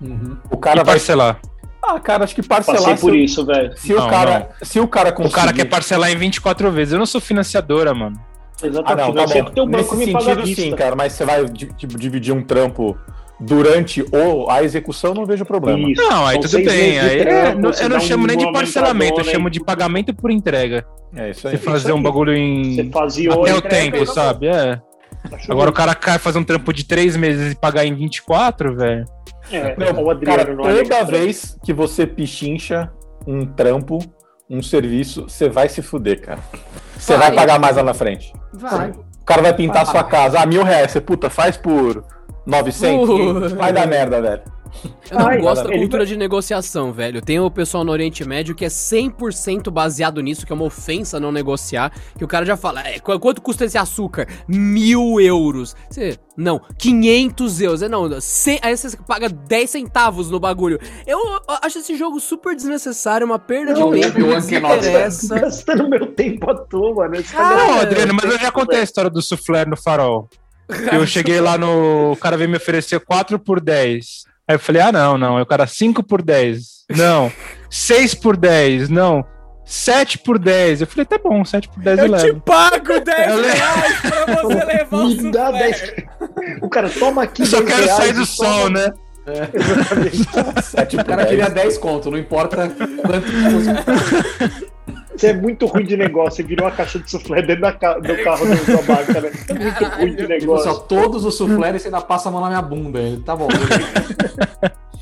Uhum. 0.00 0.36
O 0.50 0.56
cara 0.56 0.80
e 0.80 0.84
vai. 0.84 0.94
parcelar. 0.94 1.40
Ah, 1.82 2.00
cara, 2.00 2.24
acho 2.24 2.34
que 2.34 2.42
parcelar. 2.42 2.80
Passei 2.80 2.96
por 2.96 3.12
se, 3.12 3.24
isso, 3.24 3.44
velho. 3.44 3.76
se 3.76 3.92
Não, 3.92 4.06
o 4.06 4.10
cara, 4.10 4.48
se 4.62 4.80
o 4.80 4.88
cara 4.88 5.10
O 5.10 5.12
conseguir. 5.12 5.34
cara 5.34 5.52
quer 5.52 5.64
parcelar 5.66 6.10
em 6.10 6.16
24 6.16 6.70
vezes. 6.72 6.92
Eu 6.92 6.98
não 6.98 7.06
sou 7.06 7.20
financiadora, 7.20 7.92
mano. 7.92 8.18
Ah, 8.62 8.66
Exatamente. 8.66 9.14
não, 9.14 9.26
tá 9.26 9.26
bom. 9.26 9.50
teu 9.50 9.66
banco 9.66 9.96
Nesse 9.96 9.96
me 9.96 10.04
sentido, 10.22 10.46
sim, 10.46 10.74
cara. 10.74 10.96
Mas 10.96 11.12
você 11.12 11.24
vai 11.24 11.44
tipo, 11.48 11.98
dividir 11.98 12.32
um 12.34 12.42
trampo 12.42 12.96
durante 13.44 14.04
ou 14.12 14.50
a 14.50 14.62
execução, 14.62 15.14
não 15.14 15.24
vejo 15.26 15.44
problema. 15.44 15.90
Isso. 15.90 16.02
Não, 16.02 16.26
aí 16.26 16.40
São 16.42 16.50
tudo 16.60 16.64
bem. 16.70 16.98
Aí 16.98 17.20
é- 17.20 17.54
não- 17.54 17.70
eu 17.70 17.88
não 17.88 18.00
chamo 18.00 18.26
nem 18.26 18.36
de 18.36 18.50
parcelamento, 18.52 19.20
eu 19.20 19.24
chamo 19.24 19.50
de 19.50 19.60
pagamento 19.60 20.14
por 20.14 20.30
entrega. 20.30 20.84
É 21.14 21.30
isso 21.30 21.46
aí. 21.46 21.52
Você 21.56 21.60
isso 21.62 21.70
fazer 21.70 21.92
um 21.92 21.96
aí. 21.98 22.02
bagulho 22.02 22.34
em. 22.34 22.74
Você 22.74 22.90
fazia 22.90 23.32
Até 23.32 23.54
o 23.54 23.60
tempo, 23.62 23.96
acabou. 23.96 24.14
sabe? 24.14 24.46
É. 24.48 24.80
Acho 25.32 25.50
Agora 25.52 25.70
o 25.70 25.72
cara 25.72 25.94
quer 25.94 26.18
fazer 26.18 26.38
um 26.38 26.44
trampo 26.44 26.72
de 26.72 26.84
três 26.84 27.16
meses 27.16 27.52
e 27.52 27.56
pagar 27.56 27.84
em 27.86 27.94
24, 27.94 28.76
velho. 28.76 29.04
É, 29.50 29.74
Não, 29.92 30.02
o 30.04 30.10
Adriano 30.10 30.56
cara, 30.56 30.74
toda 30.74 31.04
vez 31.04 31.56
que 31.64 31.72
você 31.72 32.06
pichincha 32.06 32.90
um 33.26 33.46
trampo, 33.46 33.98
um 34.50 34.62
serviço, 34.62 35.24
você 35.28 35.48
vai 35.48 35.68
se 35.68 35.80
fuder, 35.82 36.20
cara. 36.20 36.40
Você 36.98 37.16
vai, 37.16 37.28
Vai. 37.28 37.36
pagar 37.36 37.58
mais 37.58 37.76
lá 37.76 37.82
na 37.82 37.94
frente. 37.94 38.32
Vai. 38.52 38.90
O 38.90 39.24
cara 39.24 39.40
vai 39.42 39.54
pintar 39.54 39.82
a 39.82 39.86
sua 39.86 40.04
casa. 40.04 40.38
Ah, 40.40 40.46
mil 40.46 40.62
reais. 40.62 40.90
Você, 40.90 41.00
puta, 41.00 41.30
faz 41.30 41.56
por 41.56 42.04
900. 42.46 43.08
Uh. 43.52 43.56
Vai 43.56 43.72
dar 43.72 43.86
merda, 43.86 44.20
velho. 44.20 44.42
Eu 45.08 45.18
não 45.20 45.26
Ai, 45.28 45.40
gosto 45.40 45.62
da 45.68 45.70
cultura 45.72 45.98
vai- 45.98 46.06
de 46.06 46.16
negociação, 46.16 46.92
velho. 46.92 47.22
Tem 47.22 47.38
o 47.38 47.48
pessoal 47.48 47.84
no 47.84 47.92
Oriente 47.92 48.26
Médio 48.26 48.56
que 48.56 48.64
é 48.64 48.68
100% 48.68 49.70
baseado 49.70 50.20
nisso, 50.20 50.44
que 50.44 50.52
é 50.52 50.56
uma 50.56 50.64
ofensa 50.64 51.20
não 51.20 51.30
negociar. 51.30 51.92
Que 52.18 52.24
o 52.24 52.26
cara 52.28 52.44
já 52.44 52.56
fala, 52.56 52.80
é, 52.80 52.98
qu- 52.98 53.20
quanto 53.20 53.40
custa 53.40 53.64
esse 53.64 53.78
açúcar? 53.78 54.26
Mil 54.48 55.20
euros. 55.20 55.76
Você, 55.88 56.18
não, 56.36 56.60
500 56.76 57.60
euros. 57.60 57.82
É, 57.82 57.88
não, 57.88 58.20
cem- 58.20 58.58
aí 58.62 58.76
você 58.76 58.96
paga 59.06 59.28
10 59.28 59.70
centavos 59.70 60.28
no 60.28 60.40
bagulho. 60.40 60.80
Eu, 61.06 61.20
eu 61.20 61.40
acho 61.62 61.78
esse 61.78 61.94
jogo 61.96 62.18
super 62.18 62.56
desnecessário, 62.56 63.24
uma 63.24 63.38
perda 63.38 63.74
Não, 63.74 63.92
de 63.92 64.00
tempo, 64.00 64.18
eu 64.18 64.26
nossa. 64.26 64.40
desinteressa. 64.48 65.38
Gastando 65.38 65.88
meu 65.88 66.06
tempo 66.14 66.50
à 66.50 66.54
toa, 66.56 67.06
né? 67.08 67.22
Cara, 67.22 67.56
Não, 67.56 67.80
Adriano, 67.80 68.12
mas 68.12 68.24
eu 68.32 68.40
já 68.40 68.50
contei 68.50 68.80
a 68.80 68.82
história 68.82 69.08
do 69.08 69.22
soufflé 69.22 69.64
no 69.64 69.76
farol. 69.76 70.28
Eu 70.92 71.06
cheguei 71.06 71.40
lá 71.40 71.56
no. 71.58 72.12
O 72.12 72.16
cara 72.16 72.36
veio 72.36 72.48
me 72.50 72.56
oferecer 72.56 72.98
4 73.00 73.38
por 73.38 73.60
10. 73.60 74.24
Aí 74.48 74.54
eu 74.56 74.58
falei, 74.58 74.82
ah, 74.82 74.92
não, 74.92 75.16
não. 75.18 75.36
Aí 75.36 75.42
o 75.42 75.46
cara, 75.46 75.66
5 75.66 76.02
por 76.02 76.22
10. 76.22 76.84
Não. 76.96 77.30
6 77.70 78.14
por 78.14 78.36
10. 78.36 78.88
Não. 78.88 79.24
7 79.64 80.18
por 80.18 80.38
10. 80.38 80.82
Eu 80.82 80.86
falei, 80.86 81.04
tá 81.06 81.18
bom, 81.18 81.42
7 81.44 81.68
por 81.70 81.82
10 81.82 81.98
eu, 81.98 82.06
Eu 82.06 82.16
te 82.18 82.22
levo. 82.26 82.40
pago 82.42 83.00
10 83.00 83.28
Eu 83.30 83.36
levo. 83.36 83.56
reais 83.56 84.00
pra 84.00 84.26
você 84.42 84.64
levar 84.64 84.96
o 84.98 85.08
Me 85.08 85.30
dá 85.32 85.46
soufflé. 85.46 85.68
10. 85.70 85.94
O 86.62 86.68
cara 86.68 86.90
toma 86.90 87.22
aqui. 87.22 87.42
Eu 87.42 87.46
só 87.46 87.56
10 87.60 87.68
quero 87.70 87.82
reais 87.84 87.96
sair 87.96 88.12
do 88.12 88.26
toma- 88.26 88.50
sol, 88.50 88.70
né? 88.70 88.92
Sete 90.62 90.96
O 90.96 90.98
por 90.98 91.04
cara 91.06 91.24
dez. 91.24 91.28
queria 91.30 91.48
10 91.48 91.78
conto, 91.78 92.10
não 92.10 92.18
importa 92.18 92.68
quanto 92.68 93.26
fosse. 93.26 94.66
Você 95.16 95.28
é 95.28 95.32
muito 95.34 95.66
ruim 95.66 95.84
de 95.84 95.96
negócio. 95.96 96.36
Você 96.36 96.42
virou 96.42 96.66
uma 96.66 96.72
caixa 96.74 96.98
de 96.98 97.10
suflé 97.10 97.40
dentro 97.42 97.62
da 97.62 97.72
ca- 97.72 97.98
do 97.98 98.16
carro 98.22 98.46
do 98.46 98.56
sua 98.56 98.82
marca, 98.82 99.20
né? 99.20 99.30
Você 99.30 99.52
é 99.52 99.54
muito 99.58 99.84
ruim 99.84 100.14
de 100.16 100.22
falou 100.40 100.56
assim, 100.56 100.66
negócio. 100.68 100.80
todos 100.88 101.24
os 101.24 101.34
suflés 101.36 101.80
você 101.82 101.88
ainda 101.88 102.00
passa 102.00 102.28
a 102.28 102.32
mão 102.32 102.40
na 102.40 102.48
minha 102.48 102.62
bunda. 102.62 102.98
Ele, 103.00 103.20
tá 103.22 103.36
bom. 103.36 103.48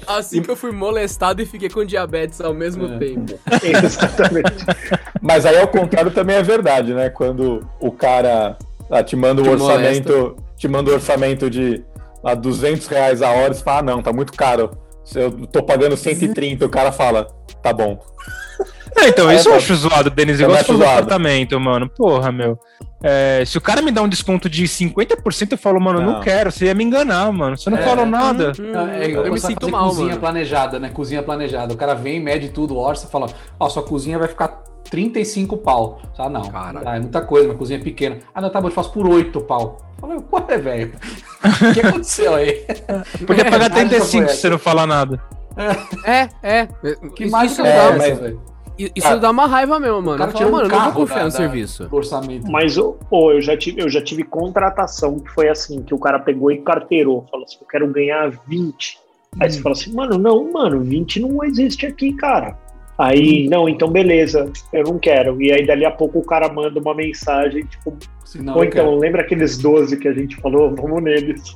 Assim 0.07 0.43
que 0.43 0.51
eu 0.51 0.57
fui 0.57 0.73
molestado 0.73 1.41
e 1.41 1.47
fiquei 1.47 1.69
com 1.71 1.85
diabetes 1.85 2.41
ao 2.41 2.53
mesmo 2.53 2.87
É. 2.95 2.99
tempo. 2.99 3.39
Exatamente. 3.63 4.67
Mas 5.23 5.47
aí 5.47 5.59
ao 5.59 5.69
contrário 5.69 6.11
também 6.11 6.37
é 6.37 6.43
verdade, 6.43 6.93
né? 6.93 7.09
Quando 7.09 7.67
o 7.81 7.91
cara 7.93 8.59
ah, 8.91 9.03
te 9.03 9.15
manda 9.17 9.41
o 9.41 9.45
Te 9.45 9.51
orçamento, 9.51 10.37
te 10.57 10.69
manda 10.69 10.91
o 10.91 10.95
orçamento 10.95 11.49
de 11.49 11.83
ah, 12.25 12.35
200 12.35 12.87
reais 12.89 13.23
a 13.23 13.31
hora, 13.31 13.55
você 13.55 13.63
fala, 13.63 13.79
ah, 13.79 13.83
não, 13.83 14.03
tá 14.03 14.13
muito 14.13 14.33
caro. 14.33 14.71
Eu 15.15 15.31
tô 15.47 15.63
pagando 15.63 15.97
130, 15.97 16.65
o 16.65 16.69
cara 16.69 16.91
fala, 16.93 17.27
tá 17.63 17.73
bom. 17.73 17.99
É, 19.03 19.09
então, 19.09 19.31
É, 19.31 19.35
isso 19.37 19.49
eu 19.49 19.53
tá. 19.53 19.59
acho 19.59 19.75
zoado, 19.75 20.11
Denis. 20.11 20.39
Eu 20.41 20.45
Igual 20.47 20.59
acho 20.61 20.67
você 20.73 20.79
falou 20.79 20.89
apartamento, 20.89 21.59
mano. 21.61 21.89
Porra, 21.89 22.31
meu. 22.33 22.59
É, 23.03 23.43
se 23.45 23.59
o 23.59 23.61
cara 23.61 23.83
me 23.83 23.91
dá 23.91 24.01
um 24.03 24.09
desconto 24.09 24.49
de 24.49 24.65
50%, 24.65 25.53
eu 25.53 25.59
falo, 25.59 25.81
mano, 25.81 26.01
não, 26.01 26.13
Não. 26.15 26.21
quero. 26.21 26.53
Você 26.53 26.67
ia 26.67 26.75
me 26.75 26.85
enganar, 26.85 27.33
mano. 27.33 27.57
Você 27.59 27.69
não 27.69 27.79
É. 27.79 27.83
falou 27.83 28.07
nada. 28.07 28.53
Hum, 28.59 28.73
É 28.93 29.09
igual 29.09 29.27
eu 29.27 29.33
me 29.33 29.41
sinto 29.41 29.61
fazer 29.63 29.73
mal, 29.73 29.89
cozinha 29.89 30.07
mano. 30.09 30.21
planejada, 30.21 30.79
né? 30.79 30.89
Cozinha 30.93 31.23
planejada. 31.23 31.75
O 31.75 31.77
cara 31.77 31.95
vem, 31.95 32.21
mede 32.21 32.49
tudo, 32.51 32.77
orça, 32.79 33.09
fala, 33.09 33.27
ó, 33.59 33.69
sua 33.69 33.83
cozinha 33.83 34.19
vai 34.19 34.29
ficar 34.29 34.63
35 34.89 35.57
pau. 35.57 36.01
Ah, 36.19 36.29
não. 36.29 36.43
Caralho. 36.49 36.83
Ah, 36.89 36.97
é 36.97 37.01
muita 37.01 37.21
coisa, 37.23 37.47
minha 37.47 37.59
cozinha 37.59 37.79
é 37.81 37.83
pequena. 37.83 38.19
Ah, 38.35 38.41
não, 38.41 38.51
tá 38.51 38.61
bom, 38.61 38.69
eu 38.69 38.73
faço 38.73 38.93
por 38.93 39.07
8 39.07 39.41
pau. 39.41 39.79
Falei, 40.01 40.19
ué, 40.33 40.59
velho. 40.59 40.93
O 41.45 41.73
que 41.75 41.81
aconteceu 41.81 42.35
aí? 42.35 42.65
Podia 43.27 43.45
pagar 43.45 43.69
Mágica 43.71 43.75
35 43.89 44.27
foi 44.27 44.35
se 44.35 44.41
você 44.41 44.49
não 44.51 44.59
falar 44.59 44.87
nada. 44.87 45.21
É, 46.05 46.29
é. 46.43 46.69
Que 47.15 47.27
mágica 47.29 47.63
isso 47.63 47.67
é, 47.67 47.77
é 47.89 47.97
mas- 47.97 48.19
velho? 48.19 48.41
Isso 48.79 49.07
Cara, 49.07 49.19
dá 49.19 49.31
uma 49.31 49.47
raiva 49.47 49.79
mesmo, 49.79 50.03
mano. 50.03 50.19
Cara 50.19 50.31
falo, 50.31 50.53
mano, 50.53 50.67
um 50.67 50.69
não 50.71 50.85
vou 50.85 50.93
confiar 50.93 51.25
no 51.25 51.31
serviço. 51.31 51.89
orçamento. 51.91 52.51
Mas, 52.51 52.79
ô, 52.79 52.97
eu, 53.11 53.41
já 53.41 53.57
tive, 53.57 53.83
eu 53.83 53.89
já 53.89 54.03
tive 54.03 54.25
contratação 54.25 55.19
que 55.19 55.31
foi 55.31 55.49
assim, 55.49 55.83
que 55.83 55.95
o 55.95 55.99
cara 55.99 56.19
pegou 56.19 56.51
e 56.51 56.59
carteirou, 56.59 57.27
falou 57.31 57.45
assim, 57.45 57.59
eu 57.61 57.67
quero 57.67 57.87
ganhar 57.89 58.31
20. 58.47 58.99
Aí 59.41 59.51
você 59.51 59.61
fala 59.61 59.75
assim, 59.75 59.93
mano, 59.95 60.19
não, 60.19 60.53
mano, 60.53 60.81
20 60.81 61.21
não 61.21 61.45
existe 61.45 61.87
aqui, 61.87 62.13
cara. 62.15 62.59
Aí, 62.99 63.49
não, 63.49 63.69
então 63.69 63.89
beleza, 63.89 64.51
eu 64.73 64.85
não 64.85 64.99
quero. 64.99 65.41
E 65.43 65.51
aí, 65.51 65.67
dali 65.67 65.85
a 65.85 65.91
pouco, 65.91 66.19
o 66.19 66.25
cara 66.25 66.53
manda 66.53 66.79
uma 66.79 66.95
mensagem, 66.95 67.65
tipo, 67.65 67.97
Se 68.25 68.41
não, 68.41 68.55
ou 68.55 68.65
então, 68.65 68.85
quero. 68.85 68.99
lembra 68.99 69.23
aqueles 69.23 69.57
12 69.59 69.97
que 69.97 70.07
a 70.07 70.13
gente 70.13 70.37
falou? 70.37 70.75
Vamos 70.77 71.03
neles. 71.03 71.55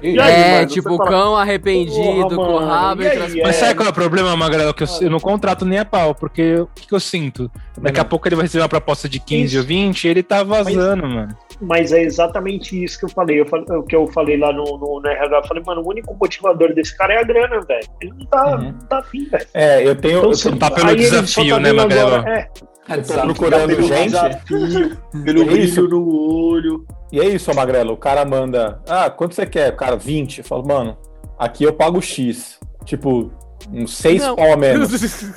E 0.00 0.18
aí, 0.20 0.32
É, 0.32 0.54
mano, 0.60 0.66
tipo, 0.68 0.94
o 0.94 0.96
fala, 0.96 1.10
cão 1.10 1.36
arrependido, 1.36 2.28
"Porra, 2.28 2.36
com 2.36 2.52
o 2.52 2.58
rabo 2.58 3.02
e 3.02 3.06
é?" 3.06 3.42
Mas 3.42 3.56
sabe 3.56 3.74
qual 3.74 3.88
é 3.88 3.90
o 3.90 3.94
problema, 3.94 4.36
Magrela? 4.36 4.72
Que 4.72 4.84
eu, 4.84 4.88
eu 5.02 5.10
não 5.10 5.20
contrato 5.20 5.64
nem 5.64 5.78
a 5.80 5.84
pau, 5.84 6.14
porque 6.14 6.54
o 6.60 6.68
que, 6.74 6.86
que 6.86 6.94
eu 6.94 7.00
sinto? 7.00 7.50
Daqui 7.80 8.00
a 8.00 8.04
pouco 8.04 8.26
ele 8.28 8.36
vai 8.36 8.44
receber 8.44 8.62
uma 8.62 8.68
proposta 8.68 9.08
de 9.08 9.18
15 9.18 9.44
Isso. 9.44 9.58
ou 9.58 9.64
20 9.64 10.04
e 10.04 10.08
ele 10.08 10.22
tá 10.22 10.42
vazando, 10.44 11.06
mano. 11.06 11.36
Mas 11.64 11.92
é 11.92 12.02
exatamente 12.02 12.82
isso 12.82 12.98
que 12.98 13.04
eu 13.04 13.08
falei. 13.08 13.40
Eu 13.40 13.46
falei 13.46 13.64
o 13.70 13.82
que 13.84 13.94
eu 13.94 14.06
falei 14.08 14.36
lá 14.36 14.52
no, 14.52 14.64
no, 14.64 15.00
no 15.00 15.06
RH. 15.08 15.36
Eu 15.38 15.44
falei, 15.46 15.62
mano, 15.64 15.80
o 15.82 15.88
único 15.88 16.12
motivador 16.20 16.74
desse 16.74 16.96
cara 16.96 17.14
é 17.14 17.18
a 17.18 17.22
grana, 17.22 17.60
velho. 17.60 17.86
Ele 18.00 18.12
não 18.18 18.26
tá, 18.26 18.56
Uhum. 18.56 18.62
não 18.72 18.78
tá 18.88 18.98
afim, 18.98 19.24
velho. 19.28 19.46
É, 19.54 19.86
eu 19.86 19.94
tenho. 19.94 20.18
eu 20.24 20.34
se- 20.34 20.44
tenho- 20.48 20.58
tá 20.58 20.70
pelo 20.70 20.96
desafio, 20.96 21.54
tá 21.54 21.60
né, 21.60 21.72
Magrelo? 21.72 22.14
agora- 22.16 22.48
É, 22.88 22.96
tô 22.96 23.12
procurando 23.22 23.66
pelo 23.76 23.82
gente. 23.88 24.04
desafio, 24.10 24.98
pelo 25.24 25.42
É 25.50 25.54
isso. 25.58 25.82
brilho 25.82 25.88
no 25.88 26.50
olho. 26.50 26.86
E 27.12 27.20
é 27.20 27.24
isso, 27.28 27.54
Magrelo. 27.54 27.92
O 27.92 27.96
cara 27.96 28.24
manda. 28.24 28.80
Ah, 28.88 29.08
quanto 29.08 29.34
você 29.34 29.46
quer? 29.46 29.76
Cara, 29.76 29.96
20. 29.96 30.38
Eu 30.38 30.44
falo, 30.44 30.66
mano, 30.66 30.96
aqui 31.38 31.62
eu 31.62 31.72
pago 31.72 32.02
X. 32.02 32.58
Tipo, 32.84 33.30
uns 33.72 33.94
6 33.96 34.20
Não. 34.22 34.34
pau 34.34 34.52
a 34.52 34.56
menos. 34.56 34.90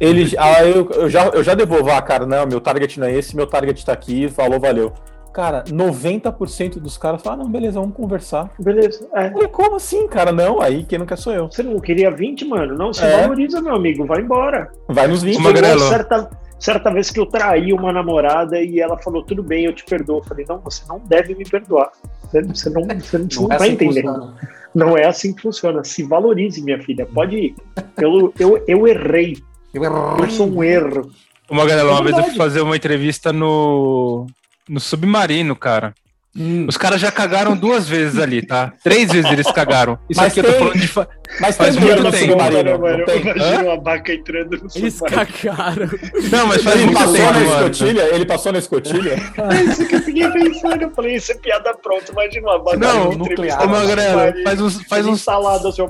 Ele, 0.00 0.34
aí 0.36 0.70
eu, 0.72 0.90
eu 0.90 1.08
já, 1.08 1.26
eu 1.28 1.44
já 1.44 1.54
devolvo, 1.54 1.88
ah, 1.92 2.02
cara, 2.02 2.26
não, 2.26 2.44
meu 2.46 2.60
target 2.60 2.98
não 2.98 3.06
é 3.06 3.12
esse, 3.14 3.36
meu 3.36 3.46
target 3.46 3.86
tá 3.86 3.92
aqui, 3.92 4.28
falou, 4.28 4.58
valeu. 4.58 4.92
Cara, 5.32 5.62
90% 5.64 6.78
dos 6.80 6.96
caras 6.98 7.22
falam, 7.22 7.40
ah, 7.40 7.44
não, 7.44 7.50
beleza, 7.50 7.78
vamos 7.80 7.94
conversar. 7.94 8.50
Beleza. 8.58 9.08
É. 9.14 9.30
Falei, 9.30 9.48
como 9.48 9.76
assim, 9.76 10.06
cara? 10.08 10.32
Não, 10.32 10.60
aí 10.60 10.82
quem 10.84 10.98
não 10.98 11.06
quer 11.06 11.16
sou 11.18 11.32
eu. 11.32 11.46
Você 11.50 11.62
não 11.62 11.78
queria 11.78 12.10
20, 12.10 12.44
mano? 12.46 12.76
Não, 12.76 12.92
se 12.92 13.04
É. 13.04 13.22
valoriza, 13.22 13.60
meu 13.60 13.74
amigo. 13.74 14.04
Vai 14.06 14.20
embora. 14.20 14.70
Vai 14.88 15.06
nos 15.06 15.22
20. 15.22 15.36
Ô, 15.36 15.40
Magrelo. 15.40 15.80
Certa, 15.80 16.30
certa 16.58 16.90
vez 16.90 17.10
que 17.10 17.20
eu 17.20 17.26
traí 17.26 17.72
uma 17.72 17.92
namorada 17.92 18.60
e 18.60 18.80
ela 18.80 18.98
falou, 18.98 19.22
tudo 19.22 19.42
bem, 19.42 19.64
eu 19.66 19.72
te 19.72 19.84
perdoo. 19.84 20.18
Eu 20.18 20.24
falei, 20.24 20.44
não, 20.48 20.58
você 20.60 20.82
não 20.88 20.98
deve 20.98 21.34
me 21.34 21.44
perdoar. 21.44 21.90
Você, 22.24 22.42
você 22.42 22.70
não, 22.70 22.82
você 22.84 23.18
não, 23.18 23.28
você 23.28 23.38
não 23.40 23.48
Não 23.48 23.54
é 23.54 23.58
vai 23.58 23.68
assim 23.68 23.76
que 23.76 23.84
entender. 23.84 24.02
funciona. 24.02 24.34
Não 24.74 24.96
é 24.98 25.06
assim 25.06 25.32
que 25.34 25.42
funciona. 25.42 25.84
Se 25.84 26.02
valorize, 26.02 26.62
minha 26.62 26.80
filha. 26.82 27.06
Pode 27.06 27.36
ir. 27.36 27.54
Eu, 27.96 28.32
eu, 28.38 28.64
eu 28.66 28.86
errei. 28.88 29.36
Eu 29.72 29.82
Eu 29.84 30.30
sou 30.30 30.48
um 30.48 30.62
erro. 30.64 31.10
Magrela, 31.50 31.90
É 31.90 31.94
uma 31.94 32.02
vez 32.02 32.16
eu 32.16 32.24
fui 32.24 32.34
fazer 32.34 32.60
uma 32.60 32.76
entrevista 32.76 33.32
no, 33.32 34.26
no 34.68 34.80
Submarino, 34.80 35.54
cara. 35.56 35.94
Hum. 36.36 36.66
Os 36.68 36.76
caras 36.76 37.00
já 37.00 37.10
cagaram 37.10 37.56
duas 37.56 37.88
vezes 37.88 38.20
ali, 38.20 38.46
tá? 38.46 38.72
Três 38.84 39.10
vezes 39.10 39.28
eles 39.32 39.50
cagaram. 39.50 39.98
Isso 40.08 40.20
Mas 40.20 40.30
aqui 40.30 40.40
eu 40.40 40.44
tô 40.44 40.50
tem- 40.50 40.58
falando 40.60 40.78
de. 40.78 40.86
fa- 40.86 41.08
Mas 41.40 41.56
Faz 41.56 41.74
tem 41.74 41.84
muito 41.84 42.10
tempo. 42.12 42.36
não 42.36 42.78
mano? 42.78 43.04
tem? 43.06 43.20
Imagina 43.22 43.62
uma 43.64 43.80
vaca 43.82 44.12
entrando 44.12 44.50
no 44.50 44.68
Eles 44.76 44.94
submarino. 44.94 45.26
cagaram. 45.42 45.88
Não, 46.30 46.46
mas 46.46 46.62
faz 46.62 46.76
Ele 46.76 46.84
muito 46.84 46.98
passou 46.98 47.12
tempo, 47.14 47.32
na 47.32 47.40
mano. 47.40 47.50
escotilha? 47.70 48.14
Ele 48.14 48.26
passou 48.26 48.52
na 48.52 48.58
escotilha? 48.58 49.12
É 49.50 49.62
isso 49.64 49.88
que 49.88 49.94
eu 49.96 50.00
fiquei 50.02 50.28
pensando. 50.30 50.82
Eu 50.82 50.90
falei, 50.94 51.16
isso 51.16 51.32
é 51.32 51.34
piada 51.34 51.74
pronta. 51.82 52.12
Imagina 52.12 52.46
uma 52.46 52.58
vaca 52.62 52.76
Não, 52.76 53.12
nuclear. 53.12 53.60
Ô, 53.62 53.66
no 53.66 53.72
Magrela, 53.72 54.34
faz 54.44 54.60
uns, 54.60 54.82
faz 54.84 55.06
uns 55.06 55.18
instalado 55.18 55.66
assim, 55.68 55.82
ó. 55.82 55.88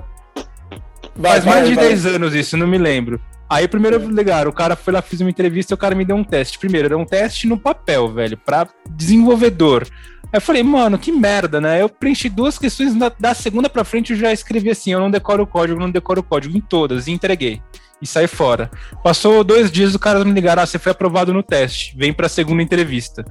Vai, 1.16 1.33
Faz 1.33 1.45
vai, 1.45 1.55
mais 1.57 1.68
de 1.68 1.74
vai. 1.74 1.89
10 1.89 2.07
anos 2.07 2.35
isso, 2.35 2.57
não 2.57 2.66
me 2.66 2.79
lembro. 2.79 3.20
Aí 3.51 3.66
primeiro 3.66 3.99
ligaram, 4.11 4.51
o 4.51 4.55
cara 4.55 4.76
foi 4.76 4.92
lá, 4.92 5.01
fiz 5.01 5.20
uma 5.20 5.30
entrevista 5.30 5.72
e 5.72 5.74
o 5.74 5.78
cara 5.78 5.94
me 5.94 6.05
deu 6.05 6.16
um 6.16 6.24
teste. 6.24 6.59
Primeiro, 6.59 6.86
era 6.86 6.99
um 6.99 7.05
teste 7.05 7.46
no 7.46 7.59
papel, 7.59 8.09
velho, 8.09 8.36
pra 8.36 8.68
desenvolvedor. 8.90 9.86
Aí 10.24 10.36
eu 10.36 10.40
falei, 10.40 10.62
mano, 10.62 10.99
que 10.99 11.11
merda, 11.11 11.59
né? 11.59 11.80
Eu 11.80 11.88
preenchi 11.88 12.28
duas 12.28 12.59
questões, 12.59 12.94
da, 12.94 13.11
da 13.18 13.32
segunda 13.32 13.70
pra 13.70 13.84
frente 13.84 14.12
eu 14.12 14.18
já 14.18 14.30
escrevi 14.32 14.68
assim, 14.70 14.92
eu 14.92 15.01
não 15.01 15.11
decoro 15.11 15.42
o 15.42 15.46
código, 15.46 15.80
não 15.80 15.90
decoro 15.90 16.20
o 16.20 16.24
código, 16.24 16.57
em 16.57 16.61
todas, 16.61 17.07
e 17.07 17.12
entreguei. 17.12 17.62
E 18.03 18.07
saí 18.07 18.26
fora. 18.26 18.70
Passou 19.03 19.42
dois 19.42 19.72
dias, 19.72 19.94
o 19.94 19.99
cara 19.99 20.22
me 20.24 20.32
ligaram, 20.32 20.62
ah, 20.62 20.66
você 20.66 20.78
foi 20.78 20.92
aprovado 20.92 21.32
no 21.32 21.42
teste, 21.42 21.96
vem 21.96 22.12
pra 22.12 22.28
segunda 22.28 22.62
entrevista. 22.62 23.24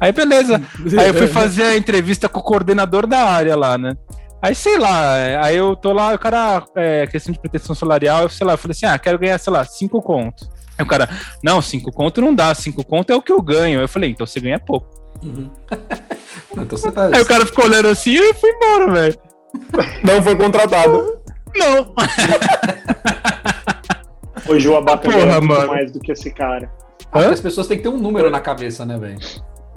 Aí 0.00 0.12
beleza. 0.12 0.62
Aí 0.98 1.08
eu 1.08 1.14
fui 1.14 1.26
fazer 1.28 1.64
a 1.64 1.76
entrevista 1.76 2.28
com 2.28 2.38
o 2.38 2.42
coordenador 2.42 3.06
da 3.06 3.24
área 3.24 3.56
lá, 3.56 3.76
né? 3.76 3.96
Aí, 4.40 4.54
sei 4.54 4.78
lá, 4.78 5.16
é, 5.16 5.36
aí 5.36 5.56
eu 5.56 5.74
tô 5.74 5.92
lá, 5.92 6.14
o 6.14 6.18
cara, 6.18 6.64
é, 6.76 7.06
questão 7.08 7.32
de 7.32 7.40
pretensão 7.40 7.74
salarial, 7.74 8.22
eu 8.22 8.28
sei 8.28 8.46
lá, 8.46 8.52
eu 8.52 8.58
falei 8.58 8.72
assim, 8.72 8.86
ah, 8.86 8.98
quero 8.98 9.18
ganhar, 9.18 9.36
sei 9.38 9.52
lá, 9.52 9.64
cinco 9.64 10.00
contos. 10.00 10.48
Aí 10.78 10.84
o 10.84 10.88
cara, 10.88 11.08
não, 11.42 11.60
cinco 11.60 11.90
conto 11.90 12.20
não 12.20 12.32
dá, 12.32 12.54
cinco 12.54 12.84
conto 12.84 13.10
é 13.10 13.16
o 13.16 13.22
que 13.22 13.32
eu 13.32 13.42
ganho. 13.42 13.80
Eu 13.80 13.88
falei, 13.88 14.10
então 14.10 14.24
você 14.24 14.38
ganha 14.38 14.60
pouco. 14.60 14.86
Uhum. 15.22 15.50
então 16.56 16.78
você 16.78 16.92
tá. 16.92 17.06
Aí 17.06 17.20
o 17.20 17.26
cara 17.26 17.44
ficou 17.44 17.64
olhando 17.64 17.88
assim 17.88 18.12
e 18.12 18.34
fui 18.34 18.50
embora, 18.50 18.92
velho. 18.92 19.18
Não 20.04 20.22
foi 20.22 20.36
contratado. 20.36 21.18
Não. 21.56 21.94
Hoje 24.48 24.68
o 24.68 24.76
Abaca 24.76 25.10
Porra, 25.10 25.40
mais 25.40 25.90
do 25.90 25.98
que 25.98 26.12
esse 26.12 26.30
cara. 26.30 26.70
Hã? 27.12 27.30
as 27.30 27.40
pessoas 27.40 27.66
têm 27.66 27.78
que 27.78 27.82
ter 27.82 27.88
um 27.88 27.98
número 27.98 28.30
na 28.30 28.40
cabeça, 28.40 28.86
né, 28.86 28.96
velho? 28.96 29.18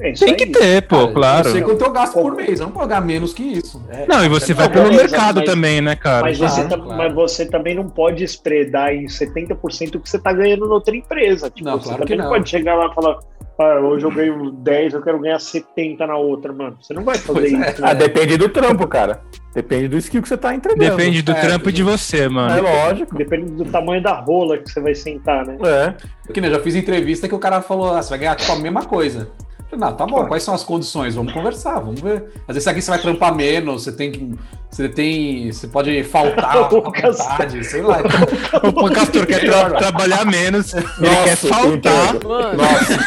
É 0.02 0.12
Tem 0.14 0.30
aí. 0.30 0.36
que 0.36 0.46
ter, 0.48 0.82
pô, 0.88 0.98
Cara, 1.02 1.14
claro. 1.14 1.48
Eu 1.48 1.52
sei 1.52 1.62
quanto 1.62 1.86
eu 1.86 1.92
gasto 1.92 2.14
por 2.14 2.36
mês, 2.36 2.60
eu 2.60 2.66
não 2.66 2.74
pagar 2.74 3.02
menos 3.02 3.34
que 3.34 3.44
isso. 3.44 3.82
É. 3.90 4.06
Não, 4.08 4.26
e 4.26 4.28
você 4.30 4.54
vai 4.54 4.66
Não, 4.66 4.74
pelo 4.74 4.86
beleza, 4.90 5.04
mercado 5.10 5.36
mas- 5.38 5.46
também, 5.46 5.80
né, 5.82 5.96
cara? 5.96 6.22
Mas 6.24 6.38
você, 6.40 6.62
Claro, 6.64 6.70
tá- 6.70 6.78
claro. 6.80 6.98
mas 6.98 7.14
você 7.14 7.46
também 7.46 7.76
não 7.76 7.88
pode 7.88 8.24
spreadar 8.24 8.94
em 8.94 9.08
70% 9.08 9.96
o 9.96 10.00
que 10.00 10.10
você 10.10 10.18
tá 10.20 10.34
ganhando 10.34 10.68
na 10.68 10.74
outra 10.74 10.96
empresa. 10.96 11.50
Tipo, 11.52 11.70
Não, 11.70 11.78
você 11.80 11.90
claro 11.90 12.00
também 12.02 12.08
que 12.08 12.16
não 12.24 12.26
não. 12.30 12.32
pode 12.38 12.50
chegar 12.50 12.76
lá 12.76 12.88
e 12.92 12.96
falar, 12.96 13.20
ah, 13.60 13.80
hoje 13.80 14.04
eu 14.06 14.12
ganho 14.12 14.52
10, 14.52 14.94
eu 14.96 15.02
quero 15.04 15.20
ganhar 15.20 15.38
70 15.40 16.08
na 16.08 16.18
outra, 16.18 16.52
mano. 16.52 16.78
Você 16.82 16.94
não 16.96 17.04
vai 17.04 17.16
fazer 17.20 17.40
Pois 17.40 17.54
é. 17.54 17.72
isso. 17.72 17.86
Ah, 17.86 17.90
né? 17.94 17.96
depende 17.96 18.38
do 18.38 18.50
trampo, 18.50 18.88
cara. 18.88 19.22
Depende 19.54 19.88
do 19.90 19.98
skill 19.98 20.22
que 20.24 20.30
você 20.30 20.38
tá 20.38 20.56
entregando. 20.56 20.96
Depende 20.98 21.22
do 21.22 21.32
É, 21.34 21.36
trampo 21.42 21.70
e 21.70 21.74
de 21.74 21.84
você, 21.84 22.22
É 22.22 22.30
mano. 22.30 22.64
lógico. 22.64 23.16
Depende 23.16 23.52
do 23.52 23.66
tamanho 23.66 24.02
da 24.02 24.14
rola 24.14 24.58
que 24.58 24.72
você 24.72 24.80
vai 24.80 24.96
sentar, 24.96 25.46
né? 25.46 25.58
É. 25.64 25.94
Que 26.34 26.40
nem 26.42 26.50
eu 26.50 26.56
já 26.56 26.64
fiz 26.64 26.74
entrevista 26.74 27.28
que 27.28 27.36
o 27.36 27.40
cara 27.40 27.62
falou, 27.62 27.94
ah, 27.94 28.02
você 28.02 28.10
vai 28.10 28.20
ganhar 28.20 28.36
tipo, 28.36 28.52
a 28.52 28.56
mesma 28.56 28.84
coisa. 28.86 29.30
Não, 29.78 29.94
tá 29.96 30.06
bom, 30.06 30.26
quais 30.26 30.44
são 30.44 30.54
as 30.54 30.64
condições? 30.64 31.16
Vamos 31.16 31.32
conversar, 31.32 31.80
vamos 31.80 32.02
ver. 32.02 32.26
Às 32.48 32.56
vezes 32.56 32.68
aqui 32.68 32.82
você 32.82 32.92
vai 32.92 33.00
trampar 33.00 33.34
menos, 33.34 33.84
você 33.84 33.92
tem 33.92 34.12
que. 34.12 34.34
Você 34.70 34.90
tem. 34.90 35.52
Você 35.52 35.68
pode 35.68 36.04
faltar 36.04 36.58
à 36.58 36.62
vontade, 36.68 37.64
sei 37.64 37.82
lá. 37.82 38.00
O 38.64 38.90
Castor 38.92 39.26
quer 39.26 39.46
tra- 39.46 39.70
trabalhar 39.72 40.26
menos, 40.26 40.74
ele 40.74 40.84
quer 40.84 41.30
Nossa, 41.30 41.48
faltar. 41.48 42.14
Mano, 42.24 42.58
Nossa. 42.58 42.98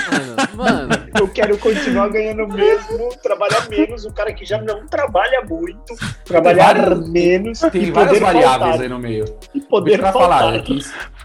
mano, 0.56 0.88
mano. 0.88 1.04
Eu 1.20 1.28
quero 1.28 1.56
continuar 1.58 2.08
ganhando 2.08 2.48
mesmo, 2.48 3.10
trabalhar 3.22 3.68
menos, 3.68 4.04
o 4.04 4.12
cara 4.12 4.32
que 4.32 4.44
já 4.44 4.60
não 4.60 4.86
trabalha 4.86 5.42
muito, 5.48 5.94
trabalhar 6.24 6.74
várias- 6.78 7.08
menos 7.08 7.60
Tem 7.60 7.82
e 7.84 7.90
várias 7.90 8.14
poder 8.18 8.24
variáveis 8.24 8.60
faltar. 8.60 8.80
aí 8.82 8.88
no 8.88 8.98
meio. 8.98 9.24
E 9.54 9.60
poder 9.60 10.00
falar, 10.00 10.52
né, 10.52 10.58
que 10.60 10.78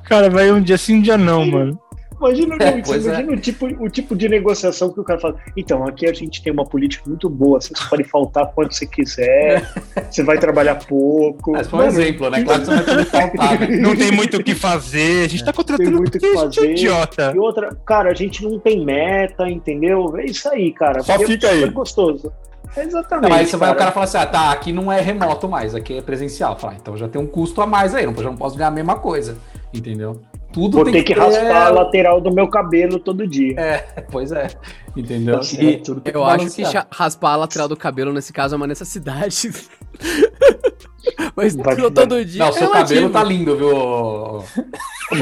Cara, 0.03 0.29
vai 0.29 0.51
um 0.51 0.61
dia 0.61 0.77
sim, 0.77 0.97
um 0.97 1.01
dia 1.01 1.17
não, 1.17 1.45
mano. 1.45 1.79
Imagina, 2.19 2.55
É, 2.59 2.75
não, 2.75 2.81
pois 2.81 3.05
imagina 3.05 3.31
o, 3.31 3.37
tipo, 3.37 3.65
o 3.65 3.89
tipo 3.89 4.15
de 4.15 4.27
negociação 4.27 4.89
que 4.91 4.99
o 4.99 5.03
cara 5.03 5.19
fala. 5.19 5.35
Então, 5.55 5.85
aqui 5.87 6.05
a 6.05 6.13
gente 6.13 6.43
tem 6.43 6.51
uma 6.51 6.65
política 6.65 7.03
muito 7.07 7.29
boa, 7.29 7.61
você 7.61 7.73
pode 7.89 8.03
faltar 8.03 8.47
quando 8.53 8.73
você 8.73 8.85
quiser, 8.85 9.65
você 10.11 10.23
vai 10.23 10.37
trabalhar 10.37 10.75
pouco. 10.75 11.53
Mas 11.53 11.67
foi 11.67 11.79
um 11.79 11.87
exemplo, 11.87 12.29
né? 12.29 12.43
Claro 12.43 12.59
que 12.59 12.65
você 12.65 12.75
vai 12.75 12.83
poder 12.83 13.05
faltar, 13.05 13.59
né? 13.59 13.67
Não 13.77 13.95
tem 13.95 14.11
muito 14.11 14.37
o 14.37 14.43
que 14.43 14.53
fazer, 14.53 15.25
a 15.25 15.29
gente 15.29 15.45
tá 15.45 15.53
Tem 15.53 15.53
contratando 15.53 15.97
muito 15.97 16.19
que 16.19 16.25
é 16.25 16.33
fazer. 16.33 16.71
idiota. 16.71 17.31
E 17.33 17.39
outra, 17.39 17.75
cara, 17.85 18.11
a 18.11 18.13
gente 18.13 18.43
não 18.43 18.59
tem 18.59 18.83
meta, 18.83 19.49
entendeu? 19.49 20.17
É 20.17 20.25
isso 20.25 20.49
aí, 20.49 20.71
cara. 20.73 21.01
Só 21.01 21.17
fica 21.19 21.47
é 21.47 21.51
aí. 21.51 21.69
gostoso. 21.69 22.31
É 22.75 22.83
Exatamente. 22.83 23.29
Não, 23.29 23.37
aí 23.37 23.45
você 23.45 23.57
vai, 23.57 23.69
o 23.69 23.71
cara. 23.71 23.79
cara 23.79 23.91
fala 23.91 24.03
assim: 24.03 24.17
ah, 24.17 24.25
tá, 24.25 24.51
aqui 24.51 24.71
não 24.71 24.91
é 24.91 25.01
remoto 25.01 25.47
mais, 25.47 25.73
aqui 25.73 25.97
é 25.97 26.01
presencial. 26.01 26.57
Fala, 26.57 26.73
ah, 26.73 26.75
então 26.79 26.97
já 26.97 27.07
tem 27.07 27.19
um 27.19 27.25
custo 27.25 27.61
a 27.61 27.67
mais 27.67 27.95
aí, 27.95 28.05
não, 28.05 28.13
já 28.15 28.23
não 28.23 28.37
posso 28.37 28.55
ganhar 28.55 28.67
a 28.67 28.71
mesma 28.71 28.95
coisa. 28.95 29.37
Entendeu? 29.73 30.21
Tudo 30.51 30.77
Vou 30.77 30.83
tem 30.83 30.93
ter 30.93 31.03
que 31.03 31.13
ter- 31.13 31.19
raspar 31.19 31.67
a 31.67 31.69
lateral 31.69 32.19
do 32.19 32.33
meu 32.33 32.47
cabelo 32.47 32.99
todo 32.99 33.27
dia. 33.27 33.53
É, 33.59 33.77
pois 34.11 34.31
é. 34.31 34.47
Entendeu? 34.97 35.43
Certo. 35.43 35.63
E 35.63 35.77
tudo 35.77 36.01
tem 36.01 36.13
Eu 36.13 36.23
acho 36.23 36.49
que 36.55 36.63
raspar 36.91 37.33
a 37.33 37.35
lateral 37.35 37.67
do 37.67 37.77
cabelo 37.77 38.11
nesse 38.11 38.33
caso 38.33 38.55
é 38.55 38.57
uma 38.57 38.67
necessidade. 38.67 39.51
Mas 41.35 41.55
todo 41.93 42.23
dia. 42.25 42.39
Não, 42.39 42.49
é 42.49 42.51
seu 42.51 42.61
relativo. 42.67 43.01
cabelo 43.01 43.09
tá 43.09 43.23
lindo, 43.23 43.55
viu, 43.57 43.75
ô 43.75 44.43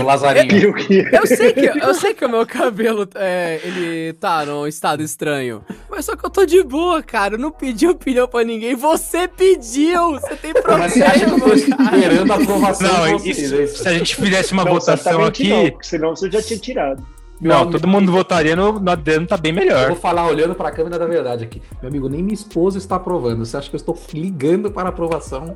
Lazarinho? 0.04 0.60
Viu 0.60 0.74
que- 0.74 1.08
Eu 1.12 1.26
sei 1.26 1.54
que, 1.54 1.66
eu 1.66 1.94
sei 1.94 2.14
que 2.14 2.26
o 2.26 2.30
meu 2.30 2.46
cabelo, 2.46 3.08
é, 3.16 3.60
ele 3.64 4.14
tá 4.14 4.46
num 4.46 4.68
estado 4.68 5.02
estranho. 5.02 5.64
Mas 5.90 6.06
só 6.06 6.16
que 6.16 6.26
eu 6.26 6.30
tô 6.30 6.46
de 6.46 6.62
boa, 6.64 7.02
cara. 7.02 7.36
Eu 7.36 7.40
não 7.40 7.52
pedi 7.52 7.88
opinião 7.88 8.28
pra 8.28 8.44
ninguém. 8.44 8.76
Você 8.76 9.28
pediu! 9.28 10.12
Você 10.12 10.36
tem 10.36 10.54
problema, 10.54 10.80
Mas 10.80 10.94
você 10.94 11.04
acha 11.04 11.26
que 11.26 11.32
eu 11.32 11.40
tô 11.42 11.54
esperando 11.54 12.32
a 12.32 12.36
aprovação 12.36 12.94
Não, 12.94 13.06
de 13.18 13.24
vocês, 13.34 13.38
se, 13.50 13.56
é 13.56 13.64
isso? 13.64 13.78
se 13.84 13.88
a 13.90 13.94
gente 13.94 14.16
fizesse 14.16 14.54
uma 14.54 14.66
Não, 14.66 14.74
votação 14.74 15.24
aqui, 15.24 15.50
não, 15.50 15.72
senão 15.82 16.16
você 16.16 16.30
já 16.30 16.42
tinha 16.42 16.60
tirado. 16.60 17.04
Meu 17.40 17.52
não, 17.54 17.62
amigo- 17.62 17.80
todo 17.80 17.88
mundo 17.88 18.12
votaria 18.12 18.56
no, 18.56 18.80
no 18.80 18.92
Adriano 18.92 19.28
tá 19.28 19.38
bem 19.38 19.52
Eu 19.52 19.56
melhor. 19.60 19.88
vou 19.88 19.96
falar 19.96 20.28
olhando 20.28 20.56
para 20.56 20.70
a 20.70 20.72
câmera 20.72 20.98
da 20.98 21.06
verdade 21.06 21.44
aqui. 21.44 21.62
Meu 21.82 21.90
amigo, 21.90 22.10
nem 22.10 22.22
minha 22.24 22.34
esposa 22.34 22.78
está 22.78 22.96
aprovando. 22.96 23.46
Você 23.46 23.56
acha 23.58 23.70
que 23.70 23.76
eu 23.76 23.80
estou 23.80 23.98
ligando 24.14 24.72
para 24.72 24.88
a 24.88 24.90
aprovação 24.90 25.56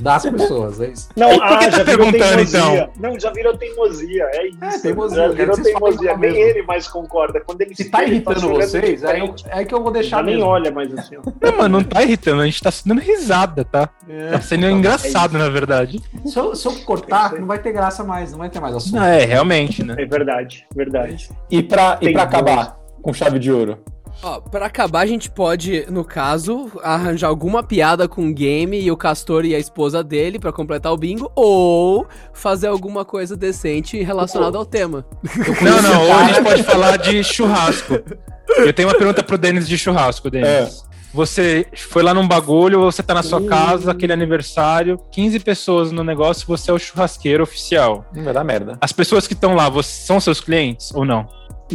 das 0.00 0.22
pessoas? 0.24 0.80
É 0.80 0.88
isso. 0.88 1.08
Não, 1.16 1.32
E 1.32 1.38
por 1.38 1.58
que 1.58 1.64
tá 1.66 1.70
já 1.70 1.84
perguntando, 1.84 2.18
teimosia. 2.18 2.90
Não, 2.98 3.18
já 3.20 3.30
virou 3.32 3.56
teimosia. 3.56 4.24
É 4.32 4.46
isso. 4.48 4.58
É, 4.64 4.78
teimosia, 4.80 5.16
Já 5.16 5.24
eu 5.26 5.34
virou 5.34 5.56
teimosia. 5.62 6.16
Nem 6.16 6.32
mesmo. 6.32 6.38
ele 6.50 6.62
mais 6.62 6.88
concorda. 6.88 7.40
Quando 7.40 7.60
ele 7.60 7.74
Se 7.74 7.84
tá 7.90 7.98
vê, 7.98 8.04
ele 8.04 8.14
irritando 8.16 8.46
olhando 8.48 8.60
vocês, 8.62 9.04
aí, 9.04 9.20
diferente. 9.20 9.44
é 9.50 9.64
que 9.64 9.74
eu 9.74 9.82
vou 9.82 9.92
deixar 9.92 10.16
Já 10.18 10.22
nem 10.24 10.42
olha 10.42 10.70
mais 10.70 10.92
assim. 10.98 11.16
ó. 11.16 11.22
Não, 11.40 11.56
mano, 11.58 11.78
não 11.78 11.84
tá 11.84 12.02
irritando, 12.02 12.42
a 12.42 12.44
gente 12.46 12.62
tá 12.62 12.70
dando 12.84 13.00
risada, 13.00 13.64
tá? 13.64 13.88
É. 14.08 14.30
Tá 14.32 14.40
sendo 14.40 14.66
engraçado, 14.68 15.38
na 15.38 15.48
verdade. 15.48 16.00
Se 16.26 16.38
eu, 16.38 16.54
se 16.56 16.66
eu 16.66 16.72
cortar, 16.84 17.34
não 17.34 17.46
vai 17.46 17.58
ter 17.58 17.72
graça 17.72 18.02
mais, 18.02 18.32
não 18.32 18.38
vai 18.38 18.50
ter 18.50 18.60
mais 18.60 18.74
assunto. 18.74 18.96
Não, 18.96 19.04
é, 19.04 19.24
realmente, 19.24 19.84
né? 19.84 19.94
É 19.98 20.04
verdade, 20.04 20.66
verdade. 20.74 21.19
E 21.50 21.62
pra, 21.62 21.98
e 22.00 22.12
dois. 22.12 22.16
acabar 22.16 22.76
com 23.02 23.12
chave 23.12 23.38
de 23.38 23.50
ouro? 23.50 23.78
Ó, 24.22 24.38
pra 24.38 24.66
acabar, 24.66 25.00
a 25.00 25.06
gente 25.06 25.30
pode, 25.30 25.86
no 25.90 26.04
caso, 26.04 26.70
arranjar 26.82 27.28
alguma 27.28 27.62
piada 27.62 28.06
com 28.06 28.28
o 28.28 28.34
game 28.34 28.78
e 28.78 28.90
o 28.90 28.96
Castor 28.96 29.46
e 29.46 29.54
a 29.54 29.58
esposa 29.58 30.04
dele 30.04 30.38
pra 30.38 30.52
completar 30.52 30.92
o 30.92 30.96
bingo, 30.96 31.32
ou 31.34 32.06
fazer 32.34 32.66
alguma 32.66 33.02
coisa 33.02 33.34
decente 33.34 34.02
relacionada 34.02 34.58
ao 34.58 34.66
tema. 34.66 35.06
Não, 35.62 35.80
não, 35.80 36.06
ou 36.06 36.12
a 36.12 36.24
gente 36.24 36.42
pode 36.42 36.62
falar 36.64 36.98
de 36.98 37.24
churrasco. 37.24 37.98
Eu 38.58 38.72
tenho 38.74 38.88
uma 38.88 38.98
pergunta 38.98 39.22
pro 39.22 39.38
Denis 39.38 39.66
de 39.66 39.78
churrasco, 39.78 40.28
Denis. 40.28 40.84
Você 41.12 41.66
foi 41.74 42.02
lá 42.02 42.14
num 42.14 42.26
bagulho, 42.28 42.80
você 42.80 43.02
tá 43.02 43.12
na 43.14 43.22
sua 43.22 43.44
casa, 43.44 43.90
aquele 43.90 44.12
aniversário, 44.12 44.96
15 45.10 45.40
pessoas 45.40 45.90
no 45.90 46.04
negócio, 46.04 46.46
você 46.46 46.70
é 46.70 46.74
o 46.74 46.78
churrasqueiro 46.78 47.42
oficial. 47.42 48.04
Não 48.14 48.22
vai 48.22 48.32
dar 48.32 48.44
merda. 48.44 48.78
As 48.80 48.92
pessoas 48.92 49.26
que 49.26 49.34
estão 49.34 49.54
lá, 49.54 49.68
você, 49.68 49.90
são 50.06 50.20
seus 50.20 50.40
clientes 50.40 50.94
ou 50.94 51.04
não? 51.04 51.26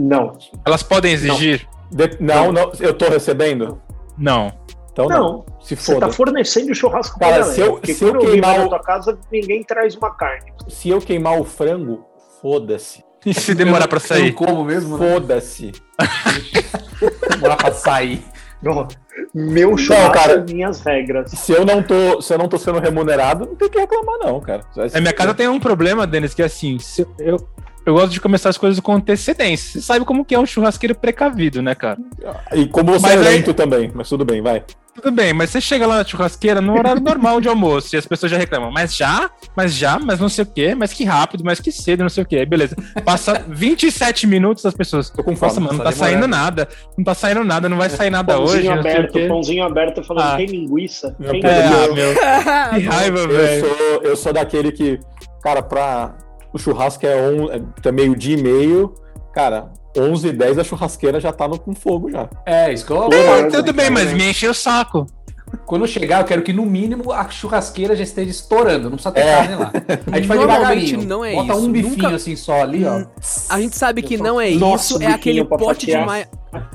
Não. 0.02 0.38
Elas 0.66 0.84
podem 0.84 1.12
exigir? 1.12 1.68
De- 1.92 2.18
não, 2.20 2.52
não, 2.52 2.72
eu 2.80 2.94
tô 2.94 3.10
recebendo? 3.10 3.82
Não. 4.18 4.52
Então 4.92 5.08
não. 5.10 5.20
Não. 5.20 5.46
Se 5.62 5.76
Você 5.76 5.94
foda. 5.94 6.08
tá 6.08 6.14
fornecendo 6.14 6.74
churrasco 6.74 7.20
pra 7.20 7.28
Cara, 7.30 7.40
galera. 7.42 7.56
se 7.56 7.62
eu- 7.62 7.80
se 7.96 8.04
eu 8.06 8.18
queimar 8.20 8.58
na 8.60 8.66
o- 8.66 8.70
tua 8.70 8.80
casa, 8.80 9.20
ninguém 9.32 9.62
traz 9.64 9.96
uma 9.96 10.16
carne. 10.16 10.54
Se 10.70 10.88
eu 10.90 11.02
queimar 11.02 11.38
o 11.40 11.44
frango, 11.44 12.06
foda-se. 12.42 13.04
E 13.26 13.34
se 13.34 13.54
demorar 13.56 13.88
pra 13.90 13.98
Eu 13.98 14.02
sair? 14.02 14.26
não 14.28 14.32
como 14.34 14.64
mesmo, 14.64 14.98
né? 14.98 15.12
Foda-se. 15.14 15.72
Demorar 17.30 17.58
pra 17.58 17.72
sair. 17.74 18.24
Não, 18.62 18.88
Meu 19.34 19.78
churrasco, 19.78 20.14
cara. 20.14 20.46
minhas 20.48 20.82
regras. 20.82 21.32
Se 21.32 21.52
eu 21.52 21.66
não 21.66 21.82
tô, 21.82 22.22
se 22.22 22.34
eu 22.34 22.38
não 22.38 22.48
tô 22.48 22.58
sendo 22.58 22.80
remunerado, 22.80 23.46
não 23.46 23.56
tem 23.56 23.70
que 23.70 23.80
reclamar 23.80 24.18
não, 24.20 24.40
cara. 24.40 24.64
A 24.94 25.00
minha 25.00 25.14
casa 25.14 25.34
tem 25.34 25.48
um 25.48 25.60
problema, 25.60 26.06
Denis, 26.06 26.34
que 26.34 26.42
é 26.42 26.46
assim, 26.46 26.80
se 26.80 27.08
eu, 27.20 27.38
eu 27.86 27.94
gosto 27.94 28.12
de 28.12 28.20
começar 28.22 28.50
as 28.50 28.58
coisas 28.58 28.80
com 28.80 28.94
antecedência. 28.94 29.74
Você 29.80 29.82
sabe 29.86 30.04
como 30.06 30.26
que 30.26 30.34
é 30.36 30.40
um 30.40 30.46
churrasqueiro 30.46 30.96
precavido, 30.96 31.62
né, 31.62 31.76
cara? 31.76 31.98
E 32.54 32.66
como 32.68 32.92
você 32.94 33.02
Mas 33.08 33.12
é 33.26 33.28
aí- 33.30 33.36
lento 33.38 33.54
também, 33.54 33.92
mas 33.94 34.10
tudo 34.10 34.26
bem, 34.26 34.42
vai. 34.42 34.64
Tudo 34.96 35.12
bem, 35.12 35.34
mas 35.34 35.50
você 35.50 35.60
chega 35.60 35.86
lá 35.86 35.98
na 35.98 36.06
churrasqueira 36.06 36.62
no 36.62 36.72
horário 36.74 37.02
normal 37.02 37.42
de 37.42 37.50
almoço 37.50 37.94
e 37.94 37.98
as 38.00 38.06
pessoas 38.06 38.32
já 38.32 38.38
reclamam, 38.38 38.72
mas 38.72 38.96
já, 38.96 39.30
mas 39.54 39.74
já, 39.74 40.00
mas 40.00 40.22
não 40.22 40.30
sei 40.30 40.44
o 40.46 40.48
quê, 40.48 40.74
mas 40.74 40.94
que 40.94 41.04
rápido, 41.04 41.44
mas 41.44 41.60
que 41.60 41.70
cedo, 41.70 42.00
não 42.02 42.10
sei 42.10 42.24
o 42.24 42.26
quê. 42.26 42.38
Aí, 42.38 42.46
beleza. 42.46 42.78
Passa 43.04 43.44
27 43.46 44.26
minutos 44.26 44.66
as 44.66 44.74
pessoas. 44.74 45.10
Tô 45.10 45.22
com 45.22 45.36
fome. 45.36 45.50
Nossa, 45.50 45.60
mano, 45.60 45.74
não 45.74 45.84
tá 45.84 45.92
tá 45.92 45.98
saindo 45.98 46.22
demorando. 46.22 46.38
nada. 46.46 46.70
Não 46.98 47.04
tá 47.04 47.14
saindo 47.14 47.44
nada, 47.44 47.68
não 47.68 47.76
vai 47.76 47.90
sair 47.90 48.10
nada 48.10 48.36
Pãozinho 48.36 48.58
hoje, 48.60 48.70
não 48.70 48.82
sei 48.84 48.92
o 48.92 48.96
aberto, 48.96 49.12
quê. 49.12 49.28
pãozinho 49.28 49.64
aberto 49.66 50.04
falando, 50.06 50.24
Ah. 50.32 50.38
tem 50.38 50.46
linguiça? 50.46 51.14
Não, 51.20 51.30
Tem 51.30 51.42
É, 51.44 51.62
linguiça? 51.62 51.84
ah, 51.84 51.94
meu. 51.94 52.16
Que 52.80 52.86
raiva, 52.88 53.20
Eu 53.20 53.28
velho. 53.28 53.66
sou, 53.68 54.02
eu 54.02 54.16
sou 54.16 54.32
daquele 54.32 54.72
que, 54.72 54.98
cara, 55.44 55.62
pra. 55.62 56.16
O 56.56 56.58
churrasco 56.58 57.06
é, 57.06 57.14
on, 57.18 57.50
é 57.52 57.92
meio-dia 57.92 58.38
e 58.38 58.42
meio. 58.42 58.96
Cara, 59.34 59.74
11 59.98 60.30
e 60.30 60.32
10 60.32 60.60
a 60.60 60.64
churrasqueira 60.64 61.20
já 61.20 61.34
tá 61.34 61.50
no, 61.50 61.60
com 61.60 61.76
fogo 61.76 62.10
já. 62.10 62.30
É, 62.46 62.72
isso 62.72 62.86
que 62.86 62.94
eu 62.94 63.04
Ah, 63.04 63.50
tudo 63.52 63.74
bem, 63.74 63.90
mas 63.90 64.14
me 64.14 64.30
encheu 64.30 64.52
o 64.52 64.54
saco. 64.54 65.06
Quando 65.66 65.82
eu 65.82 65.88
chegar, 65.88 66.22
eu 66.22 66.26
quero 66.26 66.42
que 66.44 66.54
no 66.54 66.66
mínimo 66.66 67.12
a 67.12 67.30
churrasqueira 67.30 67.94
já 67.94 68.04
esteja 68.04 68.32
estourando. 68.32 68.84
Não 68.90 68.92
precisa 68.98 69.12
ter 69.12 69.20
É. 69.20 69.36
carne 69.36 69.56
lá. 69.56 69.72
A 70.12 70.16
gente 70.16 70.28
vai 70.30 70.38
devagarinho. 70.38 71.04
não 71.06 71.26
é 71.26 71.34
Bota 71.34 71.54
isso, 71.54 71.66
um 71.66 71.72
bifinho 71.74 71.96
nunca- 71.98 72.16
assim 72.16 72.36
só 72.38 72.62
ali, 72.62 72.86
ó. 72.86 73.06
A 73.50 73.60
gente 73.60 73.76
sabe 73.76 74.02
que 74.02 74.16
não 74.18 74.40
é 74.40 74.52
Nossa, 74.52 74.94
isso, 74.94 75.04
é 75.04 75.08
aquele 75.08 75.44
pote 75.44 75.86
de 75.88 75.98
maio. 75.98 76.26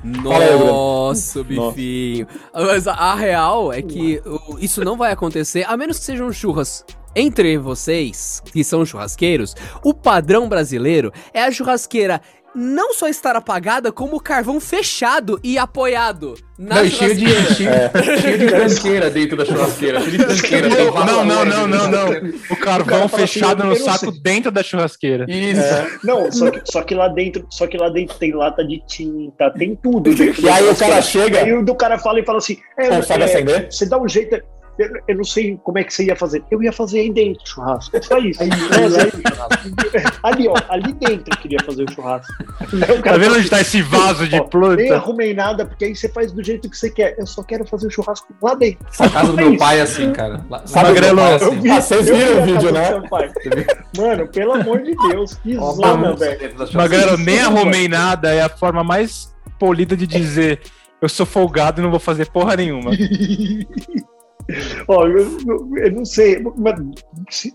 Nossa, 0.04 1.42
bifinho. 1.42 2.26
Mas 2.54 2.86
a, 2.86 2.92
a 2.92 3.14
real 3.14 3.72
é 3.72 3.80
que 3.80 4.20
isso 4.58 4.84
não 4.84 4.96
vai 4.96 5.10
acontecer, 5.12 5.64
a 5.66 5.74
menos 5.76 5.98
que 5.98 6.04
sejam 6.04 6.30
churras. 6.32 6.84
Entre 7.14 7.58
vocês, 7.58 8.40
que 8.52 8.62
são 8.62 8.84
churrasqueiros, 8.86 9.54
o 9.84 9.92
padrão 9.92 10.48
brasileiro 10.48 11.12
é 11.34 11.42
a 11.42 11.50
churrasqueira 11.50 12.20
não 12.52 12.92
só 12.94 13.06
estar 13.08 13.36
apagada, 13.36 13.92
como 13.92 14.16
o 14.16 14.20
carvão 14.20 14.58
fechado 14.60 15.38
e 15.42 15.56
apoiado 15.56 16.34
na 16.58 16.76
Não, 16.76 16.84
e 16.84 16.90
cheio 16.90 17.14
de, 17.14 17.28
churrasqueira. 17.28 17.90
cheio, 18.04 18.18
cheio 18.20 18.38
de 18.38 18.46
tranqueira 18.48 19.10
dentro 19.10 19.36
da 19.36 19.44
churrasqueira. 19.44 20.00
Cheio 20.00 20.10
de 20.18 20.24
tranqueira. 20.24 20.68
Não, 20.68 21.24
não, 21.24 21.24
não, 21.24 21.44
não, 21.44 21.68
não, 21.68 21.90
não. 21.90 22.30
O 22.50 22.56
carvão 22.56 23.08
fala 23.08 23.22
assim, 23.22 23.34
fechado 23.34 23.62
eu 23.62 23.66
no 23.68 23.76
saco 23.76 24.10
sei. 24.12 24.20
dentro 24.20 24.50
da 24.50 24.64
churrasqueira. 24.64 25.26
Isso. 25.28 25.60
Não, 26.02 26.30
só 26.32 26.50
que, 26.50 26.60
só 26.64 26.82
que 26.82 26.92
lá 26.92 27.06
dentro, 27.06 27.46
só 27.50 27.68
que 27.68 27.76
lá 27.76 27.88
dentro 27.88 28.16
tem 28.18 28.32
lata 28.32 28.66
de 28.66 28.82
tinta, 28.84 29.50
tem 29.56 29.76
tudo. 29.76 30.10
E 30.40 30.48
aí 30.48 30.68
o 30.68 30.74
cara 30.74 31.00
chega- 31.02 31.44
Aí 31.44 31.52
o 31.52 31.64
do 31.64 31.74
cara 31.76 31.98
fala 31.98 32.18
e 32.18 32.24
fala 32.24 32.38
assim: 32.38 32.58
é, 32.76 32.86
é, 32.88 32.96
acender? 32.96 33.68
Você 33.70 33.86
dá 33.88 33.96
um 34.00 34.08
jeito. 34.08 34.42
Eu, 34.80 34.88
eu 35.08 35.16
não 35.16 35.24
sei 35.24 35.58
como 35.62 35.78
é 35.78 35.84
que 35.84 35.92
você 35.92 36.04
ia 36.04 36.16
fazer. 36.16 36.42
Eu 36.50 36.62
ia 36.62 36.72
fazer 36.72 37.00
aí 37.00 37.12
dentro 37.12 37.42
o 37.44 37.46
churrasco. 37.48 38.02
Só 38.02 38.18
isso. 38.18 38.40
É, 39.92 40.02
ali, 40.22 40.48
ó, 40.48 40.54
ali 40.68 40.92
dentro 40.94 41.24
eu 41.32 41.36
queria 41.38 41.58
fazer 41.64 41.84
o 41.84 41.92
churrasco. 41.92 42.32
Aí 42.60 42.98
o 42.98 43.02
Tá 43.02 43.16
vendo 43.16 43.34
onde 43.36 43.50
tá 43.50 43.60
esse 43.60 43.82
vaso 43.82 44.26
de 44.26 44.36
ó, 44.36 44.40
Nem 44.40 44.48
planta? 44.48 44.94
arrumei 44.96 45.34
nada, 45.34 45.66
porque 45.66 45.84
aí 45.84 45.94
você 45.96 46.08
faz 46.08 46.32
do 46.32 46.42
jeito 46.42 46.68
que 46.70 46.76
você 46.76 46.90
quer. 46.90 47.16
Eu 47.18 47.26
só 47.26 47.42
quero 47.42 47.64
fazer 47.66 47.86
o 47.88 47.90
churrasco 47.90 48.34
lá 48.42 48.54
dentro. 48.54 48.86
A 48.98 49.08
casa 49.08 49.32
do 49.32 49.40
É 49.40 49.44
meu 49.44 49.58
pai 49.58 49.78
é 49.78 49.82
assim, 49.82 50.12
cara. 50.12 50.44
Lá- 50.48 50.62
Sabe, 50.66 50.98
é 50.98 51.10
Eu 51.10 51.20
assim. 51.20 51.60
vi, 51.60 51.70
Ah, 51.70 51.80
vocês 51.80 52.06
viram 52.06 52.18
vi 52.18 52.52
o 52.52 52.54
vídeo, 52.54 52.72
né? 52.72 52.82
do 52.82 53.00
seu 53.00 53.08
pai. 53.08 53.30
Mano, 53.96 54.28
pelo 54.28 54.52
amor 54.54 54.82
de 54.82 54.94
Deus, 55.08 55.34
que 55.34 55.56
Ó, 55.56 55.72
zona, 55.72 56.14
velho. 56.16 56.54
Magrelo, 56.74 57.16
nem 57.18 57.40
arrumei 57.40 57.88
nada, 57.88 58.32
é 58.32 58.42
a 58.42 58.48
forma 58.48 58.82
mais 58.84 59.34
polida 59.58 59.96
de 59.96 60.06
dizer 60.06 60.60
eu 61.02 61.08
sou 61.08 61.24
folgado 61.26 61.80
e 61.80 61.82
não 61.82 61.90
vou 61.90 62.00
fazer 62.00 62.30
porra 62.30 62.56
nenhuma. 62.56 62.90
Ó, 64.88 65.06
eu, 65.06 65.18
eu- 65.46 65.70
eu 65.76 65.92
não 65.92 66.04
sei, 66.04 66.42
mas, 66.56 66.74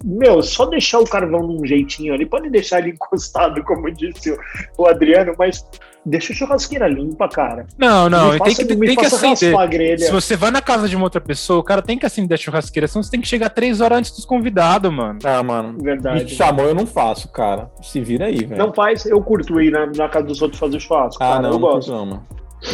meu, 0.03 0.41
só 0.41 0.65
deixar 0.65 0.99
o 0.99 1.05
carvão 1.05 1.41
num 1.47 1.65
jeitinho 1.65 2.13
ali, 2.13 2.25
pode 2.25 2.49
deixar 2.49 2.79
ele 2.79 2.91
encostado, 2.95 3.63
como 3.63 3.89
disse 3.91 4.31
o, 4.31 4.37
o 4.77 4.87
Adriano, 4.87 5.33
mas 5.37 5.65
deixa 6.05 6.33
a 6.33 6.35
churrasqueira 6.35 6.87
limpa, 6.87 7.27
cara. 7.27 7.65
Não, 7.77 8.09
não, 8.09 8.33
me 8.33 8.39
tem 8.39 8.55
que, 8.55 8.75
me 8.75 8.87
tem 8.87 8.95
que 8.95 9.05
acender. 9.05 9.99
Se 9.99 10.11
você 10.11 10.35
vai 10.35 10.51
na 10.51 10.61
casa 10.61 10.87
de 10.87 10.95
uma 10.95 11.05
outra 11.05 11.19
pessoa, 11.21 11.59
o 11.59 11.63
cara 11.63 11.81
tem 11.81 11.97
que 11.97 12.05
acender 12.05 12.35
a 12.35 12.41
churrasqueira, 12.41 12.87
senão 12.87 13.01
você 13.03 13.09
tem 13.11 13.21
que 13.21 13.27
chegar 13.27 13.49
três 13.49 13.81
horas 13.81 13.97
antes 13.99 14.11
dos 14.11 14.25
convidados, 14.25 14.91
mano. 14.93 15.19
Ah, 15.23 15.41
mano. 15.41 15.73
Me 15.73 15.83
Verdade. 15.83 16.29
chamou, 16.35 16.65
eu 16.65 16.75
não 16.75 16.85
faço, 16.85 17.27
cara. 17.31 17.71
Se 17.81 17.99
vira 18.01 18.25
aí, 18.25 18.45
velho. 18.45 18.57
Não 18.57 18.73
faz, 18.73 19.05
eu 19.05 19.21
curto 19.21 19.59
ir 19.59 19.71
na, 19.71 19.87
na 19.87 20.07
casa 20.09 20.25
dos 20.27 20.41
outros 20.41 20.59
fazer 20.59 20.79
churrasco. 20.79 21.23
Ah, 21.23 21.27
cara, 21.27 21.41
não, 21.41 21.49
eu 21.49 21.53
não 21.53 21.59
gosto. 21.61 21.91
não, 21.91 22.05
mano. 22.05 22.23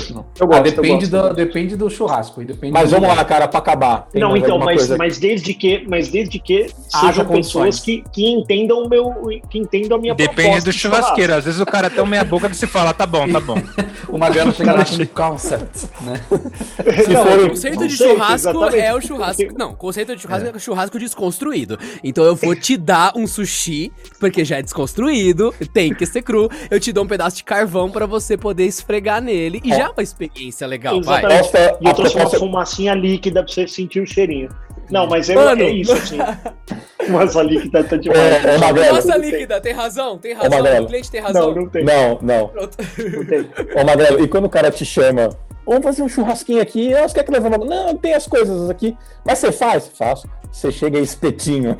Eu 0.09 0.25
Ah, 0.41 0.45
gosto, 0.45 0.57
eu 0.57 0.61
depende, 0.63 1.07
gosto. 1.07 1.29
do, 1.29 1.35
depende 1.35 1.75
do 1.75 1.89
churrasco. 1.89 2.43
Depende 2.43 2.73
Mas 2.73 2.89
do 2.89 2.95
vamos 2.95 3.09
lugar. 3.09 3.17
lá, 3.21 3.25
cara, 3.25 3.47
pra 3.47 3.59
acabar. 3.59 4.07
Tem 4.11 4.21
Não, 4.21 4.35
então, 4.37 4.57
mas, 4.59 4.77
coisa? 4.77 4.97
mas 4.97 5.17
desde 5.19 5.53
que, 5.53 5.85
mas 5.87 6.09
desde 6.09 6.39
que 6.39 6.67
Haja 6.93 7.07
sejam 7.07 7.25
pessoas 7.25 7.79
que, 7.79 8.03
que 8.11 8.27
entendam 8.29 8.83
o 8.83 8.89
meu, 8.89 9.13
que 9.49 9.57
entendam 9.59 9.97
a 9.97 10.01
minha 10.01 10.15
Depende 10.15 10.61
do 10.61 10.71
de 10.71 10.77
churrasco. 10.77 11.03
churrasqueiro. 11.05 11.33
Às 11.35 11.45
vezes 11.45 11.59
o 11.59 11.65
cara 11.65 11.89
tem 11.89 12.05
meia 12.07 12.23
boca 12.23 12.47
e 12.47 12.53
você 12.53 12.67
fala, 12.67 12.93
tá 12.93 13.05
bom, 13.05 13.27
tá 13.29 13.39
bom. 13.39 13.55
O 14.11 14.17
Magrelo 14.17 14.51
chega 14.51 14.73
lá 14.73 14.83
com 14.83 15.05
concept, 15.07 15.87
né? 16.01 16.19
Se 17.05 17.09
Não, 17.13 17.25
for- 17.25 17.45
O 17.45 17.49
conceito 17.49 17.87
de 17.87 17.95
churrasco 17.95 18.49
exatamente. 18.49 18.79
é 18.79 18.93
o 18.93 18.99
churrasco. 19.01 19.43
Não, 19.57 19.71
o 19.71 19.75
conceito 19.75 20.13
de 20.15 20.21
churrasco 20.21 20.49
é. 20.55 20.59
churrasco 20.59 20.99
desconstruído. 20.99 21.79
Então 22.03 22.23
eu 22.25 22.35
vou 22.35 22.53
te 22.53 22.75
dar 22.75 23.13
um 23.15 23.25
sushi, 23.25 23.89
porque 24.19 24.43
já 24.43 24.57
é 24.57 24.61
desconstruído, 24.61 25.53
tem 25.73 25.93
que 25.93 26.05
ser 26.05 26.21
cru. 26.23 26.49
Eu 26.69 26.77
te 26.79 26.91
dou 26.91 27.05
um 27.05 27.07
pedaço 27.07 27.37
de 27.37 27.43
carvão 27.45 27.89
pra 27.89 28.05
você 28.05 28.35
poder 28.35 28.65
esfregar 28.65 29.21
nele. 29.21 29.61
E 29.63 29.71
já 29.81 29.87
é 29.87 29.89
uma 29.91 30.03
experiência 30.03 30.67
legal, 30.67 31.01
vai. 31.01 31.19
Exatamente. 31.19 31.49
Proposta- 31.51 31.77
E 31.81 31.85
eu 31.85 31.91
a 31.91 31.93
trouxe 31.93 32.15
uma 32.17 32.29
fumacinha 32.29 32.93
líquida 32.93 33.43
pra 33.43 33.51
você 33.53 33.67
sentir 33.67 33.99
o 34.01 34.05
cheirinho. 34.07 34.49
Não, 34.89 35.07
mas 35.07 35.29
é, 35.29 35.35
Mano. 35.35 35.61
é 35.63 35.69
isso, 35.69 35.93
assim. 35.93 36.17
Fumaça 37.05 37.41
líquida 37.41 37.83
tá 37.83 37.95
demais. 37.95 38.19
É, 38.19 38.55
é 38.55 38.57
Magrelo. 38.57 38.95
Nossa, 38.95 39.07
Não 39.07 39.21
tem. 39.21 39.31
líquida, 39.31 39.61
tem 39.61 39.73
razão, 39.73 40.17
tem 40.17 40.33
razão, 40.33 40.61
razão. 40.63 40.83
o 40.83 40.87
cliente 40.87 41.09
tem 41.11 41.21
Não, 41.21 41.55
não 41.55 41.69
tem. 41.69 41.83
Não, 41.83 42.19
não. 42.21 42.47
Pronto. 42.49 42.77
Não 42.97 43.25
tem. 43.25 43.49
Ô, 43.75 43.85
Magrelo, 43.85 44.23
e 44.23 44.27
quando 44.27 44.45
o 44.45 44.49
cara 44.49 44.69
te 44.69 44.85
chama, 44.85 45.29
vamos 45.65 45.83
fazer 45.83 46.03
um 46.03 46.09
churrasquinho 46.09 46.61
aqui, 46.61 46.91
eu 46.91 47.07
quer 47.07 47.23
que 47.23 47.31
levando. 47.31 47.65
Não, 47.65 47.95
tem 47.97 48.13
as 48.13 48.27
coisas 48.27 48.69
aqui. 48.69 48.95
Mas 49.25 49.39
você 49.39 49.51
faz? 49.51 49.87
Faço. 49.97 50.29
Você 50.51 50.71
chega 50.71 50.99
espetinho. 50.99 51.77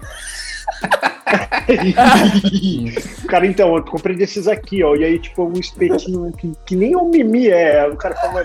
cara, 3.27 3.45
então, 3.45 3.75
eu 3.75 3.83
comprei 3.83 4.15
desses 4.15 4.47
aqui, 4.47 4.83
ó. 4.83 4.95
E 4.95 5.03
aí, 5.03 5.19
tipo, 5.19 5.43
um 5.45 5.53
espetinho 5.53 6.31
que, 6.33 6.51
que 6.65 6.75
nem 6.75 6.95
um 6.95 7.09
mimi 7.09 7.47
é. 7.49 7.87
O 7.87 7.95
cara 7.95 8.15
fala. 8.15 8.43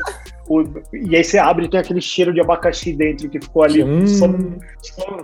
o- 0.48 0.64
e 0.92 1.16
aí 1.16 1.24
você 1.24 1.38
abre 1.38 1.66
e 1.66 1.68
tem 1.70 1.80
aquele 1.80 2.00
cheiro 2.00 2.32
de 2.32 2.40
abacaxi 2.40 2.92
dentro 2.92 3.28
que 3.28 3.40
ficou 3.40 3.62
ali. 3.64 3.82
Hum. 3.82 4.06
Só, 4.06 4.26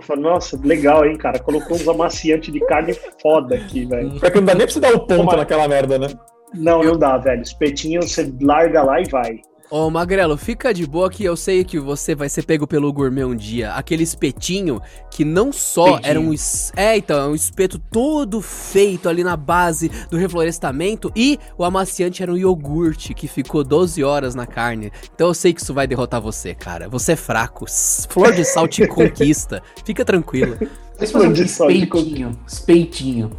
só, 0.01 0.15
Nossa, 0.15 0.59
legal, 0.63 1.05
hein, 1.05 1.17
cara. 1.17 1.39
Colocou 1.39 1.75
uns 1.77 1.87
amaciantes 1.87 2.51
de 2.51 2.59
carne 2.61 2.93
foda 3.21 3.55
aqui, 3.55 3.85
velho. 3.85 4.11
Pior 4.19 4.31
que 4.31 4.37
não 4.39 4.45
dá 4.45 4.55
nem 4.55 4.65
pra 4.65 4.73
você 4.73 4.79
dar 4.79 4.93
o 4.93 4.99
ponto 4.99 5.15
Toma. 5.15 5.35
naquela 5.37 5.67
merda, 5.67 5.97
né? 5.97 6.07
Não, 6.53 6.83
não 6.83 6.97
dá, 6.97 7.17
velho. 7.17 7.41
Espetinho 7.41 8.01
você 8.01 8.31
larga 8.41 8.83
lá 8.83 9.01
e 9.01 9.05
vai. 9.09 9.39
Ô, 9.71 9.89
Magrelo, 9.89 10.37
fica 10.37 10.71
de 10.71 10.85
boa 10.85 11.09
que 11.09 11.23
eu 11.23 11.35
sei 11.35 11.63
que 11.63 11.79
você 11.79 12.13
vai 12.13 12.29
ser 12.29 12.43
pego 12.45 12.67
pelo 12.67 12.93
gourmet 12.93 13.23
um 13.23 13.35
dia. 13.35 13.71
Aquele 13.73 14.03
espetinho 14.03 14.79
que 15.09 15.25
não 15.25 15.51
só 15.51 15.87
Espetinho. 15.95 16.09
era 16.11 16.19
um... 16.19 16.31
es- 16.31 16.71
É, 16.75 16.95
então, 16.95 17.19
é 17.19 17.27
um 17.27 17.33
espeto 17.33 17.79
todo 17.79 18.39
feito 18.39 19.09
ali 19.09 19.23
na 19.23 19.35
base 19.35 19.89
do 20.11 20.17
reflorestamento 20.17 21.11
e 21.15 21.39
o 21.57 21.63
amaciante 21.63 22.21
era 22.21 22.31
um 22.31 22.37
iogurte 22.37 23.15
que 23.15 23.27
ficou 23.27 23.63
12 23.63 24.03
horas 24.03 24.35
na 24.35 24.45
carne. 24.45 24.91
Então 25.15 25.29
eu 25.29 25.33
sei 25.33 25.51
que 25.53 25.61
isso 25.61 25.73
vai 25.73 25.87
derrotar 25.87 26.21
você, 26.21 26.53
cara. 26.53 26.87
Você 26.89 27.13
é 27.13 27.15
fraco. 27.15 27.65
Flor 28.09 28.31
de 28.31 28.45
sal 28.45 28.67
te 28.67 28.85
conquista. 28.87 29.63
Fica 29.83 30.05
tranquilo. 30.05 30.55
Eu 30.61 31.07
fazer 31.07 31.27
um. 31.27 31.33
Espeitinho. 32.47 33.31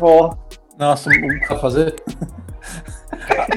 Ó, 0.00 0.36
Nossa, 0.78 1.10
um- 1.10 1.46
Pra 1.48 1.58
fazer? 1.58 1.96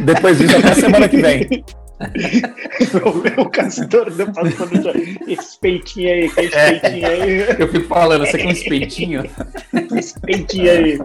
depois 0.04 0.40
disso 0.40 0.58
até 0.58 0.74
semana 0.74 1.08
que 1.08 1.18
vem. 1.18 1.64
o 3.38 3.50
Castor 3.50 4.12
deu 4.12 4.32
passando 4.32 4.84
já. 4.84 4.92
Esse 5.28 5.60
peitinho 5.60 6.10
aí, 6.10 6.26
esse 6.26 6.36
peitinho 6.36 7.08
aí, 7.08 7.56
Eu 7.60 7.68
fico 7.70 7.88
falando, 7.88 8.26
você 8.26 8.38
quer 8.38 8.48
um 8.48 8.52
espeitinho? 8.52 9.24
esse 9.98 10.20
peitinho 10.20 10.72
aí. 10.72 11.00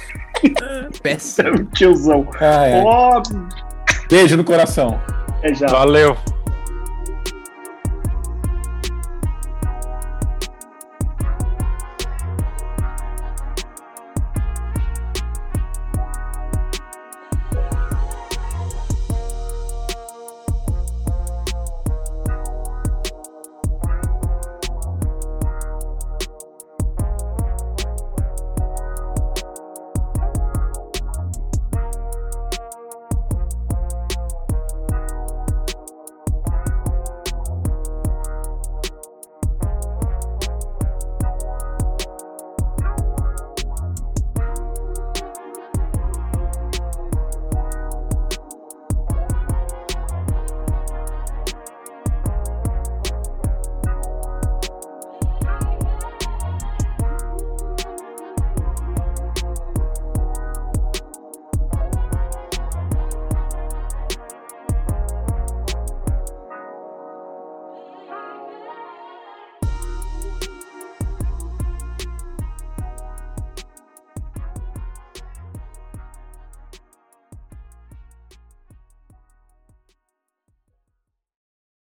Péssimo. 1.02 1.48
É 1.48 1.52
um 1.52 1.64
tiozão. 1.66 2.28
Ah, 2.40 2.66
é. 2.66 2.82
Ó, 2.82 3.22
Beijo 4.10 4.36
no 4.36 4.44
coração. 4.44 5.00
é 5.42 5.54
já. 5.54 5.66
Valeu. 5.68 6.16